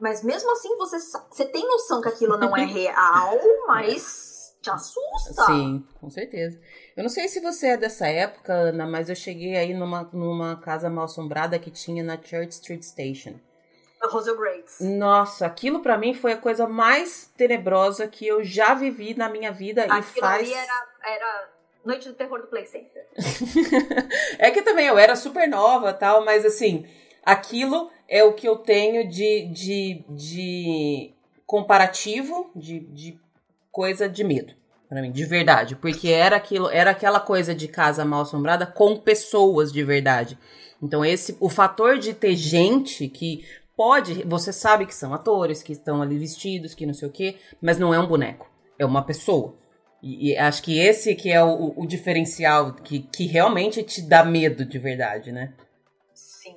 mas 0.00 0.22
mesmo 0.22 0.50
assim 0.52 0.76
você, 0.76 0.98
você 1.30 1.44
tem 1.46 1.66
noção 1.66 2.00
que 2.00 2.08
aquilo 2.08 2.36
não 2.36 2.56
é 2.56 2.64
real, 2.66 3.38
mas 3.66 4.54
te 4.60 4.70
assusta. 4.70 5.44
Sim, 5.46 5.86
com 6.00 6.10
certeza. 6.10 6.60
Eu 6.96 7.02
não 7.02 7.10
sei 7.10 7.28
se 7.28 7.40
você 7.40 7.68
é 7.68 7.76
dessa 7.76 8.06
época, 8.06 8.52
Ana, 8.52 8.86
mas 8.86 9.08
eu 9.08 9.16
cheguei 9.16 9.56
aí 9.56 9.74
numa, 9.74 10.08
numa 10.12 10.56
casa 10.56 10.90
mal 10.90 11.04
assombrada 11.04 11.58
que 11.58 11.70
tinha 11.70 12.02
na 12.02 12.16
Church 12.16 12.52
Street 12.52 12.82
Station. 12.82 13.38
A 14.02 14.08
Rosal. 14.08 14.36
Nossa, 14.80 15.46
aquilo 15.46 15.80
pra 15.80 15.96
mim 15.96 16.14
foi 16.14 16.32
a 16.32 16.36
coisa 16.36 16.66
mais 16.68 17.30
tenebrosa 17.36 18.06
que 18.06 18.26
eu 18.26 18.44
já 18.44 18.74
vivi 18.74 19.14
na 19.14 19.28
minha 19.28 19.50
vida 19.50 19.86
e 19.86 19.90
Aquilo 19.90 20.20
faz. 20.26 20.42
ali 20.42 20.52
era, 20.52 20.88
era 21.02 21.55
Noite 21.86 22.08
do 22.08 22.14
Terror 22.14 22.40
do 22.40 22.48
Play 22.48 22.66
Center. 22.66 23.06
é 24.38 24.50
que 24.50 24.62
também 24.62 24.86
eu 24.86 24.98
era 24.98 25.14
super 25.14 25.48
nova 25.48 25.92
tal, 25.92 26.24
mas 26.24 26.44
assim, 26.44 26.84
aquilo 27.24 27.90
é 28.08 28.24
o 28.24 28.32
que 28.32 28.48
eu 28.48 28.56
tenho 28.56 29.08
de, 29.08 29.46
de, 29.46 30.04
de 30.08 31.14
comparativo, 31.46 32.50
de, 32.56 32.80
de 32.80 33.20
coisa 33.70 34.08
de 34.08 34.24
medo. 34.24 34.52
Pra 34.88 35.00
mim, 35.00 35.12
de 35.12 35.24
verdade. 35.24 35.76
Porque 35.76 36.08
era 36.08 36.36
aquilo, 36.36 36.68
era 36.70 36.90
aquela 36.90 37.20
coisa 37.20 37.54
de 37.54 37.68
casa 37.68 38.04
mal 38.04 38.22
assombrada 38.22 38.66
com 38.66 38.96
pessoas 38.96 39.72
de 39.72 39.82
verdade. 39.84 40.38
Então, 40.82 41.04
esse, 41.04 41.36
o 41.40 41.48
fator 41.48 41.98
de 41.98 42.14
ter 42.14 42.34
gente 42.34 43.08
que 43.08 43.44
pode, 43.76 44.24
você 44.24 44.52
sabe 44.52 44.86
que 44.86 44.94
são 44.94 45.14
atores, 45.14 45.62
que 45.62 45.72
estão 45.72 46.02
ali 46.02 46.18
vestidos, 46.18 46.74
que 46.74 46.86
não 46.86 46.94
sei 46.94 47.08
o 47.08 47.12
quê, 47.12 47.36
mas 47.60 47.78
não 47.78 47.92
é 47.92 47.98
um 47.98 48.06
boneco, 48.06 48.50
é 48.78 48.84
uma 48.84 49.02
pessoa. 49.02 49.54
E, 50.06 50.30
e 50.32 50.38
acho 50.38 50.62
que 50.62 50.78
esse 50.78 51.16
que 51.16 51.32
é 51.32 51.42
o, 51.42 51.72
o 51.76 51.84
diferencial 51.86 52.72
que, 52.74 53.00
que 53.00 53.26
realmente 53.26 53.82
te 53.82 54.00
dá 54.02 54.24
medo 54.24 54.64
de 54.64 54.78
verdade, 54.78 55.32
né? 55.32 55.52
Sim. 56.14 56.56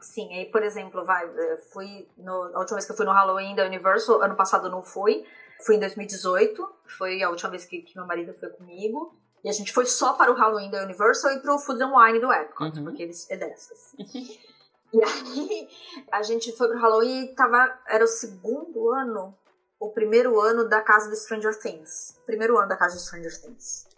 Sim, 0.00 0.32
aí, 0.32 0.46
por 0.46 0.62
exemplo, 0.62 1.04
vai, 1.04 1.24
eu 1.26 1.58
fui 1.72 2.08
no, 2.16 2.32
a 2.54 2.58
última 2.60 2.76
vez 2.76 2.86
que 2.86 2.92
eu 2.92 2.96
fui 2.96 3.04
no 3.04 3.12
Halloween 3.12 3.54
da 3.54 3.66
Universal, 3.66 4.22
ano 4.22 4.34
passado 4.34 4.66
eu 4.68 4.70
não 4.70 4.82
fui, 4.82 5.24
fui 5.64 5.76
em 5.76 5.80
2018, 5.80 6.66
foi 6.98 7.22
a 7.22 7.28
última 7.28 7.50
vez 7.50 7.66
que, 7.66 7.82
que 7.82 7.94
meu 7.96 8.06
marido 8.06 8.32
foi 8.32 8.48
comigo. 8.48 9.14
E 9.44 9.48
a 9.48 9.52
gente 9.52 9.72
foi 9.72 9.86
só 9.86 10.14
para 10.14 10.30
o 10.30 10.34
Halloween 10.34 10.70
da 10.70 10.82
Universal 10.82 11.32
e 11.32 11.40
para 11.40 11.54
o 11.54 11.58
Food 11.58 11.82
and 11.82 11.92
Wine 11.94 12.20
do 12.20 12.32
Epcot, 12.32 12.78
Uhum. 12.78 12.84
porque 12.84 13.02
eles 13.02 13.30
é 13.30 13.36
dessas. 13.36 13.94
E 14.92 15.04
aí 15.04 15.68
a 16.10 16.20
gente 16.20 16.50
foi 16.56 16.66
pro 16.66 16.80
Halloween 16.80 17.26
e 17.26 17.34
tava, 17.36 17.78
era 17.88 18.02
o 18.02 18.08
segundo 18.08 18.90
ano, 18.90 19.32
o 19.80 19.88
primeiro 19.88 20.38
ano 20.38 20.68
da 20.68 20.82
casa 20.82 21.08
do 21.08 21.16
Stranger 21.16 21.58
Things. 21.58 22.20
Primeiro 22.26 22.58
ano 22.58 22.68
da 22.68 22.76
casa 22.76 22.96
do 22.96 23.00
Stranger 23.00 23.40
Things. 23.40 23.88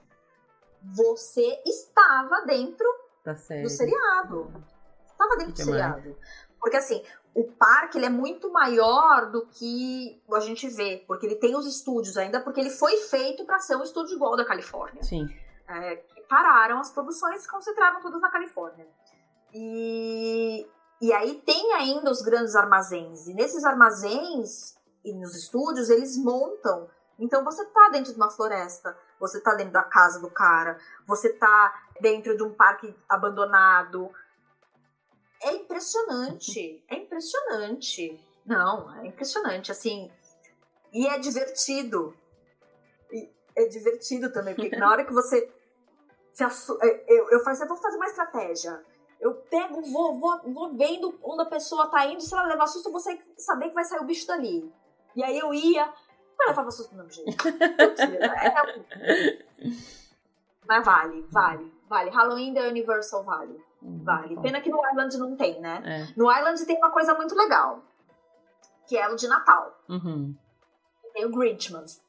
Você 0.95 1.61
estava 1.67 2.43
dentro 2.47 2.87
do 3.25 3.69
seriado. 3.69 4.65
Estava 5.05 5.37
dentro 5.37 5.53
do 5.53 5.57
Que 5.57 5.65
seriado. 5.65 6.17
Porque 6.61 6.77
assim, 6.77 7.05
o 7.35 7.45
parque 7.45 7.99
ele 7.99 8.07
é 8.07 8.11
muito 8.11 8.51
maior 8.53 9.31
do 9.31 9.47
que 9.47 10.23
a 10.33 10.41
gente 10.41 10.69
vê, 10.69 11.05
porque 11.07 11.27
ele 11.27 11.35
tem 11.35 11.57
os 11.57 11.67
estúdios 11.67 12.17
ainda, 12.17 12.41
porque 12.41 12.61
ele 12.61 12.71
foi 12.71 12.97
feito 12.99 13.45
para 13.45 13.59
ser 13.59 13.75
um 13.77 13.83
estúdio 13.83 14.15
igual 14.15 14.37
da 14.37 14.45
Califórnia. 14.45 15.03
Sim. 15.03 15.27
É, 15.67 15.97
que 15.97 16.21
pararam 16.23 16.79
as 16.79 16.91
produções 16.91 17.41
e 17.41 17.43
se 17.43 17.51
concentraram 17.51 18.01
todas 18.01 18.21
na 18.21 18.31
Califórnia. 18.31 18.87
E, 19.53 20.67
e 21.01 21.13
aí 21.13 21.43
tem 21.45 21.73
ainda 21.75 22.11
os 22.11 22.23
grandes 22.23 22.55
armazéns. 22.55 23.27
E 23.27 23.35
nesses 23.35 23.65
armazéns 23.65 24.77
e 25.05 25.12
nos 25.15 25.37
estúdios, 25.37 25.91
eles 25.91 26.16
montam. 26.16 26.89
Então 27.19 27.45
você 27.45 27.65
tá 27.66 27.89
dentro 27.91 28.12
de 28.12 28.16
uma 28.16 28.31
floresta, 28.31 28.97
você 29.20 29.41
tá 29.41 29.55
dentro 29.55 29.73
da 29.73 29.83
casa 29.83 30.20
do 30.20 30.31
cara, 30.31 30.79
você 31.07 31.33
tá 31.33 31.89
dentro 32.01 32.37
de 32.37 32.43
um 32.43 32.53
parque 32.53 32.95
abandonado. 33.09 34.11
É 35.41 35.53
impressionante. 35.53 36.85
É 36.89 36.97
impressionante. 36.97 38.20
Não, 38.45 38.93
é 38.99 39.07
impressionante, 39.07 39.70
assim. 39.70 40.11
E 40.93 41.07
é 41.07 41.19
divertido. 41.19 42.16
E 43.11 43.31
é 43.57 43.66
divertido 43.66 44.33
também, 44.33 44.55
porque 44.55 44.77
na 44.77 44.91
hora 44.91 45.05
que 45.05 45.12
você. 45.12 45.53
se 46.33 46.45
é, 46.45 47.05
eu, 47.09 47.31
eu 47.31 47.41
faço, 47.45 47.62
eu 47.62 47.69
vou 47.69 47.77
fazer 47.77 47.97
uma 47.97 48.07
estratégia. 48.07 48.85
Eu 49.20 49.35
pego, 49.35 49.81
vou, 49.83 50.19
vou, 50.19 50.53
vou 50.53 50.74
vendo 50.74 51.16
onde 51.23 51.43
a 51.43 51.47
pessoa 51.47 51.89
tá 51.89 52.05
indo, 52.07 52.20
se 52.20 52.35
ela 52.35 52.49
levar 52.49 52.66
susto, 52.66 52.89
eu 52.89 52.93
vou 52.93 53.01
saber 53.01 53.69
que 53.69 53.74
vai 53.74 53.85
sair 53.85 54.01
o 54.01 54.05
bicho 54.05 54.27
dali. 54.27 54.73
E 55.14 55.22
aí 55.22 55.39
eu 55.39 55.52
ia, 55.52 55.86
mas 56.39 56.48
levava 56.48 56.70
susto 56.70 56.90
do 56.94 56.97
mesmo 57.05 57.10
jeito. 57.12 57.36
Putz, 57.43 58.01
é- 58.01 59.44
Mas 60.66 60.84
vale, 60.84 61.26
vale, 61.30 61.72
vale. 61.89 62.10
Halloween 62.10 62.55
da 62.55 62.62
Universal 62.62 63.22
vale. 63.24 63.62
Vale. 63.82 64.40
Pena 64.40 64.60
que 64.60 64.70
no 64.70 64.78
Island 64.89 65.18
não 65.18 65.36
tem, 65.36 65.60
né? 65.60 65.82
É. 65.84 66.12
No 66.16 66.30
Island 66.32 66.64
tem 66.64 66.76
uma 66.76 66.90
coisa 66.90 67.14
muito 67.14 67.34
legal, 67.34 67.82
que 68.86 68.97
é 68.97 69.09
o 69.09 69.16
de 69.16 69.26
Natal. 69.26 69.76
Uhum. 69.89 70.34
Tem 71.12 71.24
o 71.26 71.30
Grinchmas, 71.30 72.01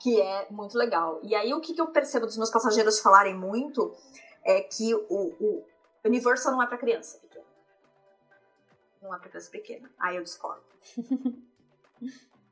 que 0.00 0.20
é 0.20 0.46
muito 0.50 0.76
legal. 0.78 1.20
E 1.22 1.34
aí 1.34 1.52
o 1.52 1.60
que, 1.60 1.74
que 1.74 1.80
eu 1.80 1.88
percebo 1.88 2.26
dos 2.26 2.36
meus 2.38 2.50
passageiros 2.50 3.00
falarem 3.00 3.34
muito 3.34 3.94
é 4.42 4.60
que 4.62 4.94
o, 4.94 5.04
o 5.38 5.64
Universal 6.04 6.52
não 6.52 6.62
é 6.62 6.66
pra 6.66 6.78
criança 6.78 7.18
pequena. 7.18 7.44
Não 9.02 9.14
é 9.14 9.18
pra 9.18 9.28
criança 9.28 9.50
pequena. 9.50 9.90
Aí 9.98 10.16
eu 10.16 10.22
discordo. 10.22 10.64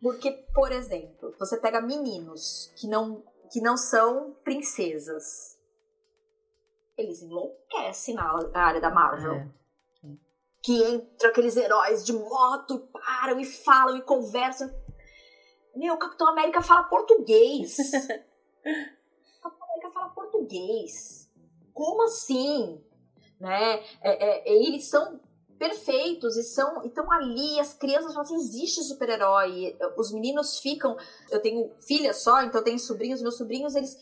Porque, 0.01 0.33
por 0.53 0.73
exemplo, 0.73 1.33
você 1.39 1.57
pega 1.57 1.81
meninos 1.81 2.73
que 2.77 2.89
não, 2.89 3.23
que 3.53 3.61
não 3.61 3.77
são 3.77 4.37
princesas. 4.43 5.57
Eles 6.99 7.23
enlouquecem 7.23 8.15
na 8.15 8.51
área 8.53 8.81
da 8.81 8.91
Marvel. 8.91 9.35
É. 9.35 9.49
Que 10.61 10.83
entra 10.83 11.29
aqueles 11.29 11.57
heróis 11.57 12.05
de 12.05 12.13
moto, 12.13 12.89
param 12.93 13.39
e 13.39 13.45
falam 13.45 13.97
e 13.97 14.03
conversam. 14.03 14.69
Meu, 15.77 15.95
o 15.95 15.99
Capitão 15.99 16.29
América 16.29 16.61
fala 16.61 16.83
português. 16.85 17.77
o 17.79 17.83
Capitão 19.43 19.67
América 19.69 19.91
fala 19.93 20.09
português. 20.11 21.31
Como 21.73 22.03
assim? 22.03 22.85
Né? 23.41 23.85
É, 24.03 24.51
é, 24.51 24.53
eles 24.53 24.89
são 24.89 25.21
perfeitos 25.63 26.37
e 26.37 26.43
são 26.43 26.85
estão 26.85 27.11
ali 27.13 27.61
as 27.61 27.73
crianças 27.73 28.13
falam 28.13 28.23
assim 28.23 28.35
existe 28.35 28.83
super-herói 28.83 29.77
os 29.97 30.13
meninos 30.13 30.59
ficam 30.59 30.97
eu 31.31 31.41
tenho 31.41 31.71
filha 31.87 32.13
só 32.13 32.43
então 32.43 32.61
eu 32.61 32.65
tenho 32.65 32.81
sobrinhos 32.81 33.23
meus 33.23 33.37
sobrinhos 33.37 33.77
eles 33.77 33.97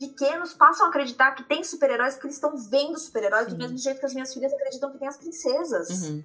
pequenos 0.00 0.54
passam 0.54 0.86
a 0.86 0.88
acreditar 0.88 1.32
que 1.36 1.44
tem 1.44 1.62
super-heróis 1.62 2.14
porque 2.14 2.26
eles 2.26 2.36
estão 2.36 2.56
vendo 2.56 2.98
super-heróis 2.98 3.46
do 3.46 3.56
mesmo 3.56 3.78
jeito 3.78 4.00
que 4.00 4.06
as 4.06 4.14
minhas 4.14 4.34
filhas 4.34 4.52
acreditam 4.52 4.90
que 4.90 4.98
tem 4.98 5.08
as 5.08 5.16
princesas. 5.16 5.88
Uhum. 5.90 6.24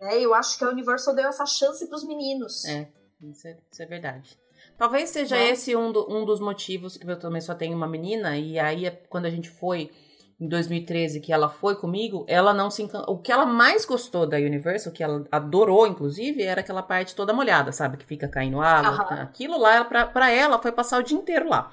é, 0.00 0.20
eu 0.20 0.34
acho 0.34 0.58
que 0.58 0.64
a 0.64 0.68
Universal 0.68 1.14
deu 1.14 1.28
essa 1.28 1.46
chance 1.46 1.86
para 1.86 1.96
os 1.96 2.04
meninos. 2.04 2.64
É 2.64 2.88
isso, 3.22 3.46
é 3.46 3.56
isso 3.70 3.82
é 3.82 3.86
verdade. 3.86 4.38
Talvez 4.76 5.10
seja 5.10 5.36
é. 5.36 5.50
esse 5.50 5.76
um, 5.76 5.92
do, 5.92 6.12
um 6.12 6.24
dos 6.24 6.40
motivos 6.40 6.96
que 6.96 7.08
eu 7.08 7.18
também 7.18 7.40
só 7.40 7.54
tenho 7.54 7.76
uma 7.76 7.86
menina 7.86 8.36
e 8.36 8.58
aí 8.58 8.90
quando 9.08 9.26
a 9.26 9.30
gente 9.30 9.48
foi 9.48 9.92
em 10.40 10.48
2013 10.48 11.20
que 11.20 11.32
ela 11.32 11.48
foi 11.48 11.76
comigo, 11.76 12.24
ela 12.28 12.52
não 12.52 12.70
se 12.70 12.82
encantou. 12.82 13.14
O 13.14 13.18
que 13.18 13.30
ela 13.30 13.46
mais 13.46 13.84
gostou 13.84 14.26
da 14.26 14.36
Universal, 14.36 14.92
que 14.92 15.02
ela 15.02 15.24
adorou, 15.30 15.86
inclusive, 15.86 16.42
era 16.42 16.60
aquela 16.60 16.82
parte 16.82 17.14
toda 17.14 17.32
molhada, 17.32 17.72
sabe? 17.72 17.96
Que 17.96 18.04
fica 18.04 18.28
caindo 18.28 18.60
água. 18.60 18.90
Uhum. 18.90 19.22
Aquilo 19.22 19.58
lá, 19.58 19.84
pra, 19.84 20.06
pra 20.06 20.30
ela, 20.30 20.58
foi 20.58 20.72
passar 20.72 20.98
o 20.98 21.02
dia 21.02 21.16
inteiro 21.16 21.48
lá. 21.48 21.72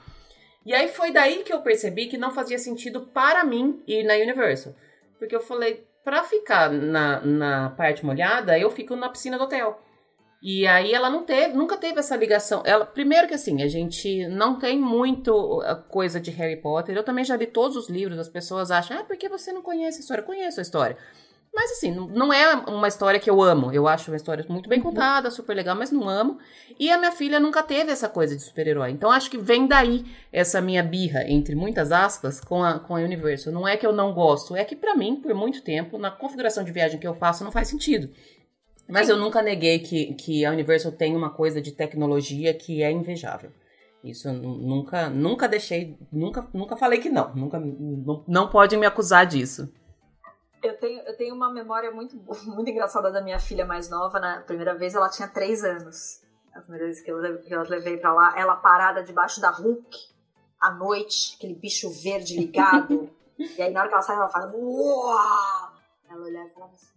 E 0.66 0.74
aí 0.74 0.88
foi 0.90 1.12
daí 1.12 1.44
que 1.44 1.52
eu 1.52 1.62
percebi 1.62 2.08
que 2.08 2.18
não 2.18 2.32
fazia 2.32 2.58
sentido 2.58 3.02
para 3.02 3.44
mim 3.44 3.82
ir 3.88 4.04
na 4.04 4.14
Universal. 4.14 4.76
Porque 5.18 5.36
eu 5.36 5.42
falei, 5.42 5.86
pra 6.04 6.24
ficar 6.24 6.72
na, 6.72 7.22
na 7.22 7.70
parte 7.72 8.06
molhada, 8.06 8.58
eu 8.58 8.70
fico 8.70 8.96
na 8.96 9.10
piscina 9.10 9.38
do 9.38 9.46
hotel. 9.46 9.82
E 10.42 10.66
aí 10.66 10.94
ela 10.94 11.10
não 11.10 11.24
teve, 11.24 11.54
nunca 11.54 11.76
teve 11.76 12.00
essa 12.00 12.16
ligação. 12.16 12.64
Ela, 12.66 12.86
primeiro 12.86 13.28
que 13.28 13.34
assim, 13.34 13.62
a 13.62 13.68
gente 13.68 14.26
não 14.28 14.58
tem 14.58 14.80
muito 14.80 15.62
coisa 15.90 16.20
de 16.20 16.32
Harry 16.32 16.56
Potter. 16.56 16.96
Eu 16.96 17.04
também 17.04 17.26
já 17.26 17.36
li 17.36 17.46
todos 17.46 17.76
os 17.76 17.90
livros, 17.90 18.18
as 18.18 18.30
pessoas 18.30 18.72
acham, 18.72 18.98
ah, 18.98 19.04
porque 19.04 19.28
você 19.28 19.52
não 19.52 19.62
conhece 19.62 19.98
a 19.98 20.02
história? 20.02 20.22
Eu 20.22 20.26
conheço 20.26 20.60
a 20.60 20.64
história. 20.64 20.98
Mas 21.54 21.72
assim, 21.72 21.92
não 21.92 22.32
é 22.32 22.56
uma 22.56 22.88
história 22.88 23.20
que 23.20 23.30
eu 23.30 23.42
amo. 23.42 23.72
Eu 23.74 23.88
acho 23.88 24.12
uma 24.12 24.16
história 24.16 24.46
muito 24.48 24.70
bem 24.70 24.80
uhum. 24.80 24.86
contada, 24.86 25.32
super 25.32 25.56
legal, 25.56 25.76
mas 25.76 25.92
não 25.92 26.08
amo. 26.08 26.38
E 26.80 26.90
a 26.92 26.98
minha 26.98 27.12
filha 27.12 27.40
nunca 27.40 27.64
teve 27.64 27.92
essa 27.92 28.08
coisa 28.08 28.36
de 28.36 28.42
super-herói. 28.42 28.92
Então 28.92 29.12
acho 29.12 29.30
que 29.30 29.38
vem 29.38 29.68
daí 29.68 30.06
essa 30.32 30.62
minha 30.62 30.84
birra, 30.84 31.28
entre 31.28 31.56
muitas 31.56 31.92
aspas, 31.92 32.40
com 32.40 32.64
a, 32.64 32.80
com 32.80 32.96
a 32.96 33.00
Universal. 33.00 33.52
Não 33.52 33.68
é 33.68 33.76
que 33.76 33.86
eu 33.86 33.92
não 33.92 34.14
gosto, 34.14 34.56
é 34.56 34.64
que 34.64 34.76
para 34.76 34.96
mim, 34.96 35.16
por 35.18 35.34
muito 35.34 35.62
tempo, 35.62 35.98
na 35.98 36.12
configuração 36.12 36.64
de 36.64 36.72
viagem 36.72 37.00
que 37.00 37.08
eu 37.08 37.16
faço, 37.16 37.44
não 37.44 37.52
faz 37.52 37.68
sentido. 37.68 38.10
Mas 38.90 39.08
eu 39.08 39.18
nunca 39.18 39.42
neguei 39.42 39.80
que, 39.80 40.16
que 40.16 40.44
a 40.44 40.52
Universal 40.52 40.92
tem 40.92 41.16
uma 41.16 41.30
coisa 41.30 41.62
de 41.62 41.72
tecnologia 41.72 42.52
que 42.56 42.82
é 42.82 42.92
invejável. 42.92 43.52
Isso 44.04 44.28
eu 44.28 44.34
nunca, 44.34 45.10
nunca 45.10 45.48
deixei, 45.48 45.96
nunca, 46.12 46.48
nunca 46.52 46.76
falei 46.76 47.00
que 47.00 47.10
não. 47.10 47.34
Nunca, 47.36 47.60
não, 47.60 48.24
não 48.28 48.50
pode 48.50 48.76
me 48.78 48.88
acusar 48.88 49.28
disso. 49.28 49.72
Eu 50.64 50.76
tenho, 50.78 51.02
eu 51.02 51.16
tenho 51.16 51.36
uma 51.36 51.54
memória 51.54 51.92
muito, 51.92 52.16
muito 52.48 52.70
engraçada 52.70 53.12
da 53.12 53.22
minha 53.22 53.40
filha 53.40 53.66
mais 53.66 53.90
nova. 53.90 54.20
Na 54.20 54.42
primeira 54.42 54.74
vez 54.74 54.96
ela 54.96 55.10
tinha 55.10 55.28
três 55.28 55.64
anos. 55.64 56.22
A 56.56 56.60
primeira 56.62 56.86
vez 56.86 57.00
que 57.00 57.12
eu, 57.12 57.42
que 57.42 57.54
eu 57.54 57.62
levei 57.70 57.98
pra 57.98 58.12
lá, 58.12 58.34
ela 58.36 58.56
parada 58.56 59.04
debaixo 59.04 59.40
da 59.40 59.52
Hulk 59.52 59.98
à 60.60 60.72
noite, 60.72 61.36
aquele 61.38 61.54
bicho 61.54 61.92
verde 61.92 62.36
ligado. 62.36 63.08
e 63.38 63.62
aí 63.62 63.72
na 63.72 63.82
hora 63.82 63.90
que 63.90 63.94
ela 63.94 64.02
sai, 64.02 64.16
ela 64.16 64.28
fala: 64.30 64.52
Uau! 64.52 65.74
Ela 66.10 66.24
olhava 66.24 66.48
e 66.48 66.54
falava 66.54 66.74
assim: 66.74 66.89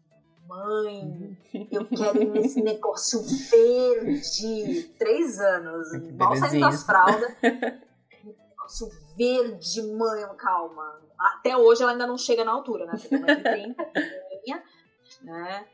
mãe, 0.53 1.39
eu 1.71 1.87
quero 1.87 2.23
ir 2.23 2.31
nesse 2.31 2.63
negócio 2.63 3.21
verde. 3.23 4.95
Três 4.99 5.41
anos, 5.41 5.89
mal 6.15 6.37
saindo 6.37 6.61
das 6.61 6.85
fraldas. 6.85 7.35
negócio 8.23 8.89
verde, 9.17 9.83
mãe, 9.83 10.23
calma. 10.37 11.01
Até 11.19 11.57
hoje 11.57 11.83
ela 11.83 11.93
ainda 11.93 12.07
não 12.07 12.19
chega 12.19 12.45
na 12.45 12.53
altura, 12.53 12.87
né? 12.87 12.93
Porque 12.93 13.17
mãe 13.17 13.43
tem 13.43 13.75
30, 13.75 14.63
né? 15.23 15.67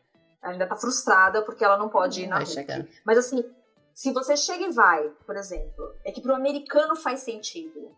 Ela 0.43 0.53
ainda 0.53 0.67
tá 0.67 0.77
frustrada 0.77 1.43
porque 1.43 1.65
ela 1.65 1.77
não 1.77 1.89
pode 1.89 2.23
ir 2.23 2.27
na 2.29 2.45
chegar. 2.45 2.87
Mas 3.05 3.19
assim, 3.19 3.45
se 3.93 4.13
você 4.13 4.37
chega 4.37 4.65
e 4.65 4.73
vai, 4.73 5.09
por 5.27 5.37
exemplo, 5.37 5.93
é 6.05 6.13
que 6.13 6.21
pro 6.21 6.35
americano 6.35 6.95
faz 6.95 7.21
sentido. 7.21 7.97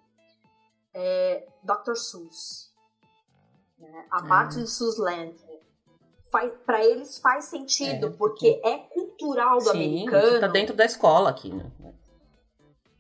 É, 0.95 1.47
Dr. 1.63 1.95
Seuss. 1.95 2.73
Né? 3.79 4.07
A 4.11 4.23
parte 4.23 4.57
de 4.57 4.69
Seuss 4.69 4.99
Land 4.99 5.50
para 6.31 6.85
eles 6.85 7.19
faz 7.19 7.47
sentido, 7.47 8.07
é, 8.07 8.11
porque 8.11 8.61
é 8.65 8.79
cultural 8.79 9.59
do 9.59 9.65
sim, 9.65 9.71
americano. 9.71 10.41
Tá 10.41 10.47
dentro 10.47 10.75
da 10.75 10.85
escola 10.85 11.31
aqui, 11.31 11.53
né? 11.53 11.71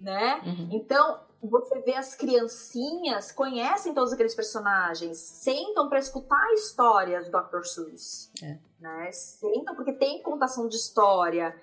né? 0.00 0.40
Uhum. 0.44 0.68
Então, 0.72 1.20
você 1.42 1.80
vê 1.80 1.94
as 1.94 2.14
criancinhas, 2.14 3.32
conhecem 3.32 3.94
todos 3.94 4.12
aqueles 4.12 4.34
personagens, 4.34 5.18
sentam 5.18 5.88
para 5.88 5.98
escutar 5.98 6.52
histórias 6.52 7.28
do 7.28 7.30
Dr. 7.30 7.64
Seuss. 7.64 8.30
É. 8.42 8.58
Né? 8.80 9.12
Sentam 9.12 9.74
porque 9.74 9.92
tem 9.92 10.22
contação 10.22 10.68
de 10.68 10.76
história. 10.76 11.54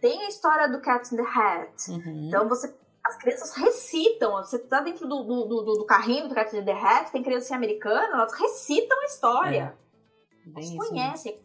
Tem 0.00 0.24
a 0.24 0.28
história 0.28 0.68
do 0.68 0.80
Cat 0.80 1.12
in 1.12 1.16
the 1.16 1.22
Hat. 1.22 1.90
Uhum. 1.90 2.28
Então 2.28 2.48
você. 2.48 2.74
As 3.04 3.16
crianças 3.18 3.54
recitam. 3.54 4.32
Você 4.42 4.58
tá 4.58 4.80
dentro 4.80 5.06
do, 5.06 5.22
do, 5.22 5.44
do, 5.44 5.62
do 5.78 5.84
carrinho 5.84 6.28
do 6.28 6.34
Cat 6.34 6.56
in 6.56 6.64
the 6.64 6.72
Hat, 6.72 7.12
tem 7.12 7.22
criança 7.22 7.54
americana, 7.54 8.14
elas 8.14 8.32
recitam 8.32 9.00
a 9.00 9.04
história. 9.04 9.76
É. 9.80 9.85
Bem 10.46 10.64
se 10.64 10.76
conhece. 10.76 11.40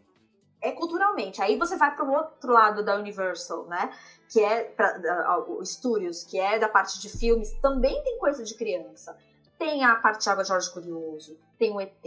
É 0.62 0.72
culturalmente. 0.72 1.42
Aí 1.42 1.58
você 1.58 1.76
vai 1.76 1.96
para 1.96 2.06
o 2.06 2.14
outro 2.14 2.54
lado 2.54 2.86
da 2.86 2.96
Universal, 2.96 3.66
né? 3.66 3.92
Que 4.30 4.40
é 4.42 4.64
para 4.64 5.40
uh, 5.40 5.62
estúdios, 5.62 6.24
que 6.24 6.40
é 6.40 6.60
da 6.60 6.70
parte 6.70 7.02
de 7.02 7.10
filmes, 7.10 7.52
também 7.60 8.02
tem 8.04 8.20
coisa 8.20 8.44
de 8.44 8.54
criança. 8.54 9.18
Tem 9.58 9.84
a 9.84 9.96
parte 9.96 10.24
de 10.24 10.30
Água 10.30 10.44
Jorge 10.44 10.72
Curioso, 10.72 11.38
tem 11.58 11.72
o 11.72 11.82
ET, 11.82 12.04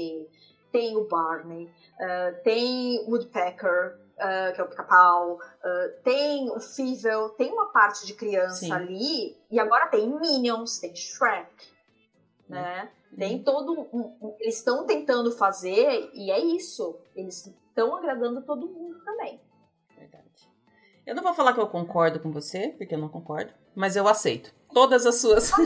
tem 0.72 0.96
o 0.96 1.04
Barney, 1.06 1.66
uh, 1.66 2.42
tem 2.42 3.04
Woodpecker, 3.08 3.96
uh, 4.14 4.54
que 4.54 4.60
é 4.60 4.64
o 4.64 4.68
pica-pau, 4.68 5.34
uh, 5.34 6.02
tem 6.02 6.50
o 6.50 6.58
Fievel, 6.58 7.30
tem 7.30 7.52
uma 7.52 7.66
parte 7.66 8.06
de 8.06 8.14
criança 8.14 8.56
Sim. 8.56 8.72
ali, 8.72 9.36
e 9.50 9.60
agora 9.60 9.86
tem 9.86 10.08
Minions, 10.08 10.78
tem 10.78 10.94
Shrek, 10.94 11.73
né? 12.48 12.90
Tem 13.16 13.36
uhum. 13.36 13.42
todo 13.44 13.72
um, 13.92 14.34
eles 14.40 14.58
estão 14.58 14.84
tentando 14.86 15.30
fazer 15.32 16.10
e 16.12 16.30
é 16.30 16.38
isso. 16.38 16.98
Eles 17.14 17.46
estão 17.46 17.94
agradando 17.94 18.42
todo 18.42 18.68
mundo 18.68 18.98
também. 19.04 19.40
Verdade. 19.96 20.24
Eu 21.06 21.14
não 21.14 21.22
vou 21.22 21.34
falar 21.34 21.52
que 21.52 21.60
eu 21.60 21.68
concordo 21.68 22.18
com 22.18 22.32
você, 22.32 22.74
porque 22.76 22.94
eu 22.94 22.98
não 22.98 23.08
concordo, 23.08 23.52
mas 23.74 23.94
eu 23.94 24.08
aceito 24.08 24.52
todas 24.72 25.06
as 25.06 25.16
suas. 25.20 25.52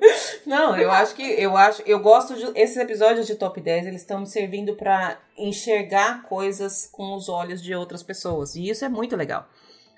não, 0.46 0.76
eu 0.76 0.90
acho 0.90 1.14
que 1.14 1.22
eu 1.22 1.56
acho, 1.56 1.82
eu 1.82 2.00
gosto 2.00 2.34
de 2.34 2.60
esses 2.60 2.76
episódios 2.76 3.26
de 3.26 3.34
top 3.34 3.60
10, 3.60 3.86
eles 3.86 4.00
estão 4.02 4.20
me 4.20 4.26
servindo 4.26 4.74
para 4.74 5.18
enxergar 5.36 6.22
coisas 6.24 6.88
com 6.90 7.14
os 7.14 7.28
olhos 7.28 7.62
de 7.62 7.74
outras 7.74 8.02
pessoas, 8.02 8.54
e 8.54 8.68
isso 8.68 8.84
é 8.84 8.88
muito 8.88 9.16
legal. 9.16 9.46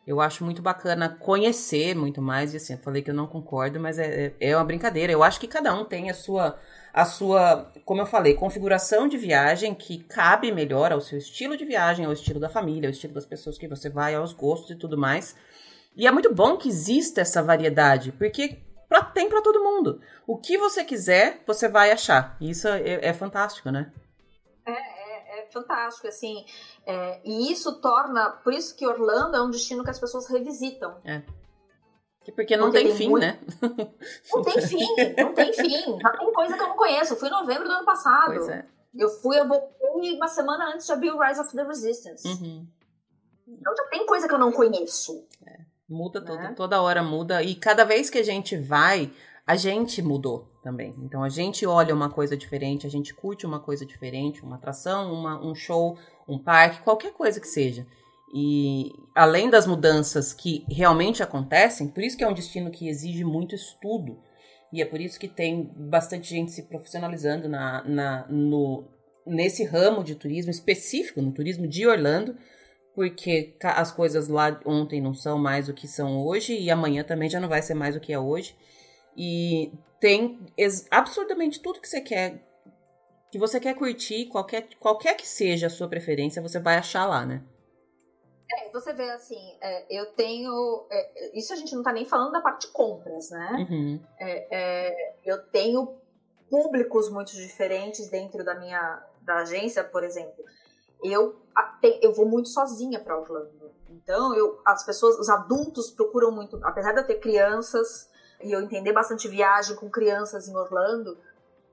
Eu 0.07 0.21
acho 0.21 0.45
muito 0.45 0.63
bacana 0.63 1.09
conhecer 1.09 1.95
muito 1.95 2.23
mais, 2.23 2.53
e 2.53 2.57
assim, 2.57 2.73
eu 2.73 2.79
falei 2.79 3.03
que 3.03 3.11
eu 3.11 3.15
não 3.15 3.27
concordo, 3.27 3.79
mas 3.79 3.99
é, 3.99 4.35
é, 4.41 4.51
é 4.51 4.57
uma 4.57 4.65
brincadeira. 4.65 5.13
Eu 5.13 5.23
acho 5.23 5.39
que 5.39 5.47
cada 5.47 5.75
um 5.75 5.85
tem 5.85 6.11
a 6.11 6.15
sua, 6.15 6.59
a 6.93 7.05
sua, 7.05 7.71
como 7.85 8.01
eu 8.01 8.07
falei, 8.07 8.35
configuração 8.35 9.07
de 9.07 9.17
viagem 9.17 9.75
que 9.75 9.99
cabe 10.05 10.51
melhor 10.51 10.91
ao 10.93 11.01
seu 11.01 11.19
estilo 11.19 11.57
de 11.57 11.65
viagem, 11.65 12.07
ao 12.07 12.13
estilo 12.13 12.41
da 12.41 12.49
família, 12.49 12.89
ao 12.89 12.93
estilo 12.93 13.15
das 13.15 13.27
pessoas 13.27 13.59
que 13.59 13.69
você 13.69 13.89
vai, 13.89 14.15
aos 14.15 14.33
gostos 14.33 14.71
e 14.71 14.77
tudo 14.77 14.99
mais. 14.99 15.37
E 15.97 16.07
é 16.07 16.11
muito 16.11 16.35
bom 16.35 16.57
que 16.57 16.69
exista 16.69 17.21
essa 17.21 17.43
variedade, 17.43 18.13
porque 18.13 18.59
pra, 18.89 19.03
tem 19.05 19.29
para 19.29 19.43
todo 19.43 19.63
mundo. 19.63 20.01
O 20.27 20.37
que 20.39 20.57
você 20.57 20.85
quiser, 20.85 21.43
você 21.47 21.69
vai 21.69 21.93
achar. 21.93 22.37
E 22.41 22.51
isso 22.51 22.67
é, 22.69 23.01
é 23.03 23.13
fantástico, 23.13 23.71
né? 23.71 23.93
É, 24.67 25.00
fantástico, 25.53 26.07
assim. 26.09 26.45
É, 26.87 27.21
e 27.25 27.53
isso 27.53 27.81
torna. 27.81 28.31
Por 28.31 28.53
isso 28.53 28.75
que 28.75 28.87
Orlando 28.87 29.37
é 29.37 29.43
um 29.43 29.51
destino 29.51 29.85
que 29.85 29.91
as 29.91 29.99
pessoas 29.99 30.27
revisitam. 30.29 30.97
É. 31.05 31.23
Porque 32.35 32.57
não 32.57 32.71
tem, 32.71 32.87
tem, 32.87 32.97
fim, 32.97 33.09
muito... 33.09 33.23
né? 33.23 33.41
Não 34.33 34.43
tem 34.43 34.61
fim, 34.61 34.87
não 35.19 35.35
tem 35.35 35.53
fim. 35.53 35.99
Já 36.01 36.11
tem 36.11 36.33
coisa 36.33 36.57
que 36.57 36.63
eu 36.63 36.69
não 36.69 36.77
conheço. 36.77 37.15
Eu 37.15 37.17
fui 37.17 37.29
em 37.29 37.33
novembro 37.33 37.65
do 37.65 37.73
ano 37.73 37.85
passado. 37.85 38.35
Pois 38.35 38.49
é. 38.49 38.67
Eu 38.95 39.09
fui, 39.09 39.39
eu 39.39 39.49
voltei 39.49 40.17
uma 40.17 40.29
semana 40.29 40.73
antes 40.73 40.87
de 40.87 40.93
abrir 40.93 41.11
o 41.11 41.19
Rise 41.19 41.41
of 41.41 41.55
the 41.55 41.63
Resistance. 41.63 42.27
Uhum. 42.27 42.67
Então 43.49 43.77
já 43.77 43.85
tem 43.85 44.07
coisa 44.07 44.29
que 44.29 44.35
eu 44.35 44.39
não 44.39 44.53
conheço. 44.53 45.27
É. 45.47 45.61
Muda 45.89 46.21
né? 46.21 46.55
toda 46.57 46.81
hora 46.81 47.03
muda. 47.03 47.43
E 47.43 47.55
cada 47.55 47.85
vez 47.85 48.11
que 48.11 48.19
a 48.19 48.23
gente 48.23 48.57
vai, 48.57 49.13
a 49.47 49.57
gente 49.57 50.03
mudou 50.03 50.50
também. 50.63 50.95
Então 50.99 51.23
a 51.23 51.29
gente 51.29 51.67
olha 51.67 51.95
uma 51.95 52.11
coisa 52.11 52.37
diferente, 52.37 52.87
a 52.87 52.91
gente 52.91 53.15
curte 53.15 53.47
uma 53.47 53.61
coisa 53.61 53.85
diferente, 53.85 54.43
uma 54.43 54.57
atração, 54.57 55.13
uma, 55.13 55.45
um 55.45 55.55
show, 55.55 55.99
um 56.29 56.39
parque, 56.39 56.83
qualquer 56.83 57.13
coisa 57.13 57.41
que 57.41 57.49
seja. 57.49 57.87
E 58.33 58.93
além 59.15 59.51
das 59.51 59.67
mudanças 59.67 60.33
que 60.33 60.65
realmente 60.69 61.23
acontecem, 61.23 61.89
por 61.89 62.03
isso 62.03 62.17
que 62.17 62.23
é 62.23 62.29
um 62.29 62.35
destino 62.35 62.71
que 62.71 62.89
exige 62.89 63.25
muito 63.25 63.55
estudo. 63.55 64.19
E 64.73 64.81
é 64.81 64.85
por 64.85 65.01
isso 65.01 65.19
que 65.19 65.27
tem 65.27 65.69
bastante 65.77 66.31
gente 66.31 66.53
se 66.53 66.63
profissionalizando 66.63 67.49
na, 67.49 67.83
na, 67.83 68.27
no, 68.29 68.85
nesse 69.27 69.65
ramo 69.65 70.05
de 70.05 70.15
turismo 70.15 70.51
específico, 70.51 71.21
no 71.21 71.33
turismo 71.33 71.67
de 71.67 71.89
Orlando, 71.89 72.37
porque 72.95 73.57
as 73.63 73.91
coisas 73.91 74.29
lá 74.29 74.61
ontem 74.65 75.01
não 75.01 75.13
são 75.13 75.39
mais 75.39 75.69
o 75.69 75.75
que 75.75 75.89
são 75.89 76.25
hoje 76.25 76.57
e 76.57 76.71
amanhã 76.71 77.03
também 77.03 77.29
já 77.29 77.41
não 77.41 77.49
vai 77.49 77.63
ser 77.63 77.75
mais 77.75 77.97
o 77.97 78.01
que 78.01 78.13
é 78.13 78.19
hoje. 78.19 78.55
E 79.17 79.73
tem 80.01 80.39
absurdamente 80.91 81.61
tudo 81.61 81.81
que 81.81 81.89
você 81.89 82.01
quer, 82.01 82.43
que 83.31 83.39
você 83.39 83.61
quer 83.61 83.75
curtir, 83.75 84.27
qualquer, 84.27 84.69
qualquer 84.79 85.17
que 85.17 85.27
seja 85.27 85.67
a 85.67 85.71
sua 85.71 85.89
preferência, 85.89 86.43
você 86.43 86.59
vai 86.59 86.77
achar 86.77 87.07
lá, 87.07 87.25
né? 87.25 87.43
É, 88.53 88.71
você 88.71 88.93
vê 88.93 89.09
assim, 89.11 89.57
é, 89.61 89.87
eu 89.89 90.07
tenho. 90.13 90.87
É, 90.91 91.39
isso 91.39 91.53
a 91.53 91.57
gente 91.57 91.75
não 91.75 91.83
tá 91.83 91.93
nem 91.93 92.05
falando 92.05 92.33
da 92.33 92.41
parte 92.41 92.67
de 92.67 92.73
compras, 92.73 93.31
né? 93.31 93.67
Uhum. 93.71 94.01
É, 94.19 94.47
é, 94.51 95.15
eu 95.25 95.43
tenho 95.47 95.97
públicos 96.51 97.09
muito 97.09 97.33
diferentes 97.33 98.09
dentro 98.09 98.45
da 98.45 98.57
minha 98.57 99.07
da 99.23 99.37
agência, 99.43 99.85
por 99.85 100.03
exemplo. 100.03 100.45
Eu, 101.03 101.41
eu 102.03 102.13
vou 102.13 102.27
muito 102.27 102.49
sozinha 102.49 102.99
para 102.99 103.19
Orlando. 103.19 103.71
Então, 103.89 104.35
eu, 104.35 104.61
as 104.67 104.85
pessoas, 104.85 105.19
os 105.19 105.29
adultos 105.29 105.91
procuram 105.91 106.33
muito, 106.33 106.59
apesar 106.65 106.93
de 106.93 107.01
eu 107.01 107.07
ter 107.07 107.21
crianças 107.21 108.10
e 108.43 108.53
eu 108.53 108.61
entender 108.61 108.93
bastante 108.93 109.29
viagem 109.29 109.77
com 109.77 109.91
crianças 109.91 110.49
em 110.49 110.57
Orlando, 110.57 111.17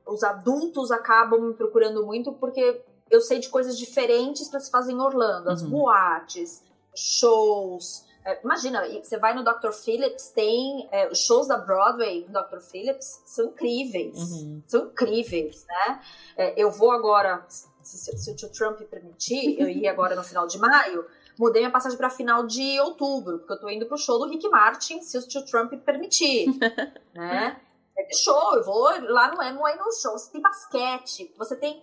os 0.05 0.23
adultos 0.23 0.91
acabam 0.91 1.41
me 1.41 1.53
procurando 1.53 2.05
muito 2.05 2.31
porque 2.33 2.81
eu 3.09 3.21
sei 3.21 3.39
de 3.39 3.49
coisas 3.49 3.77
diferentes 3.77 4.49
para 4.49 4.59
se 4.59 4.69
fazer 4.69 4.91
em 4.91 4.99
Orlando, 4.99 5.49
as 5.49 5.61
uhum. 5.61 5.69
boates, 5.69 6.63
shows. 6.95 8.05
É, 8.25 8.41
imagina, 8.43 8.83
você 9.01 9.17
vai 9.17 9.33
no 9.33 9.43
Dr. 9.43 9.71
Phillips, 9.71 10.29
tem 10.29 10.87
é, 10.91 11.09
os 11.09 11.19
shows 11.19 11.47
da 11.47 11.57
Broadway 11.57 12.25
no 12.27 12.41
Dr. 12.41 12.59
Phillips, 12.59 13.21
são 13.25 13.45
incríveis. 13.45 14.17
Uhum. 14.17 14.61
São 14.67 14.87
incríveis, 14.87 15.65
né? 15.65 16.01
É, 16.35 16.61
eu 16.61 16.69
vou 16.69 16.91
agora, 16.91 17.45
se, 17.47 18.17
se, 18.17 18.31
o 18.31 18.35
tio 18.35 18.49
Trump 18.49 18.81
permitir, 18.81 19.59
eu 19.59 19.69
ia 19.69 19.91
agora 19.91 20.15
no 20.15 20.23
final 20.23 20.45
de 20.45 20.57
maio, 20.59 21.05
mudei 21.37 21.61
minha 21.61 21.71
passagem 21.71 21.97
para 21.97 22.09
final 22.09 22.45
de 22.45 22.79
outubro, 22.79 23.39
porque 23.39 23.53
eu 23.53 23.59
tô 23.59 23.69
indo 23.69 23.85
pro 23.85 23.97
show 23.97 24.17
do 24.19 24.29
Rick 24.29 24.47
Martin, 24.49 25.01
se 25.01 25.17
o 25.17 25.27
tio 25.27 25.45
Trump 25.45 25.73
permitir, 25.83 26.47
né? 27.13 27.59
É 27.97 28.13
show, 28.13 28.55
eu 28.55 28.63
vou 28.63 28.83
lá 28.83 29.33
no 29.33 29.41
Amway 29.41 29.75
no 29.75 29.91
show, 29.91 30.11
você 30.11 30.31
tem 30.31 30.41
basquete, 30.41 31.33
você 31.37 31.55
tem 31.55 31.81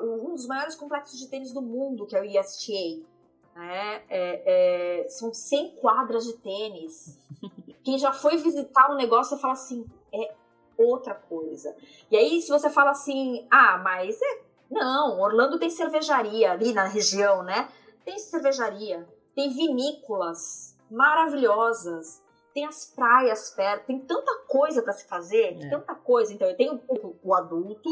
um 0.00 0.34
dos 0.34 0.46
maiores 0.46 0.74
complexos 0.74 1.18
de 1.18 1.28
tênis 1.28 1.52
do 1.52 1.62
mundo, 1.62 2.06
que 2.06 2.16
é 2.16 2.20
o 2.20 2.24
ESTA. 2.24 3.04
Né? 3.54 4.02
É, 4.08 5.04
é, 5.04 5.08
são 5.08 5.32
100 5.32 5.76
quadras 5.76 6.24
de 6.24 6.34
tênis. 6.34 7.18
Quem 7.82 7.98
já 7.98 8.12
foi 8.12 8.36
visitar 8.36 8.90
um 8.90 8.96
negócio 8.96 9.38
fala 9.38 9.54
assim, 9.54 9.86
é 10.12 10.34
outra 10.76 11.14
coisa. 11.14 11.74
E 12.10 12.16
aí, 12.16 12.40
se 12.42 12.48
você 12.48 12.68
fala 12.68 12.90
assim, 12.90 13.46
ah, 13.50 13.78
mas 13.78 14.20
é. 14.20 14.46
Não, 14.68 15.20
Orlando 15.20 15.58
tem 15.58 15.70
cervejaria 15.70 16.50
ali 16.50 16.72
na 16.72 16.84
região, 16.84 17.42
né? 17.42 17.68
Tem 18.06 18.18
cervejaria, 18.20 19.06
tem 19.34 19.52
vinícolas 19.52 20.78
maravilhosas, 20.88 22.22
tem 22.54 22.64
as 22.64 22.86
praias 22.86 23.50
perto, 23.50 23.86
tem 23.86 23.98
tanta 23.98 24.32
coisa 24.46 24.80
para 24.80 24.92
se 24.92 25.06
fazer, 25.06 25.58
é. 25.60 25.68
tanta 25.68 25.94
coisa. 25.94 26.32
Então, 26.32 26.48
eu 26.48 26.56
tenho 26.56 26.80
o, 26.88 27.16
o 27.22 27.34
adulto, 27.34 27.90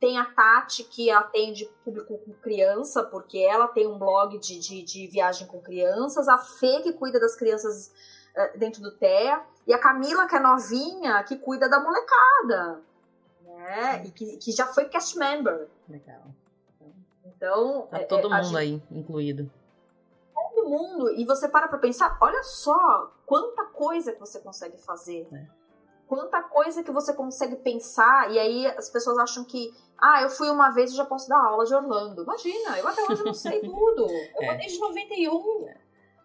tem 0.00 0.18
a 0.18 0.24
Tati, 0.24 0.84
que 0.84 1.10
atende 1.10 1.66
público 1.84 2.18
com 2.18 2.32
criança, 2.32 3.04
porque 3.04 3.38
ela 3.38 3.68
tem 3.68 3.86
um 3.86 3.98
blog 3.98 4.38
de, 4.38 4.58
de, 4.58 4.82
de 4.82 5.06
viagem 5.06 5.46
com 5.46 5.60
crianças. 5.60 6.28
A 6.28 6.38
Fê, 6.38 6.80
que 6.80 6.94
cuida 6.94 7.20
das 7.20 7.36
crianças 7.36 7.92
uh, 8.34 8.58
dentro 8.58 8.82
do 8.82 8.90
TEA. 8.90 9.40
E 9.66 9.72
a 9.74 9.78
Camila, 9.78 10.26
que 10.26 10.34
é 10.34 10.40
novinha, 10.40 11.22
que 11.24 11.36
cuida 11.36 11.68
da 11.68 11.78
molecada. 11.78 12.80
Né? 13.44 14.06
E 14.06 14.10
que, 14.10 14.38
que 14.38 14.50
já 14.50 14.66
foi 14.66 14.86
cast 14.86 15.16
member. 15.16 15.68
Legal. 15.88 16.22
Então. 17.42 17.88
Tá 17.90 17.98
é, 17.98 18.04
todo 18.04 18.32
é, 18.32 18.36
mundo 18.36 18.44
gente... 18.44 18.56
aí 18.56 18.82
incluído. 18.90 19.50
Todo 20.34 20.68
mundo. 20.68 21.10
E 21.10 21.24
você 21.24 21.48
para 21.48 21.68
pra 21.68 21.78
pensar, 21.78 22.16
olha 22.20 22.42
só 22.42 23.12
quanta 23.26 23.64
coisa 23.64 24.12
que 24.12 24.20
você 24.20 24.38
consegue 24.40 24.78
fazer. 24.78 25.26
É 25.32 25.62
quanta 26.12 26.42
coisa 26.42 26.82
que 26.84 26.90
você 26.90 27.14
consegue 27.14 27.56
pensar, 27.56 28.30
e 28.30 28.38
aí 28.38 28.66
as 28.66 28.90
pessoas 28.90 29.16
acham 29.16 29.44
que, 29.44 29.72
ah, 29.96 30.20
eu 30.20 30.28
fui 30.28 30.50
uma 30.50 30.68
vez 30.68 30.92
e 30.92 30.94
já 30.94 31.06
posso 31.06 31.26
dar 31.26 31.38
aula 31.42 31.64
de 31.64 31.74
Orlando. 31.74 32.22
Imagina, 32.22 32.78
eu 32.78 32.86
até 32.86 33.02
hoje 33.02 33.24
não 33.24 33.32
sei 33.32 33.60
tudo. 33.64 34.10
Eu 34.10 34.42
é. 34.42 34.46
vou 34.46 34.56
desde 34.58 34.78
91. 34.78 35.68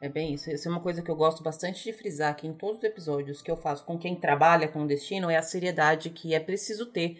É 0.02 0.10
bem 0.10 0.34
isso. 0.34 0.52
Isso 0.52 0.68
é 0.68 0.72
uma 0.72 0.82
coisa 0.82 1.02
que 1.02 1.10
eu 1.10 1.16
gosto 1.16 1.42
bastante 1.42 1.86
de 1.86 1.94
frisar 1.94 2.32
aqui 2.32 2.46
em 2.46 2.54
todos 2.54 2.80
os 2.80 2.84
episódios 2.84 3.42
que 3.42 3.50
eu 3.50 3.56
faço 3.56 3.86
com 3.86 3.98
quem 3.98 4.14
trabalha 4.20 4.68
com 4.68 4.84
o 4.84 4.88
destino, 4.88 5.30
é 5.30 5.38
a 5.38 5.42
seriedade 5.42 6.10
que 6.10 6.36
é 6.36 6.40
preciso 6.42 6.88
ter 6.88 7.18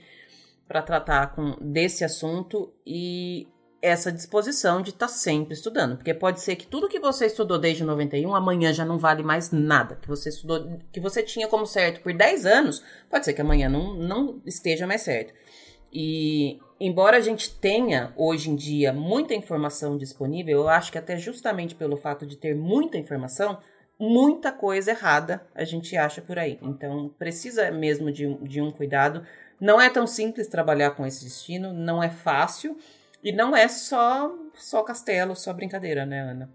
para 0.68 0.82
tratar 0.82 1.34
com 1.34 1.56
desse 1.62 2.04
assunto 2.04 2.74
e 2.86 3.48
essa 3.88 4.12
disposição 4.12 4.82
de 4.82 4.92
estar 4.92 5.08
tá 5.08 5.12
sempre 5.12 5.54
estudando, 5.54 5.98
porque 5.98 6.14
pode 6.14 6.42
ser 6.42 6.56
que 6.56 6.68
tudo 6.68 6.88
que 6.88 7.00
você 7.00 7.26
estudou 7.26 7.58
desde 7.58 7.84
91 7.84 8.36
amanhã 8.36 8.74
já 8.74 8.86
não 8.86 8.98
vale 8.98 9.24
mais 9.24 9.52
nada, 9.52 9.96
que 9.96 10.08
você 10.08 10.30
estudou, 10.30 10.80
que 10.92 11.00
você 11.00 11.24
tinha 11.24 11.48
como 11.48 11.66
certo 11.66 12.02
por 12.02 12.14
10 12.14 12.46
anos, 12.46 12.84
pode 13.10 13.26
ser 13.26 13.34
que 13.34 13.42
amanhã 13.42 13.70
não, 13.70 13.94
não 13.94 14.42
esteja 14.46 14.86
mais 14.86 15.02
certo. 15.02 15.34
E 15.92 16.60
embora 16.80 17.18
a 17.18 17.22
gente 17.22 17.56
tenha 17.56 18.14
hoje 18.16 18.50
em 18.50 18.56
dia 18.56 18.92
muita 18.94 19.34
informação 19.34 19.98
disponível, 19.98 20.60
eu 20.60 20.70
acho 20.70 20.92
que 20.92 20.98
até 20.98 21.18
justamente 21.18 21.76
pelo 21.76 21.98
fato 21.98 22.26
de 22.26 22.38
ter 22.38 22.56
muita 22.56 22.98
informação, 22.98 23.58
muita 24.00 24.52
coisa 24.52 24.92
errada 24.92 25.42
a 25.56 25.64
gente 25.64 25.96
acha 25.96 26.22
por 26.22 26.38
aí. 26.38 26.60
Então 26.62 27.14
precisa 27.18 27.72
mesmo 27.72 28.12
de, 28.12 28.34
de 28.44 28.62
um 28.62 28.72
cuidado. 28.72 29.24
Não 29.60 29.82
é 29.82 29.90
tão 29.90 30.06
simples 30.06 30.48
trabalhar 30.48 30.92
com 30.92 31.06
esse 31.06 31.24
destino, 31.24 31.74
não 31.74 32.04
é 32.04 32.10
fácil. 32.10 32.78
E 33.28 33.32
não 33.34 33.54
é 33.54 33.68
só 33.68 34.34
só 34.56 34.82
castelo, 34.84 35.36
só 35.36 35.52
brincadeira, 35.52 36.06
né, 36.06 36.22
Ana? 36.32 36.50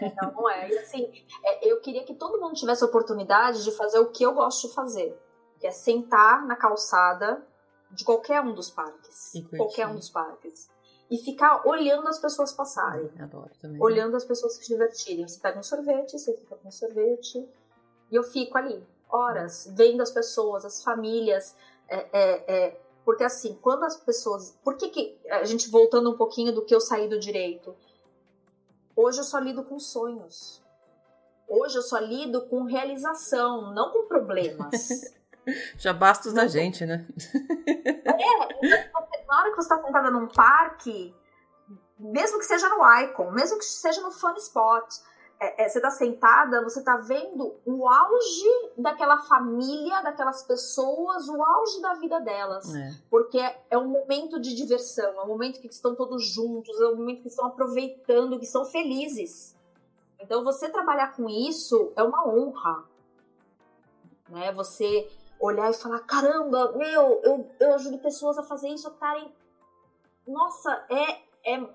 É, 0.00 0.14
não, 0.22 0.32
não 0.32 0.50
é. 0.50 0.70
E 0.70 0.78
assim, 0.78 1.12
é, 1.44 1.70
eu 1.70 1.78
queria 1.82 2.04
que 2.04 2.14
todo 2.14 2.40
mundo 2.40 2.54
tivesse 2.54 2.82
a 2.82 2.86
oportunidade 2.86 3.62
de 3.62 3.70
fazer 3.72 3.98
o 3.98 4.10
que 4.10 4.24
eu 4.24 4.32
gosto 4.32 4.66
de 4.66 4.74
fazer, 4.74 5.14
que 5.60 5.66
é 5.66 5.70
sentar 5.70 6.46
na 6.46 6.56
calçada 6.56 7.46
de 7.90 8.02
qualquer 8.02 8.40
um 8.40 8.54
dos 8.54 8.70
parques, 8.70 9.32
qualquer 9.54 9.88
um 9.88 9.94
dos 9.94 10.08
parques, 10.08 10.70
e 11.10 11.18
ficar 11.18 11.68
olhando 11.68 12.08
as 12.08 12.18
pessoas 12.18 12.50
passarem. 12.50 13.10
Adoro 13.20 13.50
também. 13.60 13.78
Olhando 13.78 14.16
as 14.16 14.24
pessoas 14.24 14.54
se 14.54 14.66
divertirem. 14.66 15.28
Você 15.28 15.38
pega 15.38 15.58
um 15.58 15.62
sorvete, 15.62 16.18
você 16.18 16.34
fica 16.34 16.56
com 16.56 16.68
um 16.68 16.72
sorvete, 16.72 17.46
e 18.10 18.16
eu 18.16 18.22
fico 18.22 18.56
ali 18.56 18.82
horas 19.06 19.70
vendo 19.76 20.00
as 20.00 20.10
pessoas, 20.10 20.64
as 20.64 20.82
famílias. 20.82 21.54
É, 21.88 22.08
é, 22.10 22.54
é, 22.56 22.80
porque 23.06 23.22
assim, 23.22 23.56
quando 23.62 23.84
as 23.84 23.96
pessoas. 23.96 24.58
Por 24.64 24.76
que, 24.76 24.88
que 24.88 25.18
a 25.30 25.44
gente 25.44 25.70
voltando 25.70 26.10
um 26.10 26.16
pouquinho 26.16 26.52
do 26.52 26.64
que 26.64 26.74
eu 26.74 26.80
saí 26.80 27.08
do 27.08 27.20
direito? 27.20 27.72
Hoje 28.96 29.20
eu 29.20 29.24
só 29.24 29.38
lido 29.38 29.62
com 29.62 29.78
sonhos. 29.78 30.60
Hoje 31.48 31.78
eu 31.78 31.82
só 31.82 32.00
lido 32.00 32.48
com 32.48 32.64
realização, 32.64 33.72
não 33.72 33.92
com 33.92 34.08
problemas. 34.08 35.12
Já 35.78 35.92
basta 35.92 36.26
os 36.26 36.34
da 36.34 36.48
gente, 36.48 36.84
né? 36.84 37.06
É, 38.18 38.66
então, 38.66 39.08
na 39.28 39.40
hora 39.40 39.50
que 39.50 39.56
você 39.56 39.74
está 39.74 39.84
sentada 39.84 40.10
num 40.10 40.26
parque, 40.26 41.14
mesmo 41.98 42.38
que 42.38 42.46
seja 42.46 42.68
no 42.68 42.82
Icon, 43.02 43.30
mesmo 43.30 43.58
que 43.58 43.64
seja 43.64 44.00
no 44.00 44.10
Fun 44.10 44.34
Spot, 44.36 44.88
é, 45.38 45.64
é, 45.64 45.68
você 45.68 45.80
tá 45.80 45.90
sentada, 45.90 46.62
você 46.62 46.82
tá 46.82 46.96
vendo 46.96 47.56
o 47.64 47.86
auge 47.86 48.70
daquela 48.78 49.18
família, 49.24 50.00
daquelas 50.00 50.42
pessoas, 50.42 51.28
o 51.28 51.42
auge 51.42 51.80
da 51.82 51.94
vida 51.94 52.20
delas. 52.20 52.74
É. 52.74 52.94
Porque 53.10 53.38
é, 53.38 53.60
é, 53.70 53.76
um 53.76 53.88
momento 53.88 54.40
de 54.40 54.54
diversão, 54.54 55.20
é 55.20 55.22
um 55.22 55.28
momento 55.28 55.60
que 55.60 55.66
estão 55.66 55.94
todos 55.94 56.26
juntos, 56.26 56.80
é 56.80 56.86
um 56.86 56.96
momento 56.96 57.22
que 57.22 57.28
estão 57.28 57.46
aproveitando, 57.46 58.38
que 58.38 58.46
são 58.46 58.64
felizes. 58.64 59.54
Então 60.18 60.42
você 60.42 60.70
trabalhar 60.70 61.14
com 61.14 61.28
isso 61.28 61.92
é 61.96 62.02
uma 62.02 62.26
honra. 62.26 62.84
Né? 64.30 64.50
Você 64.52 65.10
olhar 65.38 65.70
e 65.70 65.74
falar, 65.74 66.00
caramba, 66.00 66.72
meu, 66.72 67.20
eu, 67.22 67.50
eu 67.60 67.74
ajudo 67.74 67.98
pessoas 67.98 68.38
a 68.38 68.42
fazer 68.42 68.68
isso, 68.68 68.88
a 68.88 68.90
estarem. 68.90 69.34
Nossa, 70.26 70.84
é, 70.88 71.54
é 71.54 71.68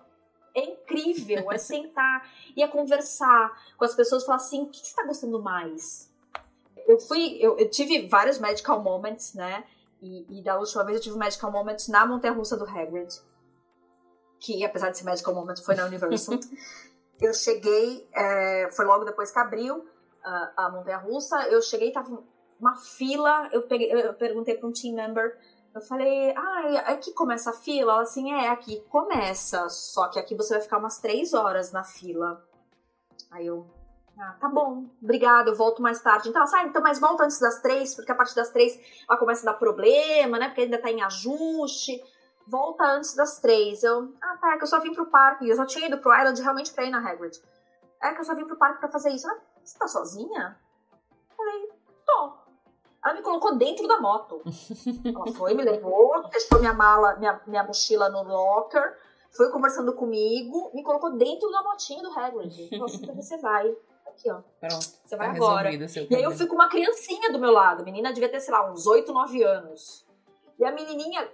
é 0.53 0.63
incrível, 0.63 1.51
é 1.51 1.57
sentar 1.57 2.29
e 2.55 2.61
é 2.61 2.67
conversar 2.67 3.57
com 3.77 3.85
as 3.85 3.95
pessoas 3.95 4.25
falar 4.25 4.37
assim, 4.37 4.63
o 4.63 4.67
que 4.67 4.77
você 4.77 4.87
está 4.87 5.03
gostando 5.03 5.41
mais? 5.41 6.09
Eu 6.87 6.99
fui, 6.99 7.37
eu, 7.39 7.57
eu, 7.57 7.69
tive 7.69 8.07
vários 8.07 8.39
medical 8.39 8.81
moments, 8.81 9.33
né? 9.33 9.63
E, 10.01 10.39
e, 10.39 10.43
da 10.43 10.57
última 10.57 10.83
vez 10.83 10.97
eu 10.97 11.03
tive 11.03 11.15
um 11.15 11.19
medical 11.19 11.51
moment 11.51 11.77
na 11.89 12.05
montanha-russa 12.05 12.57
do 12.57 12.65
Hagrid, 12.65 13.21
que 14.39 14.65
apesar 14.65 14.89
de 14.89 14.97
ser 14.97 15.05
medical 15.05 15.33
moment 15.33 15.57
foi 15.63 15.75
na 15.75 15.85
Universal. 15.85 16.39
eu 17.21 17.33
cheguei, 17.33 18.09
é, 18.13 18.69
foi 18.71 18.83
logo 18.85 19.05
depois 19.05 19.31
que 19.31 19.37
abriu 19.37 19.77
uh, 19.77 20.49
a 20.57 20.69
montanha-russa, 20.71 21.43
eu 21.49 21.61
cheguei, 21.61 21.91
tava 21.91 22.23
uma 22.59 22.75
fila, 22.75 23.49
eu, 23.51 23.63
peguei, 23.63 23.91
eu 23.91 24.13
perguntei 24.15 24.55
para 24.55 24.67
um 24.67 24.71
team 24.71 24.95
member 24.95 25.37
eu 25.73 25.81
falei, 25.81 26.33
ah, 26.35 26.91
aqui 26.91 27.13
começa 27.13 27.49
a 27.49 27.53
fila? 27.53 27.93
Ela 27.93 28.01
assim, 28.01 28.31
é, 28.31 28.49
aqui 28.49 28.81
começa, 28.89 29.69
só 29.69 30.09
que 30.09 30.19
aqui 30.19 30.35
você 30.35 30.53
vai 30.55 30.61
ficar 30.61 30.77
umas 30.77 30.99
três 30.99 31.33
horas 31.33 31.71
na 31.71 31.83
fila. 31.83 32.45
Aí 33.31 33.47
eu, 33.47 33.65
ah, 34.19 34.35
tá 34.39 34.49
bom, 34.49 34.85
obrigada, 35.01 35.49
eu 35.49 35.55
volto 35.55 35.81
mais 35.81 36.01
tarde. 36.01 36.29
Então, 36.29 36.41
ela 36.41 36.51
ah, 36.53 36.65
então, 36.65 36.81
mas 36.81 36.99
volta 36.99 37.23
antes 37.23 37.39
das 37.39 37.61
três, 37.61 37.95
porque 37.95 38.11
a 38.11 38.15
partir 38.15 38.35
das 38.35 38.49
três 38.49 38.77
ela 39.09 39.17
começa 39.17 39.47
a 39.47 39.53
dar 39.53 39.57
problema, 39.57 40.37
né? 40.37 40.47
Porque 40.47 40.61
ainda 40.61 40.81
tá 40.81 40.91
em 40.91 41.01
ajuste. 41.01 42.03
Volta 42.47 42.83
antes 42.83 43.15
das 43.15 43.39
três. 43.39 43.83
Eu, 43.83 44.13
ah, 44.21 44.37
tá, 44.37 44.53
é 44.53 44.57
que 44.57 44.63
eu 44.63 44.67
só 44.67 44.79
vim 44.79 44.93
pro 44.93 45.05
parque. 45.05 45.47
Eu 45.47 45.55
já 45.55 45.65
tinha 45.65 45.87
ido 45.87 45.97
pro 45.99 46.13
Island 46.13 46.41
realmente 46.41 46.73
pra 46.73 46.83
ir 46.83 46.89
na 46.89 46.99
Hagrid. 46.99 47.41
É 48.01 48.13
que 48.13 48.19
eu 48.19 48.25
só 48.25 48.35
vim 48.35 48.45
pro 48.45 48.57
parque 48.57 48.79
pra 48.79 48.89
fazer 48.89 49.11
isso. 49.11 49.27
Ah, 49.29 49.39
você 49.63 49.77
tá 49.77 49.87
sozinha? 49.87 50.57
Ela 53.03 53.15
me 53.15 53.21
colocou 53.21 53.55
dentro 53.55 53.87
da 53.87 53.99
moto. 53.99 54.41
Ela 55.03 55.33
foi, 55.33 55.53
me 55.53 55.63
levou, 55.63 56.21
deixou 56.29 56.59
minha 56.59 56.73
mala, 56.73 57.15
minha, 57.15 57.41
minha 57.47 57.63
mochila 57.63 58.09
no 58.09 58.23
locker, 58.23 58.95
foi 59.31 59.49
conversando 59.49 59.93
comigo, 59.93 60.71
me 60.73 60.83
colocou 60.83 61.17
dentro 61.17 61.49
da 61.49 61.63
motinha 61.63 62.03
do 62.03 62.11
Hagrid. 62.11 62.69
Falou 62.69 62.85
assim, 62.85 62.99
então 63.01 63.15
você 63.15 63.37
vai. 63.37 63.75
Aqui, 64.05 64.29
ó. 64.29 64.41
Pronto. 64.59 64.85
Você 65.03 65.15
vai 65.15 65.29
tá 65.29 65.35
agora. 65.35 65.71
E 65.73 66.15
aí 66.15 66.23
eu 66.23 66.31
fui 66.31 66.45
com 66.45 66.55
uma 66.55 66.69
criancinha 66.69 67.31
do 67.31 67.39
meu 67.39 67.51
lado. 67.51 67.81
A 67.81 67.85
menina 67.85 68.13
devia 68.13 68.29
ter, 68.29 68.39
sei 68.39 68.53
lá, 68.53 68.69
uns 68.69 68.85
8, 68.85 69.11
9 69.11 69.43
anos. 69.43 70.05
E 70.59 70.65
a 70.65 70.71
menininha, 70.71 71.27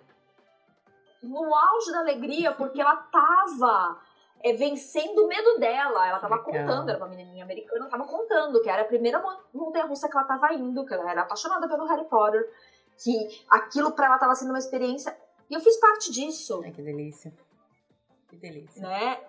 no 1.22 1.54
auge 1.54 1.92
da 1.92 2.00
alegria, 2.00 2.54
porque 2.54 2.80
ela 2.80 2.96
tava 2.96 4.00
é, 4.50 4.54
vencendo 4.54 5.26
o 5.26 5.28
medo 5.28 5.60
dela. 5.60 6.08
Ela 6.08 6.20
tava 6.20 6.36
Legal. 6.36 6.46
contando, 6.46 6.90
era 6.90 6.98
uma 6.98 7.08
menininha 7.08 7.44
americana, 7.44 7.90
tava 7.90 8.06
contando 8.06 8.62
que 8.62 8.70
era 8.70 8.82
a 8.82 8.86
primeira 8.86 9.22
montanha-russa 9.54 10.10
que 10.10 10.16
ela 10.16 10.26
tava 10.26 10.54
indo, 10.54 10.86
que 10.86 10.94
ela 10.94 11.10
era 11.10 11.22
apaixonada 11.22 11.68
pelo 11.68 11.86
Harry 11.86 12.06
Potter, 12.06 12.50
que 12.98 13.44
aquilo 13.50 13.92
para 13.92 14.08
ela 14.08 14.18
tava 14.18 14.36
sendo 14.36 14.50
uma 14.50 14.60
experiência. 14.60 15.16
E 15.50 15.54
eu 15.54 15.60
fiz 15.60 15.78
parte 15.78 16.12
disso. 16.12 16.62
Ai, 16.64 16.72
que 16.72 16.82
delícia. 16.82 17.34
Que 18.30 18.36
delícia. 18.36 18.82
Né? 18.82 19.20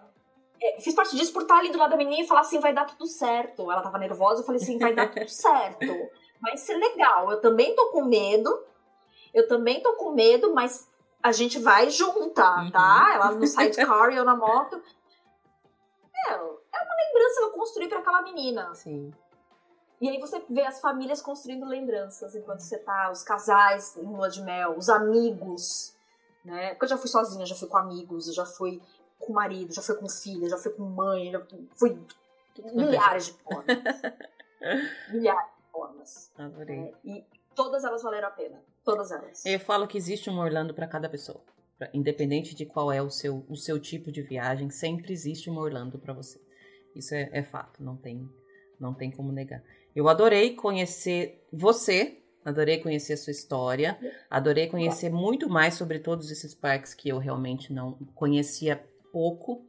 É, 0.60 0.80
fiz 0.80 0.94
parte 0.94 1.16
disso 1.16 1.32
por 1.32 1.42
estar 1.42 1.58
ali 1.58 1.70
do 1.70 1.78
lado 1.78 1.90
da 1.90 1.96
menina 1.96 2.22
e 2.22 2.26
falar 2.26 2.40
assim, 2.40 2.58
vai 2.58 2.72
dar 2.72 2.84
tudo 2.86 3.06
certo. 3.06 3.70
Ela 3.70 3.82
tava 3.82 3.98
nervosa, 3.98 4.42
eu 4.42 4.46
falei 4.46 4.60
assim, 4.60 4.78
vai 4.78 4.92
dar 4.92 5.10
tudo 5.10 5.28
certo. 5.28 5.86
Vai 6.40 6.56
ser 6.56 6.76
legal. 6.76 7.32
Eu 7.32 7.40
também 7.40 7.74
tô 7.74 7.90
com 7.90 8.04
medo. 8.04 8.64
Eu 9.34 9.48
também 9.48 9.82
tô 9.82 9.94
com 9.94 10.12
medo, 10.12 10.54
mas 10.54 10.88
a 11.22 11.32
gente 11.32 11.58
vai 11.58 11.90
juntar, 11.90 12.64
uhum. 12.64 12.70
tá? 12.70 13.10
Ela 13.14 13.32
no 13.32 13.46
sidecar 13.46 14.12
e 14.12 14.16
eu 14.16 14.24
na 14.24 14.36
moto. 14.36 14.80
É, 16.26 16.32
é 16.32 16.82
uma 16.82 16.96
lembrança 16.96 17.38
que 17.38 17.44
eu 17.44 17.50
construí 17.52 17.88
para 17.88 17.98
aquela 17.98 18.22
menina. 18.22 18.74
Sim. 18.74 19.12
E 20.00 20.08
aí 20.08 20.18
você 20.20 20.42
vê 20.48 20.62
as 20.62 20.80
famílias 20.80 21.20
construindo 21.20 21.66
lembranças 21.66 22.34
enquanto 22.34 22.60
você 22.60 22.78
tá, 22.78 23.10
os 23.10 23.22
casais 23.22 23.96
em 23.96 24.02
lua 24.02 24.28
de 24.28 24.42
mel, 24.42 24.76
os 24.76 24.88
amigos, 24.88 25.96
né? 26.44 26.70
Porque 26.70 26.84
eu 26.84 26.90
já 26.90 26.96
fui 26.98 27.08
sozinha, 27.08 27.44
já 27.44 27.54
fui 27.54 27.68
com 27.68 27.76
amigos, 27.76 28.32
já 28.32 28.46
fui 28.46 28.80
com 29.18 29.32
marido, 29.32 29.74
já 29.74 29.82
fui 29.82 29.96
com 29.96 30.08
filha, 30.08 30.48
já 30.48 30.56
fui 30.56 30.70
com 30.72 30.84
mãe, 30.84 31.32
já 31.32 31.42
fui 31.74 31.98
milhares 32.72 33.26
de 33.26 33.32
formas. 33.42 33.66
milhares 35.10 35.50
de 35.56 35.70
formas. 35.72 36.32
Adorei. 36.38 36.78
É, 36.78 36.94
e 37.04 37.26
todas 37.54 37.82
elas 37.82 38.02
valeram 38.02 38.28
a 38.28 38.30
pena. 38.30 38.62
Todas 38.84 39.10
elas. 39.10 39.44
Eu 39.44 39.58
falo 39.58 39.88
que 39.88 39.98
existe 39.98 40.30
um 40.30 40.38
Orlando 40.38 40.72
para 40.72 40.86
cada 40.86 41.08
pessoa. 41.08 41.40
Independente 41.94 42.54
de 42.54 42.66
qual 42.66 42.90
é 42.90 43.00
o 43.00 43.10
seu, 43.10 43.44
o 43.48 43.56
seu 43.56 43.78
tipo 43.78 44.10
de 44.10 44.22
viagem, 44.22 44.70
sempre 44.70 45.12
existe 45.12 45.48
um 45.48 45.56
Orlando 45.56 45.98
para 45.98 46.12
você. 46.12 46.40
Isso 46.94 47.14
é, 47.14 47.28
é 47.32 47.42
fato, 47.42 47.82
não 47.82 47.96
tem, 47.96 48.28
não 48.80 48.92
tem 48.92 49.10
como 49.10 49.30
negar. 49.30 49.62
Eu 49.94 50.08
adorei 50.08 50.54
conhecer 50.54 51.44
você, 51.52 52.18
adorei 52.44 52.78
conhecer 52.78 53.12
a 53.12 53.16
sua 53.16 53.30
história, 53.30 53.98
adorei 54.28 54.66
conhecer 54.66 55.10
muito 55.10 55.48
mais 55.48 55.74
sobre 55.74 55.98
todos 55.98 56.30
esses 56.30 56.54
parques 56.54 56.94
que 56.94 57.08
eu 57.08 57.18
realmente 57.18 57.72
não 57.72 57.92
conhecia 58.14 58.82
pouco. 59.12 59.64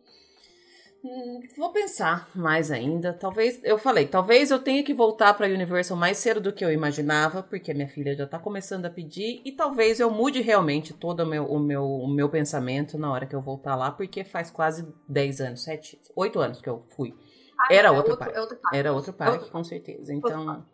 Hum, 1.03 1.39
vou 1.57 1.71
pensar 1.71 2.30
mais 2.35 2.71
ainda. 2.71 3.13
Talvez, 3.13 3.61
eu 3.63 3.77
falei, 3.77 4.05
talvez 4.05 4.51
eu 4.51 4.59
tenha 4.59 4.84
que 4.84 4.93
voltar 4.93 5.34
para 5.34 5.47
a 5.47 5.49
Universal 5.49 5.95
mais 5.95 6.17
cedo 6.17 6.41
do 6.41 6.51
que 6.51 6.63
eu 6.63 6.71
imaginava, 6.71 7.41
porque 7.41 7.71
a 7.71 7.73
minha 7.73 7.88
filha 7.88 8.13
já 8.15 8.26
está 8.26 8.38
começando 8.38 8.85
a 8.85 8.89
pedir, 8.89 9.41
e 9.45 9.51
talvez 9.53 9.99
eu 10.01 10.11
mude 10.11 10.41
realmente 10.41 10.93
todo 10.93 11.21
o 11.21 11.26
meu, 11.26 11.45
o 11.45 11.57
meu, 11.57 11.85
o 11.85 12.07
meu 12.07 12.27
pensamento 12.30 12.97
na 12.97 13.09
hora 13.11 13.26
que 13.26 13.35
eu 13.35 13.41
voltar 13.41 13.76
lá, 13.76 13.91
porque 13.91 14.26
faz 14.26 14.51
quase 14.51 14.85
10 15.07 15.41
anos, 15.41 15.63
7, 15.63 15.99
8 16.15 16.39
anos 16.39 16.61
que 16.61 16.69
eu 16.69 16.84
fui. 16.89 17.15
Ah, 17.57 17.73
Era 17.73 17.88
é 17.88 17.91
outro, 17.91 18.11
outro, 18.11 18.26
parque. 18.26 18.39
outro, 18.39 18.57
parque. 18.57 18.77
Era 18.77 18.93
outro 18.93 19.13
parque, 19.13 19.38
outro 19.38 19.51
com 19.51 19.63
certeza. 19.63 20.13
Então, 20.13 20.65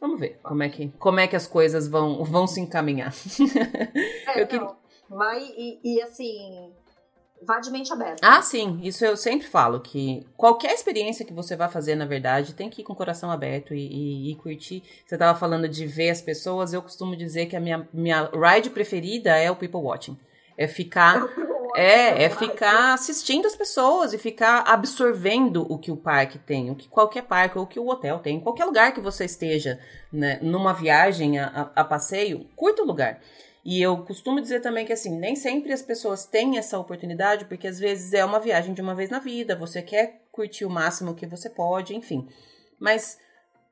vamos 0.00 0.18
ver 0.18 0.40
como 0.42 0.62
é 0.64 0.68
que, 0.68 0.88
como 0.98 1.20
é 1.20 1.28
que 1.28 1.36
as 1.36 1.46
coisas 1.46 1.86
vão, 1.86 2.24
vão 2.24 2.48
se 2.48 2.60
encaminhar. 2.60 3.12
É, 4.26 4.42
eu 4.42 4.46
queria... 4.48 4.82
Vai 5.08 5.42
e, 5.42 5.78
e 5.84 6.02
assim, 6.02 6.72
vá 7.44 7.60
de 7.60 7.70
mente 7.70 7.92
aberta. 7.92 8.26
Ah, 8.26 8.42
sim, 8.42 8.80
isso 8.82 9.04
eu 9.04 9.16
sempre 9.16 9.46
falo, 9.46 9.80
que 9.80 10.26
qualquer 10.36 10.72
experiência 10.72 11.24
que 11.24 11.32
você 11.32 11.56
vai 11.56 11.68
fazer, 11.68 11.94
na 11.94 12.04
verdade, 12.04 12.54
tem 12.54 12.70
que 12.70 12.82
ir 12.82 12.84
com 12.84 12.92
o 12.92 12.96
coração 12.96 13.30
aberto 13.30 13.74
e, 13.74 13.86
e, 13.86 14.32
e 14.32 14.34
curtir. 14.36 14.82
Você 15.06 15.14
estava 15.14 15.38
falando 15.38 15.68
de 15.68 15.86
ver 15.86 16.10
as 16.10 16.20
pessoas, 16.20 16.72
eu 16.72 16.82
costumo 16.82 17.16
dizer 17.16 17.46
que 17.46 17.56
a 17.56 17.60
minha, 17.60 17.88
minha 17.92 18.30
ride 18.32 18.70
preferida 18.70 19.36
é 19.36 19.50
o 19.50 19.56
people 19.56 19.80
watching. 19.80 20.18
É 20.56 20.66
ficar. 20.66 21.26
É, 21.74 22.24
é 22.24 22.28
ficar 22.28 22.92
assistindo 22.92 23.46
as 23.46 23.56
pessoas 23.56 24.12
e 24.12 24.18
ficar 24.18 24.62
absorvendo 24.66 25.66
o 25.72 25.78
que 25.78 25.90
o 25.90 25.96
parque 25.96 26.38
tem, 26.38 26.70
o 26.70 26.74
que 26.74 26.86
qualquer 26.86 27.22
parque 27.22 27.56
ou 27.56 27.64
o 27.64 27.66
que 27.66 27.80
o 27.80 27.88
hotel 27.88 28.18
tem, 28.18 28.38
qualquer 28.38 28.66
lugar 28.66 28.92
que 28.92 29.00
você 29.00 29.24
esteja, 29.24 29.80
né, 30.12 30.38
numa 30.42 30.74
viagem 30.74 31.38
a, 31.38 31.70
a, 31.74 31.80
a 31.80 31.84
passeio, 31.84 32.46
curta 32.54 32.82
o 32.82 32.86
lugar. 32.86 33.20
E 33.64 33.80
eu 33.80 33.98
costumo 34.04 34.40
dizer 34.40 34.60
também 34.60 34.84
que, 34.84 34.92
assim, 34.92 35.16
nem 35.16 35.36
sempre 35.36 35.72
as 35.72 35.82
pessoas 35.82 36.26
têm 36.26 36.58
essa 36.58 36.78
oportunidade, 36.78 37.44
porque 37.44 37.68
às 37.68 37.78
vezes 37.78 38.12
é 38.12 38.24
uma 38.24 38.40
viagem 38.40 38.74
de 38.74 38.82
uma 38.82 38.94
vez 38.94 39.08
na 39.08 39.20
vida, 39.20 39.54
você 39.54 39.80
quer 39.80 40.22
curtir 40.32 40.64
o 40.64 40.70
máximo 40.70 41.14
que 41.14 41.26
você 41.26 41.48
pode, 41.48 41.94
enfim. 41.94 42.28
Mas 42.80 43.18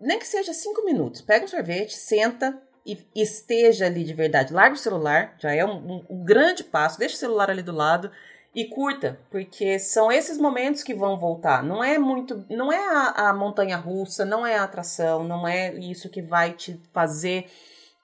nem 0.00 0.18
que 0.18 0.26
seja 0.26 0.52
cinco 0.52 0.84
minutos, 0.84 1.20
pega 1.20 1.44
um 1.44 1.48
sorvete, 1.48 1.96
senta 1.96 2.56
e 2.86 2.96
esteja 3.14 3.86
ali 3.86 4.04
de 4.04 4.14
verdade. 4.14 4.54
Larga 4.54 4.74
o 4.74 4.78
celular, 4.78 5.34
já 5.38 5.52
é 5.52 5.64
um, 5.64 5.76
um, 5.76 6.04
um 6.08 6.24
grande 6.24 6.64
passo, 6.64 6.98
deixa 6.98 7.16
o 7.16 7.18
celular 7.18 7.50
ali 7.50 7.62
do 7.62 7.72
lado 7.72 8.10
e 8.54 8.64
curta, 8.64 9.18
porque 9.30 9.78
são 9.78 10.10
esses 10.10 10.38
momentos 10.38 10.82
que 10.82 10.94
vão 10.94 11.18
voltar. 11.18 11.62
Não 11.62 11.84
é 11.84 11.98
muito, 11.98 12.44
não 12.48 12.72
é 12.72 12.78
a, 12.88 13.28
a 13.28 13.34
montanha 13.34 13.76
russa, 13.76 14.24
não 14.24 14.46
é 14.46 14.56
a 14.56 14.64
atração, 14.64 15.22
não 15.24 15.46
é 15.46 15.74
isso 15.74 16.08
que 16.08 16.22
vai 16.22 16.52
te 16.52 16.80
fazer 16.92 17.46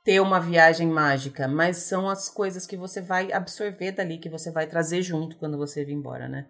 ter 0.07 0.21
uma 0.21 0.39
viagem 0.39 0.87
mágica, 0.87 1.49
mas 1.49 1.79
são 1.79 2.09
as 2.09 2.29
coisas 2.29 2.65
que 2.65 2.77
você 2.77 3.01
vai 3.01 3.33
absorver 3.33 3.91
dali, 3.91 4.19
que 4.19 4.29
você 4.29 4.53
vai 4.53 4.65
trazer 4.65 5.03
junto 5.03 5.37
quando 5.37 5.59
você 5.59 5.85
vir 5.85 5.95
embora, 5.95 6.29
né? 6.29 6.47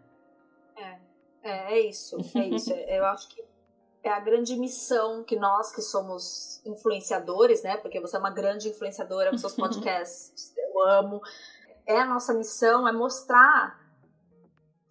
É, 0.76 0.98
é, 1.42 1.72
é 1.72 1.80
isso, 1.88 2.18
é 2.34 2.48
isso. 2.48 2.70
Eu 2.86 3.06
acho 3.06 3.30
que 3.30 3.42
é 4.02 4.10
a 4.10 4.20
grande 4.20 4.54
missão 4.56 5.24
que 5.24 5.36
nós 5.36 5.74
que 5.74 5.80
somos 5.80 6.60
influenciadores, 6.66 7.62
né? 7.62 7.78
Porque 7.78 7.98
você 7.98 8.16
é 8.16 8.18
uma 8.18 8.30
grande 8.30 8.68
influenciadora 8.68 9.30
com 9.30 9.38
seus 9.38 9.54
podcasts, 9.56 10.52
eu 10.54 10.86
amo. 10.86 11.22
É 11.86 11.98
a 11.98 12.04
nossa 12.04 12.34
missão, 12.34 12.86
é 12.86 12.92
mostrar 12.92 13.80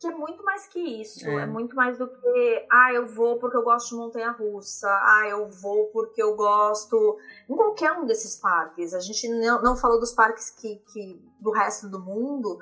que 0.05 0.13
é 0.13 0.15
muito 0.15 0.43
mais 0.43 0.67
que 0.67 0.79
isso. 0.79 1.27
É. 1.27 1.41
é. 1.41 1.45
muito 1.45 1.75
mais 1.75 1.97
do 1.97 2.07
que, 2.07 2.67
ah, 2.71 2.93
eu 2.93 3.07
vou 3.07 3.39
porque 3.39 3.57
eu 3.57 3.63
gosto 3.63 3.89
de 3.89 3.95
montanha 3.95 4.31
russa, 4.31 4.87
ah, 4.87 5.27
eu 5.27 5.49
vou 5.49 5.87
porque 5.87 6.21
eu 6.21 6.35
gosto. 6.35 7.17
Em 7.49 7.55
qualquer 7.55 7.91
um 7.93 8.05
desses 8.05 8.35
parques. 8.35 8.93
A 8.93 8.99
gente 8.99 9.27
não, 9.27 9.61
não 9.61 9.75
falou 9.75 9.99
dos 9.99 10.13
parques 10.13 10.51
que, 10.51 10.77
que 10.93 11.19
do 11.39 11.51
resto 11.51 11.89
do 11.89 11.99
mundo, 11.99 12.59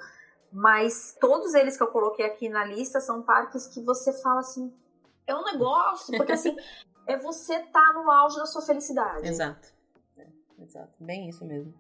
mas 0.52 1.16
todos 1.20 1.54
eles 1.54 1.76
que 1.76 1.84
eu 1.84 1.88
coloquei 1.88 2.26
aqui 2.26 2.48
na 2.48 2.64
lista 2.64 3.02
são 3.02 3.22
parques 3.22 3.68
que 3.68 3.82
você 3.82 4.14
fala 4.22 4.40
assim, 4.40 4.74
é 5.28 5.36
um 5.36 5.44
negócio, 5.44 6.16
porque 6.16 6.32
assim, 6.32 6.56
é 7.06 7.18
você 7.18 7.60
tá 7.60 7.94
no 7.94 8.10
auge 8.10 8.38
da 8.38 8.46
sua 8.46 8.62
felicidade. 8.62 9.28
Exato. 9.28 9.68
É, 10.18 10.26
exato. 10.62 10.94
Bem 11.00 11.28
isso 11.28 11.44
mesmo. 11.44 11.74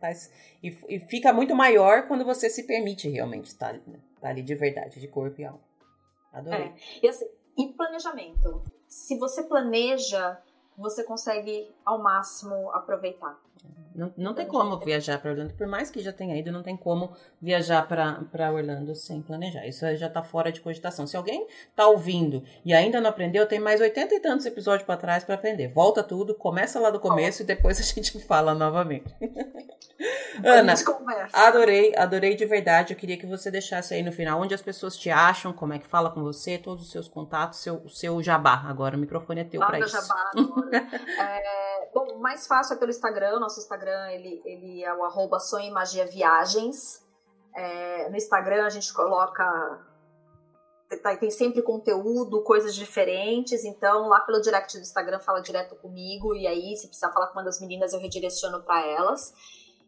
Faz, 0.00 0.30
e, 0.62 0.68
e, 0.88 1.00
fica 1.00 1.30
muito 1.30 1.54
maior 1.54 2.06
quando 2.06 2.24
você 2.24 2.48
se 2.48 2.62
permite 2.62 3.06
realmente 3.08 3.48
estar, 3.48 3.74
né? 3.86 4.00
Tá 4.20 4.28
ali 4.28 4.42
de 4.42 4.54
verdade, 4.54 5.00
de 5.00 5.08
corpo 5.08 5.40
e 5.40 5.44
alma. 5.44 5.60
Adorei. 6.32 6.66
É. 6.66 6.74
E, 7.02 7.08
assim, 7.08 7.26
e 7.56 7.68
planejamento. 7.68 8.62
Se 8.86 9.16
você 9.16 9.42
planeja, 9.42 10.40
você 10.76 11.04
consegue 11.04 11.70
ao 11.84 12.02
máximo 12.02 12.70
aproveitar. 12.72 13.38
Não, 13.94 14.12
não 14.16 14.34
tem 14.34 14.46
como 14.46 14.78
viajar 14.78 15.18
para 15.20 15.32
Orlando, 15.32 15.52
por 15.54 15.66
mais 15.66 15.90
que 15.90 16.00
já 16.00 16.12
tenha 16.12 16.36
ido, 16.36 16.52
não 16.52 16.62
tem 16.62 16.76
como 16.76 17.12
viajar 17.42 17.86
para 17.86 18.52
Orlando 18.52 18.94
sem 18.94 19.20
planejar. 19.20 19.66
Isso 19.66 19.80
já 19.96 20.06
está 20.06 20.22
fora 20.22 20.52
de 20.52 20.60
cogitação. 20.60 21.06
Se 21.06 21.16
alguém 21.16 21.46
está 21.68 21.86
ouvindo 21.86 22.42
e 22.64 22.72
ainda 22.72 23.00
não 23.00 23.10
aprendeu, 23.10 23.46
tem 23.46 23.58
mais 23.58 23.80
80 23.80 24.14
e 24.14 24.20
tantos 24.20 24.46
episódios 24.46 24.86
para 24.86 24.96
trás 24.96 25.24
para 25.24 25.34
aprender. 25.34 25.68
Volta 25.68 26.02
tudo, 26.02 26.34
começa 26.34 26.78
lá 26.78 26.90
do 26.90 27.00
começo 27.00 27.42
e 27.42 27.44
depois 27.44 27.78
a 27.78 27.82
gente 27.82 28.18
fala 28.24 28.54
novamente. 28.54 29.14
Ana, 30.42 30.74
adorei, 31.32 31.92
adorei 31.94 32.34
de 32.34 32.46
verdade. 32.46 32.94
Eu 32.94 32.98
queria 32.98 33.18
que 33.18 33.26
você 33.26 33.50
deixasse 33.50 33.92
aí 33.92 34.02
no 34.02 34.12
final 34.12 34.40
onde 34.40 34.54
as 34.54 34.62
pessoas 34.62 34.96
te 34.96 35.10
acham, 35.10 35.52
como 35.52 35.74
é 35.74 35.78
que 35.78 35.86
fala 35.86 36.10
com 36.10 36.22
você, 36.22 36.56
todos 36.56 36.84
os 36.84 36.90
seus 36.90 37.06
contatos, 37.08 37.58
seu, 37.58 37.74
o 37.84 37.90
seu 37.90 38.22
jabá. 38.22 38.64
Agora 38.66 38.96
o 38.96 38.98
microfone 38.98 39.40
é 39.40 39.44
teu 39.44 39.60
para 39.60 39.78
isso. 39.78 39.88
Jabá, 39.88 40.30
é, 41.18 41.88
bom, 41.92 42.18
mais 42.18 42.46
fácil 42.46 42.76
é 42.76 42.78
pelo 42.78 42.90
Instagram, 42.90 43.38
nosso 43.50 43.60
Instagram 43.60 44.12
ele, 44.12 44.40
ele 44.44 44.84
é 44.84 44.94
o 44.94 45.04
arroba 45.04 45.40
Sonho 45.40 45.72
Magia 45.74 46.06
Viagens. 46.06 47.04
É, 47.52 48.08
no 48.08 48.16
Instagram 48.16 48.64
a 48.64 48.68
gente 48.68 48.92
coloca 48.92 49.44
tá, 51.02 51.16
tem 51.16 51.30
sempre 51.30 51.62
conteúdo, 51.62 52.44
coisas 52.44 52.76
diferentes, 52.76 53.64
então 53.64 54.06
lá 54.06 54.20
pelo 54.20 54.40
direct 54.40 54.76
do 54.76 54.82
Instagram 54.82 55.18
fala 55.18 55.42
direto 55.42 55.74
comigo, 55.76 56.32
e 56.34 56.46
aí 56.46 56.76
se 56.76 56.86
precisar 56.86 57.10
falar 57.10 57.26
com 57.26 57.38
uma 57.38 57.44
das 57.44 57.60
meninas 57.60 57.92
eu 57.92 57.98
redireciono 57.98 58.62
para 58.62 58.86
elas. 58.86 59.34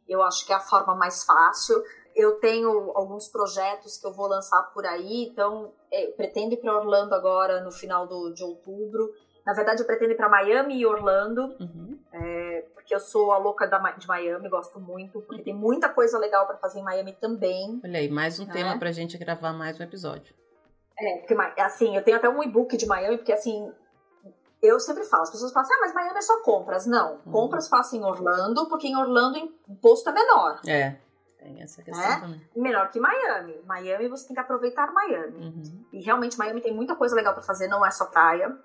Eu 0.08 0.20
acho 0.22 0.44
que 0.44 0.52
é 0.52 0.56
a 0.56 0.60
forma 0.60 0.96
mais 0.96 1.22
fácil. 1.22 1.80
Eu 2.16 2.40
tenho 2.40 2.90
alguns 2.96 3.28
projetos 3.28 3.96
que 3.96 4.06
eu 4.06 4.12
vou 4.12 4.26
lançar 4.26 4.60
por 4.74 4.84
aí, 4.84 5.28
então 5.30 5.72
é, 5.90 6.08
pretendo 6.08 6.54
ir 6.54 6.56
para 6.56 6.76
Orlando 6.76 7.14
agora 7.14 7.62
no 7.62 7.70
final 7.70 8.08
do, 8.08 8.34
de 8.34 8.42
outubro. 8.42 9.08
Na 9.46 9.54
verdade, 9.54 9.82
eu 9.82 9.86
pretendo 9.86 10.12
ir 10.12 10.16
para 10.16 10.28
Miami 10.28 10.78
e 10.78 10.86
Orlando, 10.86 11.42
uhum. 11.60 11.98
é, 12.12 12.51
porque 12.82 12.94
eu 12.94 13.00
sou 13.00 13.32
a 13.32 13.38
louca 13.38 13.66
da, 13.66 13.78
de 13.92 14.06
Miami, 14.06 14.48
gosto 14.48 14.80
muito, 14.80 15.20
porque 15.22 15.42
tem 15.42 15.54
muita 15.54 15.88
coisa 15.88 16.18
legal 16.18 16.46
para 16.46 16.56
fazer 16.56 16.80
em 16.80 16.82
Miami 16.82 17.12
também. 17.12 17.80
Olha 17.82 17.98
aí, 17.98 18.10
mais 18.10 18.38
um 18.40 18.44
né? 18.44 18.52
tema 18.52 18.78
pra 18.78 18.90
gente 18.90 19.16
gravar 19.16 19.52
mais 19.52 19.78
um 19.78 19.84
episódio. 19.84 20.34
É, 20.98 21.18
porque 21.18 21.60
assim, 21.60 21.96
eu 21.96 22.02
tenho 22.02 22.16
até 22.16 22.28
um 22.28 22.42
e-book 22.42 22.76
de 22.76 22.86
Miami, 22.86 23.18
porque 23.18 23.32
assim, 23.32 23.72
eu 24.60 24.78
sempre 24.80 25.04
falo, 25.04 25.22
as 25.22 25.30
pessoas 25.30 25.52
falam 25.52 25.66
assim, 25.66 25.74
ah, 25.74 25.80
mas 25.80 25.94
Miami 25.94 26.18
é 26.18 26.22
só 26.22 26.42
compras. 26.42 26.86
Não, 26.86 27.20
uhum. 27.24 27.32
compras 27.32 27.68
faço 27.68 27.96
em 27.96 28.04
Orlando, 28.04 28.68
porque 28.68 28.88
em 28.88 28.96
Orlando 28.96 29.38
o 29.38 29.72
imposto 29.72 30.10
é 30.10 30.12
menor. 30.12 30.60
É. 30.66 30.96
Tem 31.38 31.62
essa 31.62 31.82
questão 31.82 32.04
é? 32.04 32.20
também. 32.20 32.42
Menor 32.54 32.90
que 32.90 33.00
Miami. 33.00 33.60
Miami 33.64 34.08
você 34.08 34.26
tem 34.26 34.34
que 34.34 34.40
aproveitar 34.40 34.92
Miami. 34.92 35.46
Uhum. 35.46 35.84
E 35.92 36.00
realmente 36.00 36.38
Miami 36.38 36.60
tem 36.60 36.74
muita 36.74 36.94
coisa 36.94 37.14
legal 37.14 37.32
para 37.32 37.42
fazer, 37.42 37.68
não 37.68 37.84
é 37.84 37.90
só 37.90 38.06
praia. 38.06 38.56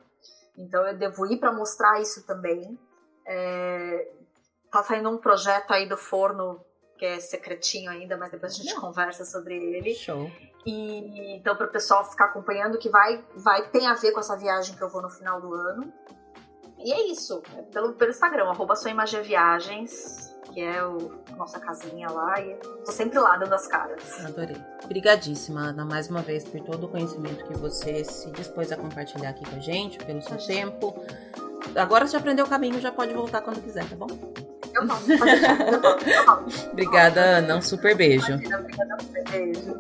Então 0.55 0.85
eu 0.87 0.97
devo 0.97 1.25
ir 1.27 1.37
para 1.37 1.51
mostrar 1.51 2.01
isso 2.01 2.25
também. 2.25 2.77
É, 3.27 4.07
tá 4.71 4.81
saindo 4.83 5.09
um 5.09 5.17
projeto 5.17 5.71
aí 5.71 5.87
do 5.87 5.97
forno 5.97 6.63
que 6.97 7.05
é 7.05 7.19
secretinho 7.19 7.91
ainda, 7.91 8.17
mas 8.17 8.31
depois 8.31 8.53
a 8.53 8.55
gente 8.55 8.73
conversa 8.75 9.23
sobre 9.23 9.55
ele. 9.55 9.93
Show. 9.93 10.31
E 10.65 11.35
então 11.35 11.55
para 11.55 11.67
o 11.67 11.71
pessoal 11.71 12.03
ficar 12.09 12.25
acompanhando 12.25 12.77
que 12.77 12.89
vai 12.89 13.23
vai 13.35 13.69
tem 13.69 13.87
a 13.87 13.93
ver 13.93 14.11
com 14.11 14.19
essa 14.19 14.35
viagem 14.35 14.75
que 14.75 14.81
eu 14.81 14.89
vou 14.89 15.01
no 15.01 15.09
final 15.09 15.39
do 15.39 15.53
ano. 15.53 15.93
E 16.79 16.91
é 16.91 17.07
isso, 17.07 17.41
é 17.57 17.61
pelo, 17.63 17.93
pelo 17.93 18.11
Instagram, 18.11 18.49
arroba 18.49 18.75
Viagens, 19.23 20.35
que 20.53 20.61
é 20.61 20.83
o 20.85 21.11
nossa 21.35 21.59
casinha 21.59 22.09
lá, 22.09 22.39
e 22.39 22.55
tô 22.85 22.91
sempre 22.91 23.17
lá 23.17 23.35
dando 23.35 23.53
as 23.53 23.67
caras. 23.67 24.23
Adorei. 24.25 24.57
Obrigadíssima, 24.83 25.69
Ana, 25.69 25.85
mais 25.85 26.07
uma 26.09 26.21
vez, 26.21 26.43
por 26.43 26.61
todo 26.61 26.85
o 26.85 26.89
conhecimento 26.89 27.45
que 27.45 27.57
você 27.57 28.03
se 28.03 28.29
dispôs 28.31 28.71
a 28.71 28.77
compartilhar 28.77 29.31
aqui 29.31 29.47
com 29.49 29.55
a 29.55 29.59
gente, 29.59 29.97
pelo 29.97 30.21
seu 30.21 30.37
tempo. 30.37 30.93
Agora 31.75 32.07
você 32.07 32.17
aprendeu 32.17 32.45
o 32.45 32.49
caminho, 32.49 32.79
já 32.79 32.91
pode 32.91 33.13
voltar 33.13 33.41
quando 33.41 33.61
quiser, 33.61 33.85
tá 33.87 33.95
bom? 33.95 34.07
Eu 34.75 34.87
volto. 34.87 35.05
Obrigada, 36.71 37.21
Ana. 37.21 37.55
Um 37.57 37.61
super 37.61 37.95
beijo. 37.95 38.31
Imagina, 38.33 38.59
obrigada, 38.59 38.95
um 38.95 38.99
super 38.99 39.23
beijo. 39.29 39.79